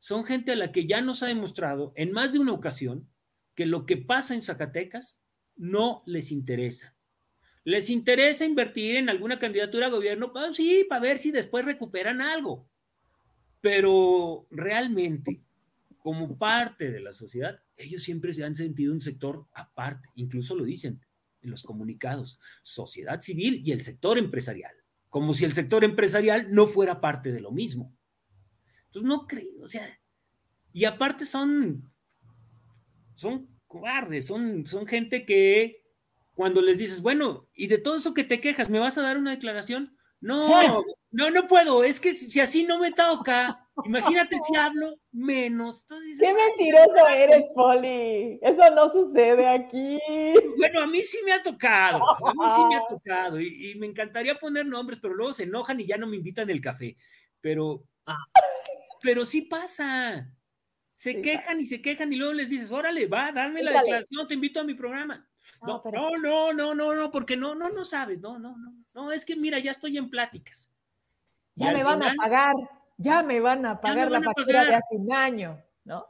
Son 0.00 0.24
gente 0.24 0.52
a 0.52 0.56
la 0.56 0.70
que 0.70 0.86
ya 0.86 1.00
nos 1.00 1.22
ha 1.22 1.26
demostrado 1.26 1.92
en 1.96 2.12
más 2.12 2.34
de 2.34 2.40
una 2.40 2.52
ocasión 2.52 3.08
que 3.54 3.64
lo 3.64 3.86
que 3.86 3.96
pasa 3.96 4.34
en 4.34 4.42
Zacatecas 4.42 5.18
no 5.56 6.02
les 6.04 6.30
interesa. 6.30 6.94
¿Les 7.64 7.88
interesa 7.88 8.44
invertir 8.44 8.96
en 8.96 9.08
alguna 9.08 9.38
candidatura 9.38 9.86
a 9.86 9.90
gobierno? 9.90 10.32
Pues 10.32 10.54
sí, 10.54 10.84
para 10.86 11.00
ver 11.00 11.18
si 11.18 11.30
después 11.30 11.64
recuperan 11.64 12.20
algo. 12.20 12.68
Pero 13.62 14.46
realmente, 14.50 15.42
como 15.96 16.36
parte 16.36 16.90
de 16.90 17.00
la 17.00 17.14
sociedad, 17.14 17.62
ellos 17.76 18.02
siempre 18.02 18.34
se 18.34 18.44
han 18.44 18.54
sentido 18.54 18.92
un 18.92 19.00
sector 19.00 19.46
aparte, 19.52 20.10
incluso 20.16 20.54
lo 20.54 20.64
dicen 20.64 21.00
en 21.46 21.52
los 21.52 21.62
comunicados, 21.62 22.38
sociedad 22.62 23.20
civil 23.20 23.62
y 23.64 23.72
el 23.72 23.82
sector 23.82 24.18
empresarial, 24.18 24.74
como 25.08 25.32
si 25.32 25.44
el 25.44 25.52
sector 25.52 25.84
empresarial 25.84 26.52
no 26.52 26.66
fuera 26.66 27.00
parte 27.00 27.32
de 27.32 27.40
lo 27.40 27.52
mismo. 27.52 27.96
Entonces, 28.86 29.08
no 29.08 29.26
creo, 29.26 29.62
o 29.64 29.68
sea, 29.68 29.86
y 30.72 30.84
aparte 30.84 31.24
son, 31.24 31.90
son 33.14 33.48
cobardes, 33.66 34.26
son, 34.26 34.66
son 34.66 34.86
gente 34.86 35.24
que 35.24 35.82
cuando 36.34 36.60
les 36.60 36.76
dices, 36.76 37.00
bueno, 37.00 37.48
y 37.54 37.68
de 37.68 37.78
todo 37.78 37.96
eso 37.96 38.12
que 38.12 38.24
te 38.24 38.40
quejas, 38.40 38.68
¿me 38.68 38.78
vas 38.78 38.98
a 38.98 39.02
dar 39.02 39.16
una 39.16 39.30
declaración? 39.30 39.96
No, 40.20 40.48
no, 41.10 41.30
no 41.30 41.48
puedo, 41.48 41.82
es 41.82 41.98
que 41.98 42.12
si, 42.12 42.40
así 42.40 42.64
no 42.64 42.78
me 42.78 42.92
toca, 42.92 43.60
imagínate 43.84 44.36
si 44.46 44.56
hablo 44.56 44.98
menos. 45.12 45.84
Qué 46.18 46.32
mentiroso 46.32 47.08
eres, 47.08 47.44
Poli, 47.54 48.38
eso 48.42 48.70
no 48.74 48.88
sucede 48.90 49.46
aquí. 49.46 49.98
Bueno, 50.56 50.80
a 50.82 50.86
mí 50.86 51.00
sí 51.02 51.18
me 51.24 51.32
ha 51.32 51.42
tocado, 51.42 52.00
a 52.02 52.32
mí 52.32 52.44
sí 52.54 52.64
me 52.68 52.76
ha 52.76 52.86
tocado, 52.88 53.40
y, 53.40 53.74
me 53.78 53.86
encantaría 53.86 54.34
poner 54.34 54.66
nombres, 54.66 54.98
pero 55.00 55.14
luego 55.14 55.32
se 55.32 55.44
enojan 55.44 55.80
y 55.80 55.86
ya 55.86 55.96
no 55.96 56.06
me 56.06 56.16
invitan 56.16 56.48
el 56.50 56.60
café, 56.60 56.96
pero, 57.40 57.84
ah. 58.06 58.16
pero 59.02 59.26
sí 59.26 59.42
pasa. 59.42 60.30
Se 60.94 61.20
quejan 61.20 61.60
y 61.60 61.66
se 61.66 61.82
quejan 61.82 62.10
y 62.10 62.16
luego 62.16 62.32
les 62.32 62.48
dices, 62.48 62.70
órale, 62.70 63.06
va, 63.06 63.30
dame 63.30 63.62
la 63.62 63.72
declaración, 63.72 64.26
te 64.26 64.32
invito 64.32 64.60
a 64.60 64.64
mi 64.64 64.72
programa. 64.72 65.28
No, 65.60 65.82
no, 66.18 66.52
no, 66.54 66.74
no, 66.74 66.94
no, 66.94 67.10
porque 67.10 67.36
no, 67.36 67.54
no, 67.54 67.68
no 67.68 67.84
sabes, 67.84 68.20
no, 68.20 68.38
no, 68.38 68.56
no, 68.56 68.74
no, 68.94 69.12
es 69.12 69.26
que 69.26 69.36
mira, 69.36 69.58
ya 69.58 69.72
estoy 69.72 69.98
en 69.98 70.08
pláticas. 70.08 70.70
Ya 71.54 71.72
me 71.72 71.84
van 71.84 72.02
a 72.02 72.14
pagar, 72.14 72.54
ya 72.96 73.22
me 73.22 73.40
van 73.40 73.66
a 73.66 73.80
pagar 73.80 74.10
la 74.10 74.22
factura 74.22 74.64
de 74.64 74.74
hace 74.74 74.96
un 74.96 75.12
año, 75.12 75.62
¿no? 75.84 76.06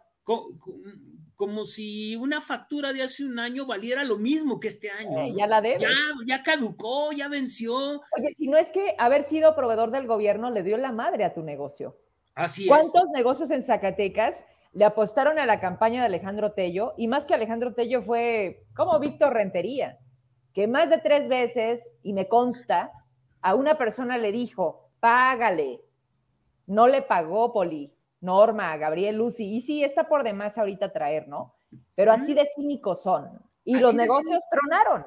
como 1.36 1.66
si 1.66 2.16
una 2.16 2.40
factura 2.40 2.92
de 2.92 3.02
hace 3.02 3.22
un 3.22 3.38
año 3.38 3.66
valiera 3.66 4.02
lo 4.04 4.16
mismo 4.16 4.58
que 4.58 4.68
este 4.68 4.90
año. 4.90 5.20
Eh, 5.20 5.34
ya 5.36 5.46
la 5.46 5.60
debe. 5.60 5.78
Ya, 5.80 5.90
ya 6.26 6.42
caducó, 6.42 7.12
ya 7.12 7.28
venció. 7.28 7.74
Oye, 8.16 8.32
si 8.36 8.48
no 8.48 8.56
es 8.56 8.72
que 8.72 8.96
haber 8.98 9.22
sido 9.22 9.54
proveedor 9.54 9.90
del 9.90 10.06
gobierno 10.06 10.50
le 10.50 10.62
dio 10.62 10.78
la 10.78 10.92
madre 10.92 11.24
a 11.24 11.34
tu 11.34 11.42
negocio. 11.42 11.98
Así 12.34 12.66
¿Cuántos 12.66 13.10
negocios 13.14 13.50
en 13.50 13.62
Zacatecas 13.62 14.46
le 14.72 14.84
apostaron 14.84 15.38
a 15.38 15.46
la 15.46 15.60
campaña 15.60 16.00
de 16.00 16.06
Alejandro 16.06 16.52
Tello? 16.52 16.94
Y 16.96 17.06
más 17.06 17.26
que 17.26 17.34
Alejandro 17.34 17.74
Tello 17.74 18.00
fue 18.02 18.58
como 18.74 18.98
Víctor 18.98 19.34
Rentería, 19.34 19.98
que 20.54 20.66
más 20.66 20.88
de 20.88 20.98
tres 20.98 21.28
veces, 21.28 21.94
y 22.02 22.14
me 22.14 22.28
consta, 22.28 22.92
a 23.42 23.54
una 23.54 23.76
persona 23.76 24.16
le 24.16 24.32
dijo, 24.32 24.90
págale. 25.00 25.82
No 26.66 26.88
le 26.88 27.02
pagó, 27.02 27.52
Poli. 27.52 27.92
Norma, 28.20 28.76
Gabriel, 28.76 29.16
Lucy, 29.16 29.44
y 29.44 29.60
sí, 29.60 29.84
está 29.84 30.08
por 30.08 30.24
demás 30.24 30.58
ahorita 30.58 30.92
traer, 30.92 31.28
¿no? 31.28 31.54
Pero 31.94 32.12
así 32.12 32.34
de 32.34 32.46
cínicos 32.54 33.02
son. 33.02 33.28
Y 33.64 33.78
los 33.78 33.94
negocios 33.94 34.42
tronaron. 34.50 35.06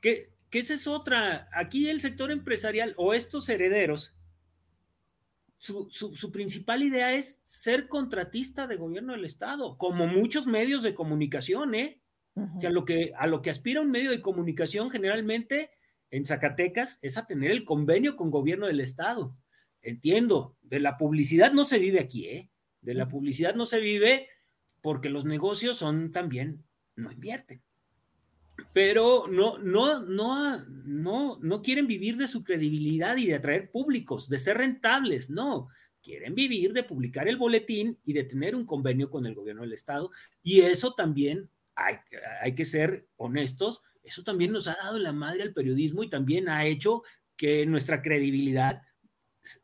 Que, 0.00 0.34
que 0.50 0.58
esa 0.58 0.74
es 0.74 0.86
otra. 0.86 1.48
Aquí 1.52 1.88
el 1.88 2.00
sector 2.00 2.30
empresarial 2.30 2.94
o 2.96 3.14
estos 3.14 3.48
herederos, 3.48 4.14
su, 5.58 5.88
su, 5.90 6.30
principal 6.30 6.82
idea 6.82 7.12
es 7.14 7.40
ser 7.42 7.88
contratista 7.88 8.66
de 8.66 8.76
gobierno 8.76 9.12
del 9.12 9.24
Estado, 9.24 9.76
como 9.76 10.06
muchos 10.06 10.46
medios 10.46 10.82
de 10.82 10.94
comunicación, 10.94 11.74
¿eh? 11.74 12.00
O 12.36 12.60
sea, 12.60 12.70
lo 12.70 12.84
que, 12.84 13.12
a 13.18 13.26
lo 13.26 13.42
que 13.42 13.50
aspira 13.50 13.80
un 13.80 13.90
medio 13.90 14.12
de 14.12 14.20
comunicación 14.20 14.90
generalmente 14.90 15.72
en 16.12 16.24
Zacatecas 16.24 17.00
es 17.02 17.18
a 17.18 17.26
tener 17.26 17.50
el 17.50 17.64
convenio 17.64 18.14
con 18.14 18.30
gobierno 18.30 18.68
del 18.68 18.80
Estado 18.80 19.36
entiendo, 19.82 20.56
de 20.62 20.80
la 20.80 20.96
publicidad 20.96 21.52
no 21.52 21.64
se 21.64 21.78
vive 21.78 22.00
aquí, 22.00 22.26
¿eh? 22.26 22.50
De 22.80 22.94
la 22.94 23.08
publicidad 23.08 23.54
no 23.54 23.66
se 23.66 23.80
vive 23.80 24.28
porque 24.80 25.10
los 25.10 25.24
negocios 25.24 25.76
son 25.76 26.12
también, 26.12 26.64
no 26.96 27.10
invierten. 27.10 27.62
Pero 28.72 29.26
no, 29.28 29.58
no, 29.58 30.00
no, 30.00 30.64
no, 30.66 31.38
no 31.40 31.62
quieren 31.62 31.86
vivir 31.86 32.16
de 32.16 32.28
su 32.28 32.42
credibilidad 32.42 33.16
y 33.16 33.26
de 33.26 33.34
atraer 33.34 33.70
públicos, 33.70 34.28
de 34.28 34.38
ser 34.38 34.58
rentables, 34.58 35.30
no. 35.30 35.68
Quieren 36.02 36.34
vivir 36.34 36.72
de 36.72 36.84
publicar 36.84 37.28
el 37.28 37.36
boletín 37.36 37.98
y 38.04 38.12
de 38.12 38.24
tener 38.24 38.54
un 38.54 38.64
convenio 38.64 39.10
con 39.10 39.26
el 39.26 39.34
gobierno 39.34 39.62
del 39.62 39.72
Estado. 39.72 40.10
Y 40.42 40.60
eso 40.60 40.94
también, 40.94 41.50
hay, 41.74 41.96
hay 42.40 42.54
que 42.54 42.64
ser 42.64 43.06
honestos, 43.16 43.82
eso 44.02 44.22
también 44.22 44.52
nos 44.52 44.66
ha 44.68 44.76
dado 44.76 44.98
la 44.98 45.12
madre 45.12 45.42
al 45.42 45.52
periodismo 45.52 46.02
y 46.02 46.08
también 46.08 46.48
ha 46.48 46.64
hecho 46.64 47.02
que 47.36 47.66
nuestra 47.66 48.02
credibilidad 48.02 48.82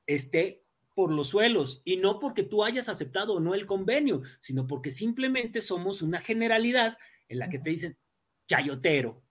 esté 0.06 0.64
por 0.94 1.10
los 1.10 1.28
suelos 1.28 1.82
y 1.84 1.96
no 1.96 2.20
porque 2.20 2.42
tú 2.42 2.64
hayas 2.64 2.88
aceptado 2.88 3.34
o 3.34 3.40
no 3.40 3.54
el 3.54 3.66
convenio, 3.66 4.22
sino 4.40 4.66
porque 4.66 4.90
simplemente 4.90 5.60
somos 5.60 6.02
una 6.02 6.20
generalidad 6.20 6.96
en 7.28 7.38
la 7.38 7.48
que 7.48 7.58
te 7.58 7.70
dicen 7.70 7.96
chayotero 8.46 9.22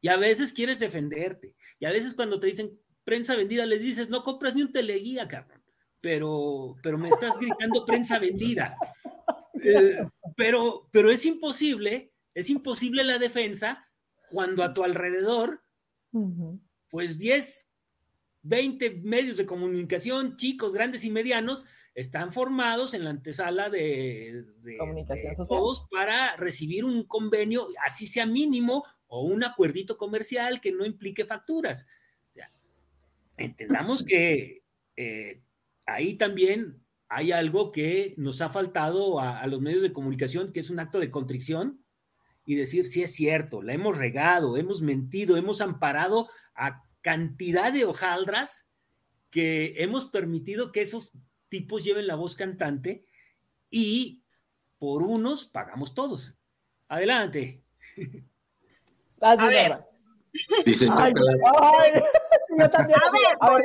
y 0.00 0.08
a 0.08 0.16
veces 0.16 0.52
quieres 0.52 0.78
defenderte 0.78 1.54
y 1.78 1.86
a 1.86 1.92
veces 1.92 2.14
cuando 2.14 2.40
te 2.40 2.48
dicen 2.48 2.78
prensa 3.04 3.36
vendida 3.36 3.64
les 3.66 3.80
dices 3.80 4.10
no 4.10 4.24
compras 4.24 4.54
ni 4.54 4.62
un 4.62 4.72
teleguía, 4.72 5.28
cabrón, 5.28 5.62
pero, 6.00 6.76
pero 6.82 6.98
me 6.98 7.08
estás 7.08 7.38
gritando 7.38 7.84
prensa 7.84 8.18
vendida. 8.18 8.76
Eh, 9.62 9.98
pero, 10.36 10.88
pero 10.92 11.10
es 11.10 11.24
imposible, 11.26 12.12
es 12.32 12.48
imposible 12.48 13.02
la 13.02 13.18
defensa 13.18 13.88
cuando 14.30 14.62
a 14.62 14.72
tu 14.72 14.84
alrededor, 14.84 15.62
pues 16.90 17.18
10 17.18 17.67
20 18.42 19.00
medios 19.02 19.36
de 19.36 19.46
comunicación, 19.46 20.36
chicos, 20.36 20.72
grandes 20.72 21.04
y 21.04 21.10
medianos, 21.10 21.64
están 21.94 22.32
formados 22.32 22.94
en 22.94 23.02
la 23.02 23.10
antesala 23.10 23.70
de, 23.70 24.44
todos 25.48 25.86
para 25.90 26.36
recibir 26.36 26.84
un 26.84 27.04
convenio, 27.04 27.68
así 27.84 28.06
sea 28.06 28.24
mínimo, 28.24 28.84
o 29.08 29.22
un 29.22 29.42
acuerdito 29.42 29.96
comercial 29.96 30.60
que 30.60 30.70
no 30.70 30.86
implique 30.86 31.24
facturas. 31.24 31.86
entendamos 33.36 34.04
que 34.04 34.62
eh, 34.96 35.42
ahí 35.86 36.14
también 36.14 36.84
hay 37.08 37.32
algo 37.32 37.72
que 37.72 38.14
nos 38.16 38.42
ha 38.42 38.50
faltado 38.50 39.18
a, 39.18 39.40
a, 39.40 39.46
los 39.46 39.60
medios 39.60 39.82
de 39.82 39.92
comunicación, 39.92 40.52
que 40.52 40.60
es 40.60 40.70
un 40.70 40.78
acto 40.78 41.00
de 41.00 41.10
contrición 41.10 41.84
y 42.44 42.54
decir, 42.54 42.86
sí 42.86 43.02
es 43.02 43.12
cierto, 43.12 43.60
la 43.60 43.74
hemos 43.74 43.98
regado, 43.98 44.56
hemos 44.56 44.82
mentido, 44.82 45.36
hemos 45.36 45.60
amparado 45.60 46.28
a 46.54 46.87
cantidad 47.08 47.72
de 47.72 47.86
hojaldras 47.86 48.68
que 49.30 49.82
hemos 49.82 50.10
permitido 50.10 50.72
que 50.72 50.82
esos 50.82 51.12
tipos 51.48 51.82
lleven 51.82 52.06
la 52.06 52.16
voz 52.16 52.34
cantante 52.34 53.06
y 53.70 54.22
por 54.78 55.02
unos 55.02 55.46
pagamos 55.46 55.94
todos. 55.94 56.34
Adelante. 56.86 57.64
A 59.22 59.36
ver. 59.36 59.78
Dice 60.66 60.86
ay, 60.92 61.14
ay, 61.56 61.92
sí, 62.46 62.54
yo 62.58 62.68
también. 62.68 62.98
A 63.40 63.50
ver, 63.54 63.64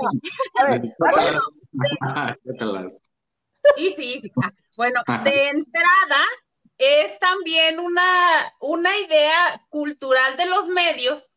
a 0.55 0.65
ver, 2.45 2.63
a 2.63 2.81
ver. 2.81 2.97
Y 3.75 3.89
sí, 3.89 4.21
bueno, 4.77 5.01
de 5.25 5.47
entrada 5.49 6.25
es 6.77 7.19
también 7.19 7.81
una, 7.81 8.53
una 8.61 8.97
idea 8.97 9.65
cultural 9.67 10.37
de 10.37 10.45
los 10.45 10.69
medios 10.69 11.35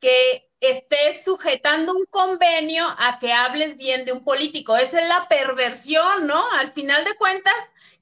que 0.00 0.45
estés 0.60 1.24
sujetando 1.24 1.92
un 1.92 2.06
convenio 2.06 2.86
a 2.98 3.18
que 3.18 3.32
hables 3.32 3.76
bien 3.76 4.04
de 4.04 4.12
un 4.12 4.24
político. 4.24 4.76
Esa 4.76 5.00
es 5.00 5.08
la 5.08 5.28
perversión, 5.28 6.26
¿no? 6.26 6.50
Al 6.52 6.72
final 6.72 7.04
de 7.04 7.14
cuentas, 7.16 7.54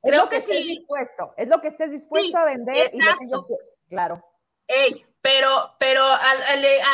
creo 0.02 0.28
que, 0.28 0.40
sí. 0.40 0.62
Dispuesto, 0.64 1.34
es 1.36 1.48
lo 1.48 1.60
que 1.60 1.68
estés 1.68 1.90
dispuesto 1.90 2.38
a 2.38 2.44
vender 2.44 2.90
y 2.92 3.02
lo 3.02 3.18
que 3.18 3.28
yo 3.30 3.46
claro. 3.88 4.24
pero, 5.20 5.74
pero 5.78 6.04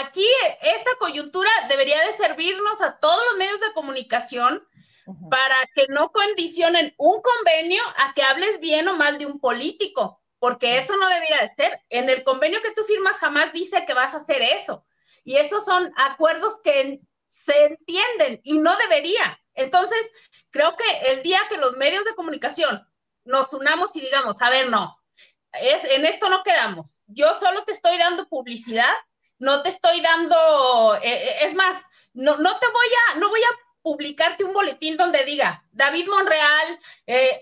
aquí 0.03 0.27
esta 0.63 0.91
coyuntura 0.99 1.51
debería 1.69 2.05
de 2.07 2.13
servirnos 2.13 2.81
a 2.83 2.99
todos 2.99 3.23
los 3.31 3.37
medios 3.37 3.61
de 3.61 3.73
comunicación 3.75 4.67
para 5.29 5.57
que 5.75 5.87
no 5.89 6.11
condicionen 6.13 6.95
un 6.97 7.21
convenio 7.21 7.83
a 7.99 8.15
que 8.15 8.23
hables 8.23 8.61
bien 8.61 8.87
o 8.89 8.97
mal 8.97 9.19
de 9.19 9.27
un 9.27 9.41
político, 9.41 10.21
porque 10.39 10.79
eso 10.79 10.97
no 10.97 11.09
debería 11.09 11.39
de 11.43 11.55
ser. 11.55 11.81
En 11.89 12.09
el 12.11 12.23
convenio 12.23 12.63
que 12.63 12.73
tú 12.73 12.83
firmas 12.85 13.19
jamás 13.19 13.53
dice 13.53 13.85
que 13.87 13.95
vas 13.95 14.15
a 14.15 14.19
hacer 14.19 14.41
eso. 14.43 14.85
Y 15.25 15.37
esos 15.37 15.65
son 15.65 15.93
acuerdos 15.97 16.61
que 16.63 17.01
se 17.27 17.67
entienden 17.67 18.41
y 18.43 18.59
no 18.59 18.77
debería. 18.77 19.41
Entonces, 19.55 20.11
creo 20.51 20.75
que 20.77 21.13
el 21.13 21.23
día 21.23 21.41
que 21.49 21.57
los 21.57 21.77
medios 21.77 22.05
de 22.05 22.15
comunicación 22.15 22.87
nos 23.25 23.53
unamos 23.53 23.91
y 23.95 24.01
digamos, 24.01 24.37
a 24.41 24.51
ver, 24.51 24.69
no, 24.69 25.01
es, 25.53 25.85
en 25.85 26.05
esto 26.05 26.29
no 26.29 26.43
quedamos. 26.43 27.03
Yo 27.07 27.35
solo 27.35 27.65
te 27.65 27.73
estoy 27.73 27.99
dando 27.99 28.29
publicidad, 28.29 28.93
no 29.39 29.63
te 29.63 29.69
estoy 29.69 30.01
dando, 30.01 30.97
eh, 30.97 31.01
eh, 31.03 31.37
es 31.43 31.55
más, 31.55 31.83
no, 32.13 32.37
no 32.37 32.59
te 32.59 32.67
voy 32.67 32.87
a, 33.09 33.19
no 33.19 33.29
voy 33.29 33.43
a 33.43 33.57
publicarte 33.83 34.45
un 34.45 34.53
boletín 34.53 34.97
donde 34.97 35.25
diga 35.25 35.65
David 35.73 36.09
Monreal, 36.09 36.81
eh, 37.07 37.41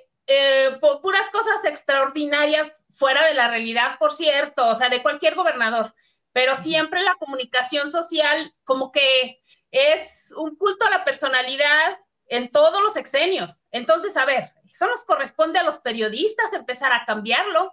puras 1.02 1.30
cosas 1.30 1.64
extraordinarias 1.64 2.70
fuera 2.92 3.26
de 3.26 3.34
la 3.34 3.48
realidad, 3.48 3.98
por 3.98 4.12
cierto, 4.12 4.66
o 4.66 4.74
sea, 4.74 4.88
de 4.88 5.02
cualquier 5.02 5.34
gobernador 5.34 5.94
pero 6.32 6.54
siempre 6.56 7.02
la 7.02 7.16
comunicación 7.16 7.90
social 7.90 8.52
como 8.64 8.92
que 8.92 9.42
es 9.70 10.32
un 10.36 10.56
culto 10.56 10.86
a 10.86 10.90
la 10.90 11.04
personalidad 11.04 11.98
en 12.26 12.50
todos 12.50 12.82
los 12.82 12.96
exenios. 12.96 13.64
Entonces, 13.70 14.16
a 14.16 14.24
ver, 14.24 14.52
eso 14.70 14.86
nos 14.86 15.04
corresponde 15.04 15.58
a 15.58 15.64
los 15.64 15.78
periodistas 15.78 16.52
empezar 16.52 16.92
a 16.92 17.04
cambiarlo. 17.04 17.72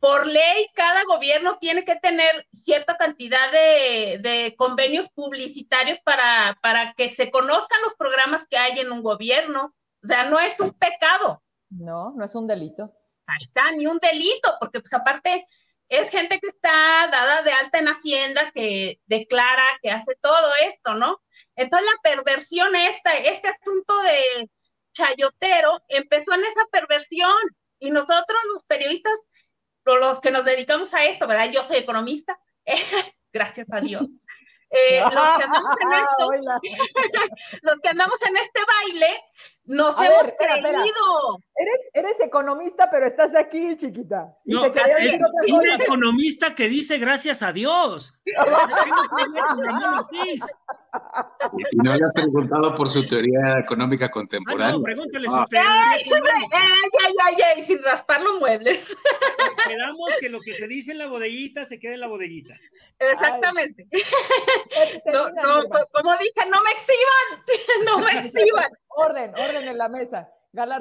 Por 0.00 0.26
ley, 0.26 0.66
cada 0.74 1.02
gobierno 1.04 1.58
tiene 1.58 1.84
que 1.84 1.96
tener 1.96 2.46
cierta 2.52 2.96
cantidad 2.96 3.50
de, 3.50 4.54
convenios 4.56 5.08
publicitarios 5.08 5.98
para, 6.00 6.58
para 6.62 6.94
que 6.94 7.08
se 7.08 7.30
conozcan 7.30 7.82
los 7.82 7.94
programas 7.94 8.46
que 8.46 8.58
hay 8.58 8.78
en 8.78 8.92
un 8.92 9.02
gobierno. 9.02 9.74
O 10.02 10.06
sea, 10.06 10.26
no 10.26 10.38
es 10.38 10.60
un 10.60 10.72
pecado. 10.72 11.42
No, 11.70 12.12
no 12.16 12.24
es 12.24 12.34
un 12.34 12.46
delito. 12.46 12.92
Ahí 13.26 13.44
está, 13.44 13.72
ni 13.72 13.86
un 13.86 13.98
delito, 13.98 14.54
porque 14.60 14.80
pues 14.80 14.94
aparte 14.94 15.44
es 15.88 16.10
gente 16.10 16.38
que 16.38 16.48
está 16.48 17.08
dada 17.10 17.42
de 17.42 17.52
alta 17.52 17.78
en 17.78 17.88
Hacienda, 17.88 18.50
que 18.52 19.00
declara, 19.06 19.64
que 19.82 19.90
hace 19.90 20.14
todo 20.20 20.50
esto, 20.66 20.94
¿no? 20.94 21.20
Entonces 21.56 21.88
la 21.88 22.10
perversión 22.10 22.76
esta, 22.76 23.16
este 23.16 23.48
asunto 23.48 23.98
de 24.02 24.50
chayotero 24.92 25.80
empezó 25.88 26.34
en 26.34 26.44
esa 26.44 26.64
perversión 26.70 27.34
y 27.78 27.90
nosotros 27.90 28.38
los 28.52 28.64
periodistas, 28.64 29.18
los 29.84 30.20
que 30.20 30.30
nos 30.30 30.44
dedicamos 30.44 30.92
a 30.92 31.04
esto, 31.04 31.26
¿verdad? 31.26 31.50
Yo 31.50 31.62
soy 31.62 31.78
economista, 31.78 32.38
gracias 33.32 33.72
a 33.72 33.80
Dios. 33.80 34.06
Eh, 34.70 35.00
los, 35.00 35.10
que 35.10 35.44
andamos 35.44 35.76
en 35.80 35.92
esto, 36.02 36.30
los 37.62 37.80
que 37.80 37.88
andamos 37.88 38.18
en 38.28 38.36
este 38.36 38.60
baile, 38.66 39.24
nos 39.68 40.00
hemos 40.00 40.32
creído. 40.38 41.38
Eres, 41.54 41.80
eres 41.92 42.20
economista, 42.20 42.88
pero 42.90 43.06
estás 43.06 43.34
aquí, 43.34 43.76
chiquita. 43.76 44.34
no, 44.44 44.64
es 44.64 45.18
un 45.52 45.68
economista 45.80 46.54
que 46.54 46.68
dice 46.68 46.98
gracias 46.98 47.42
a 47.42 47.52
Dios. 47.52 48.14
Y 51.72 51.76
no 51.76 51.94
le 51.96 52.04
has 52.04 52.12
preguntado 52.12 52.74
por 52.76 52.88
su 52.88 53.06
teoría 53.06 53.58
económica 53.58 54.10
contemporánea. 54.10 54.68
Ah, 54.68 54.72
no, 54.78 54.82
pregúntale 54.82 55.26
su 55.26 55.44
teoría 55.50 55.96
económica. 56.00 56.56
Ay, 56.56 57.14
ay, 57.24 57.34
ay, 57.56 57.62
sin 57.62 57.82
raspar 57.82 58.22
los 58.22 58.38
muebles. 58.38 58.96
Quedamos 59.66 60.10
que 60.20 60.28
lo 60.28 60.40
que 60.40 60.54
se 60.54 60.66
dice 60.66 60.92
en 60.92 60.98
la 60.98 61.08
bodeguita 61.08 61.64
se 61.64 61.78
quede 61.78 61.94
en 61.94 62.00
la 62.00 62.08
bodeguita. 62.08 62.54
Exactamente. 62.98 63.86
No, 65.06 65.28
no, 65.30 65.68
como 65.92 66.16
dije, 66.18 66.48
no 66.50 66.62
me 66.62 66.70
exhiban, 66.70 67.44
no 67.84 67.98
me 67.98 68.10
exhiban. 68.18 68.70
Orden, 68.88 69.32
orden 69.36 69.57
en 69.66 69.78
la 69.78 69.88
mesa. 69.88 70.30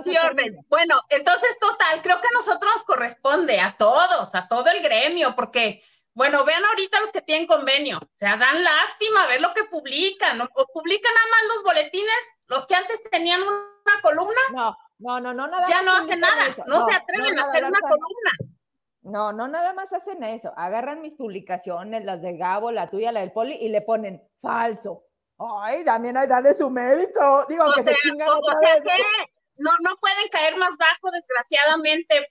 Sí, 0.03 0.13
orden. 0.17 0.57
Bueno, 0.69 1.01
entonces, 1.09 1.57
total, 1.59 2.01
creo 2.01 2.21
que 2.21 2.27
a 2.27 2.37
nosotros 2.37 2.71
nos 2.73 2.83
corresponde, 2.83 3.59
a 3.59 3.75
todos, 3.77 4.33
a 4.33 4.47
todo 4.47 4.69
el 4.69 4.81
gremio, 4.81 5.35
porque 5.35 5.83
bueno, 6.17 6.43
vean 6.45 6.65
ahorita 6.65 6.99
los 6.99 7.11
que 7.11 7.21
tienen 7.21 7.45
convenio, 7.45 7.99
o 7.99 8.09
sea, 8.13 8.37
dan 8.37 8.63
lástima 8.63 9.27
ver 9.27 9.39
lo 9.39 9.53
que 9.53 9.65
publican, 9.65 10.41
o 10.41 10.65
publican 10.73 11.13
nada 11.13 11.27
más 11.29 11.55
los 11.55 11.63
boletines, 11.63 12.39
los 12.47 12.65
que 12.65 12.73
antes 12.73 13.03
tenían 13.11 13.43
una 13.43 14.01
columna. 14.01 14.41
No, 14.51 14.75
no, 14.97 15.19
no, 15.19 15.33
no, 15.33 15.47
nada 15.47 15.63
Ya 15.69 15.83
no 15.83 15.91
hacen 15.91 16.19
nada, 16.19 16.47
no, 16.65 16.81
se 16.81 16.95
atreven 16.95 17.37
a 17.37 17.43
hacer 17.43 17.65
una 17.65 17.79
columna. 17.81 18.31
No, 19.03 19.31
no, 19.31 19.47
nada 19.47 19.73
más 19.73 19.93
hacen 19.93 20.23
eso. 20.23 20.51
Agarran 20.57 21.03
mis 21.03 21.13
publicaciones, 21.13 22.03
las 22.03 22.23
de 22.23 22.35
Gabo, 22.35 22.71
la 22.71 22.89
tuya, 22.89 23.11
la 23.11 23.19
del 23.19 23.31
Poli, 23.31 23.53
y 23.53 23.69
le 23.69 23.81
ponen 23.81 24.27
falso. 24.41 25.03
Ay, 25.39 25.83
también 25.83 26.17
hay 26.17 26.27
darle 26.27 26.53
su 26.53 26.69
mérito. 26.69 27.45
Digo, 27.47 27.65
que 27.75 27.83
se 27.83 27.95
chingan 28.01 28.29
otra 28.29 28.59
vez. 28.59 28.83
No, 29.57 29.71
no 29.81 29.97
pueden 29.97 30.27
caer 30.29 30.57
más 30.57 30.75
bajo, 30.77 31.11
desgraciadamente. 31.11 32.27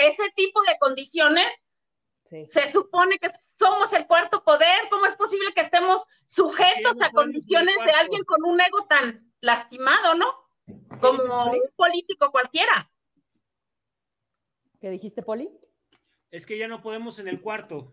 Ese 0.00 0.30
tipo 0.36 0.62
de 0.62 0.76
condiciones 0.78 1.46
se 2.24 2.68
supone 2.68 3.18
que 3.18 3.28
somos 3.58 3.92
el 3.92 4.06
cuarto 4.06 4.42
poder. 4.44 4.88
¿Cómo 4.90 5.06
es 5.06 5.16
posible 5.16 5.52
que 5.54 5.60
estemos 5.60 6.06
sujetos 6.26 7.00
a 7.00 7.10
condiciones 7.10 7.76
de 7.84 7.90
alguien 7.92 8.24
con 8.24 8.44
un 8.44 8.60
ego 8.60 8.86
tan 8.88 9.32
lastimado, 9.40 10.14
no? 10.14 10.26
Como 11.00 11.50
un 11.50 11.62
político 11.76 12.30
cualquiera. 12.30 12.90
¿Qué 14.80 14.90
dijiste, 14.90 15.22
Poli? 15.22 15.50
Es 16.30 16.46
que 16.46 16.58
ya 16.58 16.68
no 16.68 16.82
podemos 16.82 17.18
en 17.18 17.28
el 17.28 17.40
cuarto. 17.40 17.92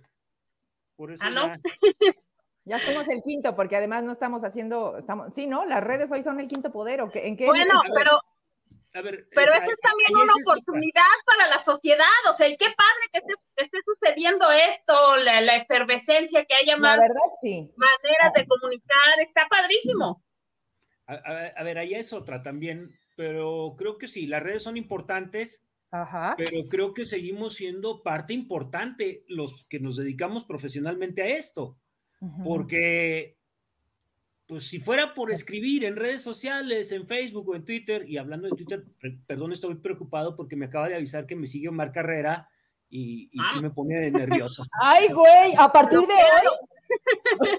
Por 0.96 1.12
eso 1.12 1.24
ah, 1.26 1.30
no. 1.30 1.48
Ya... 1.48 1.60
somos 2.80 3.08
el 3.10 3.22
quinto, 3.22 3.56
porque 3.56 3.76
además 3.76 4.04
no 4.04 4.12
estamos 4.12 4.44
haciendo, 4.44 4.98
estamos, 4.98 5.34
sí, 5.34 5.48
¿no? 5.48 5.66
Las 5.66 5.84
redes 5.84 6.12
hoy 6.12 6.24
son 6.24 6.40
el 6.40 6.48
quinto 6.48 6.72
poder, 6.72 7.02
¿o 7.02 7.12
qué? 7.12 7.28
¿En 7.28 7.36
qué? 7.38 7.46
Bueno, 7.46 7.82
pero 7.94 8.20
pero 8.94 9.52
esa 9.52 9.66
es 9.66 9.80
también 9.82 10.16
una 10.22 10.34
oportunidad 10.44 11.02
para 11.26 11.50
la 11.50 11.58
sociedad, 11.58 12.06
o 12.30 12.36
sea, 12.36 12.48
y 12.48 12.56
qué 12.58 12.68
padre 12.78 13.10
que 13.12 13.22
esté, 13.58 13.78
sucediendo 13.86 14.46
esto, 14.52 15.18
la, 15.18 15.56
efervescencia, 15.56 16.46
que 16.46 16.54
haya 16.54 16.78
más 16.78 17.00
maneras 17.00 18.34
de 18.36 18.46
comunicar, 18.46 19.20
está 19.28 19.48
padrísimo. 19.50 20.24
A, 21.08 21.64
ver, 21.64 21.80
ahí 21.80 21.96
es 21.96 22.14
otra 22.14 22.44
también, 22.44 22.88
pero 23.16 23.74
creo 23.78 23.98
que 23.98 24.08
sí, 24.08 24.28
las 24.28 24.44
redes 24.44 24.62
son 24.62 24.78
importantes, 24.78 25.64
pero 26.38 26.70
creo 26.70 26.94
que 26.94 27.08
seguimos 27.08 27.56
siendo 27.56 28.04
parte 28.04 28.34
importante 28.34 29.24
los 29.28 29.66
que 29.66 29.80
nos 29.80 29.96
dedicamos 29.98 30.46
profesionalmente 30.46 31.24
a 31.24 31.28
esto, 31.30 31.78
porque 32.44 33.38
pues 34.48 34.68
si 34.68 34.80
fuera 34.80 35.14
por 35.14 35.32
escribir 35.32 35.86
en 35.86 35.96
redes 35.96 36.22
sociales, 36.22 36.92
en 36.92 37.08
Facebook 37.08 37.50
o 37.50 37.56
en 37.56 37.66
Twitter, 37.66 38.08
y 38.08 38.18
hablando 38.18 38.48
de 38.48 38.56
Twitter, 38.56 38.86
perdón, 39.26 39.54
estoy 39.54 39.76
preocupado 39.76 40.36
porque 40.36 40.56
me 40.56 40.66
acaba 40.66 40.90
de 40.90 40.96
avisar 40.96 41.26
que 41.26 41.36
me 41.36 41.48
sigue 41.48 41.70
Omar 41.70 41.92
Carrera 41.92 42.50
y, 42.90 43.30
y 43.32 43.40
sí 43.40 43.56
ah. 43.56 43.62
me 43.62 43.72
pone 43.72 44.12
nervioso. 44.12 44.64
Ay, 44.82 45.08
güey, 45.12 45.54
a 45.58 45.72
partir 45.72 46.00
de 46.00 46.06
hoy. 46.06 47.58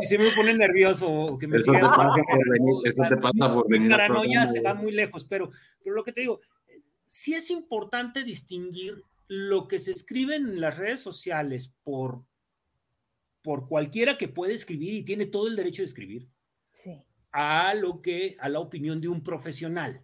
Y 0.00 0.06
sí 0.06 0.18
me 0.18 0.34
pone 0.34 0.54
nervioso 0.54 1.38
que 1.40 1.46
me 1.46 1.56
eso, 1.56 1.72
te 1.72 1.80
pasa 1.80 2.22
por 2.28 2.50
venir, 2.50 2.74
eso 2.84 3.02
te 3.08 3.16
pasa 3.16 3.54
por 3.54 3.70
venir. 3.70 3.90
paranoia 3.90 4.46
se 4.46 4.60
va 4.60 4.74
muy 4.74 4.92
lejos, 4.92 5.24
pero, 5.24 5.50
pero 5.82 5.96
lo 5.96 6.04
que 6.04 6.12
te 6.12 6.22
digo, 6.22 6.40
sí 7.06 7.34
es 7.34 7.50
importante 7.50 8.24
distinguir 8.24 9.02
lo 9.28 9.66
que 9.66 9.78
se 9.78 9.92
escribe 9.92 10.36
en 10.36 10.60
las 10.60 10.76
redes 10.76 11.00
sociales 11.00 11.72
por 11.84 12.22
por 13.46 13.68
cualquiera 13.68 14.18
que 14.18 14.26
puede 14.26 14.54
escribir 14.54 14.92
y 14.92 15.04
tiene 15.04 15.24
todo 15.24 15.46
el 15.46 15.54
derecho 15.54 15.82
de 15.82 15.86
escribir, 15.86 16.28
a 17.30 17.74
lo 17.74 18.02
que, 18.02 18.34
a 18.40 18.48
la 18.48 18.58
opinión 18.58 19.00
de 19.00 19.06
un 19.06 19.22
profesional, 19.22 20.02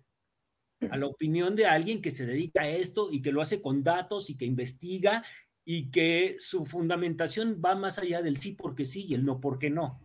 a 0.88 0.96
la 0.96 1.06
opinión 1.06 1.56
de 1.56 1.66
alguien 1.66 2.00
que 2.00 2.12
se 2.12 2.24
dedica 2.24 2.62
a 2.62 2.68
esto 2.68 3.08
y 3.10 3.20
que 3.20 3.32
lo 3.32 3.40
hace 3.40 3.60
con 3.60 3.82
datos 3.82 4.30
y 4.30 4.36
que 4.36 4.44
investiga 4.44 5.24
y 5.64 5.90
que 5.90 6.36
su 6.38 6.66
fundamentación 6.66 7.60
va 7.60 7.74
más 7.74 7.98
allá 7.98 8.22
del 8.22 8.36
sí 8.36 8.52
porque 8.52 8.84
sí 8.84 9.06
y 9.08 9.14
el 9.14 9.24
no 9.24 9.40
porque 9.40 9.70
no. 9.70 10.00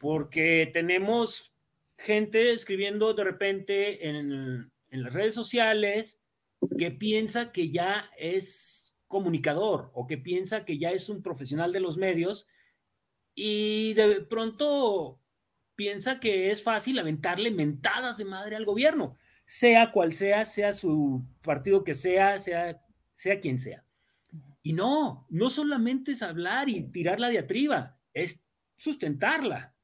Porque 0.00 0.68
tenemos 0.72 1.52
gente 1.96 2.52
escribiendo 2.52 3.14
de 3.14 3.22
repente 3.22 4.08
en, 4.08 4.72
en 4.90 5.02
las 5.04 5.12
redes 5.12 5.34
sociales 5.34 6.20
que 6.76 6.90
piensa 6.90 7.52
que 7.52 7.70
ya 7.70 8.10
es 8.18 8.83
comunicador 9.14 9.92
o 9.94 10.08
que 10.08 10.18
piensa 10.18 10.64
que 10.64 10.76
ya 10.76 10.90
es 10.90 11.08
un 11.08 11.22
profesional 11.22 11.72
de 11.72 11.78
los 11.78 11.96
medios 11.96 12.48
y 13.32 13.94
de 13.94 14.22
pronto 14.22 15.20
piensa 15.76 16.18
que 16.18 16.50
es 16.50 16.64
fácil 16.64 16.98
aventarle 16.98 17.52
mentadas 17.52 18.16
de 18.16 18.24
madre 18.24 18.56
al 18.56 18.64
gobierno, 18.64 19.16
sea 19.46 19.92
cual 19.92 20.12
sea, 20.12 20.44
sea 20.44 20.72
su 20.72 21.24
partido 21.42 21.84
que 21.84 21.94
sea, 21.94 22.40
sea, 22.40 22.84
sea 23.14 23.38
quien 23.38 23.60
sea. 23.60 23.84
Y 24.64 24.72
no, 24.72 25.28
no 25.30 25.48
solamente 25.48 26.10
es 26.10 26.22
hablar 26.22 26.68
y 26.68 26.82
tirar 26.90 27.20
la 27.20 27.28
diatriba, 27.28 27.96
es 28.12 28.40
sustentarla. 28.76 29.76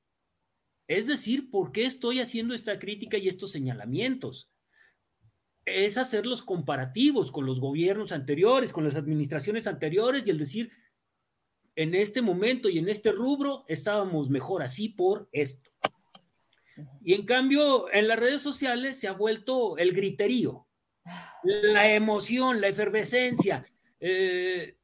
Es 0.88 1.06
decir, 1.06 1.50
¿por 1.50 1.70
qué 1.70 1.86
estoy 1.86 2.18
haciendo 2.18 2.52
esta 2.52 2.80
crítica 2.80 3.16
y 3.16 3.28
estos 3.28 3.52
señalamientos? 3.52 4.49
Es 5.70 5.98
hacer 5.98 6.26
los 6.26 6.42
comparativos 6.42 7.32
con 7.32 7.46
los 7.46 7.60
gobiernos 7.60 8.12
anteriores, 8.12 8.72
con 8.72 8.84
las 8.84 8.94
administraciones 8.94 9.66
anteriores 9.66 10.26
y 10.26 10.30
el 10.30 10.38
decir, 10.38 10.70
en 11.76 11.94
este 11.94 12.22
momento 12.22 12.68
y 12.68 12.78
en 12.78 12.88
este 12.88 13.12
rubro 13.12 13.64
estábamos 13.68 14.28
mejor 14.28 14.62
así 14.62 14.88
por 14.88 15.28
esto. 15.32 15.70
Y 17.02 17.14
en 17.14 17.24
cambio, 17.24 17.92
en 17.92 18.08
las 18.08 18.18
redes 18.18 18.42
sociales 18.42 18.98
se 18.98 19.08
ha 19.08 19.12
vuelto 19.12 19.76
el 19.78 19.92
griterío, 19.92 20.66
la 21.42 21.92
emoción, 21.92 22.60
la 22.60 22.68
efervescencia, 22.68 23.64
eh, 23.98 24.76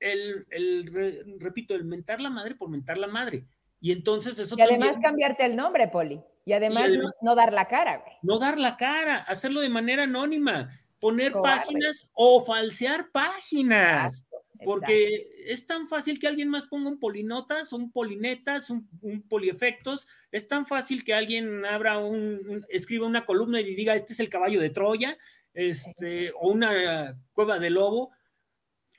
el, 0.00 1.38
repito, 1.40 1.74
el 1.74 1.84
mentar 1.84 2.20
la 2.20 2.30
madre 2.30 2.54
por 2.54 2.68
mentar 2.68 2.98
la 2.98 3.06
madre. 3.06 3.46
Y 3.84 3.92
entonces 3.92 4.38
eso... 4.38 4.54
Y 4.56 4.62
además 4.62 4.96
cambiarte 4.98 5.44
el 5.44 5.56
nombre, 5.56 5.88
Poli. 5.88 6.18
Y 6.46 6.54
además, 6.54 6.88
no, 7.20 7.34
dar 7.34 7.52
la 7.52 7.68
cara, 7.68 7.98
güey. 7.98 8.14
No 8.22 8.38
dar 8.38 8.56
la 8.56 8.78
cara, 8.78 9.18
hacerlo 9.18 9.60
de 9.60 9.68
manera 9.68 10.04
anónima, 10.04 10.70
poner 11.00 11.32
páginas 11.32 12.08
o 12.14 12.42
falsear 12.46 13.10
páginas. 13.12 14.24
porque 14.64 15.26
es 15.48 15.66
tan 15.66 15.86
fácil 15.86 16.18
que 16.18 16.26
alguien 16.26 16.48
más 16.48 16.64
ponga 16.64 16.88
un 16.88 16.98
polinotas, 16.98 17.74
un 17.74 17.92
polinetas, 17.92 18.70
un, 18.70 18.88
poliefectos. 19.28 20.08
Es 20.32 20.48
tan 20.48 20.64
fácil 20.64 21.04
que 21.04 21.12
alguien 21.12 21.66
abra 21.66 21.98
un, 21.98 22.64
escriba 22.70 23.06
una 23.06 23.26
columna 23.26 23.60
y 23.60 23.74
diga, 23.74 23.94
este 23.94 24.14
es 24.14 24.20
el 24.20 24.30
caballo 24.30 24.62
de 24.62 24.70
Troya, 24.70 25.18
este, 25.52 26.32
o 26.40 26.48
una 26.48 27.18
cueva 27.34 27.58
de 27.58 27.68
lobo. 27.68 28.04
O 28.04 28.12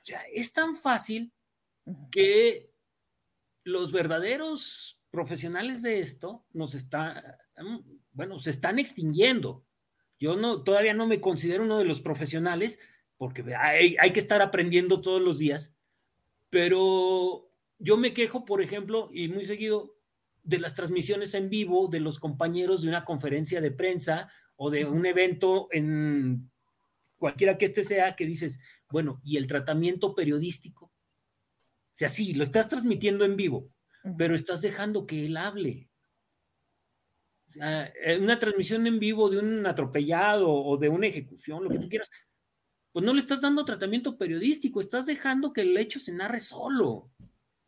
sea, 0.04 0.22
es 0.32 0.52
tan 0.52 0.76
fácil 0.76 1.32
que 2.12 2.65
los 3.66 3.90
verdaderos 3.90 5.00
profesionales 5.10 5.82
de 5.82 5.98
esto 5.98 6.46
nos 6.52 6.74
está, 6.74 7.38
bueno, 8.12 8.38
se 8.38 8.50
están 8.50 8.78
extinguiendo. 8.78 9.64
Yo 10.20 10.36
no, 10.36 10.62
todavía 10.62 10.94
no 10.94 11.06
me 11.08 11.20
considero 11.20 11.64
uno 11.64 11.78
de 11.78 11.84
los 11.84 12.00
profesionales 12.00 12.78
porque 13.18 13.44
hay, 13.56 13.96
hay 13.98 14.12
que 14.12 14.20
estar 14.20 14.40
aprendiendo 14.40 15.00
todos 15.00 15.20
los 15.20 15.38
días, 15.38 15.74
pero 16.48 17.50
yo 17.78 17.96
me 17.96 18.14
quejo, 18.14 18.44
por 18.44 18.62
ejemplo, 18.62 19.08
y 19.10 19.28
muy 19.28 19.46
seguido, 19.46 19.96
de 20.44 20.60
las 20.60 20.76
transmisiones 20.76 21.34
en 21.34 21.50
vivo 21.50 21.88
de 21.88 21.98
los 21.98 22.20
compañeros 22.20 22.82
de 22.82 22.88
una 22.88 23.04
conferencia 23.04 23.60
de 23.60 23.72
prensa 23.72 24.30
o 24.54 24.70
de 24.70 24.84
un 24.84 25.04
evento 25.06 25.66
en 25.72 26.52
cualquiera 27.16 27.58
que 27.58 27.64
este 27.64 27.82
sea, 27.82 28.14
que 28.14 28.26
dices, 28.26 28.60
bueno, 28.88 29.20
¿y 29.24 29.38
el 29.38 29.48
tratamiento 29.48 30.14
periodístico? 30.14 30.85
O 31.96 31.98
sea, 31.98 32.10
sí, 32.10 32.34
lo 32.34 32.44
estás 32.44 32.68
transmitiendo 32.68 33.24
en 33.24 33.36
vivo, 33.36 33.70
pero 34.18 34.34
estás 34.34 34.60
dejando 34.60 35.06
que 35.06 35.24
él 35.24 35.38
hable. 35.38 35.88
una 38.20 38.38
transmisión 38.38 38.86
en 38.86 38.98
vivo 38.98 39.30
de 39.30 39.38
un 39.38 39.66
atropellado 39.66 40.52
o 40.52 40.76
de 40.76 40.90
una 40.90 41.06
ejecución, 41.06 41.64
lo 41.64 41.70
que 41.70 41.78
tú 41.78 41.88
quieras, 41.88 42.10
pues 42.92 43.02
no 43.02 43.14
le 43.14 43.20
estás 43.20 43.40
dando 43.40 43.64
tratamiento 43.64 44.18
periodístico, 44.18 44.82
estás 44.82 45.06
dejando 45.06 45.54
que 45.54 45.62
el 45.62 45.74
hecho 45.78 45.98
se 45.98 46.12
narre 46.12 46.40
solo. 46.40 46.90
O 46.90 47.10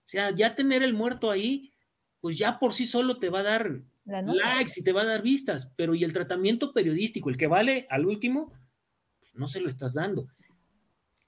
sea, 0.04 0.30
ya 0.30 0.54
tener 0.54 0.82
el 0.82 0.92
muerto 0.92 1.30
ahí, 1.30 1.72
pues 2.20 2.36
ya 2.36 2.58
por 2.58 2.74
sí 2.74 2.86
solo 2.86 3.18
te 3.18 3.30
va 3.30 3.40
a 3.40 3.44
dar 3.44 3.82
likes 4.04 4.72
y 4.76 4.82
te 4.82 4.92
va 4.92 5.02
a 5.02 5.06
dar 5.06 5.22
vistas, 5.22 5.70
pero 5.74 5.94
y 5.94 6.04
el 6.04 6.12
tratamiento 6.12 6.74
periodístico, 6.74 7.30
el 7.30 7.38
que 7.38 7.46
vale 7.46 7.86
al 7.88 8.04
último, 8.04 8.52
pues 9.20 9.34
no 9.34 9.48
se 9.48 9.60
lo 9.60 9.68
estás 9.68 9.94
dando. 9.94 10.28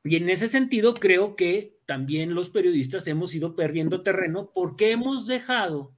Y 0.05 0.17
en 0.17 0.31
ese 0.31 0.49
sentido 0.49 0.95
creo 0.95 1.37
que 1.37 1.79
también 1.87 2.35
los 2.35 2.51
periodistas 2.51 3.07
hemos 3.07 3.35
ido 3.35 3.55
perdiendo 3.55 4.03
terreno 4.03 4.51
porque 4.55 4.93
hemos 4.93 5.27
dejado 5.27 5.95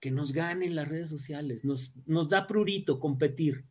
que 0.00 0.10
nos 0.10 0.32
ganen 0.32 0.74
las 0.74 0.88
redes 0.88 1.08
sociales, 1.08 1.64
nos, 1.64 1.92
nos 2.06 2.28
da 2.28 2.46
prurito 2.46 2.98
competir. 2.98 3.64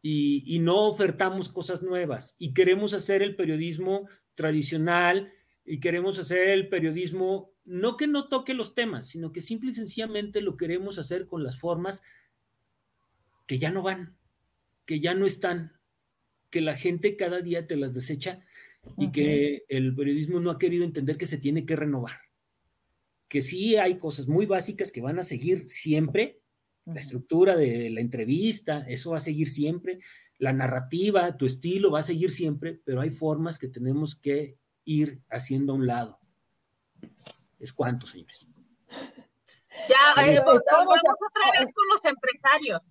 Y, 0.00 0.42
y, 0.46 0.58
no 0.58 0.88
ofertamos 0.88 1.48
cosas 1.48 1.82
nuevas. 1.82 2.34
Y 2.38 2.54
queremos 2.54 2.92
hacer 2.92 3.22
el 3.22 3.36
periodismo 3.36 4.08
tradicional 4.34 5.32
y 5.64 5.78
queremos 5.78 6.18
hacer 6.18 6.48
el 6.48 6.68
periodismo, 6.68 7.52
no 7.64 7.96
que 7.96 8.08
no 8.08 8.28
toque 8.28 8.54
los 8.54 8.74
temas, 8.74 9.06
sino 9.06 9.32
que 9.32 9.40
simple 9.40 9.70
y 9.70 9.74
sencillamente 9.74 10.40
lo 10.40 10.56
queremos 10.56 10.98
hacer 10.98 11.26
con 11.26 11.44
las 11.44 11.58
formas 11.58 12.02
que 13.46 13.58
ya 13.58 13.70
no 13.70 13.82
van, 13.82 14.16
que 14.86 14.98
ya 14.98 15.14
no 15.14 15.26
están, 15.26 15.72
que 16.52 16.60
la 16.60 16.76
gente 16.76 17.16
cada 17.16 17.40
día 17.40 17.66
te 17.66 17.76
las 17.76 17.94
desecha 17.94 18.44
y 18.98 19.10
que 19.10 19.64
el 19.68 19.94
periodismo 19.96 20.38
no 20.38 20.50
ha 20.50 20.58
querido 20.58 20.84
entender 20.84 21.16
que 21.16 21.26
se 21.26 21.38
tiene 21.38 21.64
que 21.64 21.74
renovar. 21.74 22.20
Que 23.28 23.42
sí 23.42 23.76
hay 23.76 23.98
cosas 23.98 24.28
muy 24.28 24.44
básicas 24.46 24.92
que 24.92 25.00
van 25.00 25.18
a 25.18 25.24
seguir 25.24 25.68
siempre, 25.68 26.40
la 26.84 27.00
estructura 27.00 27.56
de 27.56 27.88
la 27.90 28.00
entrevista, 28.00 28.84
eso 28.86 29.12
va 29.12 29.16
a 29.16 29.20
seguir 29.20 29.48
siempre, 29.48 30.00
la 30.38 30.52
narrativa, 30.52 31.36
tu 31.36 31.46
estilo 31.46 31.90
va 31.90 32.00
a 32.00 32.04
seguir 32.04 32.30
siempre, 32.30 32.80
pero 32.84 33.00
hay 33.00 33.10
formas 33.10 33.58
que 33.58 33.68
tenemos 33.68 34.14
que 34.14 34.58
ir 34.84 35.20
haciendo 35.30 35.72
a 35.72 35.76
un 35.76 35.86
lado. 35.86 36.18
Es 37.58 37.72
cuánto, 37.72 38.06
señores. 38.06 38.51
Ya, 39.88 40.22
eh, 40.22 40.40
pues, 40.44 40.60
estamos 40.60 40.98
otra 40.98 41.60
vez 41.60 41.74
con 41.74 41.88
los 41.88 42.04
empresarios. 42.04 42.82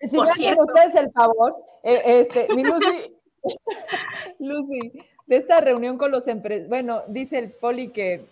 Si 0.00 0.20
me 0.20 0.30
hacen 0.30 0.60
ustedes 0.60 0.94
el 0.96 1.10
favor, 1.12 1.56
eh, 1.82 2.02
este, 2.20 2.48
mi 2.54 2.62
Lucy, 2.62 3.16
Lucy, 4.38 4.92
de 5.26 5.36
esta 5.36 5.60
reunión 5.60 5.96
con 5.96 6.10
los 6.10 6.28
empresarios, 6.28 6.68
bueno, 6.68 7.02
dice 7.08 7.38
el 7.38 7.50
Poli 7.52 7.88
que 7.88 8.26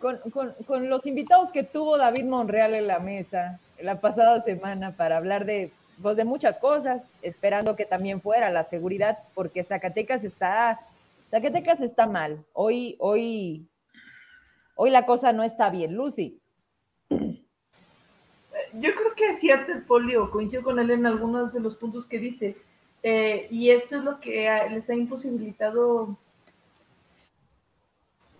con, 0.00 0.18
con, 0.30 0.54
con, 0.66 0.88
los 0.88 1.06
invitados 1.06 1.52
que 1.52 1.64
tuvo 1.64 1.98
David 1.98 2.24
Monreal 2.24 2.74
en 2.74 2.86
la 2.86 3.00
mesa 3.00 3.60
la 3.80 4.00
pasada 4.00 4.40
semana 4.40 4.96
para 4.96 5.16
hablar 5.16 5.44
de, 5.44 5.72
pues, 6.00 6.16
de 6.16 6.24
muchas 6.24 6.58
cosas, 6.58 7.10
esperando 7.22 7.76
que 7.76 7.84
también 7.84 8.20
fuera 8.20 8.48
la 8.50 8.64
seguridad, 8.64 9.18
porque 9.34 9.64
Zacatecas 9.64 10.24
está, 10.24 10.80
Zacatecas 11.30 11.80
está 11.80 12.06
mal. 12.06 12.38
Hoy, 12.52 12.96
hoy, 13.00 13.68
hoy 14.76 14.90
la 14.90 15.04
cosa 15.04 15.32
no 15.32 15.42
está 15.42 15.68
bien. 15.68 15.94
Lucy 15.94 16.40
yo 18.80 18.94
creo 18.94 19.14
que 19.14 19.36
cierto 19.36 19.72
el 19.72 19.82
polio, 19.82 20.30
coincido 20.30 20.62
con 20.62 20.78
él 20.78 20.90
en 20.90 21.06
algunos 21.06 21.52
de 21.52 21.60
los 21.60 21.76
puntos 21.76 22.06
que 22.06 22.18
dice, 22.18 22.56
eh, 23.02 23.46
y 23.50 23.70
esto 23.70 23.96
es 23.96 24.04
lo 24.04 24.20
que 24.20 24.48
les 24.70 24.88
ha 24.88 24.94
imposibilitado 24.94 26.16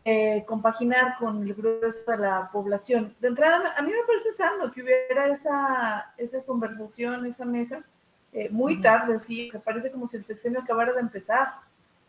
eh, 0.05 0.45
compaginar 0.47 1.17
con 1.19 1.43
el 1.43 1.55
grueso 1.55 2.11
de 2.11 2.19
la 2.19 2.51
población. 2.53 3.15
De 3.21 3.29
entrada, 3.29 3.75
a 3.77 3.83
mí 3.83 3.91
me 3.91 4.07
parece 4.07 4.33
sano 4.33 4.73
que 4.73 4.83
hubiera 4.83 5.29
esa, 5.29 6.13
esa 6.17 6.43
conversación, 6.43 7.27
esa 7.27 7.45
mesa, 7.45 7.85
eh, 8.33 8.49
muy 8.51 8.81
tarde, 8.81 9.21
sí, 9.21 9.51
se 9.51 9.61
parece 9.61 9.91
como 9.91 10.09
si 10.09 10.17
el 10.17 10.25
sexenio 10.25 10.61
acabara 10.61 10.93
de 10.93 11.01
empezar. 11.01 11.55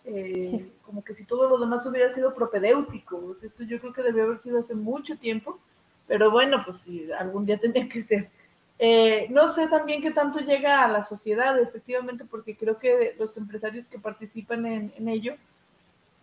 como 0.86 1.04
que 1.04 1.16
si 1.16 1.24
todo 1.24 1.50
lo 1.50 1.58
demás 1.58 1.84
hubiera 1.88 2.14
sido 2.14 2.36
propedéutico. 2.36 3.36
Esto 3.42 3.64
yo 3.64 3.80
creo 3.80 3.92
que 3.92 4.04
debió 4.04 4.26
haber 4.26 4.38
sido 4.38 4.60
hace 4.60 4.76
mucho 4.76 5.18
tiempo 5.18 5.60
pero 6.08 6.32
bueno, 6.32 6.62
pues 6.64 6.78
si 6.78 7.12
algún 7.12 7.46
día 7.46 7.58
tendría 7.62 7.88
que 7.90 8.04
ser. 8.04 8.30
Eh, 8.78 9.28
no 9.30 9.54
sé 9.54 9.68
también 9.68 10.02
qué 10.02 10.12
tanto 10.12 10.40
llega 10.40 10.84
a 10.84 10.88
la 10.90 11.06
sociedad, 11.06 11.58
efectivamente, 11.60 12.26
porque 12.26 12.58
creo 12.58 12.78
que 12.78 13.16
los 13.18 13.38
empresarios 13.38 13.86
que 13.86 14.00
participan 14.00 14.66
en, 14.66 15.08
ello 15.08 15.36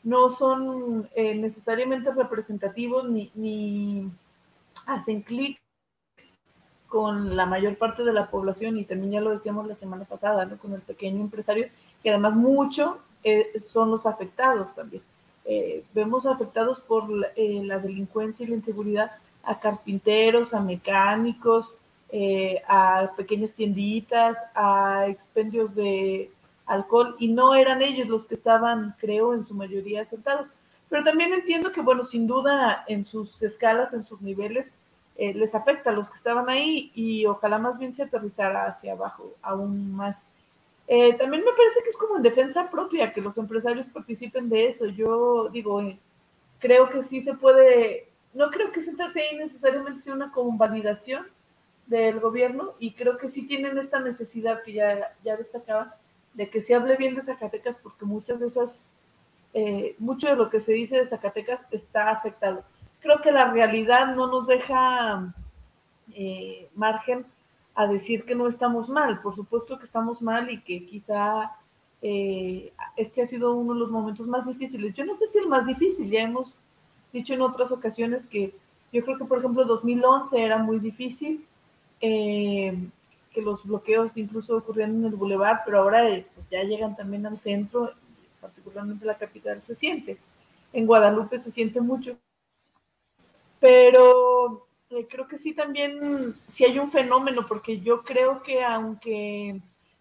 no 0.02 0.30
son 0.30 1.09
eh, 1.14 1.34
necesariamente 1.34 2.10
representativos 2.10 3.09
ni, 3.09 3.30
ni 3.34 4.10
hacen 4.86 5.22
clic 5.22 5.59
con 6.88 7.36
la 7.36 7.46
mayor 7.46 7.78
parte 7.78 8.04
de 8.04 8.12
la 8.12 8.28
población, 8.28 8.76
y 8.76 8.84
también 8.84 9.12
ya 9.12 9.20
lo 9.22 9.30
decíamos 9.30 9.66
la 9.66 9.76
semana 9.76 10.04
pasada, 10.04 10.46
con 10.59 10.74
el 10.74 10.82
pequeño 10.82 11.22
empresario, 11.22 11.68
que 12.02 12.10
además 12.10 12.34
mucho 12.34 12.98
eh, 13.24 13.59
son 13.64 13.90
los 13.90 14.04
afectados 14.04 14.74
también. 14.74 15.02
vemos 15.94 16.26
afectados 16.26 16.80
por 16.80 17.09
la 17.09 17.78
delincuencia 17.78 18.44
y 18.44 18.50
la 18.50 18.56
inseguridad 18.56 19.12
a 19.43 19.59
carpinteros, 19.60 20.55
a 20.55 20.60
mecánicos, 20.60 21.77
eh, 22.10 22.62
a 22.69 23.10
pequeñas 23.16 23.52
tienditas, 23.52 24.36
a 24.55 25.06
expendios 25.09 25.74
de 25.74 26.31
alcohol, 26.66 27.16
y 27.19 27.28
no 27.28 27.55
eran 27.55 27.82
ellos 27.82 28.09
los 28.09 28.27
que 28.27 28.35
estaban, 28.35 28.94
creo, 28.98 29.35
en 29.35 29.47
su 29.47 29.55
mayoría 29.55 30.05
sentados. 30.05 30.47
Pero 30.89 31.05
también 31.05 31.32
entiendo 31.32 31.73
que, 31.73 31.81
bueno, 31.81 32.05
sin 32.05 32.27
duda 32.27 32.85
en 32.86 33.06
sus 33.06 33.43
escalas, 33.43 33.93
en 33.94 34.05
sus 34.05 34.20
niveles, 34.20 34.66
eh, 35.16 35.35
les 35.35 35.55
afecta 35.55 35.90
a 35.90 35.93
los 35.93 36.09
que 36.09 36.16
estaban 36.16 36.48
ahí 36.48 36.90
y 36.94 37.27
ojalá 37.27 37.59
más 37.59 37.78
bien 37.78 37.94
se 37.94 38.02
aterrizara 38.02 38.66
hacia 38.66 38.93
abajo 38.93 39.32
aún 39.43 39.94
más. 39.94 40.16
Eh, 40.89 41.14
también 41.14 41.44
me 41.44 41.52
parece 41.52 41.82
que 41.82 41.90
es 41.90 41.97
como 41.97 42.16
en 42.16 42.23
defensa 42.23 42.70
propia 42.70 43.12
que 43.12 43.20
los 43.20 43.39
empresarios 43.39 43.86
participen 43.86 44.48
de 44.48 44.69
eso. 44.69 44.86
Yo 44.86 45.48
digo, 45.51 45.82
creo 46.59 46.89
que 46.90 47.02
sí 47.05 47.23
se 47.23 47.35
puede 47.35 48.09
no 48.34 48.50
creo 48.50 48.72
que 48.72 48.82
sentarse 48.82 49.20
ahí 49.20 49.36
necesariamente 49.36 50.02
sea 50.02 50.14
una 50.14 50.32
convalidación 50.32 51.26
del 51.86 52.20
gobierno 52.20 52.72
y 52.78 52.92
creo 52.92 53.18
que 53.18 53.28
sí 53.28 53.46
tienen 53.46 53.76
esta 53.78 54.00
necesidad 54.00 54.62
que 54.62 54.72
ya, 54.72 55.14
ya 55.24 55.36
destacaba 55.36 55.96
de 56.34 56.48
que 56.48 56.62
se 56.62 56.74
hable 56.74 56.96
bien 56.96 57.14
de 57.14 57.22
Zacatecas 57.22 57.76
porque 57.82 58.04
muchas 58.04 58.40
de 58.40 58.46
esas, 58.46 58.82
eh, 59.52 59.94
mucho 59.98 60.28
de 60.28 60.36
lo 60.36 60.48
que 60.48 60.60
se 60.60 60.72
dice 60.72 60.96
de 60.96 61.09
Zacatecas 61.09 61.60
está 61.70 62.10
afectado. 62.10 62.64
Creo 63.00 63.20
que 63.20 63.32
la 63.32 63.50
realidad 63.50 64.14
no 64.14 64.28
nos 64.28 64.46
deja 64.46 65.34
eh, 66.14 66.68
margen 66.74 67.26
a 67.74 67.86
decir 67.86 68.24
que 68.24 68.34
no 68.34 68.48
estamos 68.48 68.88
mal. 68.88 69.20
Por 69.20 69.34
supuesto 69.34 69.78
que 69.78 69.86
estamos 69.86 70.22
mal 70.22 70.50
y 70.50 70.60
que 70.60 70.86
quizá 70.86 71.52
eh, 72.00 72.72
este 72.96 73.22
ha 73.22 73.26
sido 73.26 73.54
uno 73.54 73.74
de 73.74 73.80
los 73.80 73.90
momentos 73.90 74.26
más 74.26 74.46
difíciles. 74.46 74.94
Yo 74.94 75.04
no 75.04 75.16
sé 75.16 75.26
si 75.28 75.38
el 75.38 75.48
más 75.48 75.66
difícil, 75.66 76.10
ya 76.10 76.20
hemos 76.20 76.60
dicho 77.12 77.34
en 77.34 77.43
otras 77.43 77.70
ocasiones 77.70 78.26
que 78.26 78.55
yo 78.93 79.05
creo 79.05 79.18
que, 79.18 79.24
por 79.24 79.39
ejemplo, 79.39 79.64
2011 79.64 80.43
era 80.43 80.59
muy 80.59 80.78
difícil, 80.78 81.47
eh, 82.01 82.76
que 83.32 83.40
los 83.40 83.64
bloqueos 83.64 84.16
incluso 84.16 84.56
ocurrían 84.56 84.97
en 84.97 85.06
el 85.06 85.14
bulevar, 85.14 85.62
pero 85.64 85.78
ahora 85.78 86.09
eh, 86.09 86.26
pues, 86.34 86.47
ya 86.51 86.62
llegan 86.62 86.94
también 86.94 87.24
al 87.24 87.40
centro, 87.40 87.93
particularmente 88.40 89.06
la 89.06 89.16
capital 89.16 89.62
se 89.66 89.74
siente. 89.74 90.18
En 90.72 90.86
Guadalupe 90.86 91.40
se 91.40 91.51
siente 91.51 91.80
mucho. 91.80 92.16
Pero 93.60 94.66
eh, 94.90 95.06
creo 95.09 95.26
que 95.26 95.39
sí 95.39 95.55
también, 95.55 96.34
sí 96.52 96.64
hay 96.64 96.78
un 96.78 96.90
fenómeno, 96.90 97.47
porque 97.48 97.80
yo 97.80 98.02
creo 98.02 98.43
que 98.43 98.62
aunque 98.62 99.60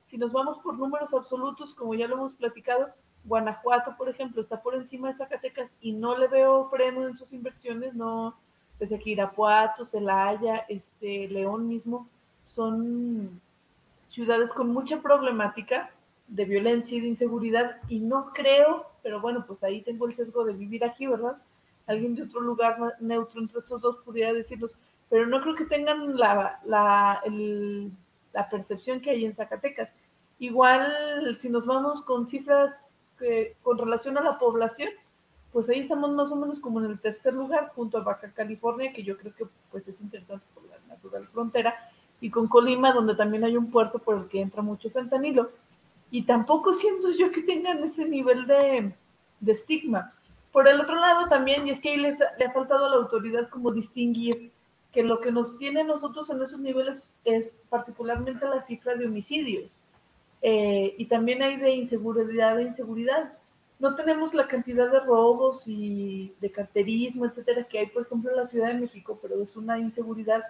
si 0.10 0.18
nos 0.18 0.34
vamos 0.34 0.58
por 0.60 0.78
números 0.78 1.14
absolutos, 1.14 1.74
como 1.74 1.96
ya 1.96 2.08
lo 2.08 2.16
hemos 2.16 2.34
platicado, 2.34 2.90
Guanajuato, 3.23 3.95
por 3.98 4.10
ejemplo, 4.10 4.41
está 4.41 4.61
por 4.61 4.76
encima 4.76 5.10
de 5.10 5.18
Zacatecas 5.18 5.69
y 5.80 5.91
no 5.91 6.18
le 6.18 6.27
veo 6.27 6.69
freno 6.69 7.07
en 7.07 7.18
sus 7.18 7.31
inversiones, 7.34 7.93
no, 7.93 8.35
desde 8.80 8.99
que 8.99 9.11
Irapuato, 9.11 9.85
Celaya, 9.85 10.65
este, 10.68 11.27
León 11.27 11.68
mismo, 11.68 12.07
son 12.48 13.39
ciudades 14.10 14.52
con 14.52 14.73
mucha 14.73 15.02
problemática 15.02 15.91
de 16.27 16.45
violencia 16.45 16.98
y 16.98 17.02
de 17.02 17.07
inseguridad 17.07 17.77
y 17.89 17.99
no 17.99 18.31
creo, 18.34 18.88
pero 19.03 19.22
bueno, 19.22 19.45
pues 19.45 19.64
ahí 19.64 19.81
tengo 19.81 20.07
el 20.07 20.15
sesgo 20.15 20.43
de 20.43 20.53
vivir 20.53 20.84
aquí, 20.84 21.06
¿verdad? 21.06 21.38
Alguien 21.88 22.15
de 22.15 22.23
otro 22.23 22.41
lugar 22.41 22.77
neutro 22.99 23.41
entre 23.41 23.60
estos 23.60 23.81
dos 23.81 23.98
pudiera 24.03 24.34
decirlos, 24.34 24.73
pero 25.10 25.27
no 25.27 25.41
creo 25.41 25.56
que 25.56 25.65
tengan 25.65 26.18
la, 26.18 26.60
la, 26.65 27.22
la 28.34 28.49
percepción 28.49 29.02
que 29.02 29.11
hay 29.11 29.26
en 29.26 29.35
Zacatecas. 29.35 29.89
Igual, 30.39 31.38
si 31.41 31.49
nos 31.49 31.65
vamos 31.65 32.02
con 32.02 32.27
cifras 32.27 32.73
con 33.61 33.77
relación 33.77 34.18
a 34.18 34.22
la 34.22 34.39
población, 34.39 34.89
pues 35.52 35.68
ahí 35.69 35.80
estamos 35.80 36.11
más 36.11 36.31
o 36.31 36.35
menos 36.35 36.60
como 36.60 36.80
en 36.80 36.91
el 36.91 36.99
tercer 36.99 37.34
lugar, 37.34 37.72
junto 37.76 37.98
a 37.98 38.03
Baja 38.03 38.31
California, 38.31 38.93
que 38.93 39.03
yo 39.03 39.18
creo 39.18 39.34
que 39.35 39.45
pues 39.69 39.88
es 39.88 39.99
interesante 40.02 40.45
por 40.53 40.64
la 40.65 40.77
natural 40.88 41.27
frontera, 41.27 41.76
y 42.22 42.30
con 42.30 42.48
Colima, 42.48 42.93
donde 42.93 43.15
también 43.15 43.43
hay 43.43 43.57
un 43.57 43.72
puerto 43.72 43.99
por 43.99 44.18
el 44.18 44.27
que 44.27 44.41
entra 44.41 44.61
mucho 44.61 44.89
fentanilo. 44.91 45.52
Y 46.11 46.23
tampoco 46.23 46.73
siento 46.73 47.10
yo 47.11 47.31
que 47.31 47.41
tengan 47.41 47.84
ese 47.84 48.06
nivel 48.06 48.45
de, 48.45 48.93
de 49.39 49.52
estigma. 49.52 50.14
Por 50.52 50.69
el 50.69 50.80
otro 50.80 50.95
lado 50.95 51.27
también, 51.27 51.68
y 51.68 51.72
es 51.72 51.80
que 51.80 51.89
ahí 51.89 51.98
les, 51.98 52.19
le 52.38 52.45
ha 52.45 52.52
faltado 52.52 52.85
a 52.85 52.89
la 52.89 52.98
autoridad 52.98 53.49
como 53.49 53.72
distinguir 53.72 54.52
que 54.93 55.03
lo 55.03 55.19
que 55.19 55.31
nos 55.31 55.57
tiene 55.57 55.84
nosotros 55.84 56.30
en 56.30 56.41
esos 56.41 56.60
niveles 56.60 57.10
es 57.26 57.52
particularmente 57.69 58.45
la 58.45 58.61
cifra 58.61 58.95
de 58.95 59.07
homicidios 59.07 59.72
eh, 60.42 60.96
y 60.98 61.06
también 61.06 61.42
hay 61.44 61.58
de 61.58 61.72
inseguridad 61.72 62.58
de 62.58 62.64
inseguridad. 62.64 63.34
No 63.80 63.96
tenemos 63.96 64.34
la 64.34 64.48
cantidad 64.48 64.92
de 64.92 65.00
robos 65.00 65.64
y 65.68 66.34
de 66.40 66.52
carterismo, 66.52 67.26
etcétera, 67.26 67.64
que 67.64 67.80
hay, 67.80 67.88
por 67.88 68.04
ejemplo, 68.04 68.30
en 68.32 68.38
la 68.38 68.48
Ciudad 68.48 68.68
de 68.68 68.80
México, 68.80 69.20
pero 69.22 69.42
es 69.42 69.56
una 69.56 69.80
inseguridad 69.80 70.44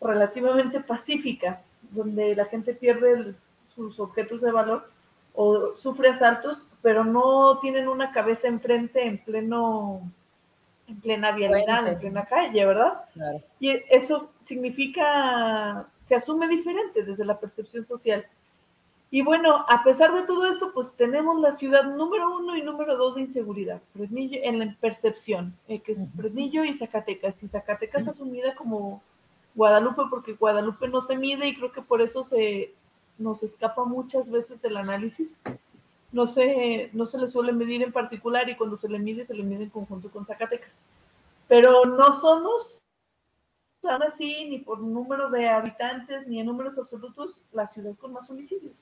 relativamente 0.00 0.80
pacífica, 0.80 1.62
donde 1.90 2.34
la 2.34 2.46
gente 2.46 2.74
pierde 2.74 3.34
sus 3.74 4.00
objetos 4.00 4.40
de 4.40 4.50
valor 4.50 4.90
o 5.34 5.76
sufre 5.76 6.08
asaltos, 6.08 6.66
pero 6.82 7.04
no 7.04 7.58
tienen 7.60 7.86
una 7.88 8.12
cabeza 8.12 8.48
enfrente 8.48 9.06
en 9.06 9.18
pleno 9.18 10.02
en 10.88 11.00
plena 11.00 11.32
vialidad, 11.32 11.86
en 11.86 11.98
plena 11.98 12.24
calle, 12.24 12.64
¿verdad? 12.64 13.04
Y 13.60 13.70
eso 13.90 14.30
significa, 14.46 15.86
se 16.08 16.14
asume 16.14 16.48
diferente 16.48 17.02
desde 17.02 17.24
la 17.24 17.38
percepción 17.38 17.86
social. 17.86 18.24
Y 19.10 19.22
bueno, 19.22 19.64
a 19.68 19.82
pesar 19.84 20.12
de 20.12 20.22
todo 20.22 20.46
esto, 20.46 20.70
pues 20.74 20.92
tenemos 20.92 21.40
la 21.40 21.54
ciudad 21.54 21.84
número 21.84 22.36
uno 22.36 22.56
y 22.56 22.62
número 22.62 22.96
dos 22.96 23.14
de 23.14 23.22
inseguridad, 23.22 23.80
Fresnillo, 23.94 24.38
en 24.42 24.58
la 24.58 24.76
percepción, 24.80 25.54
eh, 25.66 25.80
que 25.80 25.92
es 25.92 25.98
Fresnillo 26.14 26.64
y 26.64 26.76
Zacatecas. 26.76 27.34
Y 27.42 27.48
Zacatecas 27.48 28.02
es 28.02 28.08
asumida 28.08 28.54
como 28.54 29.02
Guadalupe 29.54 30.02
porque 30.10 30.34
Guadalupe 30.34 30.88
no 30.88 31.00
se 31.00 31.16
mide 31.16 31.48
y 31.48 31.56
creo 31.56 31.72
que 31.72 31.80
por 31.80 32.02
eso 32.02 32.22
se 32.22 32.74
nos 33.16 33.42
escapa 33.42 33.84
muchas 33.84 34.30
veces 34.30 34.60
del 34.60 34.76
análisis. 34.76 35.28
No 36.12 36.26
se, 36.26 36.90
no 36.92 37.06
se 37.06 37.18
le 37.18 37.30
suele 37.30 37.52
medir 37.52 37.82
en 37.82 37.92
particular 37.92 38.48
y 38.48 38.56
cuando 38.56 38.76
se 38.76 38.90
le 38.90 38.98
mide, 38.98 39.24
se 39.24 39.34
le 39.34 39.42
mide 39.42 39.64
en 39.64 39.70
conjunto 39.70 40.10
con 40.10 40.26
Zacatecas. 40.26 40.70
Pero 41.48 41.86
no 41.86 42.12
somos 42.20 42.82
aún 43.84 44.02
así, 44.02 44.44
ni 44.50 44.58
por 44.58 44.80
número 44.80 45.30
de 45.30 45.48
habitantes, 45.48 46.26
ni 46.26 46.40
en 46.40 46.46
números 46.46 46.76
absolutos, 46.76 47.40
la 47.52 47.68
ciudad 47.68 47.94
con 47.96 48.12
más 48.12 48.28
homicidios 48.28 48.74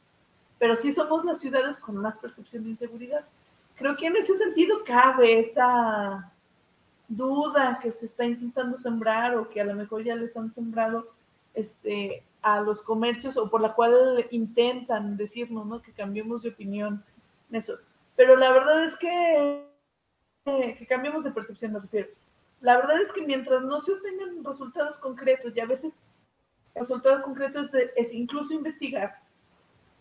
pero 0.59 0.77
sí 0.77 0.93
somos 0.93 1.25
las 1.25 1.41
ciudades 1.41 1.79
con 1.79 1.97
más 1.97 2.17
percepción 2.17 2.65
de 2.65 2.71
inseguridad. 2.71 3.25
Creo 3.77 3.97
que 3.97 4.07
en 4.07 4.17
ese 4.17 4.37
sentido 4.39 4.85
cabe 4.85 5.41
esta 5.41 6.33
duda 7.09 7.79
que 7.83 7.93
se 7.93 8.07
está 8.07 8.25
intentando 8.25 8.79
sembrar 8.79 9.37
o 9.37 9.49
que 9.49 9.61
a 9.61 9.65
lo 9.65 9.75
mejor 9.75 10.03
ya 10.03 10.15
les 10.17 10.37
han 10.37 10.53
sembrado 10.55 11.09
este, 11.55 12.23
a 12.43 12.61
los 12.61 12.83
comercios 12.83 13.37
o 13.37 13.51
por 13.51 13.61
la 13.61 13.75
cual 13.75 14.27
intentan 14.31 15.17
decirnos 15.17 15.67
¿no? 15.67 15.83
que 15.83 15.93
cambiemos 15.93 16.43
de 16.43 16.51
opinión 16.51 17.05
en 17.51 17.57
eso. 17.57 17.75
Pero 18.17 18.37
la 18.37 18.51
verdad 18.53 18.85
es 18.85 18.97
que, 18.97 19.67
que 20.45 20.87
cambiemos 20.89 21.23
de 21.25 21.31
percepción, 21.31 21.73
me. 21.73 22.09
La 22.61 22.77
verdad 22.77 23.01
es 23.03 23.13
que 23.13 23.23
mientras 23.23 23.63
no 23.63 23.81
se 23.81 23.93
obtengan 23.93 24.43
resultados 24.43 24.99
concretos 24.99 25.55
y 25.55 25.61
a 25.61 25.67
veces 25.67 25.93
resultados 26.75 27.23
concretos 27.23 27.71
es 27.97 28.13
incluso 28.13 28.55
investigar, 28.55 29.19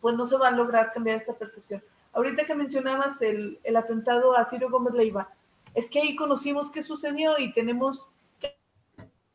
pues 0.06 0.15
no 0.18 0.27
se 0.27 0.38
va 0.38 0.49
a 0.49 0.52
lograr 0.52 0.94
cambiar 0.94 1.18
esta 1.18 1.34
percepción. 1.34 1.82
Ahorita 2.14 2.45
que 2.45 2.53
mencionabas 2.53 3.19
el, 3.23 3.57
el 3.64 3.76
atentado 3.76 4.38
a 4.38 4.45
Ciro 4.45 4.69
Gómez 4.69 4.94
Leiva, 4.94 5.30
es 5.73 5.90
que 5.90 5.99
ahí 5.99 6.15
conocimos 6.15 6.69
qué 6.69 6.84
sucedió 6.84 7.40
y 7.40 7.52
tenemos 7.53 8.06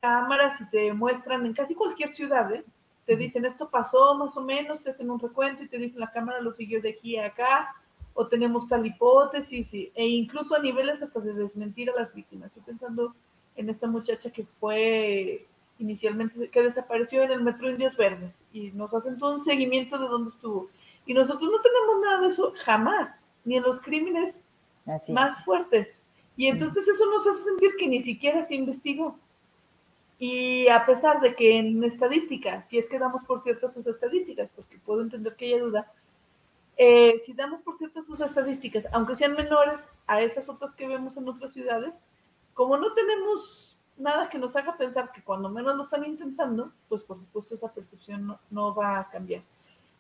cámaras 0.00 0.60
y 0.60 0.70
te 0.70 0.92
muestran 0.92 1.44
en 1.44 1.54
casi 1.54 1.74
cualquier 1.74 2.12
ciudad, 2.12 2.54
¿eh? 2.54 2.64
te 3.04 3.16
dicen 3.16 3.46
esto 3.46 3.68
pasó 3.68 4.14
más 4.14 4.36
o 4.36 4.42
menos, 4.42 4.80
te 4.80 4.90
hacen 4.90 5.10
un 5.10 5.18
recuento 5.18 5.64
y 5.64 5.68
te 5.68 5.76
dicen 5.76 5.98
la 5.98 6.12
cámara 6.12 6.40
lo 6.40 6.52
siguió 6.52 6.80
de 6.80 6.90
aquí 6.90 7.16
a 7.16 7.26
acá, 7.26 7.74
o 8.14 8.28
tenemos 8.28 8.68
tal 8.68 8.86
hipótesis, 8.86 9.66
e 9.72 10.06
incluso 10.06 10.54
a 10.54 10.60
niveles 10.60 11.02
hasta 11.02 11.18
de 11.18 11.34
desmentir 11.34 11.90
a 11.90 12.00
las 12.00 12.14
víctimas. 12.14 12.46
Estoy 12.46 12.62
pensando 12.62 13.16
en 13.56 13.70
esta 13.70 13.88
muchacha 13.88 14.30
que 14.30 14.46
fue 14.60 15.48
inicialmente 15.80 16.48
que 16.50 16.62
desapareció 16.62 17.22
en 17.22 17.32
el 17.32 17.42
Metro 17.42 17.70
Indios 17.70 17.96
Verdes 17.96 18.34
y 18.52 18.70
nos 18.72 18.92
hacen 18.94 19.18
todo 19.18 19.36
un 19.36 19.44
seguimiento 19.44 19.98
de 19.98 20.08
dónde 20.08 20.30
estuvo. 20.30 20.68
Y 21.06 21.14
nosotros 21.14 21.50
no 21.50 21.60
tenemos 21.60 22.00
nada 22.04 22.20
de 22.20 22.28
eso 22.28 22.52
jamás, 22.64 23.10
ni 23.44 23.56
en 23.56 23.62
los 23.62 23.80
crímenes 23.80 24.40
más 25.08 25.44
fuertes. 25.44 25.88
Y 26.36 26.46
entonces 26.46 26.86
eso 26.86 27.04
nos 27.06 27.26
hace 27.26 27.44
sentir 27.44 27.70
que 27.78 27.88
ni 27.88 28.02
siquiera 28.02 28.46
se 28.46 28.54
investigó. 28.54 29.18
Y 30.18 30.68
a 30.68 30.84
pesar 30.84 31.20
de 31.20 31.34
que 31.34 31.58
en 31.58 31.82
estadística, 31.82 32.62
si 32.64 32.78
es 32.78 32.86
que 32.88 32.98
damos 32.98 33.24
por 33.24 33.42
ciertas 33.42 33.72
sus 33.72 33.86
estadísticas, 33.86 34.50
porque 34.54 34.78
puedo 34.78 35.00
entender 35.00 35.34
que 35.34 35.46
haya 35.46 35.64
duda, 35.64 35.92
eh, 36.76 37.22
si 37.26 37.32
damos 37.32 37.62
por 37.62 37.78
ciertas 37.78 38.06
sus 38.06 38.20
estadísticas, 38.20 38.84
aunque 38.92 39.16
sean 39.16 39.34
menores 39.34 39.80
a 40.06 40.22
esas 40.22 40.48
otras 40.48 40.74
que 40.74 40.86
vemos 40.86 41.16
en 41.16 41.28
otras 41.28 41.52
ciudades, 41.52 41.94
como 42.54 42.76
no 42.76 42.92
tenemos 42.92 43.69
nada 44.00 44.28
que 44.28 44.38
nos 44.38 44.54
haga 44.56 44.76
pensar 44.76 45.12
que 45.12 45.22
cuando 45.22 45.48
menos 45.48 45.76
lo 45.76 45.84
están 45.84 46.04
intentando, 46.04 46.72
pues 46.88 47.02
por 47.02 47.18
supuesto 47.18 47.54
esa 47.54 47.72
percepción 47.72 48.36
no, 48.50 48.74
va 48.74 49.00
a 49.00 49.10
cambiar. 49.10 49.42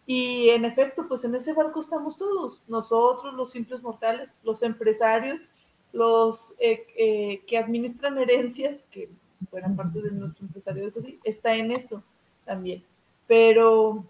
Y 0.06 0.48
en 0.50 0.64
efecto, 0.64 1.06
pues 1.06 1.22
en 1.24 1.34
ese 1.34 1.52
barco 1.52 1.80
estamos 1.80 2.16
todos, 2.16 2.62
nosotros, 2.66 3.34
los 3.34 3.50
simples 3.50 3.82
mortales, 3.82 4.30
los 4.42 4.62
empresarios, 4.62 5.40
los 5.92 6.54
eh, 6.58 6.86
eh, 6.96 7.42
que 7.46 7.58
administran 7.58 8.18
herencias, 8.18 8.84
que 8.90 9.08
fueran 9.50 9.76
parte 9.76 10.00
de 10.00 10.10
nuestro 10.10 10.46
empresario, 10.46 10.92
está 11.24 11.54
en 11.54 11.70
eso 11.70 12.02
también. 12.44 12.82
Pero 13.26 14.04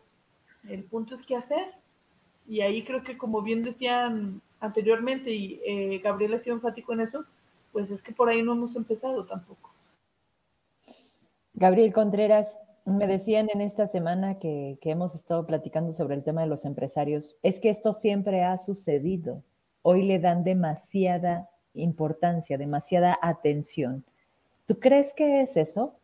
el 0.68 0.84
punto 0.84 1.14
es 1.14 1.22
qué 1.22 1.36
hacer. 1.36 1.74
Y 2.48 2.62
ahí 2.62 2.84
creo 2.84 3.04
que 3.04 3.18
como 3.18 3.42
bien 3.42 3.62
decían 3.62 4.40
anteriormente, 4.60 5.32
y 5.32 5.60
eh, 5.64 6.00
Gabriel 6.02 6.34
ha 6.34 6.38
sido 6.38 6.56
enfático 6.56 6.92
en 6.92 7.00
eso, 7.00 7.24
pues 7.72 7.90
es 7.90 8.02
que 8.02 8.12
por 8.12 8.28
ahí 8.28 8.42
no 8.42 8.52
hemos 8.52 8.76
empezado 8.76 9.24
tampoco. 9.24 9.69
Gabriel 11.60 11.92
Contreras, 11.92 12.58
me 12.86 13.06
decían 13.06 13.48
en 13.52 13.60
esta 13.60 13.86
semana 13.86 14.38
que, 14.38 14.78
hemos 14.80 15.14
estado 15.14 15.46
platicando 15.46 15.92
sobre 15.92 16.14
el 16.14 16.24
tema 16.24 16.40
de 16.40 16.46
los 16.46 16.64
empresarios, 16.64 17.36
es 17.42 17.60
que 17.60 17.68
esto 17.68 17.92
siempre 17.92 18.42
ha 18.44 18.56
sucedido. 18.56 19.44
Hoy 19.82 20.04
le 20.04 20.18
dan 20.18 20.42
demasiada 20.42 21.50
importancia, 21.74 22.56
demasiada 22.56 23.18
atención. 23.20 24.06
¿Tú 24.66 24.78
crees 24.80 25.12
que 25.12 25.42
es 25.42 25.58
eso? 25.58 26.00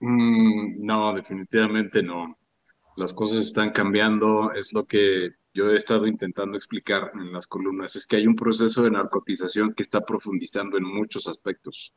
Mm, 0.00 0.84
no, 0.84 1.14
definitivamente 1.14 2.02
no. 2.02 2.36
Las 2.98 3.14
cosas 3.14 3.38
están 3.38 3.70
cambiando, 3.70 4.52
es 4.52 4.74
lo 4.74 4.84
que 4.84 5.30
yo 5.54 5.70
he 5.70 5.78
estado 5.78 6.06
intentando 6.06 6.58
explicar 6.58 7.10
en 7.14 7.32
las 7.32 7.46
columnas, 7.46 7.96
es 7.96 8.06
que 8.06 8.16
hay 8.16 8.26
un 8.26 8.36
proceso 8.36 8.82
de 8.82 8.90
narcotización 8.90 9.72
que 9.72 9.82
está 9.82 10.02
profundizando 10.02 10.76
en 10.76 10.84
muchos 10.84 11.26
aspectos 11.26 11.94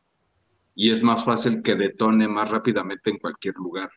y 0.75 0.91
es 0.91 1.01
más 1.01 1.23
fácil 1.23 1.63
que 1.63 1.75
detone 1.75 2.27
más 2.27 2.49
rápidamente 2.49 3.09
en 3.09 3.17
cualquier 3.17 3.55
lugar. 3.55 3.89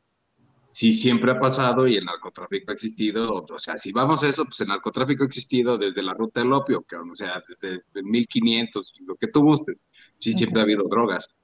Sí, 0.71 0.93
siempre 0.93 1.31
ha 1.33 1.39
pasado 1.39 1.89
y 1.89 1.97
el 1.97 2.05
narcotráfico 2.05 2.71
ha 2.71 2.75
existido, 2.75 3.47
o 3.51 3.59
sea, 3.59 3.79
si 3.79 3.91
vamos 3.91 4.23
a 4.23 4.29
eso, 4.29 4.45
pues 4.45 4.61
el 4.61 4.69
narcotráfico 4.69 5.25
ha 5.25 5.27
existido 5.27 5.79
desde 5.79 6.03
la 6.03 6.13
ruta 6.13 6.41
del 6.41 6.53
opio, 6.53 6.83
que, 6.83 6.97
o 6.97 7.15
sea, 7.15 7.43
desde 7.49 7.83
1500, 8.03 9.01
lo 9.07 9.17
que 9.17 9.29
tú 9.29 9.43
gustes, 9.43 9.87
sí, 10.19 10.35
siempre 10.35 10.61
ha 10.61 10.65
habido 10.65 10.85
drogas. 10.89 11.35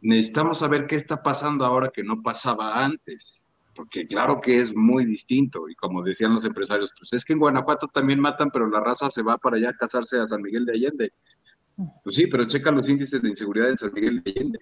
Necesitamos 0.00 0.58
saber 0.58 0.86
qué 0.86 0.94
está 0.94 1.22
pasando 1.22 1.64
ahora 1.66 1.90
que 1.92 2.04
no 2.04 2.22
pasaba 2.22 2.84
antes, 2.84 3.52
porque 3.74 4.06
claro 4.06 4.40
que 4.40 4.58
es 4.58 4.76
muy 4.76 5.04
distinto, 5.04 5.68
y 5.68 5.74
como 5.74 6.02
decían 6.02 6.32
los 6.32 6.44
empresarios, 6.44 6.92
pues 6.96 7.12
es 7.12 7.24
que 7.24 7.32
en 7.32 7.40
Guanajuato 7.40 7.88
también 7.88 8.20
matan, 8.20 8.50
pero 8.52 8.68
la 8.68 8.80
raza 8.80 9.10
se 9.10 9.22
va 9.22 9.38
para 9.38 9.56
allá 9.56 9.70
a 9.70 9.76
casarse 9.76 10.20
a 10.20 10.26
San 10.26 10.40
Miguel 10.40 10.64
de 10.64 10.72
Allende. 10.74 11.12
Pues 12.02 12.16
sí, 12.16 12.26
pero 12.26 12.46
checa 12.46 12.70
los 12.70 12.88
índices 12.88 13.22
de 13.22 13.28
inseguridad 13.28 13.70
en 13.70 13.78
San 13.78 13.92
Miguel 13.92 14.22
de 14.22 14.30
Allende. 14.30 14.58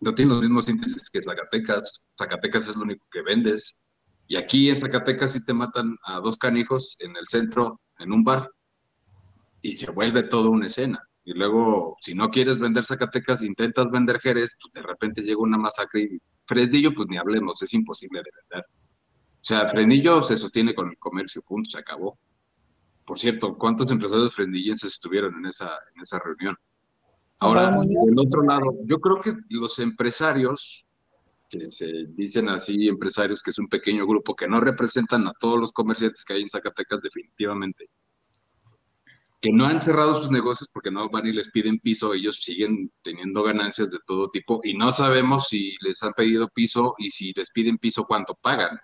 No 0.00 0.14
tiene 0.14 0.32
los 0.32 0.42
mismos 0.42 0.68
índices 0.68 1.08
que 1.10 1.22
Zacatecas. 1.22 2.06
Zacatecas 2.16 2.68
es 2.68 2.76
lo 2.76 2.82
único 2.82 3.06
que 3.10 3.22
vendes. 3.22 3.84
Y 4.28 4.36
aquí 4.36 4.68
en 4.68 4.76
Zacatecas 4.78 5.32
sí 5.32 5.44
te 5.44 5.54
matan 5.54 5.96
a 6.04 6.20
dos 6.20 6.36
canijos 6.36 6.96
en 7.00 7.16
el 7.16 7.26
centro, 7.28 7.80
en 7.98 8.12
un 8.12 8.24
bar. 8.24 8.50
Y 9.62 9.72
se 9.72 9.90
vuelve 9.90 10.24
todo 10.24 10.50
una 10.50 10.66
escena. 10.66 11.02
Y 11.24 11.32
luego, 11.32 11.96
si 12.00 12.14
no 12.14 12.30
quieres 12.30 12.58
vender 12.58 12.84
Zacatecas, 12.84 13.42
intentas 13.42 13.90
vender 13.90 14.20
Jerez, 14.20 14.56
pues 14.60 14.72
de 14.72 14.82
repente 14.82 15.22
llega 15.22 15.40
una 15.40 15.58
masacre 15.58 16.02
y 16.02 16.18
Fresnillo, 16.46 16.94
pues 16.94 17.08
ni 17.08 17.18
hablemos, 17.18 17.60
es 17.62 17.74
imposible 17.74 18.20
de 18.20 18.30
vender. 18.42 18.64
O 18.68 19.44
sea, 19.44 19.68
Fresnillo 19.68 20.22
se 20.22 20.36
sostiene 20.36 20.74
con 20.74 20.88
el 20.88 20.98
comercio, 20.98 21.42
punto, 21.42 21.70
se 21.70 21.78
acabó. 21.78 22.18
Por 23.06 23.20
cierto, 23.20 23.56
¿cuántos 23.56 23.90
empresarios 23.92 24.34
frendillenses 24.34 24.94
estuvieron 24.94 25.36
en 25.36 25.46
esa, 25.46 25.70
en 25.94 26.02
esa 26.02 26.18
reunión? 26.18 26.56
Ahora, 27.38 27.70
del 27.70 28.18
otro 28.18 28.42
lado, 28.42 28.74
yo 28.84 28.98
creo 28.98 29.20
que 29.20 29.34
los 29.50 29.78
empresarios, 29.78 30.84
que 31.48 31.70
se 31.70 32.06
dicen 32.08 32.48
así, 32.48 32.88
empresarios, 32.88 33.42
que 33.42 33.50
es 33.50 33.58
un 33.60 33.68
pequeño 33.68 34.06
grupo 34.06 34.34
que 34.34 34.48
no 34.48 34.60
representan 34.60 35.28
a 35.28 35.32
todos 35.38 35.60
los 35.60 35.72
comerciantes 35.72 36.24
que 36.24 36.32
hay 36.32 36.42
en 36.42 36.50
Zacatecas, 36.50 37.00
definitivamente, 37.00 37.88
que 39.40 39.52
no 39.52 39.66
han 39.66 39.80
cerrado 39.80 40.14
sus 40.14 40.30
negocios 40.32 40.68
porque 40.72 40.90
no 40.90 41.08
van 41.08 41.26
y 41.26 41.32
les 41.32 41.50
piden 41.50 41.78
piso, 41.78 42.12
ellos 42.12 42.42
siguen 42.42 42.90
teniendo 43.02 43.44
ganancias 43.44 43.92
de 43.92 43.98
todo 44.04 44.30
tipo 44.30 44.60
y 44.64 44.76
no 44.76 44.90
sabemos 44.90 45.46
si 45.46 45.76
les 45.80 46.02
han 46.02 46.12
pedido 46.14 46.48
piso 46.48 46.94
y 46.98 47.10
si 47.10 47.32
les 47.36 47.52
piden 47.52 47.78
piso, 47.78 48.04
cuánto 48.04 48.34
pagan, 48.34 48.76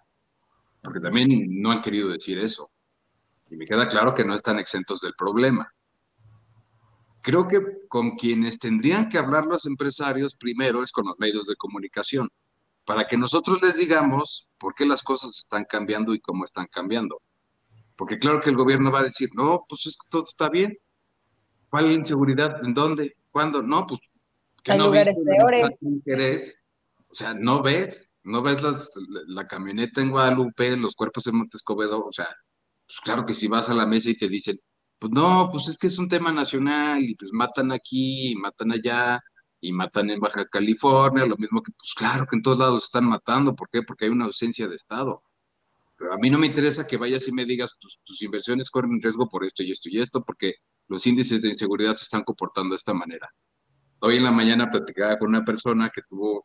porque 0.81 1.01
también 1.01 1.29
no 1.61 1.73
han 1.73 1.81
querido 1.81 2.11
decir 2.11 2.39
eso. 2.39 2.71
Y 3.53 3.57
me 3.57 3.67
queda 3.67 3.87
claro 3.87 4.15
que 4.15 4.25
no 4.25 4.35
están 4.35 4.59
exentos 4.59 5.03
del 5.03 5.13
problema. 5.13 5.71
Creo 7.21 7.47
que 7.47 7.61
con 7.87 8.13
quienes 8.13 8.59
tendrían 8.59 9.11
que 9.11 9.19
hablar 9.19 9.45
los 9.45 9.67
empresarios 9.67 10.35
primero 10.37 10.83
es 10.83 10.91
con 10.91 11.07
los 11.07 11.19
medios 11.19 11.47
de 11.47 11.57
comunicación, 11.57 12.31
para 12.87 13.07
que 13.07 13.19
nosotros 13.19 13.61
les 13.61 13.77
digamos 13.77 14.49
por 14.59 14.75
qué 14.75 14.87
las 14.87 15.03
cosas 15.03 15.39
están 15.39 15.67
cambiando 15.67 16.15
y 16.15 16.21
cómo 16.21 16.47
están 16.47 16.67
cambiando. 16.73 17.21
Porque 17.95 18.19
claro 18.19 18.41
que 18.41 18.49
el 18.49 18.57
gobierno 18.57 18.91
va 18.91 19.01
a 19.01 19.05
decir, 19.05 19.29
no, 19.35 19.67
pues 19.69 19.85
es 19.85 19.99
que 19.99 20.09
todo 20.09 20.25
está 20.25 20.49
bien. 20.49 20.75
¿Cuál 21.69 21.93
inseguridad? 21.93 22.65
¿En 22.65 22.73
dónde? 22.73 23.17
¿Cuándo? 23.31 23.63
No, 23.63 23.87
pues 23.87 24.01
que 24.63 24.75
no 24.75 24.87
lugares 24.87 25.21
peores. 26.05 26.65
O 27.07 27.15
sea, 27.15 27.35
no 27.35 27.63
ves, 27.63 28.11
no 28.23 28.41
ves 28.41 28.63
la 29.27 29.47
camioneta 29.47 30.01
en 30.01 30.11
Guadalupe, 30.11 30.75
los 30.79 30.95
cuerpos 30.95 31.27
en 31.27 31.37
Montescobedo, 31.37 32.03
o 32.03 32.13
sea, 32.13 32.35
pues 32.93 33.01
claro 33.01 33.25
que 33.25 33.33
si 33.33 33.49
vas 33.49 33.71
a 33.71 33.75
la 33.75 33.87
mesa 33.87 34.11
y 34.11 34.17
te 34.17 34.29
dicen, 34.29 34.59
pues 34.99 35.11
no, 35.15 35.49
pues 35.51 35.67
es 35.69 35.79
que 35.79 35.87
es 35.87 35.99
un 35.99 36.11
tema 36.11 36.31
nacional 36.31 37.03
y 37.03 37.15
pues 37.15 37.33
matan 37.33 37.73
aquí, 37.73 38.33
y 38.33 38.37
matan 38.37 38.71
allá 38.73 39.19
y 39.61 39.73
matan 39.73 40.11
en 40.11 40.21
Baja 40.21 40.45
California, 40.45 41.25
lo 41.25 41.37
mismo 41.39 41.63
que, 41.63 41.73
pues 41.73 41.95
claro 41.95 42.27
que 42.27 42.37
en 42.37 42.43
todos 42.43 42.59
lados 42.59 42.85
están 42.85 43.07
matando, 43.07 43.55
¿por 43.57 43.71
qué? 43.71 43.83
Porque 43.83 44.05
hay 44.05 44.11
una 44.11 44.27
ausencia 44.27 44.69
de 44.69 44.77
Estado. 44.77 45.23
Pero 45.97 46.13
a 46.13 46.19
mí 46.19 46.29
no 46.29 46.39
me 46.39 46.49
interesa 46.49 46.87
que 46.87 46.99
vayas 46.99 47.27
y 47.29 47.33
me 47.33 47.47
digas, 47.47 47.77
tus, 47.79 47.99
tus 48.05 48.21
inversiones 48.21 48.69
corren 48.69 49.01
riesgo 49.01 49.27
por 49.27 49.45
esto 49.45 49.63
y 49.63 49.71
esto 49.73 49.89
y 49.89 49.99
esto, 49.99 50.23
porque 50.23 50.57
los 50.89 51.07
índices 51.07 51.41
de 51.41 51.49
inseguridad 51.49 51.97
se 51.97 52.05
están 52.05 52.25
comportando 52.25 52.75
de 52.75 52.77
esta 52.77 52.93
manera. 52.93 53.31
Hoy 54.01 54.17
en 54.17 54.25
la 54.25 54.33
mañana 54.33 54.71
platicaba 54.71 55.19
con 55.19 55.31
una 55.31 55.45
persona 55.45 55.89
que 55.89 56.03
tuvo 56.03 56.45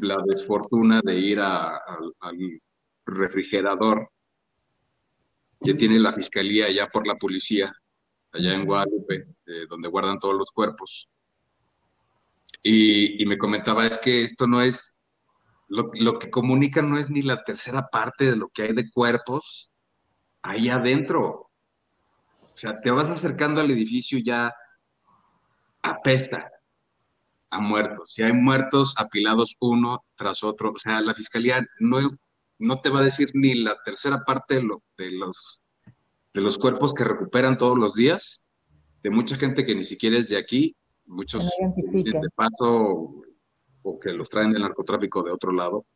la 0.00 0.18
desfortuna 0.26 1.00
de 1.04 1.16
ir 1.16 1.38
al 1.38 1.78
refrigerador 3.04 4.10
que 5.60 5.74
tiene 5.74 5.98
la 5.98 6.12
fiscalía 6.12 6.70
ya 6.70 6.86
por 6.88 7.06
la 7.06 7.16
policía, 7.16 7.74
allá 8.32 8.52
en 8.52 8.64
Guadalupe, 8.64 9.26
eh, 9.46 9.66
donde 9.68 9.88
guardan 9.88 10.18
todos 10.18 10.34
los 10.34 10.50
cuerpos. 10.50 11.08
Y, 12.62 13.24
me 13.26 13.38
comentaba, 13.38 13.86
es 13.86 13.98
que 13.98 14.22
esto 14.22 14.46
no 14.46 14.60
es, 14.60 14.98
lo, 15.68 15.90
lo, 15.94 16.18
que 16.18 16.30
comunican 16.30 16.90
no 16.90 16.98
es 16.98 17.08
ni 17.08 17.22
la 17.22 17.44
tercera 17.44 17.88
parte 17.90 18.30
de 18.30 18.36
lo 18.36 18.48
que 18.48 18.62
hay 18.62 18.72
de 18.72 18.90
cuerpos 18.90 19.70
ahí 20.42 20.68
adentro. 20.68 21.50
O 22.40 22.58
sea, 22.58 22.80
te 22.80 22.90
vas 22.90 23.10
acercando 23.10 23.60
al 23.60 23.70
edificio 23.70 24.18
ya 24.18 24.52
apesta 25.82 26.50
a 27.50 27.60
muertos. 27.60 28.12
Si 28.14 28.22
hay 28.22 28.32
muertos 28.32 28.94
apilados 28.96 29.56
uno 29.60 30.04
tras 30.16 30.42
otro, 30.42 30.72
o 30.72 30.78
sea, 30.78 31.00
la 31.00 31.14
fiscalía 31.14 31.64
no, 31.80 32.00
no 32.58 32.80
te 32.80 32.88
va 32.88 33.00
a 33.00 33.04
decir 33.04 33.30
ni 33.34 33.54
la 33.54 33.76
tercera 33.82 34.24
parte 34.24 34.56
de, 34.56 34.62
lo, 34.62 34.82
de, 34.96 35.10
los, 35.12 35.62
de 36.32 36.40
los 36.40 36.58
cuerpos 36.58 36.94
que 36.94 37.04
recuperan 37.04 37.58
todos 37.58 37.78
los 37.78 37.94
días, 37.94 38.46
de 39.02 39.10
mucha 39.10 39.36
gente 39.36 39.64
que 39.64 39.74
ni 39.74 39.84
siquiera 39.84 40.18
es 40.18 40.28
de 40.28 40.36
aquí, 40.36 40.76
muchos 41.04 41.44
de 41.44 42.30
paso 42.34 43.22
o 43.82 44.00
que 44.00 44.12
los 44.12 44.28
traen 44.28 44.52
del 44.52 44.62
narcotráfico 44.62 45.22
de 45.22 45.30
otro 45.30 45.52
lado. 45.52 45.86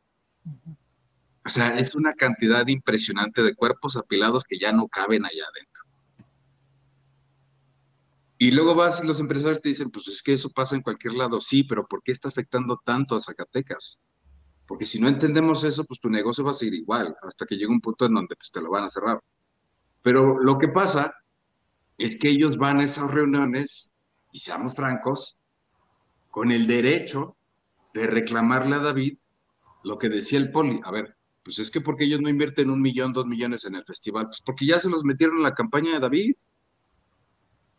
O 1.44 1.48
sea, 1.48 1.78
es 1.78 1.94
una 1.94 2.14
cantidad 2.14 2.66
impresionante 2.68 3.42
de 3.42 3.54
cuerpos 3.54 3.96
apilados 3.96 4.44
que 4.44 4.58
ya 4.58 4.72
no 4.72 4.88
caben 4.88 5.24
allá 5.24 5.42
adentro. 5.42 5.84
Y 8.38 8.52
luego 8.52 8.74
vas 8.74 9.02
y 9.02 9.06
los 9.06 9.20
empresarios 9.20 9.60
te 9.60 9.68
dicen, 9.70 9.90
pues 9.90 10.08
es 10.08 10.22
que 10.22 10.34
eso 10.34 10.50
pasa 10.50 10.76
en 10.76 10.82
cualquier 10.82 11.14
lado. 11.14 11.40
Sí, 11.40 11.64
pero 11.64 11.86
¿por 11.86 12.02
qué 12.02 12.12
está 12.12 12.28
afectando 12.28 12.80
tanto 12.84 13.16
a 13.16 13.20
Zacatecas? 13.20 14.00
Porque 14.70 14.84
si 14.84 15.00
no 15.00 15.08
entendemos 15.08 15.64
eso, 15.64 15.84
pues 15.84 15.98
tu 15.98 16.08
negocio 16.08 16.44
va 16.44 16.52
a 16.52 16.54
seguir 16.54 16.74
igual, 16.74 17.12
hasta 17.22 17.44
que 17.44 17.56
llegue 17.56 17.66
un 17.66 17.80
punto 17.80 18.06
en 18.06 18.14
donde 18.14 18.36
pues, 18.36 18.52
te 18.52 18.60
lo 18.60 18.70
van 18.70 18.84
a 18.84 18.88
cerrar. 18.88 19.20
Pero 20.00 20.38
lo 20.38 20.58
que 20.58 20.68
pasa 20.68 21.12
es 21.98 22.16
que 22.16 22.28
ellos 22.28 22.56
van 22.56 22.78
a 22.78 22.84
esas 22.84 23.10
reuniones, 23.10 23.92
y 24.30 24.38
seamos 24.38 24.76
francos, 24.76 25.40
con 26.30 26.52
el 26.52 26.68
derecho 26.68 27.34
de 27.94 28.06
reclamarle 28.06 28.76
a 28.76 28.78
David 28.78 29.18
lo 29.82 29.98
que 29.98 30.08
decía 30.08 30.38
el 30.38 30.52
poli. 30.52 30.80
A 30.84 30.92
ver, 30.92 31.16
pues 31.42 31.58
es 31.58 31.72
que 31.72 31.80
porque 31.80 32.04
ellos 32.04 32.20
no 32.20 32.28
invierten 32.28 32.70
un 32.70 32.80
millón, 32.80 33.12
dos 33.12 33.26
millones 33.26 33.64
en 33.64 33.74
el 33.74 33.84
festival, 33.84 34.26
pues 34.26 34.40
porque 34.46 34.66
ya 34.66 34.78
se 34.78 34.88
los 34.88 35.02
metieron 35.02 35.38
en 35.38 35.42
la 35.42 35.54
campaña 35.54 35.94
de 35.94 35.98
David 35.98 36.36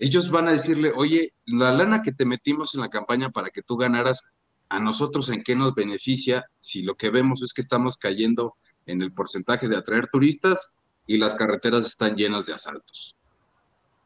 ellos 0.01 0.31
van 0.31 0.47
a 0.47 0.51
decirle, 0.51 0.91
oye, 0.95 1.35
la 1.45 1.71
lana 1.71 2.01
que 2.01 2.11
te 2.11 2.25
metimos 2.25 2.73
en 2.73 2.81
la 2.81 2.89
campaña 2.89 3.29
para 3.29 3.51
que 3.51 3.61
tú 3.61 3.77
ganaras, 3.77 4.33
a 4.71 4.79
nosotros 4.79 5.27
en 5.27 5.43
qué 5.43 5.53
nos 5.53 5.75
beneficia 5.75 6.45
si 6.57 6.81
lo 6.81 6.95
que 6.95 7.09
vemos 7.09 7.43
es 7.43 7.51
que 7.51 7.59
estamos 7.59 7.97
cayendo 7.97 8.55
en 8.85 9.01
el 9.01 9.11
porcentaje 9.11 9.67
de 9.67 9.75
atraer 9.75 10.07
turistas 10.07 10.77
y 11.05 11.17
las 11.17 11.35
carreteras 11.35 11.85
están 11.85 12.15
llenas 12.15 12.45
de 12.45 12.53
asaltos. 12.53 13.17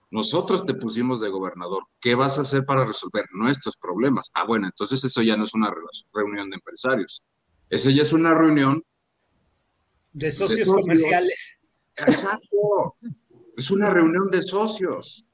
Nosotros 0.10 0.66
te 0.66 0.74
pusimos 0.74 1.22
de 1.22 1.30
gobernador. 1.30 1.84
¿Qué 2.02 2.16
vas 2.16 2.40
a 2.40 2.42
hacer 2.42 2.66
para 2.66 2.84
resolver 2.84 3.26
nuestros 3.32 3.78
problemas? 3.78 4.32
Ah, 4.34 4.44
bueno, 4.48 4.66
entonces 4.66 5.04
eso 5.04 5.22
ya 5.22 5.38
no 5.38 5.44
es 5.44 5.54
una 5.54 5.72
reunión 6.12 6.50
de 6.50 6.56
empresarios. 6.56 7.24
Eso 7.70 7.92
ya 7.92 8.02
es 8.02 8.12
una 8.12 8.34
reunión 8.34 8.84
de 10.14 10.32
socios, 10.32 10.68
de 10.68 10.74
comerciales. 10.74 11.60
Exacto. 11.96 12.96
Es 13.56 13.70
una 13.70 13.92
reunión 13.92 14.32
de 14.32 14.42
socios. 14.42 15.25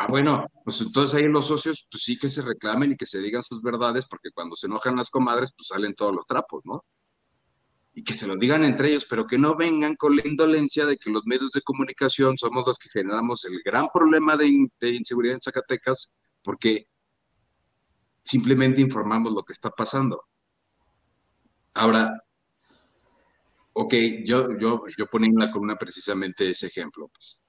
Ah, 0.00 0.06
bueno, 0.08 0.46
pues 0.64 0.80
entonces 0.80 1.16
ahí 1.16 1.24
los 1.26 1.48
socios, 1.48 1.88
pues 1.90 2.04
sí 2.04 2.16
que 2.16 2.28
se 2.28 2.42
reclamen 2.42 2.92
y 2.92 2.96
que 2.96 3.04
se 3.04 3.18
digan 3.18 3.42
sus 3.42 3.60
verdades, 3.60 4.06
porque 4.08 4.30
cuando 4.32 4.54
se 4.54 4.68
enojan 4.68 4.94
las 4.94 5.10
comadres, 5.10 5.52
pues 5.56 5.66
salen 5.66 5.96
todos 5.96 6.14
los 6.14 6.24
trapos, 6.24 6.62
¿no? 6.64 6.84
Y 7.94 8.04
que 8.04 8.14
se 8.14 8.28
lo 8.28 8.36
digan 8.36 8.62
entre 8.62 8.90
ellos, 8.90 9.06
pero 9.10 9.26
que 9.26 9.38
no 9.38 9.56
vengan 9.56 9.96
con 9.96 10.14
la 10.14 10.22
indolencia 10.24 10.86
de 10.86 10.98
que 10.98 11.10
los 11.10 11.26
medios 11.26 11.50
de 11.50 11.62
comunicación 11.62 12.38
somos 12.38 12.64
los 12.64 12.78
que 12.78 12.88
generamos 12.90 13.44
el 13.44 13.60
gran 13.64 13.88
problema 13.92 14.36
de, 14.36 14.68
inseguridad 14.82 15.34
en 15.34 15.40
Zacatecas, 15.40 16.14
porque 16.44 16.86
simplemente 18.22 18.80
informamos 18.80 19.32
lo 19.32 19.42
que 19.42 19.52
está 19.52 19.70
pasando. 19.70 20.22
Ahora, 21.74 22.22
ok, 23.74 23.94
yo, 24.24 24.56
yo, 24.60 24.84
yo 24.96 25.06
ponía 25.06 25.30
en 25.30 25.38
la 25.40 25.50
columna 25.50 25.74
precisamente 25.74 26.50
ese 26.50 26.68
ejemplo. 26.68 27.08
Pues. 27.08 27.42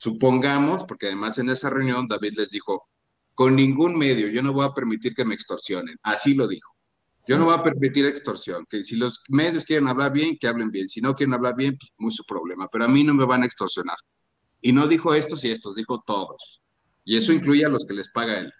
Supongamos, 0.00 0.84
porque 0.84 1.08
además 1.08 1.36
en 1.36 1.50
esa 1.50 1.68
reunión 1.68 2.08
David 2.08 2.32
les 2.38 2.48
dijo, 2.48 2.88
con 3.34 3.54
ningún 3.54 3.98
medio, 3.98 4.28
yo 4.28 4.40
no 4.40 4.54
voy 4.54 4.64
a 4.64 4.72
permitir 4.72 5.14
que 5.14 5.26
me 5.26 5.34
extorsionen. 5.34 5.98
Así 6.02 6.32
lo 6.32 6.48
dijo. 6.48 6.74
Yo 7.26 7.38
no 7.38 7.44
voy 7.44 7.54
a 7.54 7.62
permitir 7.62 8.06
extorsión, 8.06 8.64
que 8.70 8.82
si 8.82 8.96
los 8.96 9.22
medios 9.28 9.66
quieren 9.66 9.88
hablar 9.88 10.10
bien, 10.10 10.38
que 10.40 10.48
hablen 10.48 10.70
bien. 10.70 10.88
Si 10.88 11.02
no 11.02 11.14
quieren 11.14 11.34
hablar 11.34 11.54
bien, 11.54 11.76
pues 11.78 11.92
muy 11.98 12.10
su 12.10 12.24
problema. 12.24 12.66
Pero 12.72 12.86
a 12.86 12.88
mí 12.88 13.04
no 13.04 13.12
me 13.12 13.26
van 13.26 13.42
a 13.42 13.46
extorsionar. 13.46 13.98
Y 14.62 14.72
no 14.72 14.86
dijo 14.88 15.12
estos 15.12 15.44
y 15.44 15.50
estos, 15.50 15.74
dijo 15.74 16.02
todos. 16.06 16.62
Y 17.04 17.18
eso 17.18 17.34
incluye 17.34 17.66
a 17.66 17.68
los 17.68 17.84
que 17.84 17.92
les 17.92 18.08
paga 18.08 18.38
él. 18.38 18.50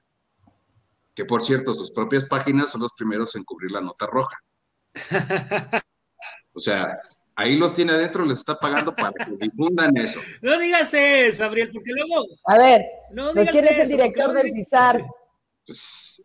Que 1.15 1.25
por 1.25 1.41
cierto, 1.41 1.73
sus 1.73 1.91
propias 1.91 2.27
páginas 2.27 2.71
son 2.71 2.83
los 2.83 2.93
primeros 2.93 3.35
en 3.35 3.45
cubrir 3.45 3.71
la 3.71 3.81
nota 3.81 4.07
roja. 4.07 4.37
O 6.53 6.59
sea, 6.59 6.99
ahí 7.41 7.57
los 7.57 7.75
tiene 7.75 7.93
adentro, 7.93 8.25
les 8.25 8.39
está 8.39 8.59
pagando 8.59 8.95
para 8.95 9.12
que 9.12 9.37
difundan 9.39 9.97
eso. 9.97 10.21
No 10.43 10.59
digas 10.59 10.93
eso, 10.95 11.43
Gabriel, 11.43 11.71
porque 11.73 11.93
luego. 11.93 12.27
A 12.47 12.59
ver, 12.59 12.85
no 13.12 13.33
¿quién 13.33 13.67
es 13.67 13.79
el 13.79 13.89
director 13.89 14.33
del 14.33 14.53
CISAR? 14.53 15.03
Pues, 15.67 16.23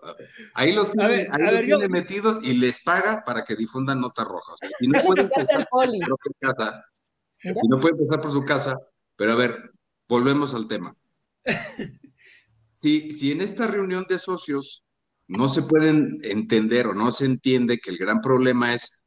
ahí 0.53 0.73
los 0.73 0.91
tiene, 0.91 1.27
ahí 1.31 1.67
los 1.67 1.79
tiene 1.79 1.87
metidos 1.87 2.39
y 2.41 2.53
les 2.53 2.81
paga 2.81 3.23
para 3.25 3.43
que 3.43 3.55
difundan 3.55 4.01
notas 4.01 4.25
rojas. 4.25 4.59
y 4.79 4.87
no 4.87 5.01
pueden 5.03 5.25
empezar 5.25 5.67
por 5.69 5.85
su 5.85 6.33
casa, 6.39 6.85
y 7.43 7.67
no 7.67 7.79
pueden 7.79 7.97
empezar 7.97 8.21
por 8.21 8.31
su 8.31 8.43
casa, 8.43 8.77
pero 9.15 9.31
a 9.33 9.35
ver, 9.35 9.71
volvemos 10.07 10.53
al 10.53 10.67
tema. 10.67 10.95
Si, 12.77 13.13
si 13.13 13.31
en 13.31 13.39
esta 13.39 13.67
reunión 13.67 14.05
de 14.09 14.19
socios 14.19 14.83
no 15.27 15.47
se 15.47 15.61
pueden 15.61 16.19
entender 16.23 16.87
o 16.87 16.93
no 16.93 17.09
se 17.13 17.23
entiende 17.23 17.79
que 17.79 17.89
el 17.89 17.97
gran 17.97 18.19
problema 18.19 18.73
es 18.73 19.04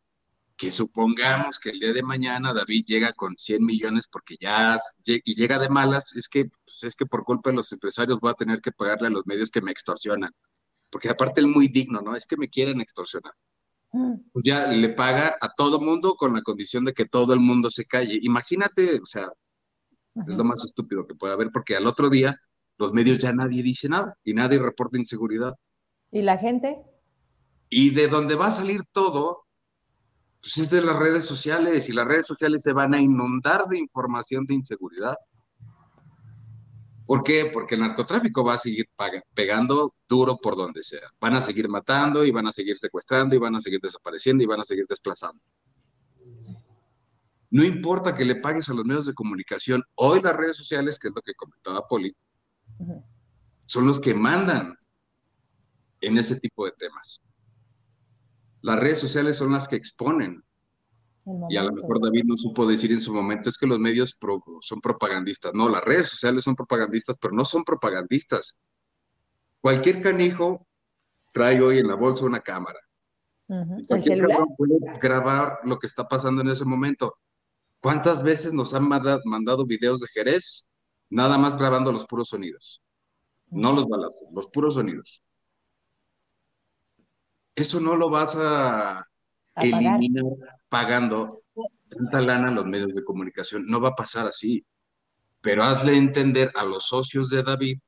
que 0.58 0.72
supongamos 0.72 1.60
que 1.60 1.70
el 1.70 1.78
día 1.78 1.92
de 1.92 2.02
mañana 2.02 2.52
David 2.52 2.84
llega 2.84 3.12
con 3.12 3.36
100 3.38 3.64
millones 3.64 4.08
porque 4.10 4.36
ya 4.40 4.76
y 5.06 5.34
llega 5.36 5.56
de 5.56 5.68
malas, 5.68 6.16
es 6.16 6.28
que, 6.28 6.46
pues, 6.64 6.82
es 6.82 6.96
que 6.96 7.06
por 7.06 7.22
culpa 7.22 7.50
de 7.50 7.56
los 7.56 7.72
empresarios 7.72 8.18
voy 8.18 8.32
a 8.32 8.34
tener 8.34 8.60
que 8.60 8.72
pagarle 8.72 9.06
a 9.06 9.10
los 9.10 9.24
medios 9.24 9.50
que 9.50 9.62
me 9.62 9.70
extorsionan. 9.70 10.32
Porque 10.90 11.08
aparte 11.08 11.40
él 11.40 11.46
muy 11.46 11.68
digno, 11.68 12.00
¿no? 12.00 12.16
Es 12.16 12.26
que 12.26 12.36
me 12.36 12.48
quieren 12.48 12.80
extorsionar. 12.80 13.32
Mm. 13.92 14.14
Pues 14.32 14.44
ya 14.44 14.66
le 14.66 14.88
paga 14.88 15.36
a 15.40 15.54
todo 15.54 15.80
mundo 15.80 16.16
con 16.16 16.34
la 16.34 16.42
condición 16.42 16.84
de 16.84 16.92
que 16.92 17.06
todo 17.06 17.32
el 17.34 17.40
mundo 17.40 17.70
se 17.70 17.86
calle. 17.86 18.18
Imagínate, 18.20 19.00
o 19.00 19.06
sea, 19.06 19.30
es 20.26 20.36
lo 20.36 20.42
más 20.42 20.64
estúpido 20.64 21.06
que 21.06 21.14
puede 21.14 21.34
haber, 21.34 21.50
porque 21.52 21.76
al 21.76 21.86
otro 21.86 22.10
día 22.10 22.36
los 22.78 22.92
medios 22.92 23.20
ya 23.20 23.32
nadie 23.32 23.62
dice 23.62 23.88
nada 23.88 24.16
y 24.24 24.34
nadie 24.34 24.58
reporta 24.58 24.98
inseguridad. 24.98 25.54
¿Y 26.10 26.22
la 26.22 26.36
gente? 26.36 26.82
Y 27.70 27.90
de 27.90 28.08
donde 28.08 28.34
va 28.34 28.48
a 28.48 28.52
salir 28.52 28.82
todo 28.90 29.47
pues 30.40 30.58
es 30.58 30.70
de 30.70 30.82
las 30.82 30.96
redes 30.96 31.24
sociales 31.24 31.88
y 31.88 31.92
las 31.92 32.06
redes 32.06 32.26
sociales 32.26 32.62
se 32.62 32.72
van 32.72 32.94
a 32.94 33.00
inundar 33.00 33.66
de 33.68 33.78
información 33.78 34.46
de 34.46 34.54
inseguridad. 34.54 35.16
¿Por 37.06 37.24
qué? 37.24 37.50
Porque 37.52 37.74
el 37.74 37.80
narcotráfico 37.80 38.44
va 38.44 38.54
a 38.54 38.58
seguir 38.58 38.86
pegando 39.34 39.94
duro 40.08 40.36
por 40.36 40.56
donde 40.56 40.82
sea. 40.82 41.10
Van 41.18 41.34
a 41.34 41.40
seguir 41.40 41.68
matando 41.68 42.24
y 42.24 42.30
van 42.30 42.46
a 42.46 42.52
seguir 42.52 42.76
secuestrando 42.76 43.34
y 43.34 43.38
van 43.38 43.56
a 43.56 43.60
seguir 43.60 43.80
desapareciendo 43.80 44.44
y 44.44 44.46
van 44.46 44.60
a 44.60 44.64
seguir 44.64 44.84
desplazando. 44.86 45.42
No 47.50 47.64
importa 47.64 48.14
que 48.14 48.26
le 48.26 48.36
pagues 48.36 48.68
a 48.68 48.74
los 48.74 48.84
medios 48.84 49.06
de 49.06 49.14
comunicación, 49.14 49.82
hoy 49.94 50.20
las 50.20 50.36
redes 50.36 50.58
sociales, 50.58 50.98
que 50.98 51.08
es 51.08 51.14
lo 51.14 51.22
que 51.22 51.34
comentaba 51.34 51.86
Poli, 51.88 52.14
son 53.66 53.86
los 53.86 53.98
que 53.98 54.12
mandan 54.12 54.76
en 56.02 56.18
ese 56.18 56.38
tipo 56.38 56.66
de 56.66 56.72
temas 56.72 57.24
las 58.62 58.80
redes 58.80 58.98
sociales 58.98 59.36
son 59.36 59.52
las 59.52 59.68
que 59.68 59.76
exponen. 59.76 60.42
Y 61.50 61.56
a 61.56 61.62
lo 61.62 61.72
mejor 61.72 62.00
David 62.00 62.24
no 62.24 62.36
supo 62.36 62.66
decir 62.66 62.90
en 62.90 63.00
su 63.00 63.12
momento, 63.12 63.50
es 63.50 63.58
que 63.58 63.66
los 63.66 63.78
medios 63.78 64.18
son 64.62 64.80
propagandistas. 64.80 65.52
No, 65.52 65.68
las 65.68 65.84
redes 65.84 66.08
sociales 66.08 66.44
son 66.44 66.56
propagandistas, 66.56 67.18
pero 67.20 67.34
no 67.34 67.44
son 67.44 67.64
propagandistas. 67.64 68.62
Cualquier 69.60 70.00
canijo 70.00 70.66
trae 71.32 71.60
hoy 71.60 71.78
en 71.78 71.88
la 71.88 71.96
bolsa 71.96 72.24
una 72.24 72.40
cámara. 72.40 72.80
Cualquier 73.86 74.26
puede 74.56 74.78
grabar 75.00 75.58
lo 75.64 75.78
que 75.78 75.86
está 75.86 76.08
pasando 76.08 76.40
en 76.40 76.48
ese 76.48 76.64
momento. 76.64 77.18
¿Cuántas 77.80 78.22
veces 78.22 78.52
nos 78.54 78.72
han 78.72 78.88
mandado 78.88 79.66
videos 79.66 80.00
de 80.00 80.08
Jerez 80.08 80.70
nada 81.10 81.36
más 81.36 81.58
grabando 81.58 81.92
los 81.92 82.06
puros 82.06 82.28
sonidos? 82.28 82.82
No 83.50 83.72
los 83.72 83.86
balazos, 83.86 84.32
los 84.32 84.48
puros 84.48 84.74
sonidos. 84.74 85.22
Eso 87.58 87.80
no 87.80 87.96
lo 87.96 88.08
vas 88.08 88.36
a, 88.36 89.04
eliminar 89.56 90.24
pagando 90.68 91.42
tanta 91.88 92.20
lana 92.20 92.48
a 92.48 92.52
los 92.52 92.64
medios 92.66 92.94
de 92.94 93.02
comunicación. 93.02 93.66
No 93.66 93.80
va 93.80 93.88
a 93.88 93.96
pasar 93.96 94.26
así. 94.26 94.64
Pero 95.40 95.64
hazle 95.64 95.96
entender 95.96 96.52
a 96.54 96.62
los 96.64 96.86
socios 96.86 97.28
de 97.30 97.42
David 97.42 97.78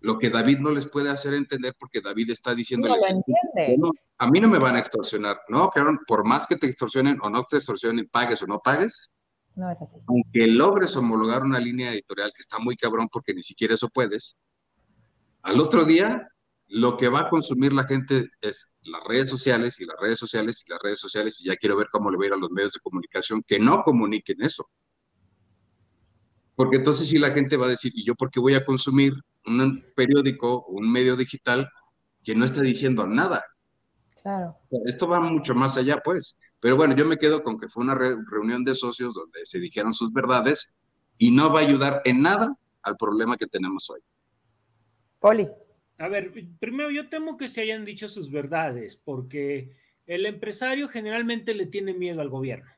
lo 0.00 0.18
que 0.18 0.30
David 0.30 0.58
no 0.60 0.70
les 0.70 0.88
puede 0.88 1.10
hacer 1.10 1.34
entender 1.34 1.74
porque 1.78 2.00
David 2.00 2.30
está 2.30 2.54
diciéndoles, 2.54 3.02
no, 3.78 3.92
a 4.18 4.26
mí 4.30 4.40
no 4.40 4.48
me 4.48 4.58
van 4.58 4.74
a 4.74 4.80
extorsionar, 4.80 5.36
¿no? 5.48 5.70
Que 5.70 5.80
por 6.08 6.24
más 6.24 6.46
que 6.46 6.56
te 6.56 6.66
extorsionen 6.66 7.18
o 7.22 7.28
no 7.30 7.44
te 7.44 7.58
extorsionen, 7.58 8.08
pagues 8.08 8.42
o 8.42 8.46
no 8.46 8.58
pagues, 8.58 9.12
no 9.54 9.70
es 9.70 9.80
así. 9.80 9.98
Aunque 10.06 10.46
logres 10.48 10.96
homologar 10.96 11.42
una 11.42 11.60
línea 11.60 11.92
editorial 11.92 12.32
que 12.34 12.40
está 12.40 12.58
muy 12.58 12.74
cabrón 12.76 13.08
porque 13.12 13.34
ni 13.34 13.42
siquiera 13.42 13.74
eso 13.74 13.88
puedes, 13.90 14.36
al 15.42 15.60
otro 15.60 15.84
día 15.84 16.26
lo 16.74 16.96
que 16.96 17.10
va 17.10 17.20
a 17.20 17.28
consumir 17.28 17.74
la 17.74 17.84
gente 17.84 18.30
es 18.40 18.72
las 18.84 19.04
redes 19.04 19.28
sociales 19.28 19.78
y 19.78 19.84
las 19.84 19.96
redes 20.00 20.18
sociales 20.18 20.64
y 20.66 20.70
las 20.70 20.80
redes 20.82 21.00
sociales 21.00 21.38
y 21.38 21.44
ya 21.44 21.56
quiero 21.56 21.76
ver 21.76 21.88
cómo 21.92 22.10
le 22.10 22.16
va 22.16 22.24
a 22.24 22.26
ir 22.28 22.32
a 22.32 22.38
los 22.38 22.50
medios 22.50 22.72
de 22.72 22.80
comunicación 22.80 23.42
que 23.46 23.58
no 23.58 23.82
comuniquen 23.82 24.40
eso. 24.40 24.70
Porque 26.56 26.76
entonces 26.76 27.08
sí 27.08 27.18
la 27.18 27.30
gente 27.32 27.58
va 27.58 27.66
a 27.66 27.70
decir, 27.70 27.92
¿y 27.94 28.06
yo 28.06 28.14
por 28.14 28.30
qué 28.30 28.40
voy 28.40 28.54
a 28.54 28.64
consumir 28.64 29.12
un 29.44 29.84
periódico 29.94 30.64
o 30.66 30.72
un 30.72 30.90
medio 30.90 31.14
digital 31.14 31.68
que 32.24 32.34
no 32.34 32.46
está 32.46 32.62
diciendo 32.62 33.06
nada? 33.06 33.44
Claro. 34.22 34.56
Esto 34.86 35.06
va 35.06 35.20
mucho 35.20 35.54
más 35.54 35.76
allá, 35.76 36.00
pues. 36.02 36.38
Pero 36.58 36.76
bueno, 36.76 36.96
yo 36.96 37.04
me 37.04 37.18
quedo 37.18 37.42
con 37.42 37.58
que 37.60 37.68
fue 37.68 37.84
una 37.84 37.94
reunión 37.94 38.64
de 38.64 38.74
socios 38.74 39.12
donde 39.12 39.44
se 39.44 39.58
dijeron 39.58 39.92
sus 39.92 40.10
verdades 40.10 40.74
y 41.18 41.32
no 41.32 41.52
va 41.52 41.60
a 41.60 41.64
ayudar 41.64 42.00
en 42.06 42.22
nada 42.22 42.56
al 42.82 42.96
problema 42.96 43.36
que 43.36 43.46
tenemos 43.46 43.90
hoy. 43.90 44.00
Poli. 45.20 45.50
A 46.02 46.08
ver, 46.08 46.32
primero 46.58 46.90
yo 46.90 47.08
temo 47.08 47.36
que 47.36 47.48
se 47.48 47.60
hayan 47.60 47.84
dicho 47.84 48.08
sus 48.08 48.32
verdades, 48.32 48.96
porque 48.96 49.70
el 50.04 50.26
empresario 50.26 50.88
generalmente 50.88 51.54
le 51.54 51.66
tiene 51.66 51.94
miedo 51.94 52.20
al 52.20 52.28
gobierno, 52.28 52.68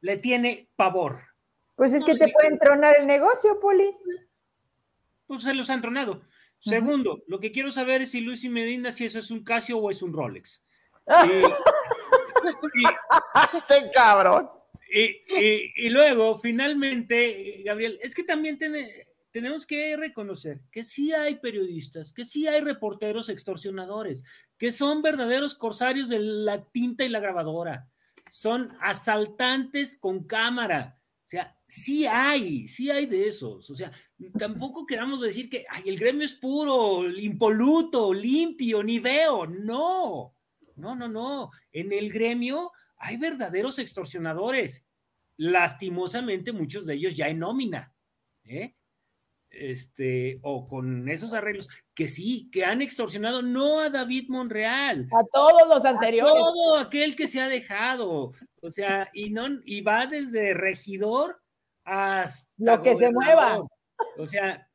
le 0.00 0.16
tiene 0.16 0.68
pavor. 0.74 1.20
Pues 1.76 1.92
es 1.92 2.04
que 2.04 2.16
te 2.16 2.32
pueden 2.32 2.58
tronar 2.58 2.96
el 2.98 3.06
negocio, 3.06 3.60
Poli. 3.60 3.96
Pues 5.28 5.44
se 5.44 5.54
los 5.54 5.70
han 5.70 5.82
tronado. 5.82 6.22
Segundo, 6.58 7.22
lo 7.28 7.38
que 7.38 7.52
quiero 7.52 7.70
saber 7.70 8.02
es 8.02 8.10
si 8.10 8.22
Luis 8.22 8.42
y 8.42 8.48
Medina, 8.48 8.90
si 8.90 9.04
eso 9.04 9.20
es 9.20 9.30
un 9.30 9.44
Casio 9.44 9.78
o 9.78 9.88
es 9.88 10.02
un 10.02 10.12
Rolex. 10.12 10.64
y, 11.06 12.82
este 13.56 13.92
cabrón. 13.94 14.48
Y, 14.90 15.90
luego, 15.90 16.40
finalmente, 16.40 17.62
Gabriel, 17.64 18.00
es 18.02 18.16
que 18.16 18.24
también 18.24 18.58
tiene, 18.58 18.84
tenemos 19.34 19.66
que 19.66 19.96
reconocer 19.96 20.60
que 20.70 20.84
sí 20.84 21.12
hay 21.12 21.40
periodistas, 21.40 22.12
que 22.12 22.24
sí 22.24 22.46
hay 22.46 22.60
reporteros 22.60 23.28
extorsionadores, 23.28 24.22
que 24.56 24.70
son 24.70 25.02
verdaderos 25.02 25.56
corsarios 25.56 26.08
de 26.08 26.20
la 26.20 26.64
tinta 26.66 27.04
y 27.04 27.08
la 27.08 27.18
grabadora, 27.18 27.90
son 28.30 28.76
asaltantes 28.80 29.98
con 29.98 30.22
cámara. 30.22 31.00
O 31.26 31.30
sea, 31.30 31.58
sí 31.66 32.06
hay, 32.06 32.68
sí 32.68 32.92
hay 32.92 33.06
de 33.06 33.26
esos. 33.26 33.68
O 33.70 33.74
sea, 33.74 33.90
tampoco 34.38 34.86
queramos 34.86 35.20
decir 35.20 35.50
que 35.50 35.66
el 35.84 35.98
gremio 35.98 36.24
es 36.24 36.34
puro, 36.34 37.10
impoluto, 37.10 38.14
limpio, 38.14 38.84
ni 38.84 39.00
veo. 39.00 39.48
No, 39.48 40.36
no, 40.76 40.94
no, 40.94 41.08
no. 41.08 41.50
En 41.72 41.92
el 41.92 42.12
gremio 42.12 42.70
hay 42.98 43.16
verdaderos 43.16 43.80
extorsionadores. 43.80 44.86
Lastimosamente, 45.38 46.52
muchos 46.52 46.86
de 46.86 46.94
ellos 46.94 47.16
ya 47.16 47.26
en 47.26 47.40
nómina. 47.40 47.92
¿eh? 48.44 48.76
Este, 49.58 50.38
o 50.42 50.66
con 50.66 51.08
esos 51.08 51.34
arreglos, 51.34 51.68
que 51.94 52.08
sí, 52.08 52.48
que 52.50 52.64
han 52.64 52.82
extorsionado 52.82 53.42
no 53.42 53.80
a 53.80 53.90
David 53.90 54.28
Monreal. 54.28 55.08
A 55.12 55.24
todos 55.32 55.68
los 55.68 55.84
anteriores. 55.84 56.32
A 56.32 56.36
todo 56.36 56.78
aquel 56.78 57.16
que 57.16 57.28
se 57.28 57.40
ha 57.40 57.48
dejado. 57.48 58.32
O 58.60 58.70
sea, 58.70 59.10
y, 59.12 59.30
no, 59.30 59.46
y 59.64 59.80
va 59.82 60.06
desde 60.06 60.54
regidor 60.54 61.40
hasta... 61.84 62.48
Lo 62.56 62.82
que 62.82 62.96
se 62.96 63.12
mueva. 63.12 63.60
O 64.18 64.26
sea, 64.26 64.68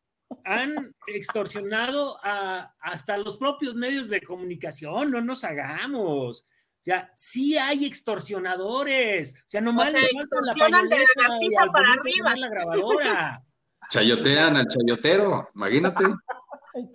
han 0.43 0.95
extorsionado 1.07 2.19
a, 2.23 2.75
hasta 2.79 3.17
los 3.17 3.37
propios 3.37 3.75
medios 3.75 4.09
de 4.09 4.21
comunicación, 4.21 5.11
no 5.11 5.21
nos 5.21 5.43
hagamos. 5.43 6.45
O 6.79 6.81
sea, 6.81 7.11
sí 7.15 7.57
hay 7.57 7.85
extorsionadores. 7.85 9.33
O 9.33 9.49
sea, 9.49 9.61
nomás 9.61 9.91
le 9.91 9.99
falta 9.99 10.37
la 10.45 10.53
pañoleta 10.53 11.37
y 11.41 11.49
para 11.55 11.93
arriba. 11.93 12.35
la 12.37 12.49
grabadora. 12.49 13.43
Chayotean 13.89 14.57
al 14.57 14.67
chayotero, 14.67 15.49
imagínate. 15.55 16.03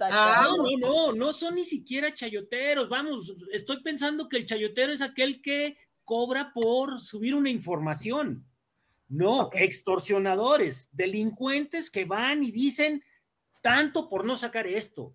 Ah, 0.01 0.41
no, 0.45 0.57
no, 0.57 0.79
no, 0.79 1.13
no 1.13 1.33
son 1.33 1.57
ni 1.57 1.65
siquiera 1.65 2.15
chayoteros. 2.15 2.89
Vamos, 2.89 3.35
estoy 3.53 3.83
pensando 3.83 4.29
que 4.29 4.39
el 4.39 4.47
chayotero 4.47 4.95
es 4.95 5.03
aquel 5.03 5.43
que 5.43 5.77
cobra 6.05 6.53
por 6.55 7.01
subir 7.01 7.35
una 7.35 7.51
información. 7.51 8.47
No, 9.09 9.51
extorsionadores, 9.53 10.89
delincuentes 10.93 11.91
que 11.91 12.05
van 12.05 12.45
y 12.45 12.51
dicen 12.51 13.05
tanto 13.63 14.09
por 14.09 14.25
no 14.25 14.37
sacar 14.37 14.67
esto, 14.67 15.15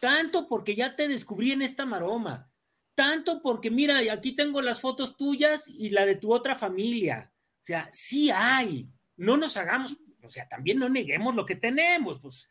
tanto 0.00 0.48
porque 0.48 0.74
ya 0.74 0.96
te 0.96 1.06
descubrí 1.06 1.52
en 1.52 1.62
esta 1.62 1.86
maroma, 1.86 2.50
tanto 2.94 3.40
porque 3.42 3.70
mira, 3.70 3.98
aquí 4.12 4.34
tengo 4.34 4.60
las 4.62 4.80
fotos 4.80 5.16
tuyas 5.16 5.68
y 5.68 5.90
la 5.90 6.06
de 6.06 6.16
tu 6.16 6.32
otra 6.32 6.56
familia. 6.56 7.32
O 7.62 7.66
sea, 7.66 7.88
sí 7.92 8.30
hay. 8.30 8.88
No 9.16 9.36
nos 9.36 9.56
hagamos 9.56 9.96
o 10.24 10.30
sea, 10.30 10.48
también 10.48 10.78
no 10.78 10.88
neguemos 10.88 11.34
lo 11.34 11.44
que 11.44 11.56
tenemos. 11.56 12.20
Pues 12.20 12.48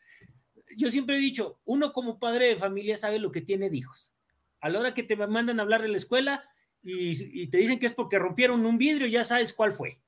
yo 0.75 0.91
siempre 0.91 1.17
he 1.17 1.19
dicho, 1.19 1.59
uno 1.65 1.93
como 1.93 2.19
padre 2.19 2.47
de 2.47 2.57
familia 2.57 2.97
sabe 2.97 3.19
lo 3.19 3.31
que 3.31 3.41
tiene 3.41 3.69
de 3.69 3.77
hijos. 3.77 4.13
A 4.59 4.69
la 4.69 4.79
hora 4.79 4.93
que 4.93 5.03
te 5.03 5.15
mandan 5.15 5.59
a 5.59 5.63
hablar 5.63 5.81
de 5.81 5.87
la 5.87 5.97
escuela 5.97 6.43
y, 6.83 7.47
te 7.47 7.57
dicen 7.57 7.79
que 7.79 7.87
es 7.87 7.93
porque 7.93 8.19
rompieron 8.19 8.65
un 8.65 8.77
vidrio, 8.77 9.07
ya 9.07 9.23
sabes 9.23 9.53
cuál 9.53 9.73
fue. 9.73 9.99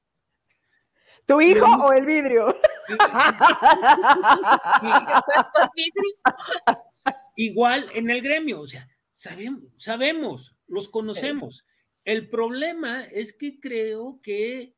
¿Tu 1.25 1.39
hijo 1.41 1.65
o 1.65 1.93
el 1.93 2.05
vidrio? 2.05 2.55
igual 7.35 7.89
en 7.93 8.09
el 8.09 8.21
gremio, 8.21 8.61
o 8.61 8.67
sea, 8.67 8.87
sabemos, 9.11 9.63
sabemos, 9.77 10.55
los 10.67 10.89
conocemos. 10.89 11.65
El 12.03 12.29
problema 12.29 13.03
es 13.05 13.33
que 13.33 13.59
creo 13.59 14.19
que 14.21 14.75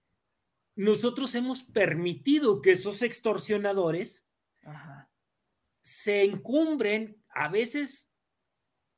nosotros 0.76 1.36
hemos 1.36 1.64
permitido 1.64 2.62
que 2.62 2.72
esos 2.72 3.02
extorsionadores 3.02 4.26
se 5.82 6.24
encumbren 6.24 7.18
a 7.30 7.48
veces 7.48 8.10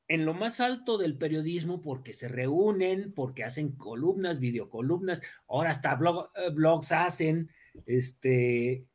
en 0.08 0.24
lo 0.24 0.32
más 0.32 0.60
alto 0.60 0.96
del 0.96 1.16
periodismo 1.16 1.82
porque 1.82 2.14
se 2.14 2.28
reúnen, 2.28 3.12
porque 3.12 3.44
hacen 3.44 3.72
columnas, 3.72 4.40
videocolumnas, 4.40 5.22
ahora 5.46 5.70
hasta 5.70 5.92
eh, 5.92 6.50
blogs 6.50 6.92
hacen, 6.92 7.50
este, 7.84 8.88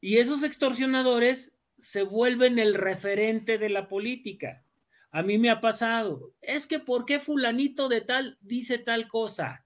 y 0.00 0.18
esos 0.18 0.44
extorsionadores 0.44 1.52
se 1.78 2.02
vuelven 2.02 2.58
el 2.58 2.74
referente 2.74 3.58
de 3.58 3.68
la 3.68 3.88
política. 3.88 4.64
A 5.10 5.22
mí 5.22 5.38
me 5.38 5.50
ha 5.50 5.60
pasado, 5.60 6.32
es 6.40 6.66
que 6.66 6.78
¿por 6.78 7.04
qué 7.04 7.18
fulanito 7.18 7.88
de 7.88 8.00
tal 8.00 8.38
dice 8.40 8.78
tal 8.78 9.08
cosa? 9.08 9.64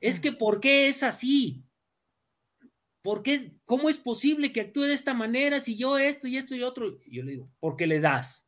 Es 0.00 0.20
que 0.20 0.32
¿por 0.32 0.60
qué 0.60 0.88
es 0.88 1.02
así? 1.02 1.64
¿Por 3.02 3.22
qué? 3.22 3.52
¿Cómo 3.64 3.88
es 3.88 3.98
posible 3.98 4.52
que 4.52 4.60
actúe 4.60 4.82
de 4.82 4.94
esta 4.94 5.14
manera 5.14 5.60
si 5.60 5.76
yo 5.76 5.98
esto 5.98 6.26
y 6.28 6.36
esto 6.36 6.54
y 6.54 6.62
otro? 6.62 6.98
yo 7.06 7.22
le 7.22 7.32
digo, 7.32 7.50
porque 7.60 7.86
le 7.86 8.00
das. 8.00 8.46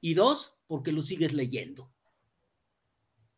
Y 0.00 0.14
dos, 0.14 0.58
porque 0.66 0.92
lo 0.92 1.02
sigues 1.02 1.32
leyendo. 1.32 1.92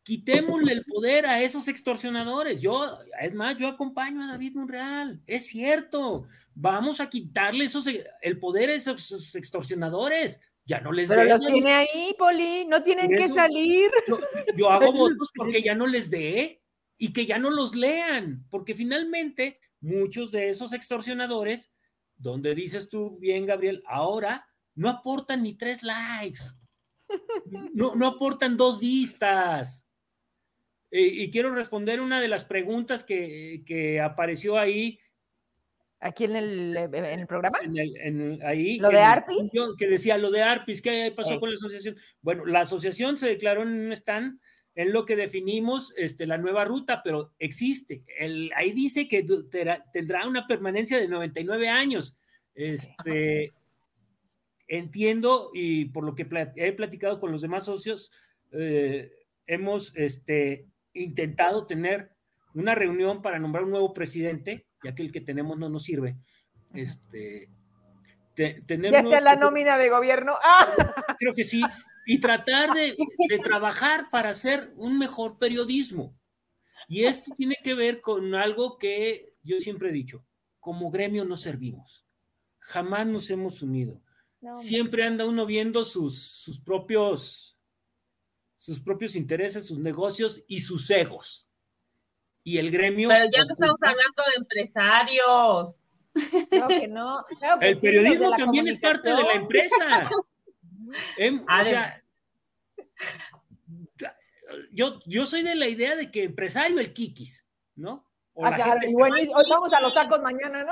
Quitémosle 0.03 0.73
el 0.73 0.85
poder 0.85 1.25
a 1.27 1.41
esos 1.41 1.67
extorsionadores. 1.67 2.61
Yo, 2.61 2.99
es 3.21 3.33
más, 3.33 3.57
yo 3.57 3.67
acompaño 3.67 4.23
a 4.23 4.27
David 4.31 4.55
Monreal. 4.55 5.21
Es 5.27 5.47
cierto. 5.47 6.27
Vamos 6.55 6.99
a 6.99 7.09
quitarle 7.09 7.65
esos, 7.65 7.85
el 8.21 8.39
poder 8.39 8.69
a 8.69 8.73
esos 8.73 9.35
extorsionadores. 9.35 10.41
Ya 10.65 10.81
no 10.81 10.91
les 10.91 11.09
Pero 11.09 11.25
los 11.25 11.45
tiene 11.45 11.73
ahí, 11.73 12.15
Poli. 12.17 12.65
No 12.65 12.81
tienen 12.81 13.09
que 13.09 13.27
salir. 13.27 13.91
Yo, 14.07 14.19
yo 14.57 14.69
hago 14.69 14.91
votos 14.93 15.29
porque 15.35 15.61
ya 15.61 15.75
no 15.75 15.85
les 15.85 16.09
dé 16.09 16.62
y 16.97 17.13
que 17.13 17.25
ya 17.25 17.39
no 17.39 17.49
los 17.49 17.75
lean, 17.75 18.45
porque 18.49 18.75
finalmente 18.75 19.59
muchos 19.81 20.31
de 20.31 20.49
esos 20.49 20.73
extorsionadores, 20.73 21.71
donde 22.15 22.55
dices 22.55 22.89
tú 22.89 23.17
bien, 23.19 23.45
Gabriel, 23.45 23.83
ahora 23.85 24.47
no 24.75 24.89
aportan 24.89 25.43
ni 25.43 25.55
tres 25.55 25.83
likes, 25.83 26.41
no, 27.73 27.95
no 27.95 28.07
aportan 28.07 28.57
dos 28.57 28.79
vistas. 28.79 29.85
y 30.91 31.29
quiero 31.31 31.53
responder 31.53 31.99
una 31.99 32.21
de 32.21 32.27
las 32.27 32.45
preguntas 32.45 33.03
que, 33.03 33.99
apareció 34.03 34.57
ahí. 34.57 34.99
¿Aquí 35.99 36.25
en 36.25 36.35
el, 36.35 36.77
en 36.77 37.19
el 37.19 37.27
programa? 37.27 37.59
En 37.63 38.39
ahí. 38.43 38.77
¿Lo 38.77 38.89
de 38.89 38.99
Arpis? 38.99 39.51
Que 39.77 39.87
decía 39.87 40.17
lo 40.17 40.31
de 40.31 40.41
Arpis, 40.41 40.81
¿qué 40.81 41.13
pasó 41.15 41.39
con 41.39 41.49
la 41.49 41.55
asociación? 41.55 41.97
Bueno, 42.21 42.45
la 42.45 42.61
asociación 42.61 43.17
se 43.17 43.27
declaró 43.27 43.63
en 43.63 43.69
un 43.69 43.91
stand 43.93 44.39
en 44.75 44.91
lo 44.91 45.05
que 45.05 45.15
definimos 45.15 45.93
este, 45.97 46.25
la 46.25 46.37
nueva 46.37 46.65
ruta, 46.65 47.01
pero 47.03 47.31
existe. 47.39 48.03
El, 48.17 48.51
ahí 48.55 48.71
dice 48.71 49.07
que 49.07 49.25
tendrá 49.91 50.27
una 50.27 50.47
permanencia 50.47 50.97
de 50.99 51.07
99 51.07 51.69
años. 51.69 52.17
Este, 52.55 53.53
entiendo 54.67 55.51
y 55.53 55.85
por 55.85 56.03
lo 56.03 56.15
que 56.15 56.27
he 56.55 56.71
platicado 56.73 57.19
con 57.19 57.31
los 57.31 57.41
demás 57.41 57.65
socios, 57.65 58.11
eh, 58.51 59.11
hemos 59.45 59.93
este, 59.95 60.67
intentado 60.93 61.67
tener 61.67 62.11
una 62.55 62.73
reunión 62.73 63.21
para 63.21 63.39
nombrar 63.39 63.65
un 63.65 63.71
nuevo 63.71 63.93
presidente, 63.93 64.65
ya 64.83 64.95
que 64.95 65.03
el 65.03 65.11
que 65.11 65.21
tenemos 65.21 65.57
no 65.57 65.69
nos 65.69 65.83
sirve. 65.83 66.15
Este, 66.73 67.49
tener 68.65 68.91
ya 68.91 69.03
sea 69.03 69.21
la 69.21 69.35
nómina 69.35 69.77
de 69.77 69.89
gobierno. 69.89 70.35
¡Ah! 70.43 71.15
Creo 71.19 71.35
que 71.35 71.43
sí 71.43 71.61
y 72.05 72.19
tratar 72.19 72.71
de, 72.73 72.95
trabajar 73.43 74.09
para 74.11 74.29
hacer 74.29 74.73
un 74.75 74.97
mejor 74.97 75.37
periodismo. 75.37 76.15
Y 76.87 77.05
esto 77.05 77.31
tiene 77.35 77.55
que 77.63 77.73
ver 77.73 78.01
con 78.01 78.35
algo 78.35 78.77
que 78.77 79.33
yo 79.41 79.59
siempre 79.59 79.89
he 79.89 79.93
dicho, 79.93 80.25
como 80.59 80.91
gremio 80.91 81.25
no 81.25 81.37
servimos, 81.37 82.05
jamás 82.59 83.07
nos 83.07 83.29
hemos 83.29 83.61
unido. 83.61 84.01
siempre 84.61 85.05
anda 85.05 85.25
uno 85.25 85.45
viendo 85.45 85.85
sus, 85.85 86.21
sus 86.21 86.59
propios 86.59 87.53
sus 88.63 88.79
propios 88.79 89.17
intereses, 89.17 89.67
sus 89.67 89.77
negocios 89.77 90.41
y 90.47 90.61
sus 90.61 90.89
egos. 90.89 91.45
Y 92.45 92.59
el 92.59 92.71
gremio. 92.71 93.09
Pero 93.09 93.25
ya 93.25 93.43
no 93.43 93.53
estamos 93.53 93.77
hablando 93.81 94.23
de 94.29 94.35
empresarios. 94.37 95.75
Creo 96.49 96.67
que 96.69 96.87
no. 96.87 97.25
el 97.59 97.77
periodismo 97.77 98.31
también 98.37 98.69
es 98.69 98.79
parte 98.79 99.09
de 99.09 99.21
la 99.21 99.33
empresa. 99.33 100.09
Em, 101.17 101.43
o 101.43 101.63
sea, 101.63 102.03
yo, 104.71 104.99
yo 105.05 105.25
soy 105.25 105.43
de 105.43 105.55
la 105.55 105.67
idea 105.67 105.95
de 105.95 106.11
que 106.11 106.23
empresario 106.23 106.79
el 106.79 106.93
Kikis, 106.93 107.45
¿no? 107.75 108.07
O 108.35 108.45
ah, 108.45 108.79
hoy 108.97 109.29
vamos 109.49 109.73
a 109.73 109.81
los 109.81 109.93
tacos 109.93 110.21
mañana, 110.21 110.63
¿no? 110.63 110.71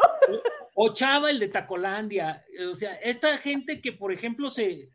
O, 0.73 0.93
Chava, 0.93 1.29
el 1.29 1.39
de 1.39 1.47
Tacolandia. 1.47 2.43
O 2.71 2.75
sea, 2.75 2.95
esta 2.95 3.37
gente 3.37 3.81
que, 3.81 3.93
por 3.93 4.11
ejemplo, 4.11 4.49
se, 4.49 4.89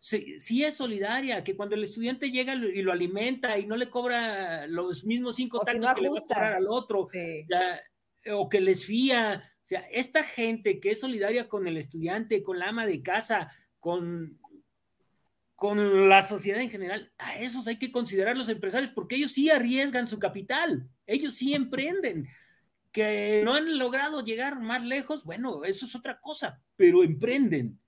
sí 0.00 0.64
es 0.64 0.74
solidaria, 0.74 1.44
que 1.44 1.56
cuando 1.56 1.76
el 1.76 1.84
estudiante 1.84 2.32
llega 2.32 2.54
y 2.54 2.82
lo 2.82 2.90
alimenta 2.90 3.56
y 3.56 3.66
no 3.66 3.76
le 3.76 3.88
cobra 3.88 4.66
los 4.66 5.04
mismos 5.04 5.36
cinco 5.36 5.60
tacos 5.60 5.94
que 5.94 6.00
le 6.00 6.08
va 6.08 6.18
a 6.18 6.22
cobrar 6.22 6.52
al 6.54 6.66
otro, 6.68 7.08
o 8.32 8.48
que 8.48 8.60
les 8.60 8.84
fía. 8.84 9.44
O 9.64 9.68
sea, 9.68 9.80
esta 9.92 10.24
gente 10.24 10.80
que 10.80 10.90
es 10.90 11.00
solidaria 11.00 11.48
con 11.48 11.68
el 11.68 11.76
estudiante, 11.76 12.42
con 12.42 12.58
la 12.58 12.70
ama 12.70 12.86
de 12.86 13.00
casa, 13.00 13.52
con 13.78 14.40
con 15.58 16.08
la 16.08 16.22
sociedad 16.22 16.60
en 16.60 16.70
general, 16.70 17.12
a 17.18 17.36
esos 17.36 17.66
hay 17.66 17.80
que 17.80 17.90
considerar 17.90 18.36
los 18.36 18.48
empresarios 18.48 18.92
porque 18.92 19.16
ellos 19.16 19.32
sí 19.32 19.50
arriesgan 19.50 20.06
su 20.06 20.20
capital, 20.20 20.88
ellos 21.04 21.34
sí 21.34 21.52
emprenden. 21.52 22.28
Que 22.92 23.42
no 23.44 23.54
han 23.54 23.76
logrado 23.76 24.24
llegar 24.24 24.60
más 24.60 24.84
lejos, 24.84 25.24
bueno, 25.24 25.64
eso 25.64 25.86
es 25.86 25.96
otra 25.96 26.20
cosa, 26.20 26.62
pero 26.76 27.02
emprenden. 27.02 27.80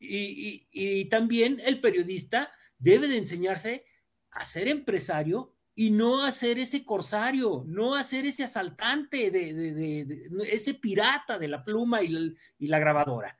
Y, 0.00 1.04
también 1.04 1.62
el 1.64 1.80
periodista 1.80 2.50
debe 2.76 3.06
de 3.06 3.18
enseñarse 3.18 3.84
a 4.32 4.44
ser 4.44 4.66
empresario 4.66 5.54
y 5.76 5.92
no 5.92 6.24
a 6.24 6.32
ser 6.32 6.58
ese 6.58 6.84
corsario, 6.84 7.62
no 7.68 7.94
a 7.94 8.02
ser 8.02 8.26
ese 8.26 8.42
asaltante, 8.42 9.30
de, 9.30 10.28
ese 10.50 10.74
pirata 10.74 11.38
de 11.38 11.46
la 11.46 11.62
pluma 11.62 12.02
y 12.02 12.34
la 12.66 12.80
grabadora. 12.80 13.38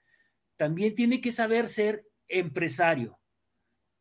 También 0.56 0.94
tiene 0.94 1.20
que 1.20 1.32
saber 1.32 1.68
ser 1.68 2.08
empresario. 2.28 3.18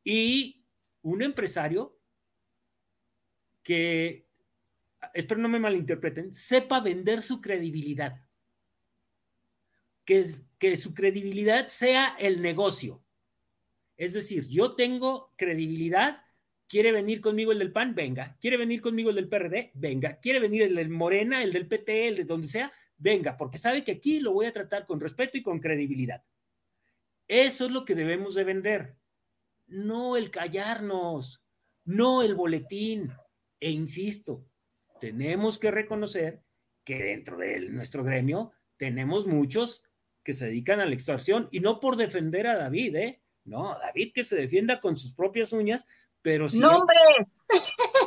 Y 0.04 0.66
un 1.02 1.22
empresario 1.22 2.00
que, 3.64 4.28
espero 5.14 5.42
no 5.42 5.50
me 5.50 5.60
malinterpreten, 5.60 6.34
sepa 6.34 6.80
vender 6.80 7.22
su 7.22 7.42
credibilidad. 7.42 8.22
Que, 10.06 10.26
que 10.58 10.78
su 10.78 10.94
credibilidad 10.94 11.68
sea 11.68 12.16
el 12.20 12.42
negocio. 12.42 13.04
Es 13.98 14.14
decir, 14.14 14.48
yo 14.48 14.76
tengo 14.76 15.34
credibilidad, 15.36 16.22
quiere 16.68 16.92
venir 16.92 17.20
conmigo 17.20 17.52
el 17.52 17.60
del 17.60 17.72
PAN, 17.72 17.96
venga, 17.96 18.38
quiere 18.40 18.58
venir 18.58 18.80
conmigo 18.80 19.10
el 19.10 19.16
del 19.16 19.28
PRD, 19.28 19.72
venga, 19.74 20.20
quiere 20.20 20.40
venir 20.40 20.62
el 20.62 20.76
del 20.76 20.90
Morena, 20.90 21.44
el 21.44 21.52
del 21.52 21.68
PT, 21.68 22.08
el 22.10 22.16
de 22.16 22.24
donde 22.26 22.48
sea, 22.48 22.72
venga, 22.98 23.38
porque 23.38 23.58
sabe 23.58 23.84
que 23.84 23.94
aquí 23.94 24.20
lo 24.20 24.34
voy 24.34 24.46
a 24.46 24.54
tratar 24.54 24.86
con 24.86 25.00
respeto 25.00 25.38
y 25.38 25.44
con 25.44 25.60
credibilidad. 25.60 26.24
Eso 27.28 27.66
es 27.66 27.72
lo 27.72 27.86
que 27.86 27.96
debemos 27.96 28.36
de 28.36 28.44
vender, 28.44 28.96
no 29.68 30.16
el 30.16 30.32
callarnos, 30.32 31.44
no 31.84 32.22
el 32.24 32.36
boletín. 32.36 33.12
E 33.60 33.72
insisto, 33.72 34.46
tenemos 35.00 35.58
que 35.58 35.72
reconocer 35.72 36.42
que 36.84 36.98
dentro 36.98 37.38
de 37.38 37.60
nuestro 37.70 38.04
gremio 38.04 38.54
tenemos 38.78 39.28
muchos 39.28 39.84
que 40.24 40.34
se 40.34 40.46
dedican 40.46 40.80
a 40.80 40.86
la 40.86 40.94
extorsión 40.94 41.50
y 41.52 41.60
no 41.60 41.80
por 41.80 41.96
defender 41.96 42.48
a 42.48 42.56
David, 42.56 42.96
¿eh? 42.96 43.22
No, 43.44 43.78
David 43.80 44.12
que 44.14 44.24
se 44.24 44.36
defienda 44.36 44.80
con 44.80 44.96
sus 44.98 45.14
propias 45.14 45.54
uñas, 45.54 45.88
pero 46.22 46.50
si... 46.50 46.60
¡Nombres! 46.60 47.28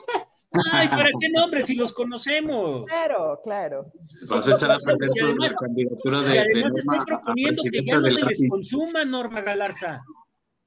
Ay, 0.72 0.88
¿para 0.88 1.10
qué 1.20 1.28
nombres 1.32 1.66
si 1.66 1.74
los 1.76 1.92
conocemos? 1.92 2.84
Claro, 2.86 3.40
claro. 3.42 3.92
Vas 4.28 4.48
a 4.48 4.54
echar 4.54 4.72
a 4.72 4.78
perder 4.78 5.36
la 5.38 5.54
candidatura 5.54 6.22
de. 6.22 6.34
Y 6.34 6.38
además 6.38 6.72
estoy 6.76 6.98
proponiendo 7.06 7.62
que 7.70 7.84
ya 7.84 7.98
no 7.98 8.10
se 8.10 8.24
les 8.24 8.48
consuma, 8.48 9.04
Norma 9.04 9.42
Galarza. 9.42 10.02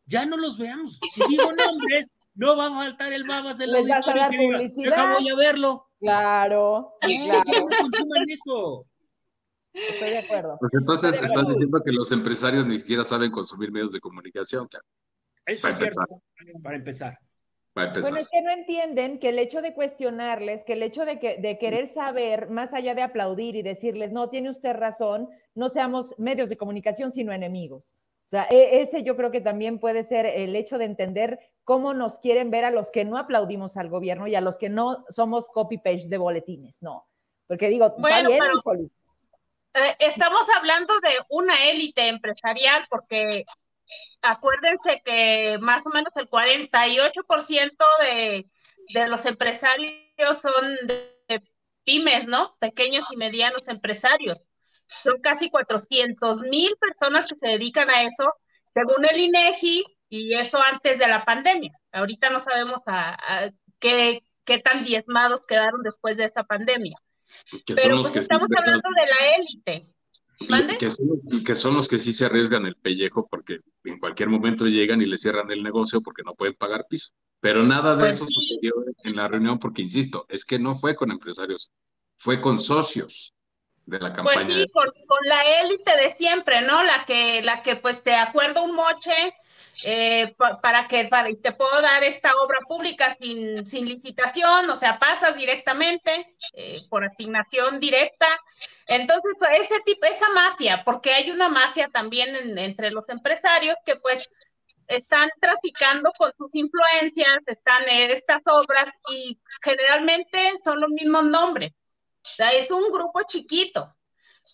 Ya 0.05 0.25
no 0.25 0.37
los 0.37 0.57
veamos. 0.57 0.99
Si 1.13 1.21
digo 1.29 1.51
nombres, 1.53 2.15
no 2.35 2.57
va 2.57 2.67
a 2.67 2.69
faltar 2.71 3.13
el 3.13 3.25
babas 3.25 3.57
del 3.57 3.71
Les 3.71 3.87
vas 3.87 4.07
a 4.07 4.13
dar 4.13 4.29
publicidad. 4.29 4.95
Diga, 4.95 5.13
voy 5.13 5.29
a 5.29 5.35
verlo. 5.35 5.87
Claro. 5.99 6.93
claro. 6.99 7.27
Ya 7.29 7.59
no 7.59 7.65
consuman 7.65 8.23
eso. 8.27 8.85
Estoy 9.73 10.09
de 10.09 10.17
acuerdo. 10.19 10.57
Pues 10.59 10.73
entonces 10.73 11.13
estás 11.13 11.47
diciendo 11.47 11.81
que 11.83 11.91
los 11.91 12.11
empresarios 12.11 12.65
ni 12.65 12.77
siquiera 12.77 13.03
saben 13.03 13.31
consumir 13.31 13.71
medios 13.71 13.91
de 13.91 13.99
comunicación, 13.99 14.67
claro. 14.67 14.85
Eso 15.45 15.67
es 15.67 15.77
cierto, 15.77 16.01
para 16.61 16.75
empezar. 16.75 17.17
Bueno, 17.75 18.17
es 18.17 18.29
que 18.29 18.41
no 18.41 18.51
entienden 18.51 19.17
que 19.17 19.29
el 19.29 19.39
hecho 19.39 19.61
de 19.61 19.73
cuestionarles, 19.73 20.63
que 20.63 20.73
el 20.73 20.83
hecho 20.83 21.05
de, 21.05 21.19
que, 21.19 21.37
de 21.37 21.57
querer 21.57 21.87
saber, 21.87 22.49
más 22.49 22.73
allá 22.73 22.93
de 22.93 23.01
aplaudir 23.01 23.55
y 23.55 23.63
decirles, 23.63 24.11
no, 24.11 24.29
tiene 24.29 24.51
usted 24.51 24.75
razón, 24.75 25.29
no 25.55 25.69
seamos 25.69 26.13
medios 26.19 26.49
de 26.49 26.57
comunicación, 26.57 27.11
sino 27.11 27.33
enemigos. 27.33 27.95
O 28.27 28.29
sea, 28.29 28.47
e, 28.51 28.81
ese 28.81 29.03
yo 29.03 29.17
creo 29.17 29.31
que 29.31 29.41
también 29.41 29.79
puede 29.79 30.03
ser 30.03 30.27
el 30.27 30.55
hecho 30.55 30.77
de 30.77 30.85
entender 30.85 31.39
cómo 31.63 31.95
nos 31.95 32.19
quieren 32.19 32.51
ver 32.51 32.65
a 32.65 32.71
los 32.71 32.91
que 32.91 33.05
no 33.05 33.17
aplaudimos 33.17 33.75
al 33.75 33.89
gobierno 33.89 34.27
y 34.27 34.35
a 34.35 34.41
los 34.41 34.59
que 34.59 34.69
no 34.69 35.03
somos 35.09 35.47
copy-page 35.47 36.09
de 36.09 36.17
boletines, 36.17 36.81
no. 36.83 37.07
Porque 37.47 37.69
digo, 37.69 37.95
bueno, 37.97 38.29
eh, 38.29 39.95
estamos 39.97 40.47
hablando 40.55 40.93
de 41.01 41.15
una 41.29 41.53
élite 41.65 42.07
empresarial 42.07 42.85
porque 42.89 43.45
acuérdense 44.23 45.01
que 45.05 45.57
más 45.59 45.85
o 45.85 45.89
menos 45.89 46.11
el 46.15 46.29
48% 46.29 47.85
de, 48.01 48.45
de 48.93 49.07
los 49.07 49.25
empresarios 49.25 50.41
son 50.41 50.77
de, 50.87 51.13
pymes, 51.83 52.27
¿no? 52.27 52.55
Pequeños 52.59 53.05
y 53.11 53.17
medianos 53.17 53.67
empresarios. 53.67 54.41
Son 54.97 55.19
casi 55.21 55.49
400 55.49 56.39
mil 56.39 56.73
personas 56.79 57.27
que 57.27 57.37
se 57.37 57.47
dedican 57.47 57.89
a 57.89 58.01
eso, 58.01 58.33
según 58.73 59.05
el 59.05 59.19
INEGI, 59.19 59.83
y 60.09 60.35
eso 60.35 60.61
antes 60.61 60.99
de 60.99 61.07
la 61.07 61.25
pandemia. 61.25 61.77
Ahorita 61.91 62.29
no 62.29 62.39
sabemos 62.39 62.79
a, 62.85 63.49
qué, 63.79 64.23
qué 64.45 64.59
tan 64.59 64.83
diezmados 64.83 65.41
quedaron 65.47 65.81
después 65.81 66.15
de 66.15 66.25
esa 66.25 66.43
pandemia. 66.43 66.95
Pero 67.75 68.01
pues 68.01 68.15
estamos 68.15 68.47
hablando 68.55 68.89
de 68.95 69.05
la 69.07 69.35
élite. 69.35 69.92
Que 70.79 71.55
son, 71.55 71.75
los 71.75 71.87
que 71.87 71.97
sí 71.97 72.11
se 72.11 72.25
arriesgan 72.25 72.65
el 72.65 72.75
pellejo 72.75 73.27
porque 73.29 73.59
en 73.83 73.99
cualquier 73.99 74.29
momento 74.29 74.65
llegan 74.65 75.01
y 75.01 75.05
le 75.05 75.17
cierran 75.17 75.49
el 75.51 75.63
negocio 75.63 76.01
porque 76.01 76.23
no 76.23 76.33
pueden 76.33 76.55
pagar 76.55 76.85
piso. 76.89 77.11
Pero 77.39 77.63
nada 77.63 77.95
de 77.95 78.03
pues 78.03 78.15
eso 78.15 78.27
sucedió 78.27 78.73
en 79.03 79.15
la 79.15 79.27
reunión 79.27 79.59
porque, 79.59 79.81
insisto, 79.81 80.25
es 80.29 80.45
que 80.45 80.59
no 80.59 80.75
fue 80.75 80.95
con 80.95 81.11
empresarios, 81.11 81.71
fue 82.17 82.41
con 82.41 82.59
socios 82.59 83.33
de 83.85 83.99
la 83.99 84.13
campaña. 84.13 84.45
Pues 84.45 84.57
sí, 84.65 84.71
con, 84.71 85.19
la 85.25 85.39
élite 85.61 85.93
de 86.03 86.15
siempre, 86.17 86.61
¿no? 86.61 86.83
La 86.83 87.05
que, 87.05 87.41
la 87.43 87.61
que 87.61 87.75
pues 87.75 88.03
te 88.03 88.15
acuerdo 88.15 88.63
un 88.63 88.75
moche 88.75 89.35
eh, 89.83 90.35
para 90.61 90.87
que 90.87 91.05
para, 91.05 91.29
te 91.29 91.51
puedo 91.51 91.81
dar 91.81 92.03
esta 92.03 92.31
obra 92.43 92.59
pública 92.67 93.15
sin, 93.19 93.65
sin 93.65 93.89
licitación, 93.89 94.69
o 94.69 94.75
sea, 94.75 94.99
pasas 94.99 95.35
directamente 95.35 96.35
eh, 96.53 96.81
por 96.89 97.03
asignación 97.03 97.79
directa 97.79 98.27
entonces, 98.87 99.31
pues, 99.39 99.51
ese 99.61 99.81
tipo, 99.85 100.05
esa 100.05 100.29
mafia, 100.29 100.83
porque 100.83 101.13
hay 101.13 101.31
una 101.31 101.49
mafia 101.49 101.89
también 101.89 102.57
entre 102.57 102.91
los 102.91 103.07
empresarios 103.09 103.75
que 103.85 103.95
pues 103.97 104.29
están 104.87 105.29
traficando 105.39 106.11
con 106.17 106.31
sus 106.37 106.49
influencias, 106.53 107.39
están 107.47 107.83
en 107.89 108.11
estas 108.11 108.41
obras 108.45 108.91
y 109.09 109.39
generalmente 109.61 110.53
son 110.63 110.81
los 110.81 110.89
mismos 110.89 111.25
nombres. 111.25 111.71
Es 112.37 112.69
un 112.71 112.91
grupo 112.91 113.21
chiquito. 113.29 113.95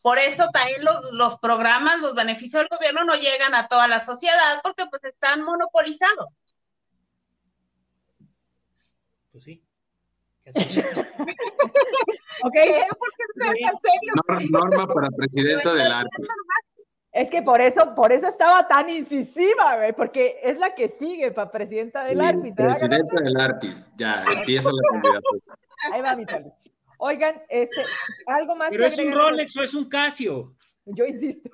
Por 0.04 0.20
eso 0.20 0.48
también 0.54 0.84
los, 0.84 1.12
los, 1.12 1.40
programas, 1.40 2.00
los 2.00 2.16
beneficios 2.16 2.62
del 2.62 2.70
gobierno 2.70 3.04
no 3.06 3.16
llegan 3.16 3.56
a 3.56 3.68
toda 3.68 3.88
la 3.88 4.00
sociedad 4.00 4.62
porque 4.64 4.86
pues 4.90 5.04
están 5.04 5.42
monopolizados. 5.42 6.30
Pues 9.32 9.44
sí. 9.44 9.69
ok. 12.44 12.56
Norma 14.50 14.88
para 14.88 15.10
presidenta 15.10 15.74
del 15.74 15.92
ARPIS. 15.92 16.28
Es 17.12 17.30
que 17.30 17.42
por 17.42 17.60
eso, 17.60 17.96
por 17.96 18.12
eso 18.12 18.28
estaba 18.28 18.68
tan 18.68 18.90
incisiva, 18.90 19.78
güey, 19.78 19.94
porque 19.94 20.36
es 20.44 20.60
la 20.60 20.76
que 20.76 20.90
sigue 20.90 21.32
para 21.32 21.52
presidenta 21.52 22.04
del 22.04 22.22
ARPIS. 22.22 22.54
Presidenta 22.56 23.24
del 23.24 23.40
ARPIS, 23.40 23.92
ya, 23.98 24.24
empieza 24.32 24.70
la 24.72 24.82
candidatura. 24.92 25.58
Ahí 25.92 26.02
va 26.02 26.16
mi 26.16 26.26
pali. 26.26 26.52
Oigan, 26.98 27.42
este, 27.50 27.86
algo 28.28 28.56
más 28.56 28.70
¿Pero 28.72 28.86
es 28.86 28.98
un 28.98 29.12
Rolex 29.14 29.56
o 29.58 29.64
es 29.64 29.74
un 29.74 29.88
Casio? 29.88 30.54
Yo 30.86 31.06
insisto. 31.06 31.50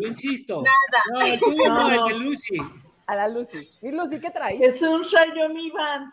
Yo 0.00 0.08
insisto. 0.08 0.62
Nada. 0.62 1.02
No, 1.12 1.20
el 1.20 1.38
tuyo 1.38 1.68
no, 1.68 2.08
el 2.08 2.12
de 2.12 2.24
Lucy. 2.24 2.56
A 3.06 3.16
la 3.16 3.28
Lucy. 3.28 3.68
¿Y 3.82 3.92
Lucy 3.92 4.20
qué 4.20 4.30
trae? 4.30 4.58
Es 4.62 4.80
un 4.80 5.04
Xiaomi 5.04 5.70
Band. 5.70 6.12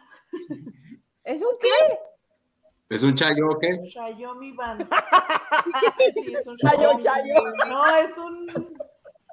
¿Es 1.26 1.42
un 1.42 1.50
qué? 1.60 2.00
¿Es 2.90 3.04
un 3.04 3.16
chayo 3.16 3.48
o 3.50 3.60
qué? 3.60 3.76
Xiaomi 3.92 4.52
Band. 4.54 4.88
Sí, 6.14 6.34
es 6.34 6.46
un 6.48 6.56
Chayo, 6.58 7.00
Xiaomi. 7.00 7.04
chayo. 7.04 7.34
No, 7.68 7.84
es 7.98 8.18
un. 8.18 8.48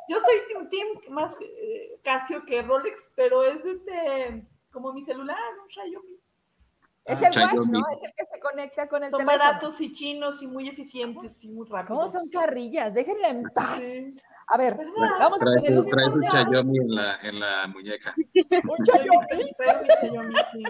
Yo 0.08 0.18
soy 0.20 0.36
Team, 0.48 0.68
team 0.70 1.14
más 1.14 1.34
eh, 1.40 1.98
Casio 2.02 2.44
que 2.46 2.62
Rolex, 2.62 2.98
pero 3.14 3.42
es 3.44 3.64
este. 3.64 4.44
Como 4.72 4.92
mi 4.92 5.04
celular, 5.04 5.36
un 5.62 5.68
Xiaomi. 5.68 6.16
Es 7.04 7.20
Ah, 7.22 7.26
el 7.26 7.32
Xiaomi. 7.32 7.58
Watch, 7.58 7.68
¿no? 7.68 7.80
Es 7.94 8.02
el 8.04 8.12
que 8.16 8.24
se 8.32 8.40
conecta 8.40 8.88
con 8.88 9.02
el 9.04 9.10
Son 9.10 9.18
teléfono. 9.20 9.44
baratos 9.44 9.80
y 9.80 9.92
chinos 9.92 10.40
y 10.40 10.46
muy 10.46 10.68
eficientes 10.68 11.36
y 11.42 11.48
muy 11.48 11.66
rápidos. 11.68 11.98
¿Cómo 11.98 12.10
son 12.10 12.30
carrillas? 12.30 12.94
Déjenla 12.94 13.28
en 13.28 13.42
paz. 13.54 13.80
Sí. 13.80 14.14
A 14.48 14.56
ver, 14.56 14.76
¿Verdad? 14.76 14.92
vamos 15.18 15.40
con 15.40 15.52
Traes, 15.52 15.68
el 15.68 15.72
un- 15.72 15.78
último 15.84 15.96
traes 15.96 16.14
un 16.14 16.22
chayomi 16.28 16.78
en 16.78 16.94
la, 16.94 17.16
en 17.22 17.40
la 17.40 17.66
muñeca. 17.68 18.14
Un 18.68 18.84
Xiaomi. 18.86 19.52
Xiaomi, 20.00 20.34
sí. 20.52 20.62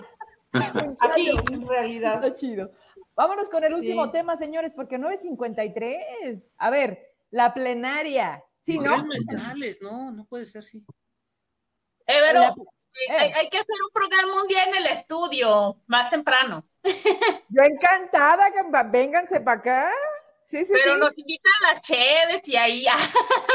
Aquí, 0.53 1.31
en 1.53 1.67
realidad. 1.67 2.23
Está 2.25 2.35
chido. 2.35 2.71
Vámonos 3.15 3.49
con 3.49 3.63
el 3.65 3.75
último 3.75 4.07
Sí. 4.07 4.13
tema, 4.13 4.37
señores, 4.37 4.73
porque 4.75 4.99
9.53. 4.99 6.51
A 6.59 6.71
ver, 6.71 6.99
la 7.31 7.53
plenaria. 7.55 8.43
Sí, 8.61 8.79
¿no? 8.79 8.97
no, 9.81 10.13
no 10.13 10.25
puede 10.27 10.47
ser 10.47 10.61
así. 10.61 10.79
Eh, 12.07 12.21
pero 12.27 12.41
La- 12.41 12.49
eh, 12.49 13.13
hay, 13.19 13.33
hay 13.33 13.49
que 13.49 13.59
hacer 13.59 13.77
un 13.87 13.93
programa 13.93 14.43
un 14.43 14.49
día 14.49 14.65
en 14.65 14.75
el 14.77 14.87
estudio, 14.87 15.77
más 15.87 16.11
temprano. 16.11 16.65
Yo 16.85 17.63
encantada, 17.63 18.51
que 18.51 18.61
vénganse 18.91 19.41
para 19.41 19.61
acá. 19.61 19.91
Sí, 20.45 20.65
sí, 20.65 20.73
Pero 20.75 20.95
sí. 20.95 21.01
nos 21.01 21.17
invitan 21.19 21.53
las 21.71 21.81
cheves 21.81 22.47
y 22.49 22.57
ahí 22.57 22.83
ya. 22.83 22.97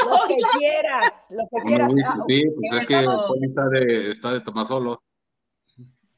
Lo 0.04 0.26
que 0.26 0.36
quieras, 0.58 1.26
lo 1.30 1.44
que 1.50 1.62
quieras. 1.68 1.90
Ah, 2.06 2.24
sí, 2.26 2.42
pues 2.56 2.82
es 2.82 2.86
que 2.88 3.06
está 3.42 3.68
de, 3.68 4.10
está 4.10 4.32
de 4.32 4.40
Tomasolo. 4.40 5.02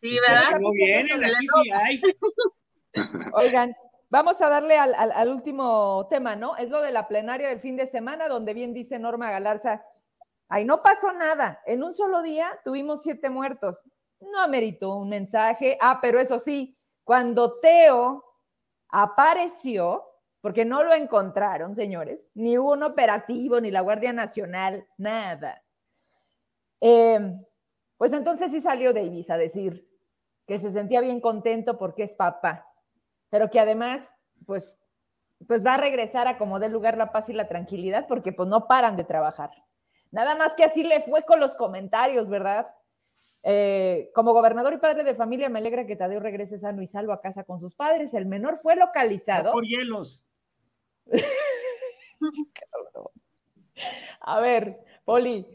Sí, 0.01 0.17
¿verdad? 0.27 0.59
No 0.61 0.73
vienen, 0.73 1.25
aquí 1.25 1.47
sí 1.63 1.71
hay. 1.71 2.01
Oigan, 3.35 3.75
vamos 4.09 4.41
a 4.41 4.49
darle 4.49 4.77
al, 4.79 4.95
al- 4.95 5.13
al 5.13 5.29
último 5.29 6.07
tema, 6.09 6.37
¿no? 6.37 6.57
Es 6.57 6.69
lo 6.71 6.81
de 6.81 6.93
la 6.93 7.07
plenaria 7.09 7.49
del 7.49 7.61
fin 7.61 7.77
de 7.77 7.87
semana, 7.87 8.29
donde 8.29 8.55
bien 8.55 8.73
dice 8.73 8.99
Norma 8.99 9.31
Galarza, 9.31 9.85
ahí 10.49 10.65
no 10.65 10.83
pasó 10.83 11.13
nada. 11.13 11.61
En 11.67 11.83
un 11.83 11.93
solo 11.93 12.23
día 12.23 12.59
tuvimos 12.65 13.03
siete 13.03 13.31
muertos. 13.31 13.83
No 14.21 14.41
ameritó 14.41 14.97
un 14.97 15.09
mensaje. 15.09 15.79
Ah, 15.81 15.99
pero 16.03 16.21
eso 16.21 16.39
sí, 16.39 16.77
cuando 17.05 17.59
Teo 17.61 18.25
apareció, 18.89 20.05
porque 20.41 20.65
no 20.65 20.83
lo 20.83 20.95
encontraron, 20.95 21.77
señores, 21.77 22.29
ni 22.35 22.59
hubo 22.59 22.73
un 22.73 22.83
operativo, 22.83 23.61
ni 23.61 23.71
la 23.71 23.83
Guardia 23.83 24.13
Nacional, 24.13 24.87
nada. 24.99 25.63
Eh, 26.81 27.21
pues 27.99 28.13
entonces 28.15 28.51
sí 28.51 28.61
salió 28.61 28.93
Davis 28.95 29.31
a 29.31 29.37
decir 29.37 29.87
que 30.51 30.59
se 30.59 30.71
sentía 30.71 31.01
bien 31.01 31.21
contento 31.21 31.79
porque 31.79 32.03
es 32.03 32.17
papá 32.17 32.67
pero 33.31 33.49
que 33.49 33.61
además, 33.61 34.17
pues, 34.45 34.77
pues 35.47 35.65
va 35.65 35.75
a 35.75 35.81
regresar 35.81 36.29
a 36.29 36.37
como 36.37 36.59
dé 36.59 36.69
lugar 36.69 36.99
la 36.99 37.13
paz 37.13 37.29
y 37.29 37.33
la 37.33 37.49
tranquilidad, 37.49 38.07
porque 38.09 38.33
pues 38.33 38.49
no 38.49 38.67
paran 38.67 38.97
de 38.97 39.05
trabajar. 39.05 39.51
Nada 40.11 40.35
más 40.35 40.55
que 40.55 40.65
así 40.65 40.83
le 40.83 41.01
fue 41.01 41.25
con 41.25 41.41
los 41.41 41.55
comentarios, 41.55 42.29
¿verdad? 42.29 42.67
Eh, 43.45 44.11
como 44.15 44.33
gobernador 44.33 44.75
y 44.75 44.79
padre 44.79 45.05
de 45.05 45.15
familia, 45.15 45.49
me 45.49 45.61
alegra 45.61 45.87
que 45.87 45.97
Tadeo 45.97 46.21
regrese 46.21 46.59
sano 46.59 46.83
y 46.83 46.89
salvo 46.89 47.13
a 47.13 47.21
casa 47.21 47.45
con 47.45 47.61
sus 47.61 47.77
padres. 47.77 48.13
El 48.13 48.27
menor 48.27 48.59
fue 48.59 48.77
localizado. 48.77 49.53
Por 49.53 49.65
hielos. 49.65 50.23
A 54.21 54.41
ver, 54.41 54.85
Poli, 55.05 55.47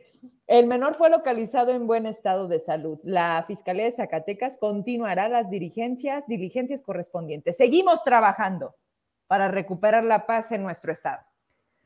el 0.48 0.68
menor 0.68 0.94
fue 0.94 1.10
localizado 1.10 1.72
en 1.72 1.88
buen 1.88 2.06
estado 2.06 2.48
de 2.48 2.60
salud. 2.60 3.00
La 3.04 3.44
Fiscalía 3.48 3.86
de 3.86 3.92
Zacatecas 3.92 4.58
continuará 4.58 5.28
las 5.28 5.50
diligencias, 5.50 6.24
diligencias 6.28 6.84
correspondientes. 6.84 7.58
Seguimos 7.58 8.04
trabajando 8.04 8.76
para 9.28 9.48
recuperar 9.48 10.04
la 10.04 10.28
paz 10.28 10.52
en 10.52 10.62
nuestro 10.62 10.92
estado. 10.92 11.24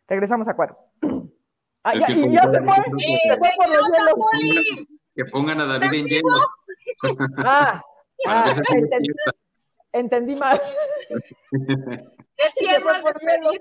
Regresamos 0.07 0.48
a 0.48 0.56
cuadros. 0.56 0.77
Ah, 1.81 1.94
Es 1.94 2.02
ya, 2.02 2.11
y 2.14 2.34
ya 2.34 2.41
se 2.41 2.60
fue, 2.60 2.61
nosotros, 2.61 3.02
se 3.23 3.38
fue 3.38 3.49
por 3.56 3.69
los 3.69 3.84
hielos. 3.88 4.88
Que 5.15 5.26
pongan 5.31 5.61
a 5.61 5.65
David 5.65 5.94
en 5.94 6.06
hielos. 6.07 6.45
Ah, 7.38 7.81
ah, 8.27 8.53
entendí, 8.73 9.10
entendí 9.94 10.36
mal. 10.36 10.60
Se 11.48 12.81
fue 12.81 13.02
por 13.02 13.22
hielos. 13.22 13.53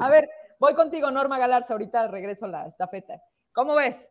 A 0.00 0.10
ver, 0.10 0.28
voy 0.60 0.74
contigo, 0.74 1.10
Norma 1.10 1.38
Galarza. 1.38 1.72
Ahorita 1.72 2.08
regreso 2.08 2.46
la 2.46 2.66
estafeta. 2.66 3.22
¿Cómo 3.52 3.74
ves? 3.76 4.10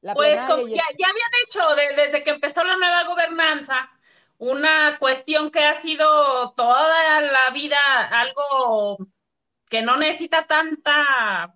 La 0.00 0.14
Pues 0.14 0.40
como 0.44 0.62
ya, 0.68 0.82
ya 0.98 1.06
habían 1.08 1.30
hecho 1.44 1.74
de- 1.74 2.02
desde 2.02 2.22
que 2.24 2.30
empezó 2.30 2.62
la 2.64 2.76
nueva 2.76 3.04
gobernanza 3.04 3.90
una 4.38 4.96
cuestión 5.00 5.50
que 5.50 5.64
ha 5.64 5.74
sido 5.74 6.52
toda 6.52 7.20
la 7.20 7.50
vida 7.52 7.78
algo 8.12 8.98
que 9.68 9.82
no 9.82 9.96
necesita 9.96 10.46
tanta, 10.46 11.54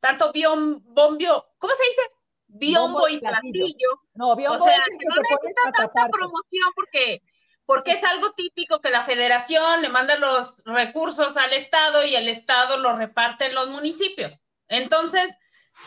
tanto 0.00 0.32
biom, 0.32 0.80
bombio, 0.84 1.46
¿cómo 1.58 1.72
se 1.74 1.84
dice? 1.88 2.02
Biombo 2.48 2.92
Bombo 3.00 3.08
y 3.08 3.18
platillo. 3.20 3.52
platillo. 3.66 3.88
No, 4.14 4.32
O 4.32 4.36
biombo 4.36 4.64
sea, 4.64 4.76
es 4.76 4.86
el 4.88 4.98
que 4.98 4.98
que 4.98 5.04
no 5.06 5.14
necesita 5.30 5.62
tanta 5.62 5.84
taparte. 5.86 6.10
promoción 6.18 6.72
porque, 6.74 7.22
porque 7.64 7.92
es 7.92 8.04
algo 8.04 8.32
típico 8.32 8.80
que 8.80 8.90
la 8.90 9.02
federación 9.02 9.82
le 9.82 9.88
manda 9.88 10.16
los 10.16 10.62
recursos 10.64 11.36
al 11.36 11.52
Estado 11.52 12.04
y 12.04 12.16
el 12.16 12.28
Estado 12.28 12.78
los 12.78 12.96
reparte 12.98 13.46
en 13.46 13.54
los 13.54 13.68
municipios. 13.70 14.44
Entonces, 14.68 15.32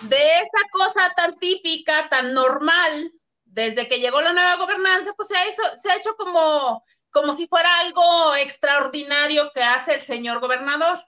de 0.01 0.17
esa 0.35 0.69
cosa 0.71 1.13
tan 1.15 1.37
típica, 1.37 2.07
tan 2.09 2.33
normal, 2.33 3.11
desde 3.45 3.87
que 3.87 3.99
llegó 3.99 4.21
la 4.21 4.33
nueva 4.33 4.55
gobernanza, 4.55 5.13
pues 5.13 5.27
se 5.29 5.37
ha, 5.37 5.47
hizo- 5.47 5.77
se 5.77 5.91
ha 5.91 5.95
hecho 5.95 6.15
como, 6.15 6.83
como 7.11 7.33
si 7.33 7.47
fuera 7.47 7.79
algo 7.79 8.35
extraordinario 8.35 9.51
que 9.53 9.63
hace 9.63 9.95
el 9.95 9.99
señor 9.99 10.39
gobernador. 10.39 10.99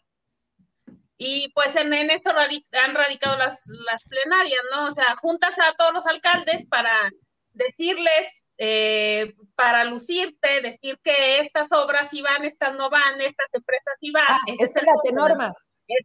Y 1.17 1.51
pues 1.53 1.75
en, 1.75 1.93
en 1.93 2.09
esto 2.09 2.31
han 2.31 2.95
radicado 2.95 3.37
las, 3.37 3.67
las 3.67 4.03
plenarias, 4.05 4.61
¿no? 4.71 4.87
O 4.87 4.91
sea, 4.91 5.15
juntas 5.17 5.55
a 5.59 5.73
todos 5.73 5.93
los 5.93 6.07
alcaldes 6.07 6.65
para 6.65 7.11
decirles, 7.53 8.49
eh, 8.57 9.33
para 9.55 9.83
lucirte, 9.83 10.61
decir 10.61 10.99
que 11.03 11.37
estas 11.37 11.67
obras 11.71 12.09
sí 12.09 12.21
van, 12.23 12.43
estas 12.45 12.73
no 12.73 12.89
van, 12.89 13.21
estas 13.21 13.47
empresas 13.53 13.93
sí 13.99 14.09
van. 14.11 14.25
Ah, 14.27 14.39
es 14.47 14.61
espérate, 14.61 15.11
¿no? 15.13 15.27
Norma. 15.27 15.53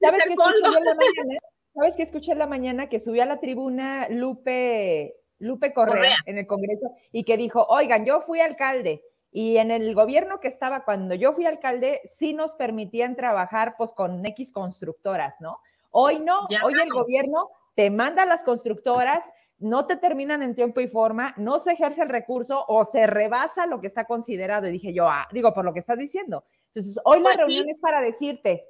¿Sabes 0.01 0.21
es 0.21 0.27
qué 0.27 0.33
escuché 0.35 0.61
yo 0.63 0.79
en 0.79 0.85
la 0.85 0.95
mañana? 0.95 1.39
¿Sabes 1.77 1.95
qué 1.95 2.05
escuché 2.05 2.33
en 2.33 2.39
la 2.39 2.47
mañana? 2.47 2.89
Que 2.89 2.99
subió 2.99 3.23
a 3.23 3.27
la 3.27 3.39
tribuna 3.39 4.07
Lupe, 4.09 5.15
Lupe 5.39 5.75
Correa, 5.75 5.95
Correa. 5.95 6.17
en 6.25 6.39
el 6.39 6.47
Congreso 6.47 6.91
y 7.13 7.25
que 7.25 7.37
dijo, 7.37 7.67
oigan, 7.69 8.07
yo 8.07 8.23
fui 8.23 8.41
alcalde 8.41 9.05
y 9.31 9.59
en 9.59 9.71
el 9.71 9.95
gobierno 9.95 10.41
que 10.41 10.49
estaba 10.49 10.85
cuando 10.87 11.15
yo 11.15 11.35
fui 11.35 11.45
alcalde 11.45 12.01
sí 12.05 12.33
nos 12.33 12.55
permitían 12.55 13.15
trabajar 13.15 13.75
pues 13.77 13.93
con 13.93 14.25
X 14.25 14.53
constructoras, 14.53 15.39
¿no? 15.43 15.59
Hoy 15.91 16.21
no, 16.21 16.47
Ya 16.49 16.61
hoy 16.65 16.73
el 16.81 16.89
no. 16.89 16.95
gobierno 16.95 17.51
te 17.75 17.91
manda 17.91 18.23
a 18.23 18.27
las 18.27 18.43
constructoras, 18.43 19.31
no 19.59 19.87
te 19.87 19.97
terminan 19.97 20.43
en 20.43 20.55
tiempo 20.55 20.81
y 20.81 20.89
forma, 20.89 21.35
no 21.37 21.59
se 21.59 21.73
ejerce 21.73 22.01
el 22.03 22.09
recurso 22.09 22.65
o 22.69 22.87
se 22.87 23.07
rebasa 23.07 23.67
lo 23.67 23.83
que 23.83 23.87
está 23.89 24.07
considerado. 24.07 24.67
Y 24.67 24.73
dije 24.73 24.95
yo, 24.95 25.11
ah, 25.11 25.29
digo, 25.31 25.53
por 25.53 25.67
lo 25.67 25.75
que 25.75 25.81
estás 25.81 25.99
diciendo. 25.99 26.45
Entonces, 26.69 26.99
hoy 27.05 27.19
la 27.19 27.25
Pues 27.25 27.37
reunión 27.37 27.69
es 27.69 27.79
para 27.79 28.01
decirte, 28.01 28.67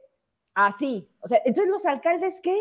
así, 0.55 1.09
o 1.21 1.29
sea, 1.29 1.41
entonces 1.45 1.71
los 1.71 1.87
alcaldes, 1.87 2.41
¿qué? 2.41 2.57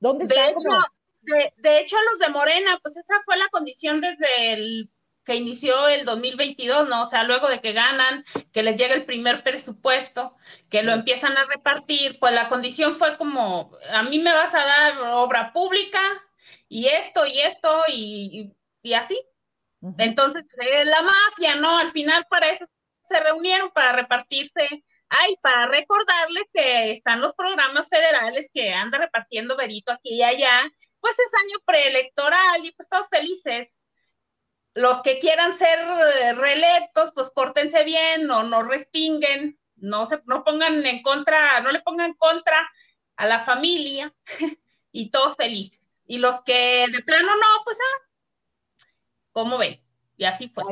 ¿Dónde 0.00 0.26
De 0.26 0.34
hecho, 0.34 0.54
como- 0.54 0.78
de, 1.22 1.52
de 1.56 1.80
hecho, 1.80 1.96
los 2.10 2.18
de 2.20 2.28
Morena, 2.28 2.78
pues 2.82 2.96
esa 2.96 3.14
fue 3.24 3.36
la 3.36 3.48
condición 3.48 4.00
desde 4.00 4.52
el 4.52 4.90
que 5.24 5.34
inició 5.34 5.88
el 5.88 6.04
2022, 6.04 6.88
¿no? 6.88 7.02
O 7.02 7.06
sea, 7.06 7.24
luego 7.24 7.48
de 7.48 7.60
que 7.60 7.72
ganan, 7.72 8.24
que 8.52 8.62
les 8.62 8.78
llega 8.78 8.94
el 8.94 9.04
primer 9.04 9.42
presupuesto, 9.42 10.36
que 10.70 10.84
lo 10.84 10.92
empiezan 10.92 11.36
a 11.36 11.44
repartir, 11.46 12.18
pues 12.20 12.32
la 12.32 12.48
condición 12.48 12.94
fue 12.94 13.16
como, 13.16 13.76
a 13.92 14.04
mí 14.04 14.20
me 14.20 14.32
vas 14.32 14.54
a 14.54 14.64
dar 14.64 15.00
obra 15.14 15.52
pública 15.52 16.00
y 16.68 16.86
esto 16.86 17.26
y 17.26 17.40
esto 17.40 17.76
y, 17.88 18.52
y, 18.82 18.88
y 18.90 18.94
así. 18.94 19.20
Entonces, 19.98 20.44
eh, 20.60 20.84
la 20.84 21.02
mafia, 21.02 21.56
¿no? 21.56 21.78
Al 21.78 21.90
final 21.92 22.24
para 22.30 22.48
eso 22.50 22.66
se 23.08 23.20
reunieron, 23.20 23.70
para 23.72 23.92
repartirse, 23.92 24.84
ay, 25.08 25.36
para 25.40 25.66
recordarles 25.66 26.44
que 26.52 26.92
están 26.92 27.20
los 27.20 27.34
programas 27.34 27.88
federales 27.88 28.50
que 28.52 28.72
anda 28.72 28.98
repartiendo 28.98 29.56
Berito 29.56 29.92
aquí 29.92 30.14
y 30.14 30.22
allá, 30.22 30.70
pues 31.00 31.18
es 31.18 31.32
año 31.34 31.58
preelectoral 31.64 32.64
y 32.64 32.72
pues 32.72 32.88
todos 32.88 33.08
felices. 33.08 33.78
los 34.74 35.00
que 35.02 35.18
quieran 35.18 35.54
ser 35.54 35.78
eh, 35.80 36.32
reelectos, 36.34 37.12
pues 37.14 37.30
pórtense 37.30 37.82
bien, 37.84 38.26
no, 38.26 38.42
no 38.42 38.62
respinguen, 38.62 39.58
no 39.76 40.04
se, 40.06 40.20
no 40.26 40.44
pongan 40.44 40.84
en 40.84 41.02
contra, 41.02 41.60
no 41.60 41.72
le 41.72 41.80
pongan 41.80 42.14
contra 42.14 42.68
a 43.16 43.26
la 43.26 43.40
familia 43.40 44.14
y 44.92 45.10
todos 45.10 45.36
felices. 45.36 46.04
Y 46.06 46.18
los 46.18 46.42
que 46.42 46.86
de 46.92 47.02
plano 47.02 47.34
no, 47.34 47.64
pues 47.64 47.78
ah, 47.80 48.08
¿cómo 49.32 49.58
ven? 49.58 49.82
Y 50.16 50.24
así 50.24 50.48
fue. 50.48 50.64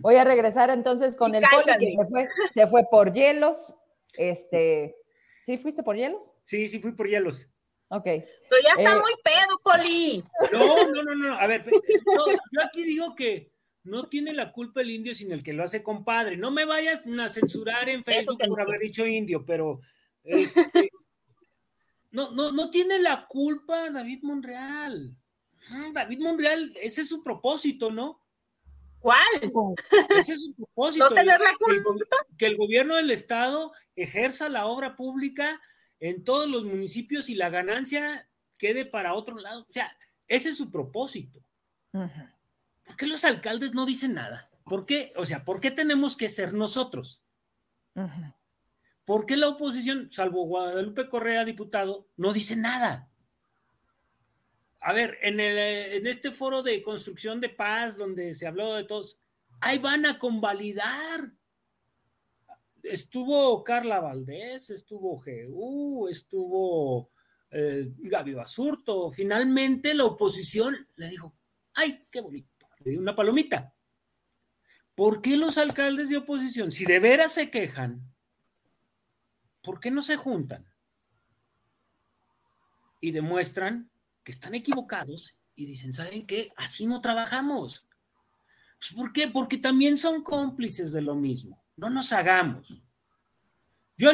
Voy 0.00 0.16
a 0.16 0.24
regresar 0.24 0.70
entonces 0.70 1.16
con 1.16 1.34
el 1.34 1.44
poli 1.50 1.78
que 1.78 1.92
se 1.92 2.06
fue, 2.06 2.28
se 2.50 2.66
fue 2.66 2.82
por 2.90 3.12
hielos. 3.12 3.76
Este, 4.14 4.96
¿sí 5.44 5.58
fuiste 5.58 5.82
por 5.82 5.96
hielos? 5.96 6.32
Sí, 6.44 6.68
sí 6.68 6.80
fui 6.80 6.92
por 6.92 7.08
hielos. 7.08 7.48
Ok. 7.88 8.04
Pero 8.04 8.62
ya 8.64 8.82
está 8.82 8.96
eh, 8.96 9.00
muy 9.00 9.14
pedo, 9.22 9.60
Poli. 9.62 10.24
No, 10.52 10.88
no, 10.88 11.02
no, 11.02 11.14
no. 11.14 11.34
A 11.38 11.46
ver, 11.46 11.66
yo 11.66 12.62
aquí 12.64 12.84
digo 12.84 13.14
que 13.14 13.52
no 13.84 14.08
tiene 14.08 14.32
la 14.32 14.52
culpa 14.52 14.80
el 14.80 14.90
indio 14.90 15.14
sin 15.14 15.30
el 15.32 15.42
que 15.42 15.52
lo 15.52 15.62
hace 15.62 15.82
compadre. 15.82 16.36
No 16.36 16.50
me 16.50 16.64
vayas 16.64 17.02
a 17.06 17.28
censurar 17.28 17.88
en 17.88 18.02
Facebook 18.02 18.38
por 18.48 18.60
haber 18.60 18.80
dicho 18.80 19.06
indio, 19.06 19.44
pero 19.44 19.80
este, 20.24 20.90
no, 22.12 22.30
no, 22.30 22.52
no 22.52 22.70
tiene 22.70 22.98
la 22.98 23.26
culpa 23.26 23.90
David 23.90 24.20
Monreal. 24.22 25.14
David 25.92 26.18
Monreal, 26.20 26.72
ese 26.80 27.02
es 27.02 27.08
su 27.08 27.22
propósito, 27.22 27.90
¿no? 27.90 28.18
¿Cuál? 29.02 29.76
Ese 30.16 30.34
es 30.34 30.44
su 30.44 30.54
propósito. 30.56 31.10
¿No 31.10 31.14
tener 31.14 31.40
la 31.40 31.54
culpa? 31.58 32.16
Que 32.38 32.46
el 32.46 32.56
gobierno 32.56 32.94
del 32.94 33.10
estado 33.10 33.72
ejerza 33.96 34.48
la 34.48 34.66
obra 34.66 34.96
pública 34.96 35.60
en 35.98 36.24
todos 36.24 36.48
los 36.48 36.64
municipios 36.64 37.28
y 37.28 37.34
la 37.34 37.50
ganancia 37.50 38.28
quede 38.56 38.86
para 38.86 39.14
otro 39.14 39.38
lado. 39.38 39.62
O 39.68 39.72
sea, 39.72 39.90
ese 40.28 40.50
es 40.50 40.56
su 40.56 40.70
propósito. 40.70 41.44
¿Por 41.90 42.96
qué 42.96 43.06
los 43.06 43.24
alcaldes 43.24 43.74
no 43.74 43.86
dicen 43.86 44.14
nada? 44.14 44.50
¿Por 44.64 44.86
qué? 44.86 45.12
O 45.16 45.26
sea, 45.26 45.44
¿por 45.44 45.60
qué 45.60 45.70
tenemos 45.70 46.16
que 46.16 46.28
ser 46.28 46.54
nosotros? 46.54 47.22
¿Por 49.04 49.26
qué 49.26 49.36
la 49.36 49.48
oposición, 49.48 50.10
salvo 50.10 50.46
Guadalupe 50.46 51.08
Correa, 51.08 51.44
diputado, 51.44 52.08
no 52.16 52.32
dice 52.32 52.56
nada? 52.56 53.11
A 54.82 54.92
ver, 54.92 55.18
en, 55.22 55.40
el, 55.40 55.58
en 55.58 56.06
este 56.06 56.32
foro 56.32 56.62
de 56.62 56.82
construcción 56.82 57.40
de 57.40 57.48
paz, 57.48 57.96
donde 57.96 58.34
se 58.34 58.46
habló 58.46 58.74
de 58.74 58.84
todos, 58.84 59.18
ahí 59.60 59.78
van 59.78 60.06
a 60.06 60.18
convalidar 60.18 61.32
estuvo 62.82 63.62
Carla 63.64 64.00
Valdés, 64.00 64.70
estuvo 64.70 65.22
GU, 65.22 66.08
estuvo 66.08 67.10
eh, 67.50 67.90
Gaby. 67.96 68.34
Finalmente 69.12 69.94
la 69.94 70.04
oposición 70.04 70.76
le 70.96 71.08
dijo, 71.08 71.34
ay, 71.74 72.06
qué 72.10 72.20
bonito, 72.20 72.68
le 72.80 72.92
dio 72.92 73.00
una 73.00 73.14
palomita. 73.16 73.74
¿Por 74.94 75.22
qué 75.22 75.36
los 75.36 75.56
alcaldes 75.58 76.08
de 76.10 76.18
oposición, 76.18 76.70
si 76.70 76.84
de 76.84 76.98
veras 76.98 77.32
se 77.32 77.50
quejan, 77.50 78.12
por 79.62 79.80
qué 79.80 79.90
no 79.90 80.02
se 80.02 80.16
juntan? 80.16 80.66
Y 83.00 83.12
demuestran 83.12 83.90
que 84.24 84.32
están 84.32 84.54
equivocados 84.54 85.34
y 85.54 85.66
dicen, 85.66 85.92
¿saben 85.92 86.26
qué? 86.26 86.52
Así 86.56 86.86
no 86.86 87.00
trabajamos. 87.00 87.84
Pues, 88.78 88.92
¿Por 88.94 89.12
qué? 89.12 89.28
Porque 89.28 89.58
también 89.58 89.98
son 89.98 90.22
cómplices 90.22 90.92
de 90.92 91.02
lo 91.02 91.14
mismo. 91.14 91.62
No 91.76 91.90
nos 91.90 92.12
hagamos. 92.12 92.72
Yo, 93.96 94.10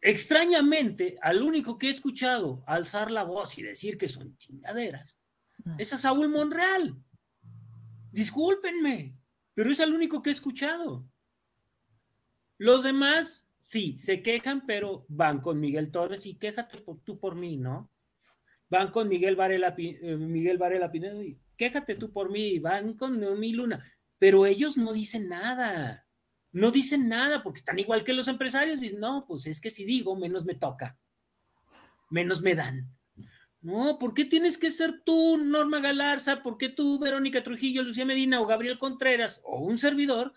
extrañamente, 0.00 1.18
al 1.22 1.42
único 1.42 1.78
que 1.78 1.88
he 1.88 1.90
escuchado 1.90 2.62
alzar 2.66 3.10
la 3.10 3.24
voz 3.24 3.56
y 3.58 3.62
decir 3.62 3.96
que 3.96 4.08
son 4.08 4.36
chingaderas 4.36 5.18
ah. 5.64 5.76
es 5.78 5.92
a 5.92 5.98
Saúl 5.98 6.28
Monreal. 6.28 6.96
Discúlpenme, 8.12 9.16
pero 9.54 9.70
es 9.70 9.80
el 9.80 9.92
único 9.92 10.22
que 10.22 10.30
he 10.30 10.32
escuchado. 10.32 11.04
Los 12.58 12.84
demás, 12.84 13.46
sí, 13.60 13.98
se 13.98 14.22
quejan, 14.22 14.66
pero 14.66 15.04
van 15.08 15.40
con 15.40 15.58
Miguel 15.58 15.90
Torres 15.90 16.26
y 16.26 16.36
quéjate 16.36 16.84
tú 17.04 17.18
por 17.18 17.34
mí, 17.34 17.56
¿no? 17.56 17.90
Van 18.74 18.90
con 18.90 19.08
Miguel 19.08 19.36
Varela, 19.36 19.74
eh, 19.78 20.16
Miguel 20.16 20.58
Varela 20.58 20.90
Pinedo 20.90 21.22
y 21.22 21.38
quéjate 21.56 21.94
tú 21.94 22.12
por 22.12 22.30
mí, 22.30 22.58
van 22.58 22.94
con 22.94 23.38
mi 23.38 23.52
Luna, 23.52 23.84
pero 24.18 24.46
ellos 24.46 24.76
no 24.76 24.92
dicen 24.92 25.28
nada 25.28 26.04
no 26.54 26.70
dicen 26.70 27.08
nada 27.08 27.42
porque 27.42 27.58
están 27.58 27.80
igual 27.80 28.04
que 28.04 28.12
los 28.14 28.28
empresarios. 28.28 28.80
Dicen, 28.80 29.00
no, 29.00 29.26
pues 29.26 29.44
es 29.46 29.60
que 29.60 29.70
si 29.70 29.84
digo, 29.84 30.16
menos 30.16 30.44
me 30.44 30.54
toca, 30.54 30.96
menos 32.10 32.42
me 32.42 32.54
dan. 32.54 32.88
No, 33.60 33.98
¿por 33.98 34.14
qué 34.14 34.24
tienes 34.24 34.56
que 34.56 34.70
ser 34.70 35.02
tú, 35.04 35.36
Norma 35.36 35.80
Galarza? 35.80 36.44
¿Por 36.44 36.56
qué 36.56 36.68
tú, 36.68 37.00
Verónica 37.00 37.42
Trujillo, 37.42 37.82
Lucía 37.82 38.04
Medina 38.04 38.40
o 38.40 38.46
Gabriel 38.46 38.78
Contreras 38.78 39.40
o 39.42 39.58
un 39.64 39.78
servidor, 39.78 40.32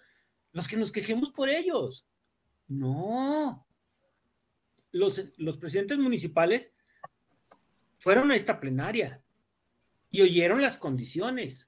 los 0.53 0.67
que 0.67 0.77
nos 0.77 0.91
quejemos 0.91 1.29
por 1.29 1.49
ellos? 1.49 2.07
No. 2.67 3.67
Los, 4.91 5.21
los 5.37 5.57
presidentes 5.57 5.99
municipales 5.99 6.71
fueron 8.07 8.31
a 8.31 8.37
esta 8.37 8.61
plenaria 8.61 9.21
y 10.09 10.21
oyeron 10.21 10.61
las 10.61 10.77
condiciones. 10.77 11.67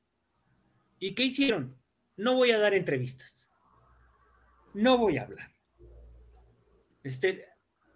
¿Y 0.97 1.13
qué 1.13 1.25
hicieron? 1.25 1.77
No 2.15 2.35
voy 2.35 2.51
a 2.51 2.59
dar 2.59 2.73
entrevistas 2.73 3.39
no 4.73 4.97
voy 4.97 5.17
a 5.17 5.23
hablar. 5.23 5.51
Este, 7.03 7.45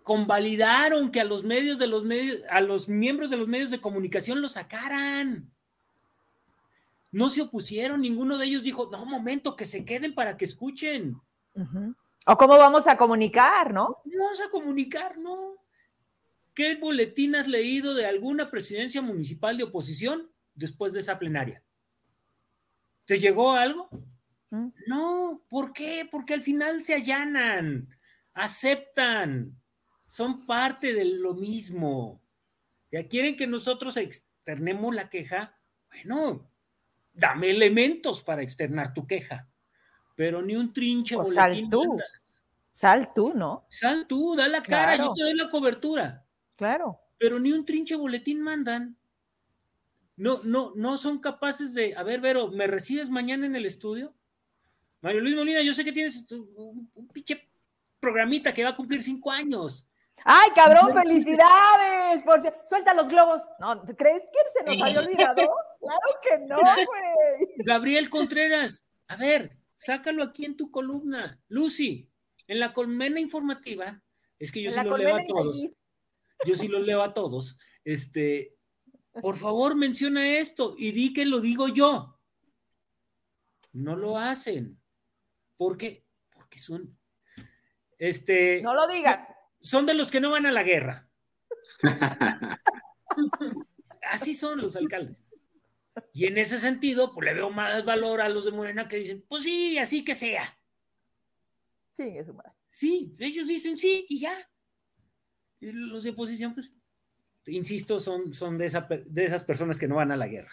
convalidaron 0.03 1.11
que 1.11 1.21
a 1.21 1.25
los 1.25 1.45
medios 1.45 1.79
de 1.79 1.87
los 1.87 2.03
medios, 2.03 2.41
a 2.49 2.61
los 2.61 2.89
miembros 2.89 3.29
de 3.29 3.37
los 3.37 3.47
medios 3.47 3.71
de 3.71 3.81
comunicación 3.81 4.41
lo 4.41 4.49
sacaran. 4.49 5.49
No 7.11 7.29
se 7.29 7.43
opusieron, 7.43 8.01
ninguno 8.01 8.37
de 8.37 8.47
ellos 8.47 8.63
dijo, 8.63 8.89
no, 8.91 9.05
momento, 9.05 9.55
que 9.55 9.65
se 9.65 9.85
queden 9.85 10.15
para 10.15 10.35
que 10.35 10.45
escuchen. 10.45 11.15
O 12.25 12.37
cómo 12.37 12.57
vamos 12.57 12.87
a 12.87 12.97
comunicar, 12.97 13.71
¿no? 13.71 13.99
No 14.03 14.23
vamos 14.23 14.41
a 14.41 14.49
comunicar, 14.49 15.17
no. 15.17 15.52
¿Qué 16.53 16.75
boletín 16.75 17.35
has 17.35 17.47
leído 17.47 17.93
de 17.93 18.05
alguna 18.05 18.51
presidencia 18.51 19.01
municipal 19.01 19.57
de 19.57 19.63
oposición 19.63 20.31
después 20.53 20.93
de 20.93 20.99
esa 20.99 21.17
plenaria? 21.17 21.63
¿Te 23.05 23.19
llegó 23.19 23.53
algo? 23.53 23.89
No, 24.85 25.43
¿por 25.49 25.73
qué? 25.73 26.07
Porque 26.09 26.35
al 26.35 26.43
final 26.43 26.83
se 26.83 26.93
allanan, 26.93 27.89
aceptan, 28.33 29.59
son 30.07 30.45
parte 30.45 30.93
de 30.93 31.05
lo 31.05 31.33
mismo. 31.33 32.21
Ya 32.91 33.07
quieren 33.07 33.35
que 33.35 33.47
nosotros 33.47 33.97
externemos 33.97 34.93
la 34.93 35.09
queja, 35.09 35.59
bueno, 35.89 36.51
dame 37.13 37.49
elementos 37.49 38.21
para 38.21 38.43
externar 38.43 38.93
tu 38.93 39.07
queja, 39.07 39.49
pero 40.15 40.43
ni 40.43 40.55
un 40.55 40.71
trinche. 40.71 41.15
O 41.15 41.25
sal 41.25 41.67
tú, 41.71 41.97
sal 42.71 43.09
tú, 43.15 43.33
¿no? 43.33 43.65
Sal 43.71 44.05
tú, 44.05 44.35
da 44.35 44.47
la 44.47 44.61
cara, 44.61 44.97
yo 44.97 45.13
te 45.15 45.23
doy 45.23 45.33
la 45.33 45.49
cobertura. 45.49 46.22
Claro. 46.55 46.99
Pero 47.17 47.39
ni 47.39 47.51
un 47.51 47.65
trinche 47.65 47.95
boletín 47.95 48.41
mandan. 48.41 48.97
No, 50.15 50.41
no, 50.43 50.73
no 50.75 50.97
son 50.97 51.19
capaces 51.19 51.73
de, 51.73 51.95
a 51.95 52.03
ver, 52.03 52.21
Vero, 52.21 52.49
¿me 52.49 52.67
recibes 52.67 53.09
mañana 53.09 53.45
en 53.45 53.55
el 53.55 53.65
estudio? 53.65 54.13
Mario 55.01 55.21
Luis 55.21 55.35
Molina, 55.35 55.61
yo 55.61 55.73
sé 55.73 55.83
que 55.83 55.91
tienes 55.91 56.25
un, 56.31 56.89
pinche 57.11 57.49
programita 57.99 58.53
que 58.53 58.63
va 58.63 58.69
a 58.69 58.75
cumplir 58.75 59.03
cinco 59.03 59.31
años. 59.31 59.87
¡Ay, 60.23 60.49
cabrón! 60.55 60.93
¡Felicidades! 60.93 62.23
Por 62.23 62.41
Suelta 62.65 62.93
los 62.93 63.09
globos. 63.09 63.41
No, 63.59 63.81
¿crees 63.97 64.21
que 64.21 64.39
se 64.49 64.63
nos 64.63 64.81
había 64.81 64.99
olvidado? 64.99 65.35
claro 65.81 66.19
que 66.21 66.37
no, 66.47 66.57
güey. 66.57 67.47
Gabriel 67.57 68.09
Contreras, 68.09 68.83
a 69.07 69.17
ver, 69.17 69.57
sácalo 69.77 70.23
aquí 70.23 70.45
en 70.45 70.55
tu 70.55 70.71
columna. 70.71 71.37
Lucy, 71.49 72.09
en 72.47 72.59
la 72.59 72.71
colmena 72.71 73.19
informativa, 73.19 74.01
es 74.39 74.51
que 74.51 74.61
yo 74.61 74.71
sí 74.71 74.79
lo 74.83 74.95
leo 74.95 75.15
a 75.15 75.21
todos. 75.27 75.57
Yo 76.45 76.55
sí 76.55 76.67
lo 76.67 76.79
leo 76.79 77.01
a 77.01 77.13
todos. 77.13 77.57
Este, 77.83 78.55
por 79.21 79.37
favor, 79.37 79.75
menciona 79.75 80.37
esto 80.37 80.75
y 80.77 80.91
di 80.91 81.13
que 81.13 81.25
lo 81.25 81.39
digo 81.39 81.67
yo. 81.67 82.19
No 83.71 83.95
lo 83.95 84.17
hacen. 84.17 84.79
¿Por 85.57 85.77
qué? 85.77 86.05
Porque 86.31 86.59
son, 86.59 86.97
este... 87.97 88.61
No 88.61 88.73
lo 88.73 88.87
digas. 88.87 89.29
Son 89.61 89.85
de 89.85 89.93
los 89.93 90.11
que 90.11 90.19
no 90.19 90.31
van 90.31 90.45
a 90.45 90.51
la 90.51 90.63
guerra. 90.63 91.07
Así 94.11 94.33
son 94.33 94.61
los 94.61 94.75
alcaldes. 94.75 95.25
Y 96.11 96.25
en 96.25 96.37
ese 96.37 96.59
sentido, 96.59 97.13
pues 97.13 97.25
le 97.25 97.33
veo 97.33 97.49
más 97.49 97.85
valor 97.85 98.21
a 98.21 98.29
los 98.29 98.45
de 98.45 98.51
Morena 98.51 98.87
que 98.87 98.97
dicen, 98.97 99.23
pues 99.27 99.43
sí, 99.43 99.77
así 99.77 100.03
que 100.03 100.15
sea. 100.15 100.59
Sí, 101.95 102.17
eso 102.17 102.33
más. 102.33 102.51
Sí, 102.69 103.13
ellos 103.19 103.47
dicen 103.47 103.77
sí 103.77 104.05
y 104.09 104.19
ya. 104.19 104.49
Y 105.63 105.71
los 105.71 106.03
de 106.03 106.09
oposición, 106.09 106.53
pues, 106.53 106.73
insisto, 107.45 108.01
son, 108.01 108.33
son 108.33 108.57
de, 108.57 108.69
de 109.05 109.25
esas 109.25 109.45
personas 109.45 109.79
que 109.79 109.87
no 109.87 109.95
van 109.95 110.11
a 110.11 110.17
la 110.17 110.27
guerra. 110.27 110.51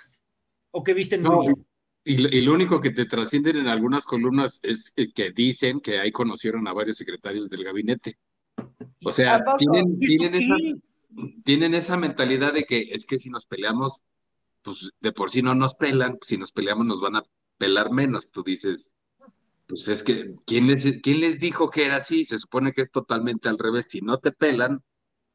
O 0.71 0.85
que 0.85 0.95
visten 0.95 1.23
muy 1.23 1.47
bien. 1.47 1.67
Y, 2.05 2.41
lo 2.41 2.55
único 2.55 2.81
que 2.81 2.91
te 2.91 3.05
trascienden 3.05 3.57
en 3.57 3.67
algunas 3.67 4.05
columnas 4.05 4.61
es 4.63 4.93
que 5.15 5.33
dicen 5.33 5.81
que 5.81 5.99
ahí 5.99 6.13
conocieron 6.13 6.67
a 6.67 6.73
varios 6.73 6.97
secretarios 6.97 7.51
del 7.51 7.65
gabinete. 7.65 8.19
O 9.05 9.13
sea, 9.13 9.43
tienen, 9.59 9.99
tienen, 9.99 10.35
esa, 10.35 10.55
tienen 11.45 11.75
esa 11.75 11.97
mentalidad 11.97 12.55
de 12.55 12.65
que 12.65 12.81
es 12.91 13.05
que 13.05 13.19
si 13.19 13.31
nos 13.31 13.47
peleamos, 13.47 14.03
pues 14.63 14.93
de 15.01 15.13
por 15.13 15.31
sí 15.31 15.43
no 15.43 15.55
nos 15.55 15.75
pelan, 15.75 16.19
si 16.25 16.39
nos 16.39 16.53
peleamos 16.53 16.87
nos 16.87 17.01
van 17.01 17.17
a 17.17 17.25
pelar 17.59 17.91
menos. 17.91 18.31
Tú 18.31 18.43
dices, 18.45 18.95
pues 19.67 19.89
es 19.89 20.03
que, 20.03 20.35
¿quién 20.47 20.69
les, 20.69 21.01
¿quién 21.03 21.21
les 21.21 21.39
dijo 21.39 21.69
que 21.69 21.85
era 21.85 21.97
así? 21.97 22.25
Se 22.25 22.39
supone 22.39 22.73
que 22.73 22.83
es 22.83 22.91
totalmente 22.91 23.49
al 23.49 23.59
revés. 23.59 23.87
Si 23.91 24.01
no 24.01 24.19
te 24.19 24.33
pelan, 24.33 24.83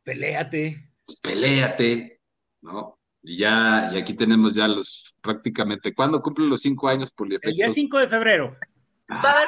peléate. 0.06 0.90
Pues 1.06 1.20
peléate, 1.20 2.22
¿no? 2.62 2.98
Y 3.22 3.40
ya, 3.40 3.90
y 3.92 3.98
aquí 3.98 4.14
tenemos 4.14 4.56
ya 4.56 4.68
los 4.68 5.14
prácticamente, 5.20 5.94
¿cuándo 5.94 6.22
cumplen 6.22 6.50
los 6.50 6.62
cinco 6.62 6.88
años, 6.88 7.12
por 7.12 7.28
El 7.34 7.40
día 7.54 7.68
5 7.70 7.98
de 7.98 8.08
febrero. 8.08 8.56
Ah, 9.10 9.44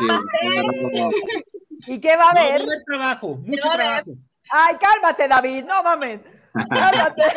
¿Y 1.88 2.00
qué 2.00 2.18
va 2.18 2.26
a 2.26 2.32
haber? 2.32 2.66
No, 2.66 2.72
trabajo, 2.86 3.38
mucho 3.38 3.70
trabajo. 3.70 4.12
Ay, 4.50 4.76
cálmate, 4.80 5.28
David, 5.28 5.66
no 5.66 5.84
mames. 5.84 6.22
Cálmate. 6.70 7.24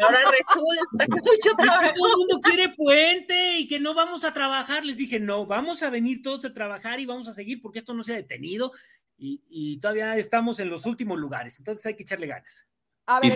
Ahora 0.00 0.18
resulta 0.30 1.06
que 1.06 1.14
mucho 1.14 1.56
trabajo. 1.56 1.82
Es 1.82 1.88
que 1.88 1.94
todo 1.94 2.08
el 2.08 2.16
mundo 2.16 2.40
quiere 2.42 2.68
puente 2.70 3.58
y 3.58 3.68
que 3.68 3.80
no 3.80 3.94
vamos 3.94 4.24
a 4.24 4.32
trabajar. 4.32 4.84
Les 4.84 4.96
dije, 4.96 5.18
no, 5.20 5.46
vamos 5.46 5.82
a 5.82 5.90
venir 5.90 6.22
todos 6.22 6.44
a 6.44 6.52
trabajar 6.52 7.00
y 7.00 7.06
vamos 7.06 7.28
a 7.28 7.32
seguir 7.32 7.60
porque 7.60 7.80
esto 7.80 7.94
no 7.94 8.02
se 8.04 8.12
ha 8.12 8.16
detenido 8.16 8.72
y, 9.18 9.42
y 9.48 9.80
todavía 9.80 10.16
estamos 10.16 10.60
en 10.60 10.70
los 10.70 10.86
últimos 10.86 11.18
lugares. 11.18 11.58
Entonces 11.58 11.84
hay 11.84 11.94
que 11.94 12.04
echarle 12.04 12.28
ganas. 12.28 12.66
A 13.06 13.20
ver, 13.20 13.34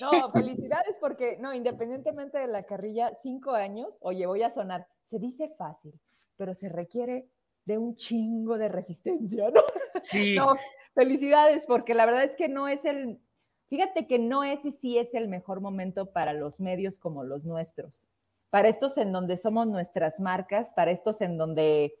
No, 0.00 0.32
felicidades 0.32 0.98
porque, 1.00 1.36
no, 1.38 1.54
independientemente 1.54 2.38
de 2.38 2.48
la 2.48 2.64
carrilla, 2.64 3.14
cinco 3.14 3.52
años, 3.52 3.96
oye, 4.00 4.26
voy 4.26 4.42
a 4.42 4.52
sonar, 4.52 4.88
se 5.04 5.20
dice 5.20 5.54
fácil, 5.56 5.92
pero 6.36 6.54
se 6.54 6.68
requiere 6.68 7.28
de 7.64 7.78
un 7.78 7.94
chingo 7.96 8.58
de 8.58 8.68
resistencia, 8.68 9.50
¿no? 9.50 9.60
Sí. 10.02 10.36
No, 10.38 10.56
felicidades 10.94 11.66
porque 11.66 11.94
la 11.94 12.06
verdad 12.06 12.24
es 12.24 12.36
que 12.36 12.48
no 12.48 12.68
es 12.68 12.84
el, 12.84 13.20
fíjate 13.68 14.06
que 14.06 14.18
no 14.18 14.42
es 14.42 14.64
y 14.64 14.72
sí 14.72 14.98
es 14.98 15.14
el 15.14 15.28
mejor 15.28 15.60
momento 15.60 16.12
para 16.12 16.32
los 16.32 16.60
medios 16.60 16.98
como 16.98 17.22
los 17.22 17.46
nuestros, 17.46 18.08
para 18.54 18.68
estos 18.68 18.98
en 18.98 19.10
donde 19.10 19.36
somos 19.36 19.66
nuestras 19.66 20.20
marcas, 20.20 20.72
para 20.76 20.92
estos 20.92 21.20
en 21.22 21.36
donde 21.36 21.92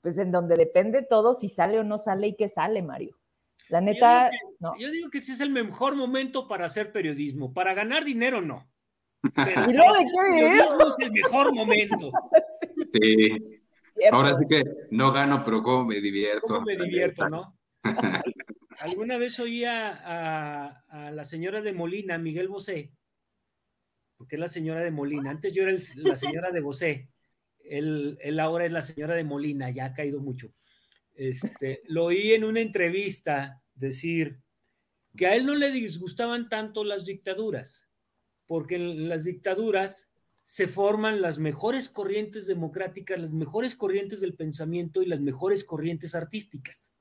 pues 0.00 0.16
en 0.16 0.32
donde 0.32 0.56
depende 0.56 1.02
todo 1.02 1.34
si 1.34 1.50
sale 1.50 1.78
o 1.78 1.84
no 1.84 1.98
sale 1.98 2.28
y 2.28 2.36
qué 2.36 2.48
sale, 2.48 2.80
Mario. 2.80 3.18
La 3.68 3.82
neta, 3.82 4.30
yo 4.30 4.38
digo, 4.38 4.48
que, 4.48 4.56
no. 4.60 4.78
yo 4.78 4.90
digo 4.90 5.10
que 5.10 5.20
sí 5.20 5.32
es 5.32 5.40
el 5.40 5.50
mejor 5.50 5.96
momento 5.96 6.48
para 6.48 6.64
hacer 6.64 6.90
periodismo. 6.90 7.52
Para 7.52 7.74
ganar 7.74 8.06
dinero, 8.06 8.40
no. 8.40 8.66
Pero 9.34 9.70
¿Y 9.70 9.74
luego 9.74 9.92
de 9.92 10.04
qué 10.06 10.84
es 10.88 10.96
el 11.00 11.12
mejor 11.12 11.54
momento. 11.54 12.10
Sí. 12.92 13.60
Ahora 14.10 14.32
sí 14.32 14.46
que 14.48 14.64
no 14.90 15.12
gano, 15.12 15.44
pero 15.44 15.60
cómo 15.60 15.84
me 15.84 16.00
divierto. 16.00 16.46
¿Cómo 16.46 16.62
me 16.62 16.76
divierto, 16.76 17.28
no? 17.28 17.58
Alguna 18.80 19.18
vez 19.18 19.38
oí 19.38 19.66
a, 19.66 19.90
a, 19.92 20.84
a, 20.88 21.10
la 21.10 21.26
señora 21.26 21.60
de 21.60 21.74
Molina, 21.74 22.16
Miguel 22.16 22.48
Bosé, 22.48 22.90
porque 24.20 24.36
es 24.36 24.40
la 24.40 24.48
señora 24.48 24.82
de 24.82 24.90
Molina. 24.90 25.30
Antes 25.30 25.54
yo 25.54 25.62
era 25.62 25.74
la 25.94 26.14
señora 26.14 26.50
de 26.50 26.60
Bosé. 26.60 27.08
Él, 27.64 28.18
él, 28.20 28.38
ahora 28.38 28.66
es 28.66 28.70
la 28.70 28.82
señora 28.82 29.14
de 29.14 29.24
Molina, 29.24 29.70
ya 29.70 29.86
ha 29.86 29.94
caído 29.94 30.20
mucho. 30.20 30.52
Este, 31.14 31.80
lo 31.86 32.04
oí 32.04 32.32
en 32.32 32.44
una 32.44 32.60
entrevista 32.60 33.62
decir 33.74 34.38
que 35.16 35.26
a 35.26 35.34
él 35.34 35.46
no 35.46 35.54
le 35.54 35.70
disgustaban 35.70 36.50
tanto 36.50 36.84
las 36.84 37.06
dictaduras, 37.06 37.88
porque 38.44 38.74
en 38.74 39.08
las 39.08 39.24
dictaduras 39.24 40.10
se 40.44 40.68
forman 40.68 41.22
las 41.22 41.38
mejores 41.38 41.88
corrientes 41.88 42.46
democráticas, 42.46 43.18
las 43.18 43.30
mejores 43.30 43.74
corrientes 43.74 44.20
del 44.20 44.34
pensamiento 44.34 45.00
y 45.00 45.06
las 45.06 45.20
mejores 45.20 45.64
corrientes 45.64 46.14
artísticas. 46.14 46.92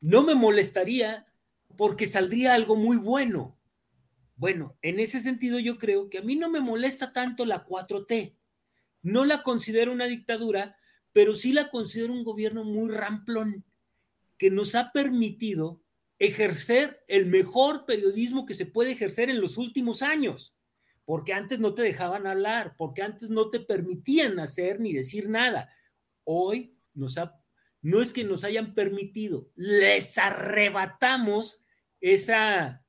No 0.00 0.24
me 0.24 0.34
molestaría 0.34 1.28
porque 1.76 2.08
saldría 2.08 2.54
algo 2.54 2.74
muy 2.74 2.96
bueno. 2.96 3.56
Bueno, 4.42 4.76
en 4.82 4.98
ese 4.98 5.20
sentido 5.20 5.60
yo 5.60 5.78
creo 5.78 6.10
que 6.10 6.18
a 6.18 6.22
mí 6.22 6.34
no 6.34 6.50
me 6.50 6.60
molesta 6.60 7.12
tanto 7.12 7.44
la 7.44 7.64
4T 7.64 8.34
no 9.02 9.24
la 9.24 9.44
considero 9.44 9.92
una 9.92 10.06
dictadura, 10.06 10.76
pero 11.12 11.36
sí 11.36 11.52
la 11.52 11.70
considero 11.70 12.12
un 12.12 12.24
gobierno 12.24 12.64
muy 12.64 12.90
ramplón, 12.90 13.64
que 14.38 14.50
nos 14.50 14.74
ha 14.74 14.90
permitido 14.90 15.80
ejercer 16.18 17.04
el 17.06 17.26
mejor 17.26 17.86
periodismo 17.86 18.44
que 18.44 18.56
se 18.56 18.66
puede 18.66 18.90
ejercer 18.90 19.30
en 19.30 19.40
los 19.40 19.58
últimos 19.58 20.02
años, 20.02 20.56
porque 21.04 21.34
antes 21.34 21.60
no 21.60 21.72
te 21.74 21.82
dejaban 21.82 22.26
hablar, 22.26 22.74
porque 22.76 23.02
antes 23.02 23.30
no 23.30 23.48
te 23.48 23.60
permitían 23.60 24.40
hacer 24.40 24.80
ni 24.80 24.92
decir 24.92 25.28
nada. 25.28 25.72
Hoy 26.24 26.76
no 26.94 28.00
es 28.00 28.12
que 28.12 28.24
nos 28.24 28.42
hayan 28.42 28.74
permitido, 28.74 29.50
les 29.54 30.18
arrebatamos 30.18 31.60
esa, 32.00 32.81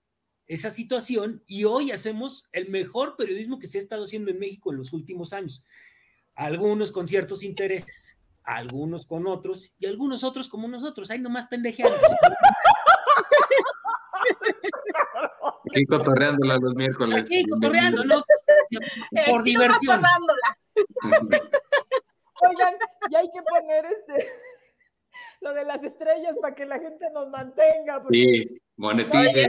esa 0.54 0.70
situación 0.70 1.44
y 1.48 1.66
hoy 1.66 1.92
hacemos 1.92 2.48
el 2.52 2.70
mejor 2.70 3.16
periodismo 3.16 3.60
que 3.60 3.68
se 3.68 3.78
ha 3.78 3.82
estado 3.82 4.06
haciendo 4.06 4.32
en 4.32 4.40
México 4.40 4.72
en 4.72 4.78
los 4.78 4.94
últimos 4.94 5.34
años 5.34 5.66
algunos 6.36 6.92
con 6.92 7.08
ciertos 7.08 7.44
intereses, 7.44 8.18
algunos 8.44 9.06
con 9.06 9.28
otros 9.28 9.72
y 9.80 9.86
algunos 9.86 10.24
otros 10.24 10.48
como 10.50 10.68
nosotros, 10.68 11.10
ahí 11.12 11.20
nomás 11.20 11.48
pendejeando. 11.48 11.96
Aquí 15.70 15.86
cotorreándola 15.86 16.58
los 16.58 16.76
miércoles. 16.76 17.24
Aquí 17.24 17.46
cotorreando, 17.48 18.04
¿no? 18.04 18.24
Por 19.30 19.44
diversión. 19.44 20.02
Oigan, 22.42 22.76
ya 23.10 23.20
hay 23.20 23.30
que 23.32 23.42
poner 23.42 23.86
este 23.86 24.28
lo 25.42 25.54
de 25.54 25.66
las 25.66 25.84
estrellas 25.84 26.36
para 26.42 26.56
que 26.56 26.66
la 26.66 26.80
gente 26.80 27.10
nos 27.12 27.30
mantenga. 27.30 28.02
Porque... 28.02 28.18
Sí, 28.18 28.62
monetice. 28.78 29.48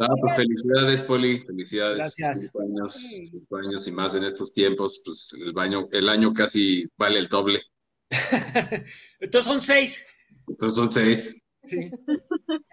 Ah, 0.00 0.14
pues 0.20 0.36
felicidades, 0.36 1.02
Poli, 1.02 1.40
felicidades. 1.40 1.98
Gracias. 1.98 2.42
Cinco 2.42 2.60
años, 2.60 2.92
cinco 3.30 3.56
años 3.56 3.88
y 3.88 3.92
más 3.92 4.14
en 4.14 4.24
estos 4.24 4.52
tiempos, 4.52 5.02
pues 5.04 5.28
el 5.32 5.52
baño, 5.52 5.88
el 5.90 6.08
año 6.08 6.32
casi 6.32 6.86
vale 6.96 7.18
el 7.18 7.26
doble. 7.26 7.62
Entonces 9.20 9.44
son 9.44 9.60
seis. 9.60 10.04
Entonces 10.46 10.76
son 10.76 10.92
seis. 10.92 11.42
Sí. 11.64 11.90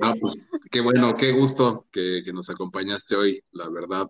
Ah, 0.01 0.13
pues 0.19 0.47
qué 0.71 0.81
bueno, 0.81 1.17
qué 1.17 1.31
gusto 1.31 1.87
que, 1.91 2.21
que, 2.23 2.31
nos 2.31 2.49
acompañaste 2.49 3.15
hoy, 3.15 3.43
la 3.51 3.69
verdad, 3.69 4.07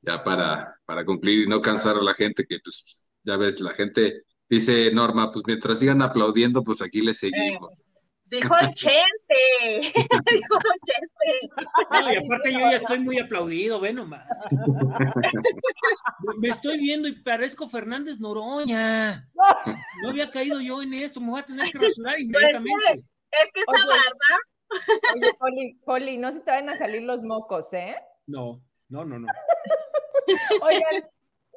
ya 0.00 0.22
para, 0.22 0.80
para 0.86 1.04
cumplir 1.04 1.42
y 1.42 1.48
no 1.48 1.60
cansar 1.60 1.96
a 1.96 2.02
la 2.02 2.14
gente, 2.14 2.46
que 2.46 2.58
pues 2.62 3.10
ya 3.24 3.36
ves, 3.36 3.60
la 3.60 3.72
gente 3.72 4.22
dice 4.48 4.92
Norma, 4.92 5.30
pues 5.32 5.44
mientras 5.46 5.78
sigan 5.78 6.02
aplaudiendo, 6.02 6.62
pues 6.62 6.80
aquí 6.82 7.00
le 7.00 7.14
seguimos. 7.14 7.72
Eh. 7.72 7.83
Dijo 8.26 8.54
el 8.58 8.70
Chente. 8.70 9.80
Dijo 10.32 10.58
el 10.58 10.80
Chente. 10.86 11.54
No, 11.90 12.12
y 12.12 12.16
aparte 12.16 12.52
yo 12.52 12.58
ya 12.58 12.76
estoy 12.76 12.98
muy 12.98 13.18
aplaudido, 13.18 13.80
ve 13.80 13.92
nomás. 13.92 14.26
Me 16.38 16.48
estoy 16.48 16.78
viendo 16.78 17.08
y 17.08 17.22
parezco 17.22 17.68
Fernández 17.68 18.18
Noroña. 18.18 19.28
No 20.02 20.10
había 20.10 20.30
caído 20.30 20.60
yo 20.60 20.82
en 20.82 20.94
esto, 20.94 21.20
me 21.20 21.30
voy 21.30 21.40
a 21.40 21.44
tener 21.44 21.70
que 21.70 21.78
rasurar 21.78 22.18
inmediatamente. 22.18 23.04
Es 23.30 23.50
que 23.52 23.60
esa 23.60 23.86
barba. 23.86 25.14
Oye, 25.14 25.34
Poli, 25.38 25.74
Poli, 25.84 26.18
no 26.18 26.32
se 26.32 26.40
te 26.40 26.50
van 26.50 26.68
a 26.68 26.76
salir 26.76 27.02
los 27.02 27.22
mocos, 27.22 27.72
¿eh? 27.72 27.96
No, 28.26 28.62
no, 28.88 29.04
no, 29.04 29.18
no. 29.18 29.26
Oigan, 30.62 31.04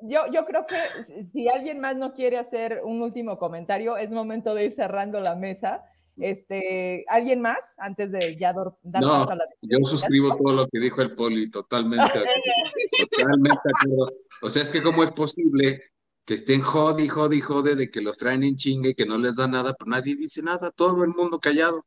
yo, 0.02 0.32
yo 0.32 0.46
creo 0.46 0.66
que 0.68 1.24
si 1.24 1.48
alguien 1.48 1.80
más 1.80 1.96
no 1.96 2.14
quiere 2.14 2.38
hacer 2.38 2.82
un 2.84 3.02
último 3.02 3.38
comentario, 3.38 3.98
es 3.98 4.12
momento 4.12 4.54
de 4.54 4.66
ir 4.66 4.72
cerrando 4.72 5.20
la 5.20 5.36
mesa. 5.36 5.84
Este, 6.18 7.06
¿Alguien 7.10 7.42
más 7.42 7.76
antes 7.78 8.12
de 8.12 8.38
ya 8.38 8.54
dar 8.54 9.02
no, 9.02 9.24
a 9.24 9.36
la 9.36 9.46
Yo 9.62 9.78
suscribo 9.84 10.36
todo 10.36 10.54
lo 10.54 10.68
que 10.68 10.80
dijo 10.80 11.02
el 11.02 11.14
Poli, 11.14 11.50
totalmente, 11.50 12.06
totalmente 13.12 13.60
acuerdo. 13.76 14.14
O 14.42 14.50
sea, 14.50 14.64
es 14.64 14.70
que 14.70 14.82
cómo 14.82 15.04
es 15.04 15.12
posible 15.12 15.84
que 16.26 16.34
estén 16.34 16.62
jodi, 16.62 17.08
jodi, 17.08 17.40
jode 17.40 17.76
de 17.76 17.90
que 17.90 18.02
los 18.02 18.18
traen 18.18 18.44
en 18.44 18.56
chingue, 18.56 18.96
que 18.96 19.06
no 19.06 19.18
les 19.18 19.36
da 19.36 19.48
nada, 19.48 19.74
pero 19.78 19.92
nadie 19.92 20.16
dice 20.16 20.42
nada, 20.42 20.72
todo 20.72 21.04
el 21.04 21.12
mundo 21.12 21.40
callado. 21.40 21.86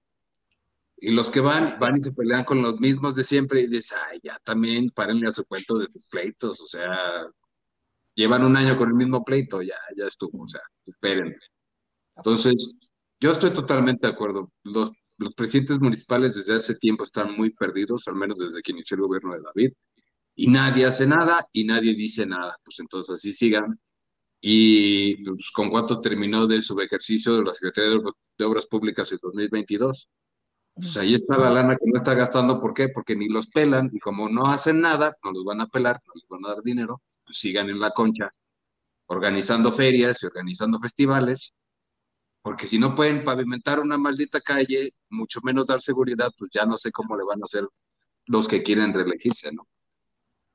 Y 0.96 1.10
los 1.10 1.30
que 1.30 1.40
van, 1.40 1.78
van 1.80 1.96
y 1.96 2.02
se 2.02 2.12
pelean 2.12 2.44
con 2.44 2.62
los 2.62 2.78
mismos 2.78 3.14
de 3.14 3.24
siempre 3.24 3.62
y 3.62 3.66
dicen, 3.66 3.98
ay, 4.08 4.20
ya 4.22 4.38
también 4.44 4.90
párenle 4.90 5.28
a 5.28 5.32
su 5.32 5.44
cuento 5.44 5.78
de 5.78 5.86
sus 5.88 6.06
pleitos, 6.06 6.60
o 6.60 6.66
sea, 6.66 7.26
llevan 8.14 8.44
un 8.44 8.56
año 8.56 8.76
con 8.76 8.88
el 8.88 8.94
mismo 8.94 9.24
pleito, 9.24 9.60
ya, 9.62 9.78
ya 9.96 10.06
estuvo, 10.06 10.44
o 10.44 10.48
sea, 10.48 10.60
espérenme. 10.86 11.36
Entonces, 12.16 12.76
yo 13.20 13.32
estoy 13.32 13.50
totalmente 13.52 14.06
de 14.06 14.12
acuerdo. 14.12 14.50
Los, 14.64 14.92
presidentes 15.36 15.78
municipales 15.80 16.34
desde 16.34 16.54
hace 16.54 16.74
tiempo 16.76 17.04
están 17.04 17.36
muy 17.36 17.50
perdidos, 17.50 18.08
al 18.08 18.14
menos 18.14 18.38
desde 18.38 18.62
que 18.62 18.72
inició 18.72 18.94
el 18.94 19.02
gobierno 19.02 19.34
de 19.34 19.42
David, 19.42 19.72
y 20.34 20.48
nadie 20.48 20.86
hace 20.86 21.06
nada 21.06 21.46
y 21.52 21.64
nadie 21.64 21.94
dice 21.94 22.24
nada. 22.24 22.56
Pues 22.64 22.80
entonces 22.80 23.16
así 23.16 23.32
sigan. 23.34 23.78
Y 24.40 25.22
pues, 25.22 25.50
con 25.52 25.68
cuánto 25.68 26.00
terminó 26.00 26.46
de 26.46 26.62
su 26.62 26.80
ejercicio 26.80 27.36
de 27.36 27.44
la 27.44 27.52
Secretaría 27.52 27.90
de, 27.90 28.00
de 28.38 28.44
Obras 28.46 28.66
Públicas 28.66 29.12
en 29.12 29.18
2022. 29.20 30.08
Pues 30.72 30.96
ahí 30.96 31.14
está 31.14 31.36
la 31.36 31.50
lana 31.50 31.76
que 31.76 31.90
no 31.90 31.98
está 31.98 32.14
gastando. 32.14 32.58
¿Por 32.58 32.72
qué? 32.72 32.88
Porque 32.88 33.14
ni 33.14 33.28
los 33.28 33.48
pelan 33.48 33.90
y 33.92 33.98
como 33.98 34.30
no 34.30 34.46
hacen 34.46 34.80
nada, 34.80 35.14
no 35.22 35.32
los 35.32 35.44
van 35.44 35.60
a 35.60 35.66
pelar, 35.66 36.00
no 36.06 36.14
les 36.14 36.26
van 36.28 36.46
a 36.46 36.54
dar 36.54 36.62
dinero, 36.62 37.02
pues 37.26 37.36
sigan 37.36 37.68
en 37.68 37.80
la 37.80 37.90
concha 37.90 38.32
organizando 39.06 39.72
ferias 39.72 40.22
y 40.22 40.26
organizando 40.26 40.78
festivales 40.78 41.52
porque 42.42 42.66
si 42.66 42.78
no 42.78 42.94
pueden 42.94 43.24
pavimentar 43.24 43.80
una 43.80 43.98
maldita 43.98 44.40
calle, 44.40 44.90
mucho 45.10 45.40
menos 45.42 45.66
dar 45.66 45.80
seguridad, 45.80 46.30
pues 46.38 46.50
ya 46.52 46.64
no 46.64 46.78
sé 46.78 46.90
cómo 46.90 47.16
le 47.16 47.24
van 47.24 47.40
a 47.42 47.44
hacer 47.44 47.64
los 48.26 48.48
que 48.48 48.62
quieren 48.62 48.94
reelegirse, 48.94 49.52
¿no? 49.52 49.66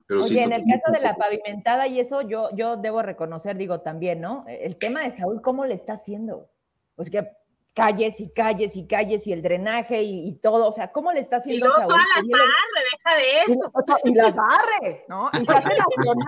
Pero 0.08 0.24
Oye, 0.24 0.44
en 0.44 0.54
el 0.54 0.64
caso 0.66 0.92
de 0.92 1.02
la 1.02 1.16
pavimentada 1.16 1.88
y 1.88 2.00
eso, 2.00 2.22
yo, 2.22 2.50
yo 2.56 2.78
debo 2.78 3.02
reconocer, 3.02 3.58
digo 3.58 3.82
también, 3.82 4.22
¿no? 4.22 4.46
El 4.48 4.78
tema 4.78 5.02
de 5.02 5.12
Saúl, 5.12 5.42
¿cómo 5.42 5.66
le 5.66 5.74
está 5.74 5.94
haciendo? 5.94 6.50
Pues 6.96 7.10
que 7.10 7.28
calles 7.76 8.22
y 8.22 8.32
calles 8.32 8.76
y 8.78 8.88
calles 8.88 9.28
y 9.28 9.34
el 9.34 9.42
drenaje 9.42 10.02
y, 10.02 10.40
todo, 10.40 10.70
o 10.70 10.72
sea, 10.72 10.92
¿cómo 10.94 11.12
le 11.12 11.20
está 11.20 11.36
haciendo 11.38 11.68
y 11.68 11.72
Saúl? 11.72 11.88
Todas 11.88 12.06
las 12.16 12.26
barre, 12.30 12.82
deja 12.92 13.16
de 13.18 13.54
eso. 13.54 13.72
Y, 14.06 14.16
las 14.16 14.36
barre, 14.36 15.06
¿no? 15.10 15.30
Y 15.34 15.46
se 15.46 15.52
hace 15.52 15.70
nacional. 15.70 16.16
No, 16.16 16.24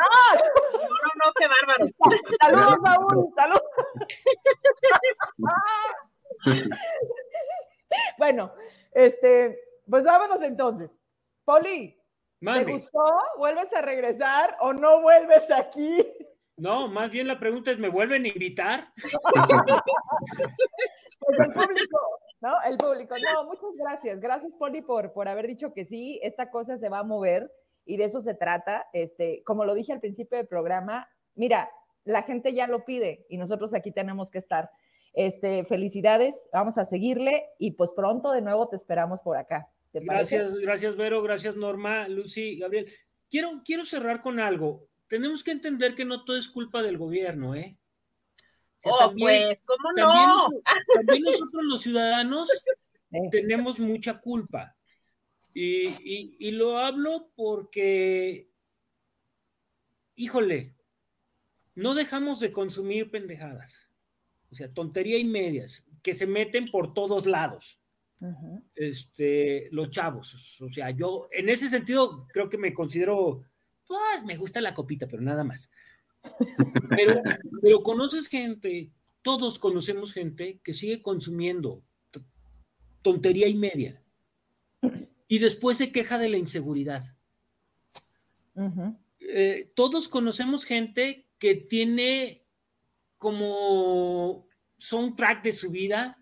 no, 0.77 1.09
no, 1.15 1.33
qué 1.35 1.47
bárbaro. 1.47 1.85
Saludos, 2.41 2.77
Saúl, 2.83 3.33
saludos. 3.35 3.63
bueno, 8.17 8.53
este, 8.91 9.57
pues 9.89 10.03
vámonos 10.03 10.41
entonces. 10.43 10.99
Poli, 11.45 11.97
¿te 12.41 12.63
gustó? 12.65 13.05
¿Vuelves 13.37 13.73
a 13.73 13.81
regresar 13.81 14.57
o 14.59 14.73
no 14.73 15.01
vuelves 15.01 15.49
aquí? 15.49 16.05
No, 16.57 16.87
más 16.87 17.11
bien 17.11 17.27
la 17.27 17.39
pregunta 17.39 17.71
es, 17.71 17.77
¿me 17.77 17.89
vuelven 17.89 18.25
a 18.25 18.29
invitar? 18.29 18.91
pues 21.19 21.39
el 21.39 21.53
público, 21.53 21.99
¿no? 22.41 22.53
El 22.67 22.77
público. 22.77 23.15
No, 23.19 23.45
muchas 23.45 23.75
gracias. 23.77 24.19
Gracias, 24.19 24.55
Poli, 24.55 24.81
por, 24.81 25.13
por 25.13 25.27
haber 25.27 25.45
dicho 25.45 25.71
que 25.73 25.85
sí, 25.85 26.19
esta 26.23 26.49
cosa 26.49 26.77
se 26.77 26.89
va 26.89 26.99
a 26.99 27.03
mover 27.03 27.51
y 27.85 27.97
de 27.97 28.05
eso 28.05 28.21
se 28.21 28.33
trata. 28.33 28.87
Este, 28.91 29.43
como 29.43 29.65
lo 29.65 29.75
dije 29.75 29.93
al 29.93 29.99
principio 29.99 30.37
del 30.37 30.47
programa, 30.47 31.07
mira, 31.35 31.69
la 32.05 32.23
gente 32.23 32.53
ya 32.53 32.67
lo 32.67 32.85
pide 32.85 33.27
y 33.29 33.37
nosotros 33.37 33.75
aquí 33.75 33.91
tenemos 33.91 34.31
que 34.31 34.39
estar. 34.39 34.71
Este, 35.13 35.63
felicidades, 35.65 36.49
vamos 36.53 36.77
a 36.77 36.85
seguirle 36.85 37.45
y 37.59 37.71
pues 37.71 37.91
pronto 37.91 38.31
de 38.31 38.41
nuevo 38.41 38.67
te 38.67 38.75
esperamos 38.75 39.21
por 39.21 39.37
acá. 39.37 39.67
gracias, 39.93 40.55
gracias 40.59 40.95
Vero, 40.95 41.23
gracias 41.23 41.55
Norma, 41.55 42.07
Lucy, 42.07 42.57
Gabriel. 42.59 42.91
Quiero, 43.29 43.61
quiero 43.65 43.83
cerrar 43.83 44.21
con 44.21 44.39
algo. 44.39 44.87
Tenemos 45.07 45.43
que 45.43 45.51
entender 45.51 45.95
que 45.95 46.05
no 46.05 46.25
todo 46.25 46.37
es 46.37 46.49
culpa 46.49 46.81
del 46.81 46.97
gobierno, 46.97 47.55
¿eh? 47.55 47.77
oh, 48.83 49.13
pues, 49.17 49.59
¿cómo 49.65 49.91
no? 49.95 50.47
También, 50.93 51.23
nosotros 51.23 51.63
los 51.63 51.81
ciudadanos 51.81 52.49
tenemos 53.31 53.79
mucha 53.79 54.19
culpa. 54.19 54.75
Y, 55.53 56.35
y 56.39 56.51
lo 56.51 56.77
hablo 56.77 57.31
porque, 57.35 58.49
híjole, 60.15 60.75
no 61.73 61.95
dejamos 61.95 62.39
de 62.39 62.51
consumir 62.51 63.09
pendejadas 63.09 63.87
o 64.51 64.55
sea, 64.55 64.71
tontería 64.71 65.17
y 65.17 65.25
medias, 65.25 65.85
que 66.01 66.13
se 66.13 66.27
meten 66.27 66.67
por 66.67 66.93
todos 66.93 67.25
lados. 67.25 67.79
Este, 68.73 69.69
los 69.71 69.91
chavos, 69.91 70.59
o 70.59 70.73
sea, 70.73 70.89
yo 70.89 71.27
en 71.31 71.49
ese 71.49 71.69
sentido 71.69 72.25
creo 72.33 72.49
que 72.49 72.57
me 72.57 72.73
considero, 72.73 73.43
pues 73.87 74.23
me 74.25 74.37
gusta 74.37 74.61
la 74.61 74.73
copita, 74.73 75.07
pero 75.07 75.21
nada 75.21 75.43
más. 75.43 75.71
Pero, 76.89 77.21
pero 77.61 77.83
conoces 77.83 78.27
gente, 78.27 78.91
todos 79.21 79.59
conocemos 79.59 80.13
gente 80.13 80.59
que 80.63 80.73
sigue 80.73 81.01
consumiendo 81.01 81.83
tontería 83.01 83.47
y 83.47 83.55
media 83.55 84.03
y 85.27 85.39
después 85.39 85.77
se 85.77 85.91
queja 85.91 86.17
de 86.17 86.29
la 86.29 86.37
inseguridad. 86.37 87.15
Eh, 89.19 89.71
todos 89.75 90.09
conocemos 90.09 90.65
gente 90.65 91.27
que 91.37 91.55
tiene 91.55 92.43
como 93.17 94.47
soundtrack 94.77 95.43
de 95.43 95.53
su 95.53 95.69
vida 95.69 96.19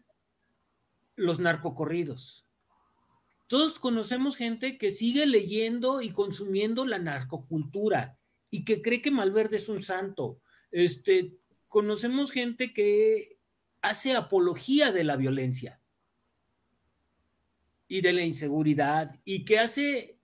los 1.15 1.39
narcocorridos. 1.39 2.44
Todos 3.47 3.79
conocemos 3.79 4.35
gente 4.35 4.77
que 4.77 4.91
sigue 4.91 5.25
leyendo 5.25 6.01
y 6.01 6.11
consumiendo 6.11 6.85
la 6.85 6.99
narcocultura 6.99 8.17
y 8.49 8.65
que 8.65 8.81
cree 8.81 9.01
que 9.01 9.11
Malverde 9.11 9.57
es 9.57 9.69
un 9.69 9.83
santo. 9.83 10.39
Este, 10.71 11.37
conocemos 11.67 12.31
gente 12.31 12.73
que 12.73 13.37
hace 13.81 14.15
apología 14.15 14.91
de 14.91 15.03
la 15.03 15.15
violencia 15.15 15.79
y 17.87 18.01
de 18.01 18.13
la 18.13 18.23
inseguridad 18.23 19.19
y 19.23 19.45
que 19.45 19.59
hace, 19.59 20.17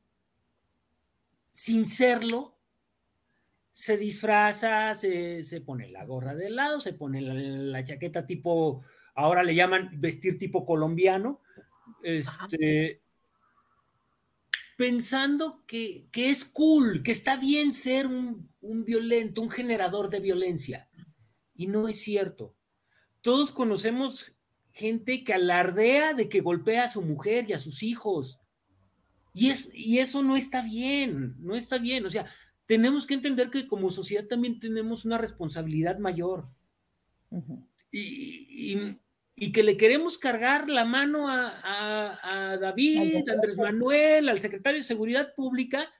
sin 1.51 1.85
serlo, 1.85 2.57
se 3.71 3.97
disfraza, 3.97 4.95
se, 4.95 5.63
pone 5.65 5.89
la 5.89 6.05
gorra 6.05 6.35
de 6.35 6.49
lado, 6.49 6.79
se 6.79 6.93
pone 6.93 7.21
la, 7.21 7.83
chaqueta 7.83 8.25
tipo, 8.25 8.83
ahora 9.15 9.43
le 9.43 9.55
llaman 9.55 9.89
vestir 9.93 10.39
tipo 10.39 10.65
colombiano, 10.65 11.41
este, 12.03 13.00
pensando 14.81 15.63
que, 15.67 16.09
es 16.11 16.43
cool, 16.43 17.03
que 17.03 17.11
está 17.11 17.37
bien 17.37 17.71
ser 17.71 18.07
un, 18.07 18.49
un 18.61 18.83
violento, 18.83 19.43
un 19.43 19.51
generador 19.51 20.09
de 20.09 20.19
violencia. 20.19 20.89
Y 21.53 21.67
no 21.67 21.87
es 21.87 22.01
cierto. 22.01 22.55
Todos 23.21 23.51
conocemos 23.51 24.33
gente 24.71 25.23
que 25.23 25.35
alardea 25.35 26.15
de 26.15 26.29
que 26.29 26.41
golpea 26.41 26.85
a 26.85 26.89
su 26.89 27.03
mujer 27.03 27.45
y 27.47 27.53
a 27.53 27.59
sus 27.59 27.83
hijos. 27.83 28.39
Y, 29.35 29.51
es, 29.51 29.69
y 29.71 29.99
eso 29.99 30.23
no 30.23 30.35
está 30.35 30.63
bien, 30.63 31.35
no 31.37 31.55
está 31.55 31.77
bien. 31.77 32.03
O 32.07 32.09
sea, 32.09 32.25
tenemos 32.65 33.05
que 33.05 33.13
entender 33.13 33.51
que 33.51 33.67
como 33.67 33.91
sociedad 33.91 34.25
también 34.25 34.59
tenemos 34.59 35.05
una 35.05 35.19
responsabilidad 35.19 35.99
mayor. 35.99 36.49
y, 37.91 38.79
que 39.51 39.63
le 39.63 39.75
queremos 39.75 40.19
cargar 40.19 40.69
la 40.69 40.85
mano 40.85 41.27
a, 41.27 42.57
David, 42.61 43.27
a 43.27 43.33
Andrés 43.33 43.57
Manuel, 43.57 44.29
al 44.29 44.39
secretario 44.39 44.79
de 44.79 44.83
Seguridad 44.83 45.33
Pública, 45.33 45.91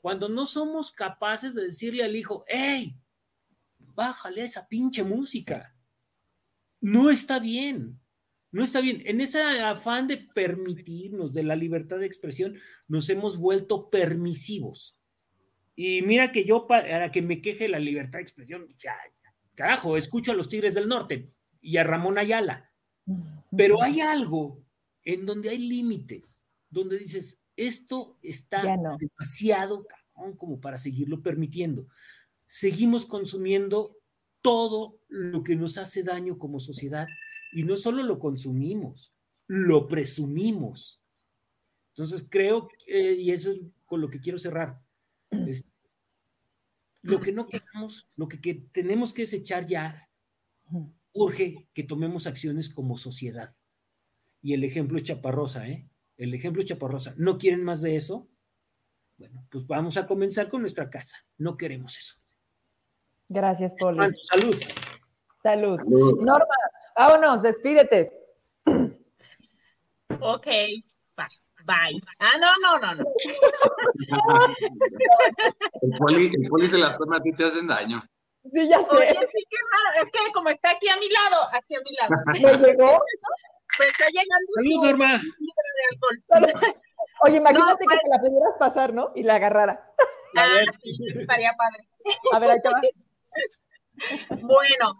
cuando 0.00 0.30
no 0.30 0.46
somos 0.46 0.90
capaces 0.90 1.54
de 1.54 1.66
decirle 1.66 2.02
al 2.02 2.16
hijo, 2.16 2.44
hey, 2.48 2.96
bájale 3.78 4.44
esa 4.44 4.66
pinche 4.68 5.04
música. 5.04 5.74
No 6.80 7.10
está 7.10 7.38
bien. 7.38 8.00
No 8.50 8.64
está 8.64 8.80
bien. 8.80 9.02
En 9.04 9.20
ese 9.20 9.42
afán 9.42 10.08
de 10.08 10.16
permitirnos 10.16 11.34
de 11.34 11.42
la 11.42 11.56
libertad 11.56 11.98
de 11.98 12.06
expresión, 12.06 12.58
nos 12.86 13.10
hemos 13.10 13.38
vuelto 13.38 13.90
permisivos. 13.90 14.98
Y 15.76 16.02
mira 16.02 16.32
que 16.32 16.44
yo, 16.44 16.66
para 16.66 17.10
que 17.10 17.22
me 17.22 17.42
queje 17.42 17.68
la 17.68 17.78
libertad 17.78 18.18
de 18.18 18.22
expresión, 18.22 18.66
ya, 18.78 18.96
carajo, 19.54 19.96
escucho 19.96 20.32
a 20.32 20.34
los 20.34 20.48
Tigres 20.48 20.74
del 20.74 20.88
Norte 20.88 21.30
y 21.60 21.76
a 21.76 21.84
Ramón 21.84 22.18
Ayala. 22.18 22.67
Pero 23.56 23.82
hay 23.82 24.00
algo 24.00 24.62
en 25.04 25.24
donde 25.24 25.50
hay 25.50 25.58
límites, 25.58 26.46
donde 26.68 26.98
dices, 26.98 27.38
esto 27.56 28.18
está 28.22 28.62
demasiado 28.98 29.86
como 30.36 30.60
para 30.60 30.78
seguirlo 30.78 31.22
permitiendo. 31.22 31.88
Seguimos 32.46 33.06
consumiendo 33.06 33.96
todo 34.42 35.00
lo 35.08 35.42
que 35.42 35.56
nos 35.56 35.78
hace 35.78 36.02
daño 36.02 36.38
como 36.38 36.60
sociedad 36.60 37.06
y 37.52 37.64
no 37.64 37.76
solo 37.76 38.02
lo 38.02 38.18
consumimos, 38.18 39.12
lo 39.46 39.88
presumimos. 39.88 41.02
Entonces 41.90 42.26
creo, 42.28 42.68
y 42.86 43.30
eso 43.30 43.50
es 43.50 43.60
con 43.86 44.00
lo 44.00 44.08
que 44.08 44.20
quiero 44.20 44.38
cerrar, 44.38 44.80
lo 47.02 47.20
que 47.20 47.32
no 47.32 47.46
queremos, 47.46 48.08
lo 48.16 48.28
que, 48.28 48.54
tenemos 48.72 49.12
que 49.12 49.22
desechar 49.22 49.66
ya, 49.66 50.08
urge 51.18 51.68
que 51.74 51.84
tomemos 51.84 52.26
acciones 52.26 52.68
como 52.68 52.96
sociedad. 52.96 53.54
Y 54.42 54.54
el 54.54 54.64
ejemplo 54.64 54.96
es 54.96 55.04
Chaparrosa, 55.04 55.66
¿eh? 55.68 55.88
El 56.16 56.34
ejemplo 56.34 56.62
es 56.62 56.68
Chaparrosa. 56.68 57.14
¿No 57.16 57.38
quieren 57.38 57.64
más 57.64 57.80
de 57.80 57.96
eso? 57.96 58.28
Bueno, 59.16 59.46
pues 59.50 59.66
vamos 59.66 59.96
a 59.96 60.06
comenzar 60.06 60.48
con 60.48 60.60
nuestra 60.60 60.88
casa. 60.90 61.16
No 61.36 61.56
queremos 61.56 61.96
eso. 61.96 62.14
Gracias, 63.28 63.74
Poli. 63.78 63.98
Salud. 64.22 64.56
Salud. 65.42 65.80
Norma, 66.20 66.54
vámonos, 66.96 67.42
despídete. 67.42 68.12
Ok, 70.20 70.46
Bye. 71.68 72.00
Ah, 72.18 72.38
no, 72.40 72.48
no, 72.62 72.78
no, 72.78 72.94
no. 72.94 73.04
el, 75.82 75.98
poli, 75.98 76.26
el 76.32 76.48
poli 76.48 76.66
se 76.66 76.78
las 76.78 76.96
toma 76.96 77.16
a 77.16 77.20
ti 77.20 77.30
te 77.32 77.44
hacen 77.44 77.66
daño. 77.66 78.02
Sí, 78.52 78.68
ya 78.68 78.78
sé. 78.82 78.96
Oye, 78.96 79.28
sí, 79.32 79.46
qué 79.50 79.56
raro. 79.70 80.06
Es 80.06 80.12
que 80.12 80.32
como 80.32 80.48
está 80.50 80.70
aquí 80.70 80.88
a 80.88 80.96
mi 80.96 81.08
lado, 81.08 81.48
aquí 81.52 81.74
a 81.74 81.80
mi 81.80 81.92
lado. 81.96 82.14
¿Me 82.60 82.68
llegó? 82.68 82.98
Pues 83.76 83.88
está 83.90 84.06
llegando. 84.06 84.48
Salud, 84.54 84.84
Norma. 84.84 85.20
Oye, 87.22 87.36
imagínate 87.36 87.78
que 87.80 87.84
pues. 87.84 88.00
te 88.02 88.10
la 88.10 88.18
pudieras 88.18 88.54
pasar, 88.58 88.94
¿no? 88.94 89.12
Y 89.14 89.22
la 89.22 89.36
agarrara. 89.36 89.82
A 90.36 90.48
ver. 90.48 90.68
Ah, 90.68 90.78
sí, 90.82 90.96
estaría 91.18 91.52
padre. 91.56 91.88
A 92.32 92.38
ver, 92.38 92.50
ahí 92.50 92.60
te 92.60 92.68
va. 92.68 92.80
Bueno, 94.40 94.94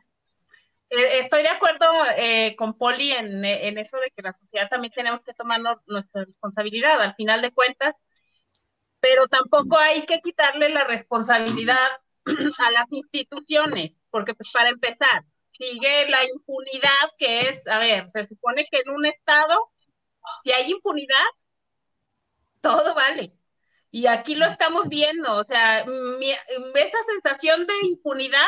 eh, 0.91 1.19
estoy 1.21 1.43
de 1.43 1.49
acuerdo 1.49 1.87
eh, 2.17 2.57
con 2.57 2.77
Poli 2.77 3.13
en, 3.13 3.45
eso 3.45 3.99
de 3.99 4.11
que 4.15 4.23
la 4.23 4.33
sociedad 4.33 4.69
también 4.69 4.93
tenemos 4.95 5.21
que 5.23 5.35
tomar 5.35 5.61
nuestra 5.87 6.25
responsabilidad 6.25 7.01
al 7.01 7.15
final 7.15 7.43
de 7.43 7.53
cuentas, 7.53 7.95
pero 9.01 9.29
tampoco 9.29 9.79
hay 9.79 10.07
que 10.07 10.21
quitarle 10.21 10.71
la 10.71 10.85
responsabilidad 10.85 11.77
a 12.59 12.71
las 12.71 12.91
instituciones, 12.91 13.99
porque 14.11 14.35
pues 14.35 14.51
para 14.53 14.71
empezar, 14.71 15.25
sigue 15.53 16.09
la 16.09 16.25
impunidad 16.25 17.13
que 17.19 17.49
es, 17.49 17.67
a 17.67 17.79
ver, 17.79 18.09
se 18.09 18.27
supone 18.27 18.67
que 18.71 18.79
en 18.79 18.91
un 18.91 19.07
estado, 19.07 19.71
si 20.45 20.53
hay 20.53 20.71
impunidad, 20.71 21.27
todo 22.61 22.95
vale. 22.95 23.33
Y 23.91 24.07
aquí 24.07 24.35
lo 24.35 24.47
estamos 24.47 24.89
viendo, 24.89 25.35
o 25.37 25.45
sea, 25.45 25.81
esa 25.81 26.99
sensación 27.07 27.67
de 27.67 27.75
impunidad 27.85 28.47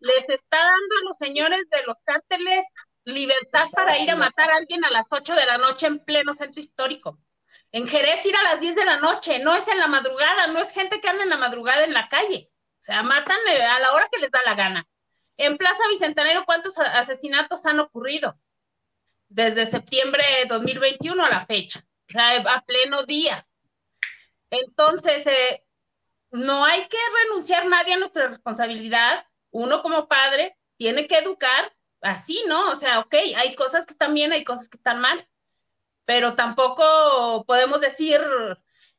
les 0.00 0.28
está 0.28 0.56
dando 0.56 0.94
a 1.02 1.08
los 1.08 1.16
señores 1.18 1.68
de 1.70 1.82
los 1.84 1.96
cárteles 2.04 2.64
libertad 3.04 3.64
para 3.72 3.98
ir 3.98 4.10
a 4.10 4.16
matar 4.16 4.50
a 4.50 4.56
alguien 4.56 4.84
a 4.84 4.90
las 4.90 5.06
8 5.10 5.34
de 5.34 5.46
la 5.46 5.58
noche 5.58 5.86
en 5.86 5.98
pleno 6.04 6.34
centro 6.34 6.60
histórico. 6.60 7.18
En 7.72 7.88
Jerez 7.88 8.24
ir 8.26 8.36
a 8.36 8.42
las 8.42 8.60
10 8.60 8.76
de 8.76 8.84
la 8.84 8.98
noche, 8.98 9.38
no 9.40 9.54
es 9.54 9.66
en 9.68 9.78
la 9.78 9.88
madrugada, 9.88 10.46
no 10.48 10.60
es 10.60 10.70
gente 10.70 11.00
que 11.00 11.08
anda 11.08 11.24
en 11.24 11.30
la 11.30 11.38
madrugada 11.38 11.84
en 11.84 11.94
la 11.94 12.08
calle. 12.08 12.48
O 12.80 12.82
sea, 12.82 13.02
matan 13.02 13.38
a 13.48 13.80
la 13.80 13.92
hora 13.92 14.08
que 14.10 14.20
les 14.20 14.30
da 14.30 14.40
la 14.44 14.54
gana. 14.54 14.88
En 15.36 15.56
Plaza 15.56 15.82
Bicentenario, 15.90 16.44
¿cuántos 16.44 16.78
asesinatos 16.78 17.66
han 17.66 17.80
ocurrido? 17.80 18.38
Desde 19.28 19.66
septiembre 19.66 20.24
de 20.40 20.46
2021 20.46 21.24
a 21.24 21.28
la 21.28 21.46
fecha. 21.46 21.84
O 22.08 22.12
sea, 22.12 22.36
a 22.36 22.64
pleno 22.64 23.04
día. 23.04 23.46
Entonces, 24.50 25.26
eh, 25.26 25.64
no 26.30 26.64
hay 26.64 26.88
que 26.88 26.96
renunciar 27.24 27.66
nadie 27.66 27.94
a 27.94 27.98
nuestra 27.98 28.28
responsabilidad. 28.28 29.26
Uno 29.50 29.82
como 29.82 30.08
padre 30.08 30.56
tiene 30.76 31.06
que 31.06 31.18
educar 31.18 31.72
así, 32.00 32.42
¿no? 32.46 32.70
O 32.70 32.76
sea, 32.76 33.00
ok, 33.00 33.14
hay 33.36 33.54
cosas 33.54 33.86
que 33.86 33.92
están 33.92 34.14
bien, 34.14 34.32
hay 34.32 34.44
cosas 34.44 34.68
que 34.68 34.76
están 34.76 35.00
mal, 35.00 35.26
pero 36.04 36.34
tampoco 36.34 37.44
podemos 37.46 37.80
decir, 37.80 38.20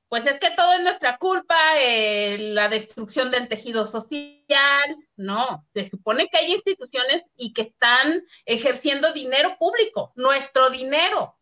pues 0.09 0.25
es 0.25 0.39
que 0.39 0.49
todo 0.51 0.73
es 0.73 0.81
nuestra 0.81 1.17
culpa, 1.17 1.55
eh, 1.77 2.37
la 2.39 2.67
destrucción 2.67 3.29
del 3.29 3.47
tejido 3.47 3.85
social, 3.85 4.97
no, 5.15 5.67
se 5.73 5.85
supone 5.85 6.27
que 6.29 6.39
hay 6.39 6.53
instituciones 6.53 7.23
y 7.37 7.53
que 7.53 7.61
están 7.61 8.23
ejerciendo 8.45 9.13
dinero 9.13 9.55
público, 9.59 10.11
nuestro 10.15 10.71
dinero. 10.71 11.37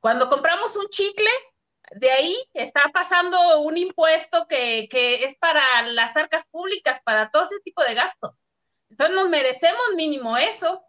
Cuando 0.00 0.28
compramos 0.28 0.74
un 0.76 0.88
chicle, 0.88 1.30
de 1.92 2.10
ahí 2.10 2.36
está 2.52 2.82
pasando 2.92 3.60
un 3.60 3.78
impuesto 3.78 4.46
que, 4.48 4.88
es 4.92 5.36
para 5.36 5.82
las 5.86 6.16
arcas 6.16 6.44
públicas, 6.50 7.00
para 7.04 7.30
todo 7.30 7.44
ese 7.44 7.60
tipo 7.60 7.82
de 7.84 7.94
gastos. 7.94 8.44
Entonces 8.90 9.14
nos 9.14 9.28
merecemos 9.28 9.82
mínimo 9.94 10.36
eso. 10.36 10.82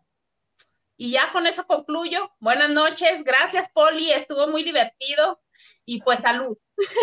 Y 0.98 1.11
ya 1.11 1.31
con 1.31 1.48
eso 1.48 1.65
concluyo. 1.65 2.31
Buenas 2.39 2.69
noches, 2.69 3.23
gracias 3.23 3.69
Poli, 3.73 4.11
estuvo 4.11 4.48
muy 4.48 4.64
divertido 4.64 5.39
y 5.85 6.02
pues 6.02 6.19
salud. 6.19 6.57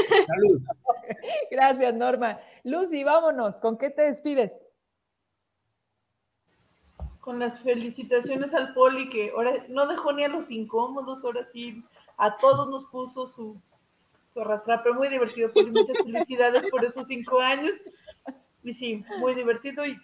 Salud. 0.07 0.61
Gracias 1.51 1.95
Norma. 1.95 2.39
Lucy, 2.65 3.05
vámonos, 3.05 3.61
¿con 3.61 3.79
qué 3.79 3.91
te 3.91 4.03
despides? 4.03 4.67
Con 7.21 7.39
las 7.39 7.61
felicitaciones 7.61 8.55
al 8.55 8.73
Poli 8.75 9.11
que 9.11 9.31
ahora 9.31 9.65
no 9.69 9.87
dejó 9.87 10.13
ni 10.13 10.25
a 10.25 10.29
los 10.29 10.51
incómodos, 10.51 11.25
ahora 11.25 11.47
sí 11.53 11.85
a 12.17 12.37
todos 12.37 12.69
nos 12.69 12.85
puso 12.87 13.29
su, 13.29 13.61
su 14.35 14.95
muy 14.95 15.09
divertido. 15.09 15.51
Pues 15.53 15.69
muchas 15.69 15.97
felicidades 15.99 16.65
por 16.71 16.85
esos 16.85 17.07
cinco 17.07 17.39
años. 17.41 17.77
Y 18.63 18.75
sí, 18.75 19.05
muy 19.19 19.35
divertido. 19.35 19.87
Y 19.87 19.99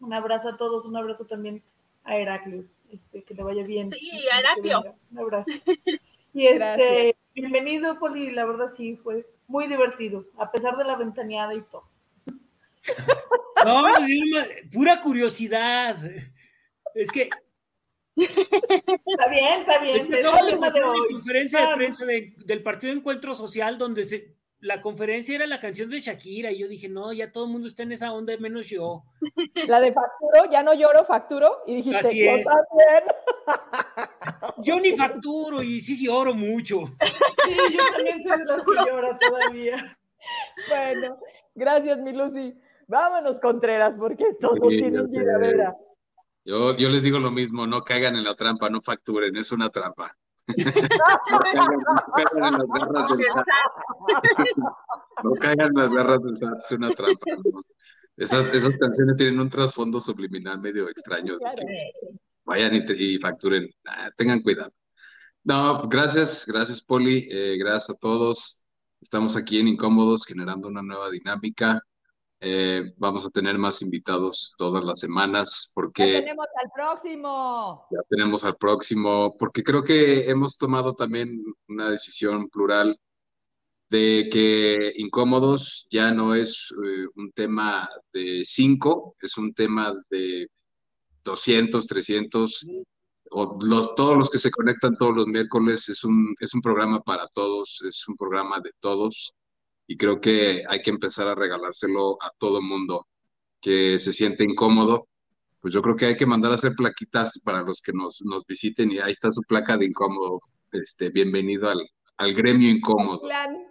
un 0.00 0.12
abrazo 0.12 0.50
a 0.50 0.56
todos, 0.56 0.84
un 0.84 0.96
abrazo 0.96 1.24
también 1.24 1.62
a 2.04 2.16
Heraclio. 2.16 2.64
Este, 2.92 3.22
que 3.22 3.34
le 3.34 3.42
vaya 3.42 3.62
bien. 3.62 3.90
Sí, 3.92 4.10
Heraclio. 4.38 4.94
Un 5.10 5.18
abrazo. 5.18 5.46
Y 6.32 6.46
este, 6.46 7.16
bienvenido, 7.34 7.98
Poli. 7.98 8.30
La 8.30 8.44
verdad 8.44 8.70
sí, 8.76 8.96
fue 8.96 9.26
muy 9.46 9.66
divertido, 9.66 10.26
a 10.38 10.50
pesar 10.50 10.76
de 10.76 10.84
la 10.84 10.96
ventaneada 10.96 11.54
y 11.54 11.62
todo. 11.62 11.88
No, 13.62 13.84
pura 14.72 15.02
curiosidad. 15.02 15.98
Es 16.94 17.12
que 17.12 17.28
Está 18.16 19.28
bien, 19.28 19.60
está 19.60 19.78
bien. 19.80 19.96
Es 19.96 20.06
que 20.06 20.22
no, 20.22 20.32
le 20.42 20.56
una 20.56 20.70
conferencia 21.10 21.68
de 21.68 21.74
prensa 21.74 22.04
del 22.06 22.62
Partido 22.62 22.92
de 22.92 23.00
Encuentro 23.00 23.34
Social 23.34 23.78
donde 23.78 24.04
se, 24.04 24.36
la 24.60 24.82
conferencia 24.82 25.34
era 25.34 25.46
la 25.46 25.60
canción 25.60 25.88
de 25.88 26.00
Shakira 26.00 26.52
y 26.52 26.58
yo 26.58 26.68
dije, 26.68 26.88
no, 26.88 27.12
ya 27.12 27.32
todo 27.32 27.46
el 27.46 27.50
mundo 27.50 27.68
está 27.68 27.82
en 27.82 27.92
esa 27.92 28.12
onda, 28.12 28.36
menos 28.38 28.68
yo. 28.68 29.04
La 29.66 29.80
de 29.80 29.92
facturo, 29.92 30.50
ya 30.50 30.62
no 30.62 30.74
lloro, 30.74 31.04
facturo, 31.04 31.62
y 31.66 31.76
dijiste, 31.76 31.98
Así 31.98 32.24
yo 32.24 32.32
Yo 34.58 34.80
ni 34.80 34.96
facturo 34.96 35.62
y 35.62 35.80
sí, 35.80 35.96
sí 35.96 36.06
lloro 36.06 36.34
mucho. 36.34 36.86
Sí, 36.86 37.56
yo 37.72 37.84
también 37.94 38.22
soy 38.22 38.38
de 38.38 38.44
las 38.44 38.62
que 38.62 38.90
llora 38.90 39.18
todavía. 39.18 39.98
Bueno, 40.68 41.18
gracias, 41.54 41.98
mi 41.98 42.12
Lucy. 42.12 42.54
Vámonos, 42.86 43.40
Contreras, 43.40 43.94
porque 43.98 44.24
esto 44.24 44.54
no 44.54 44.68
tiene 44.68 45.02
llegadera. 45.08 45.74
Yo, 46.44 46.76
yo 46.76 46.88
les 46.88 47.02
digo 47.02 47.18
lo 47.18 47.30
mismo, 47.30 47.66
no 47.66 47.82
caigan 47.82 48.16
en 48.16 48.24
la 48.24 48.34
trampa, 48.34 48.70
no 48.70 48.80
facturen, 48.82 49.36
es 49.36 49.52
una 49.52 49.70
trampa. 49.70 50.16
no, 55.22 55.32
caigan, 55.34 55.68
en 55.68 55.74
las 55.74 55.90
garras 55.90 56.22
del 56.22 56.38
SAT, 56.38 56.64
es 56.64 56.72
una 56.72 56.90
trampa. 56.90 57.26
Esas, 58.16 58.52
esas 58.52 58.76
canciones 58.78 59.16
tienen 59.16 59.38
un 59.40 59.48
trasfondo 59.48 60.00
subliminal 60.00 60.60
medio 60.60 60.88
extraño. 60.88 61.38
Vayan 62.44 62.84
y, 62.96 63.18
facturen, 63.18 63.68
ah, 63.86 64.10
tengan 64.16 64.42
cuidado. 64.42 64.72
No, 65.44 65.88
gracias, 65.88 66.44
gracias 66.46 66.82
Poli, 66.82 67.28
eh, 67.30 67.56
gracias 67.58 67.90
a 67.90 67.98
todos. 67.98 68.64
Estamos 69.00 69.36
aquí 69.36 69.58
en 69.58 69.68
Incómodos 69.68 70.26
generando 70.26 70.68
una 70.68 70.82
nueva 70.82 71.10
dinámica. 71.10 71.82
Eh, 72.42 72.92
vamos 72.96 73.26
a 73.26 73.30
tener 73.30 73.58
más 73.58 73.82
invitados 73.82 74.54
todas 74.56 74.84
las 74.84 74.98
semanas 74.98 75.72
porque... 75.74 76.12
Ya 76.12 76.20
tenemos 76.20 76.46
al 76.62 76.70
próximo. 76.74 77.86
Ya 77.90 78.00
tenemos 78.08 78.44
al 78.44 78.56
próximo, 78.56 79.36
porque 79.38 79.62
creo 79.62 79.82
que 79.82 80.30
hemos 80.30 80.56
tomado 80.56 80.94
también 80.94 81.42
una 81.68 81.90
decisión 81.90 82.48
plural 82.48 82.98
de 83.90 84.28
que 84.32 84.92
incómodos 84.96 85.86
ya 85.90 86.12
no 86.12 86.34
es 86.34 86.72
eh, 86.84 87.06
un 87.16 87.32
tema 87.32 87.88
de 88.12 88.42
cinco, 88.44 89.16
es 89.20 89.36
un 89.36 89.52
tema 89.52 89.94
de 90.08 90.48
200, 91.24 91.86
300, 91.86 92.66
o 93.32 93.58
los, 93.62 93.94
todos 93.94 94.16
los 94.16 94.30
que 94.30 94.38
se 94.38 94.50
conectan 94.50 94.96
todos 94.96 95.14
los 95.14 95.26
miércoles, 95.26 95.88
es 95.88 96.04
un, 96.04 96.34
es 96.40 96.54
un 96.54 96.60
programa 96.60 97.00
para 97.00 97.28
todos, 97.28 97.80
es 97.86 98.06
un 98.08 98.16
programa 98.16 98.60
de 98.60 98.72
todos 98.80 99.32
y 99.86 99.96
creo 99.96 100.20
que 100.20 100.62
hay 100.68 100.82
que 100.82 100.90
empezar 100.90 101.28
a 101.28 101.34
regalárselo 101.34 102.16
a 102.22 102.30
todo 102.38 102.62
mundo 102.62 103.06
que 103.60 103.98
se 103.98 104.12
siente 104.12 104.44
incómodo. 104.44 105.08
Pues 105.60 105.74
yo 105.74 105.82
creo 105.82 105.96
que 105.96 106.06
hay 106.06 106.16
que 106.16 106.26
mandar 106.26 106.52
a 106.52 106.54
hacer 106.54 106.74
plaquitas 106.74 107.38
para 107.44 107.62
los 107.62 107.82
que 107.82 107.92
nos, 107.92 108.22
nos 108.22 108.46
visiten 108.46 108.90
y 108.92 108.98
ahí 108.98 109.12
está 109.12 109.30
su 109.30 109.42
placa 109.42 109.76
de 109.76 109.86
incómodo. 109.86 110.40
Este, 110.72 111.10
bienvenido 111.10 111.68
al, 111.68 111.86
al 112.16 112.34
gremio 112.34 112.70
incómodo. 112.70 113.20
Al 113.24 113.28
clan. 113.28 113.66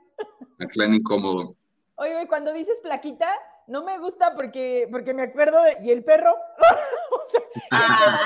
Al 0.59 0.67
clan 0.67 0.93
incómodo. 0.93 1.55
Oye, 1.95 2.27
cuando 2.27 2.53
dices 2.53 2.79
plaquita, 2.81 3.29
no 3.67 3.83
me 3.83 3.97
gusta 3.97 4.35
porque, 4.35 4.87
porque 4.91 5.13
me 5.13 5.23
acuerdo 5.23 5.61
de, 5.63 5.77
¿y 5.83 5.91
el 5.91 6.03
perro? 6.03 6.33
Ah. 7.71 8.21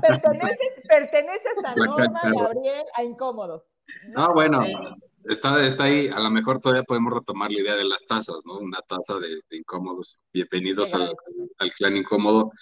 perteneces, 0.00 0.72
perteneces 0.88 1.52
a 1.64 1.74
Norma, 1.74 2.20
Gabriel, 2.24 2.84
a 2.94 3.02
Incómodos. 3.02 3.62
Ah, 4.16 4.30
bueno, 4.32 4.60
está, 5.24 5.64
está 5.66 5.84
ahí, 5.84 6.08
a 6.08 6.20
lo 6.20 6.30
mejor 6.30 6.60
todavía 6.60 6.84
podemos 6.84 7.12
retomar 7.12 7.50
la 7.50 7.60
idea 7.60 7.76
de 7.76 7.84
las 7.84 8.04
tazas, 8.06 8.40
¿no? 8.44 8.58
Una 8.58 8.80
taza 8.82 9.18
de, 9.18 9.40
incómodos. 9.50 10.18
Bienvenidos 10.32 10.94
al, 10.94 11.14
clan 11.76 11.96
incómodo. 11.96 12.52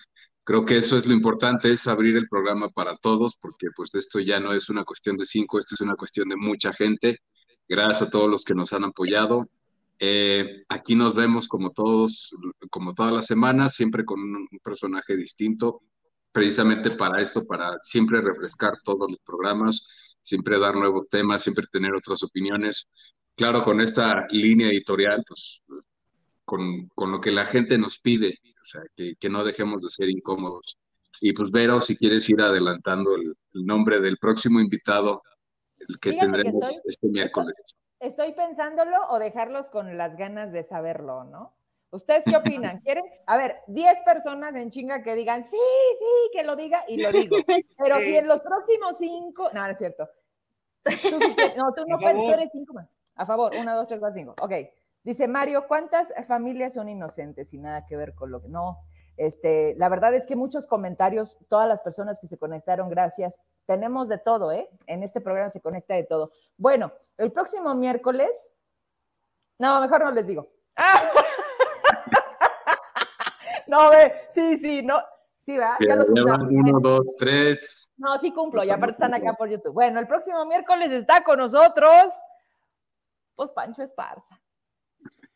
Creo 0.45 0.65
que 0.65 0.79
eso 0.79 0.97
es 0.97 1.07
lo 1.07 1.13
importante, 1.13 1.73
es 1.73 1.87
abrir 1.87 2.17
el 2.17 2.29
programa 2.29 2.69
para 2.69 2.97
todos, 2.97 3.37
porque 3.41 3.69
pues 3.75 3.95
esto 3.95 4.21
ya 4.21 4.39
no 4.39 4.53
es 4.53 4.69
una 4.69 4.85
cuestión 4.85 5.17
de 5.17 5.25
cinco, 5.25 5.59
esto 5.59 5.75
es 5.75 5.81
una 5.81 5.97
cuestión 5.97 6.29
de 6.29 6.37
mucha 6.37 6.73
gente. 6.73 7.19
Gracias 7.69 8.03
a 8.03 8.11
todos 8.11 8.31
los 8.31 8.45
que 8.45 8.55
nos 8.55 8.73
han 8.73 8.85
apoyado. 8.85 9.49
Eh, 9.99 10.65
aquí 10.69 10.95
nos 10.95 11.15
vemos 11.15 11.49
como 11.49 11.71
todos, 11.71 12.35
como 12.71 12.95
todas 12.95 13.13
las 13.13 13.27
semanas, 13.27 13.75
siempre 13.75 14.05
con 14.05 14.21
un, 14.21 14.49
personaje 14.63 15.17
distinto, 15.17 15.83
precisamente 16.33 16.91
para 16.91 17.21
esto, 17.21 17.47
para 17.47 17.79
siempre 17.81 18.21
refrescar 18.21 18.75
todos 18.85 19.11
los 19.11 19.21
programas 19.25 19.87
siempre 20.27 20.59
dar 20.59 20.75
nuevos 20.75 21.09
temas, 21.09 21.43
siempre 21.43 21.67
tener 21.71 21.95
otras 21.95 22.23
opiniones. 22.25 22.89
Claro, 23.37 23.63
con 23.63 23.81
esta 23.81 24.27
línea 24.31 24.69
editorial, 24.69 25.23
pues 25.27 25.63
con, 26.45 26.89
con 26.95 27.13
lo 27.13 27.21
que 27.21 27.31
la 27.31 27.47
gente 27.47 27.79
nos 27.79 27.99
pide, 27.99 28.39
o 28.61 28.65
sea, 28.65 28.83
que, 28.97 29.15
que, 29.21 29.29
no 29.29 29.45
dejemos 29.45 29.83
de 29.83 29.91
ser 29.91 30.11
incómodos. 30.11 30.79
Y 31.21 31.33
pues 31.33 31.51
Vero, 31.51 31.81
si 31.81 31.97
quieres 31.97 32.29
ir 32.29 32.41
adelantando 32.41 33.15
el, 33.15 33.37
nombre 33.53 34.01
del 34.01 34.19
próximo 34.19 34.61
invitado, 34.61 35.23
el 35.89 35.99
que 36.01 36.13
tendremos 36.13 36.81
este 36.85 37.07
miércoles. 37.09 37.75
estoy 38.01 38.33
pensándolo 38.33 38.97
o 39.11 39.19
dejarlos 39.19 39.69
con 39.69 39.97
las 39.97 40.17
ganas 40.17 40.53
de 40.53 40.63
saberlo, 40.63 41.25
¿no? 41.25 41.55
¿Ustedes 41.91 42.25
qué 42.25 42.37
opinan? 42.71 42.81
¿Quieren? 42.81 43.05
A 43.27 43.37
ver, 43.37 43.57
10 43.69 44.01
personas 44.03 44.55
en 44.55 44.71
chinga 44.71 45.03
que 45.03 45.15
digan, 45.15 45.45
sí, 45.45 45.59
sí, 45.99 46.31
que 46.33 46.45
lo 46.45 46.57
diga 46.57 46.85
y 46.89 46.99
lo 46.99 47.11
digo. 47.11 47.37
Pero 47.79 47.97
si 48.01 48.17
en 48.17 48.29
los 48.29 48.41
próximos 48.41 48.99
5, 48.99 49.51
no, 49.53 49.65
no 49.65 49.71
es 49.71 49.79
cierto. 49.79 50.09
no, 51.57 51.73
tú 51.73 51.85
no 51.89 51.99
puedes, 51.99 52.17
tú 52.17 52.31
eres 52.33 52.51
5 52.53 52.73
más. 52.75 52.89
A 53.15 53.25
favor, 53.25 53.53
1, 53.59 53.77
2, 53.77 53.89
3, 53.89 54.01
4, 54.01 54.15
5. 54.15 54.35
Ok. 54.43 54.53
Dice 55.03 55.29
Mario, 55.29 55.67
¿cuántas 55.69 56.13
familias 56.27 56.75
son 56.75 56.89
inocentes 56.89 57.55
y 57.55 57.59
nada 57.59 57.87
que 57.87 57.97
ver 57.97 58.15
con 58.15 58.31
lo 58.31 58.43
que 58.43 58.49
no? 58.49 58.81
Este, 59.17 59.75
la 59.79 59.89
verdad 59.89 60.15
es 60.15 60.27
que 60.27 60.37
muchos 60.37 60.67
comentarios, 60.67 61.39
todas 61.49 61.67
las 61.67 61.83
personas 61.83 62.21
que 62.21 62.29
se 62.29 62.39
conectaron, 62.39 62.91
gracias. 62.91 63.41
Tenemos 63.65 64.09
de 64.09 64.19
todo, 64.19 64.53
¿eh? 64.53 64.69
En 64.87 65.03
este 65.03 65.21
programa 65.21 65.51
se 65.51 65.61
conecta 65.61 65.95
de 65.95 66.05
todo. 66.05 66.31
Bueno, 66.57 66.93
el 67.17 67.33
próximo 67.33 67.75
miércoles 67.75 68.53
No, 69.59 69.81
mejor 69.81 70.05
no 70.05 70.11
les 70.11 70.27
digo. 70.27 70.49
no, 73.67 73.91
ve, 73.91 74.13
sí, 74.31 74.59
sí, 74.59 74.83
no. 74.83 75.03
Sí, 75.47 75.57
va, 75.57 75.79
ya 75.81 75.95
los 75.95 76.11
Uno, 76.11 76.81
dos, 76.81 77.07
tres. 77.17 77.91
No, 77.97 78.19
sí 78.19 78.33
cumplo, 78.33 78.65
y 78.65 78.71
aparte 78.71 78.95
están 78.95 79.15
acá 79.15 79.35
por 79.35 79.49
YouTube. 79.49 79.73
Bueno, 79.73 80.01
el 80.01 80.09
próximo 80.09 80.45
miércoles 80.45 80.91
está 80.91 81.23
con 81.23 81.39
nosotros, 81.39 82.13
pues 83.37 83.53
Pancho 83.53 83.83
Esparza. 83.83 84.41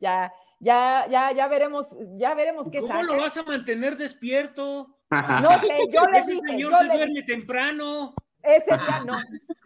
Ya, 0.00 0.32
ya, 0.60 1.06
ya, 1.10 1.32
ya 1.32 1.48
veremos, 1.48 1.96
ya 2.16 2.34
veremos 2.34 2.70
qué 2.70 2.78
¿Cómo 2.80 3.02
lo 3.02 3.16
vas 3.16 3.36
a 3.36 3.42
mantener 3.42 3.96
despierto? 3.96 4.96
No 5.42 5.50
sé, 5.58 5.66
yo 5.90 6.02
le 6.12 6.18
Ese 6.18 6.30
dije. 6.32 6.46
señor 6.46 6.70
yo 6.70 6.78
se 6.78 6.84
le 6.86 6.94
duerme 6.94 7.22
temprano. 7.24 8.14
Ese 8.42 8.66
día 8.76 9.02
no. 9.04 9.18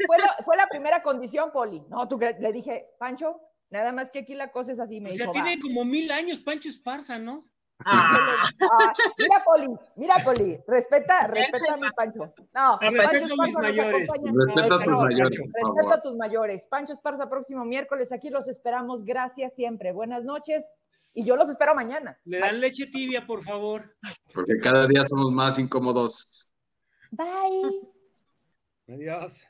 Fue 0.07 0.19
la, 0.19 0.35
fue 0.45 0.57
la 0.57 0.66
primera 0.69 1.03
condición, 1.03 1.53
Poli. 1.53 1.83
No, 1.91 2.09
tú 2.09 2.19
le 2.19 2.53
dije, 2.53 2.87
Pancho, 2.99 3.41
nada 3.71 3.93
más 3.93 4.09
que 4.11 4.21
aquí 4.21 4.35
la 4.35 4.51
cosa 4.51 4.73
es 4.73 4.81
así. 4.81 5.01
Me 5.03 5.11
O 5.11 5.15
sea, 5.15 5.27
dijo, 5.27 5.33
tiene 5.33 5.57
"Va". 5.57 5.62
como 5.62 5.85
mil 5.85 6.11
años 6.12 6.41
Pancho 6.41 6.71
Esparza, 6.71 7.19
¿no? 7.19 7.47
Ah, 7.85 8.47
Ah, 8.61 8.93
mira, 9.19 9.43
Poli, 9.45 9.66
mira, 9.97 10.15
Poli, 10.25 10.59
respeta, 10.66 11.27
respeta 11.27 11.75
a 11.75 11.77
mi 11.77 11.91
Pancho. 11.95 12.33
No, 12.55 12.79
Respeto 12.79 13.03
Pancho 13.03 13.19
a 13.19 13.21
mis 13.21 13.31
Esparza 13.31 13.53
nos 13.53 13.62
mayores. 13.62 14.09
Respeta 14.09 14.75
a 14.75 14.79
tus 14.79 14.87
mayores, 14.97 15.39
favor. 15.61 15.93
a 15.93 16.03
tus 16.03 16.16
mayores. 16.16 16.66
Pancho 16.69 16.93
Esparza, 16.95 17.29
próximo 17.29 17.65
miércoles, 17.66 18.12
aquí 18.12 18.31
los 18.31 18.49
esperamos. 18.49 19.05
Gracias 19.05 19.55
siempre. 19.55 19.93
Buenas 19.93 20.25
noches. 20.25 20.75
Y 21.15 21.24
yo 21.24 21.36
los 21.36 21.49
espero 21.49 21.74
mañana. 21.74 22.19
Le 22.24 22.41
dan 22.41 22.61
leche 22.61 22.86
tibia, 22.86 23.24
por 23.24 23.43
favor. 23.43 23.97
Porque 24.35 24.57
cada 24.59 24.86
día 24.89 25.05
somos 25.07 25.32
más 25.32 25.59
incómodos. 25.59 26.53
Bye. 27.12 27.89
Adiós. 28.89 29.47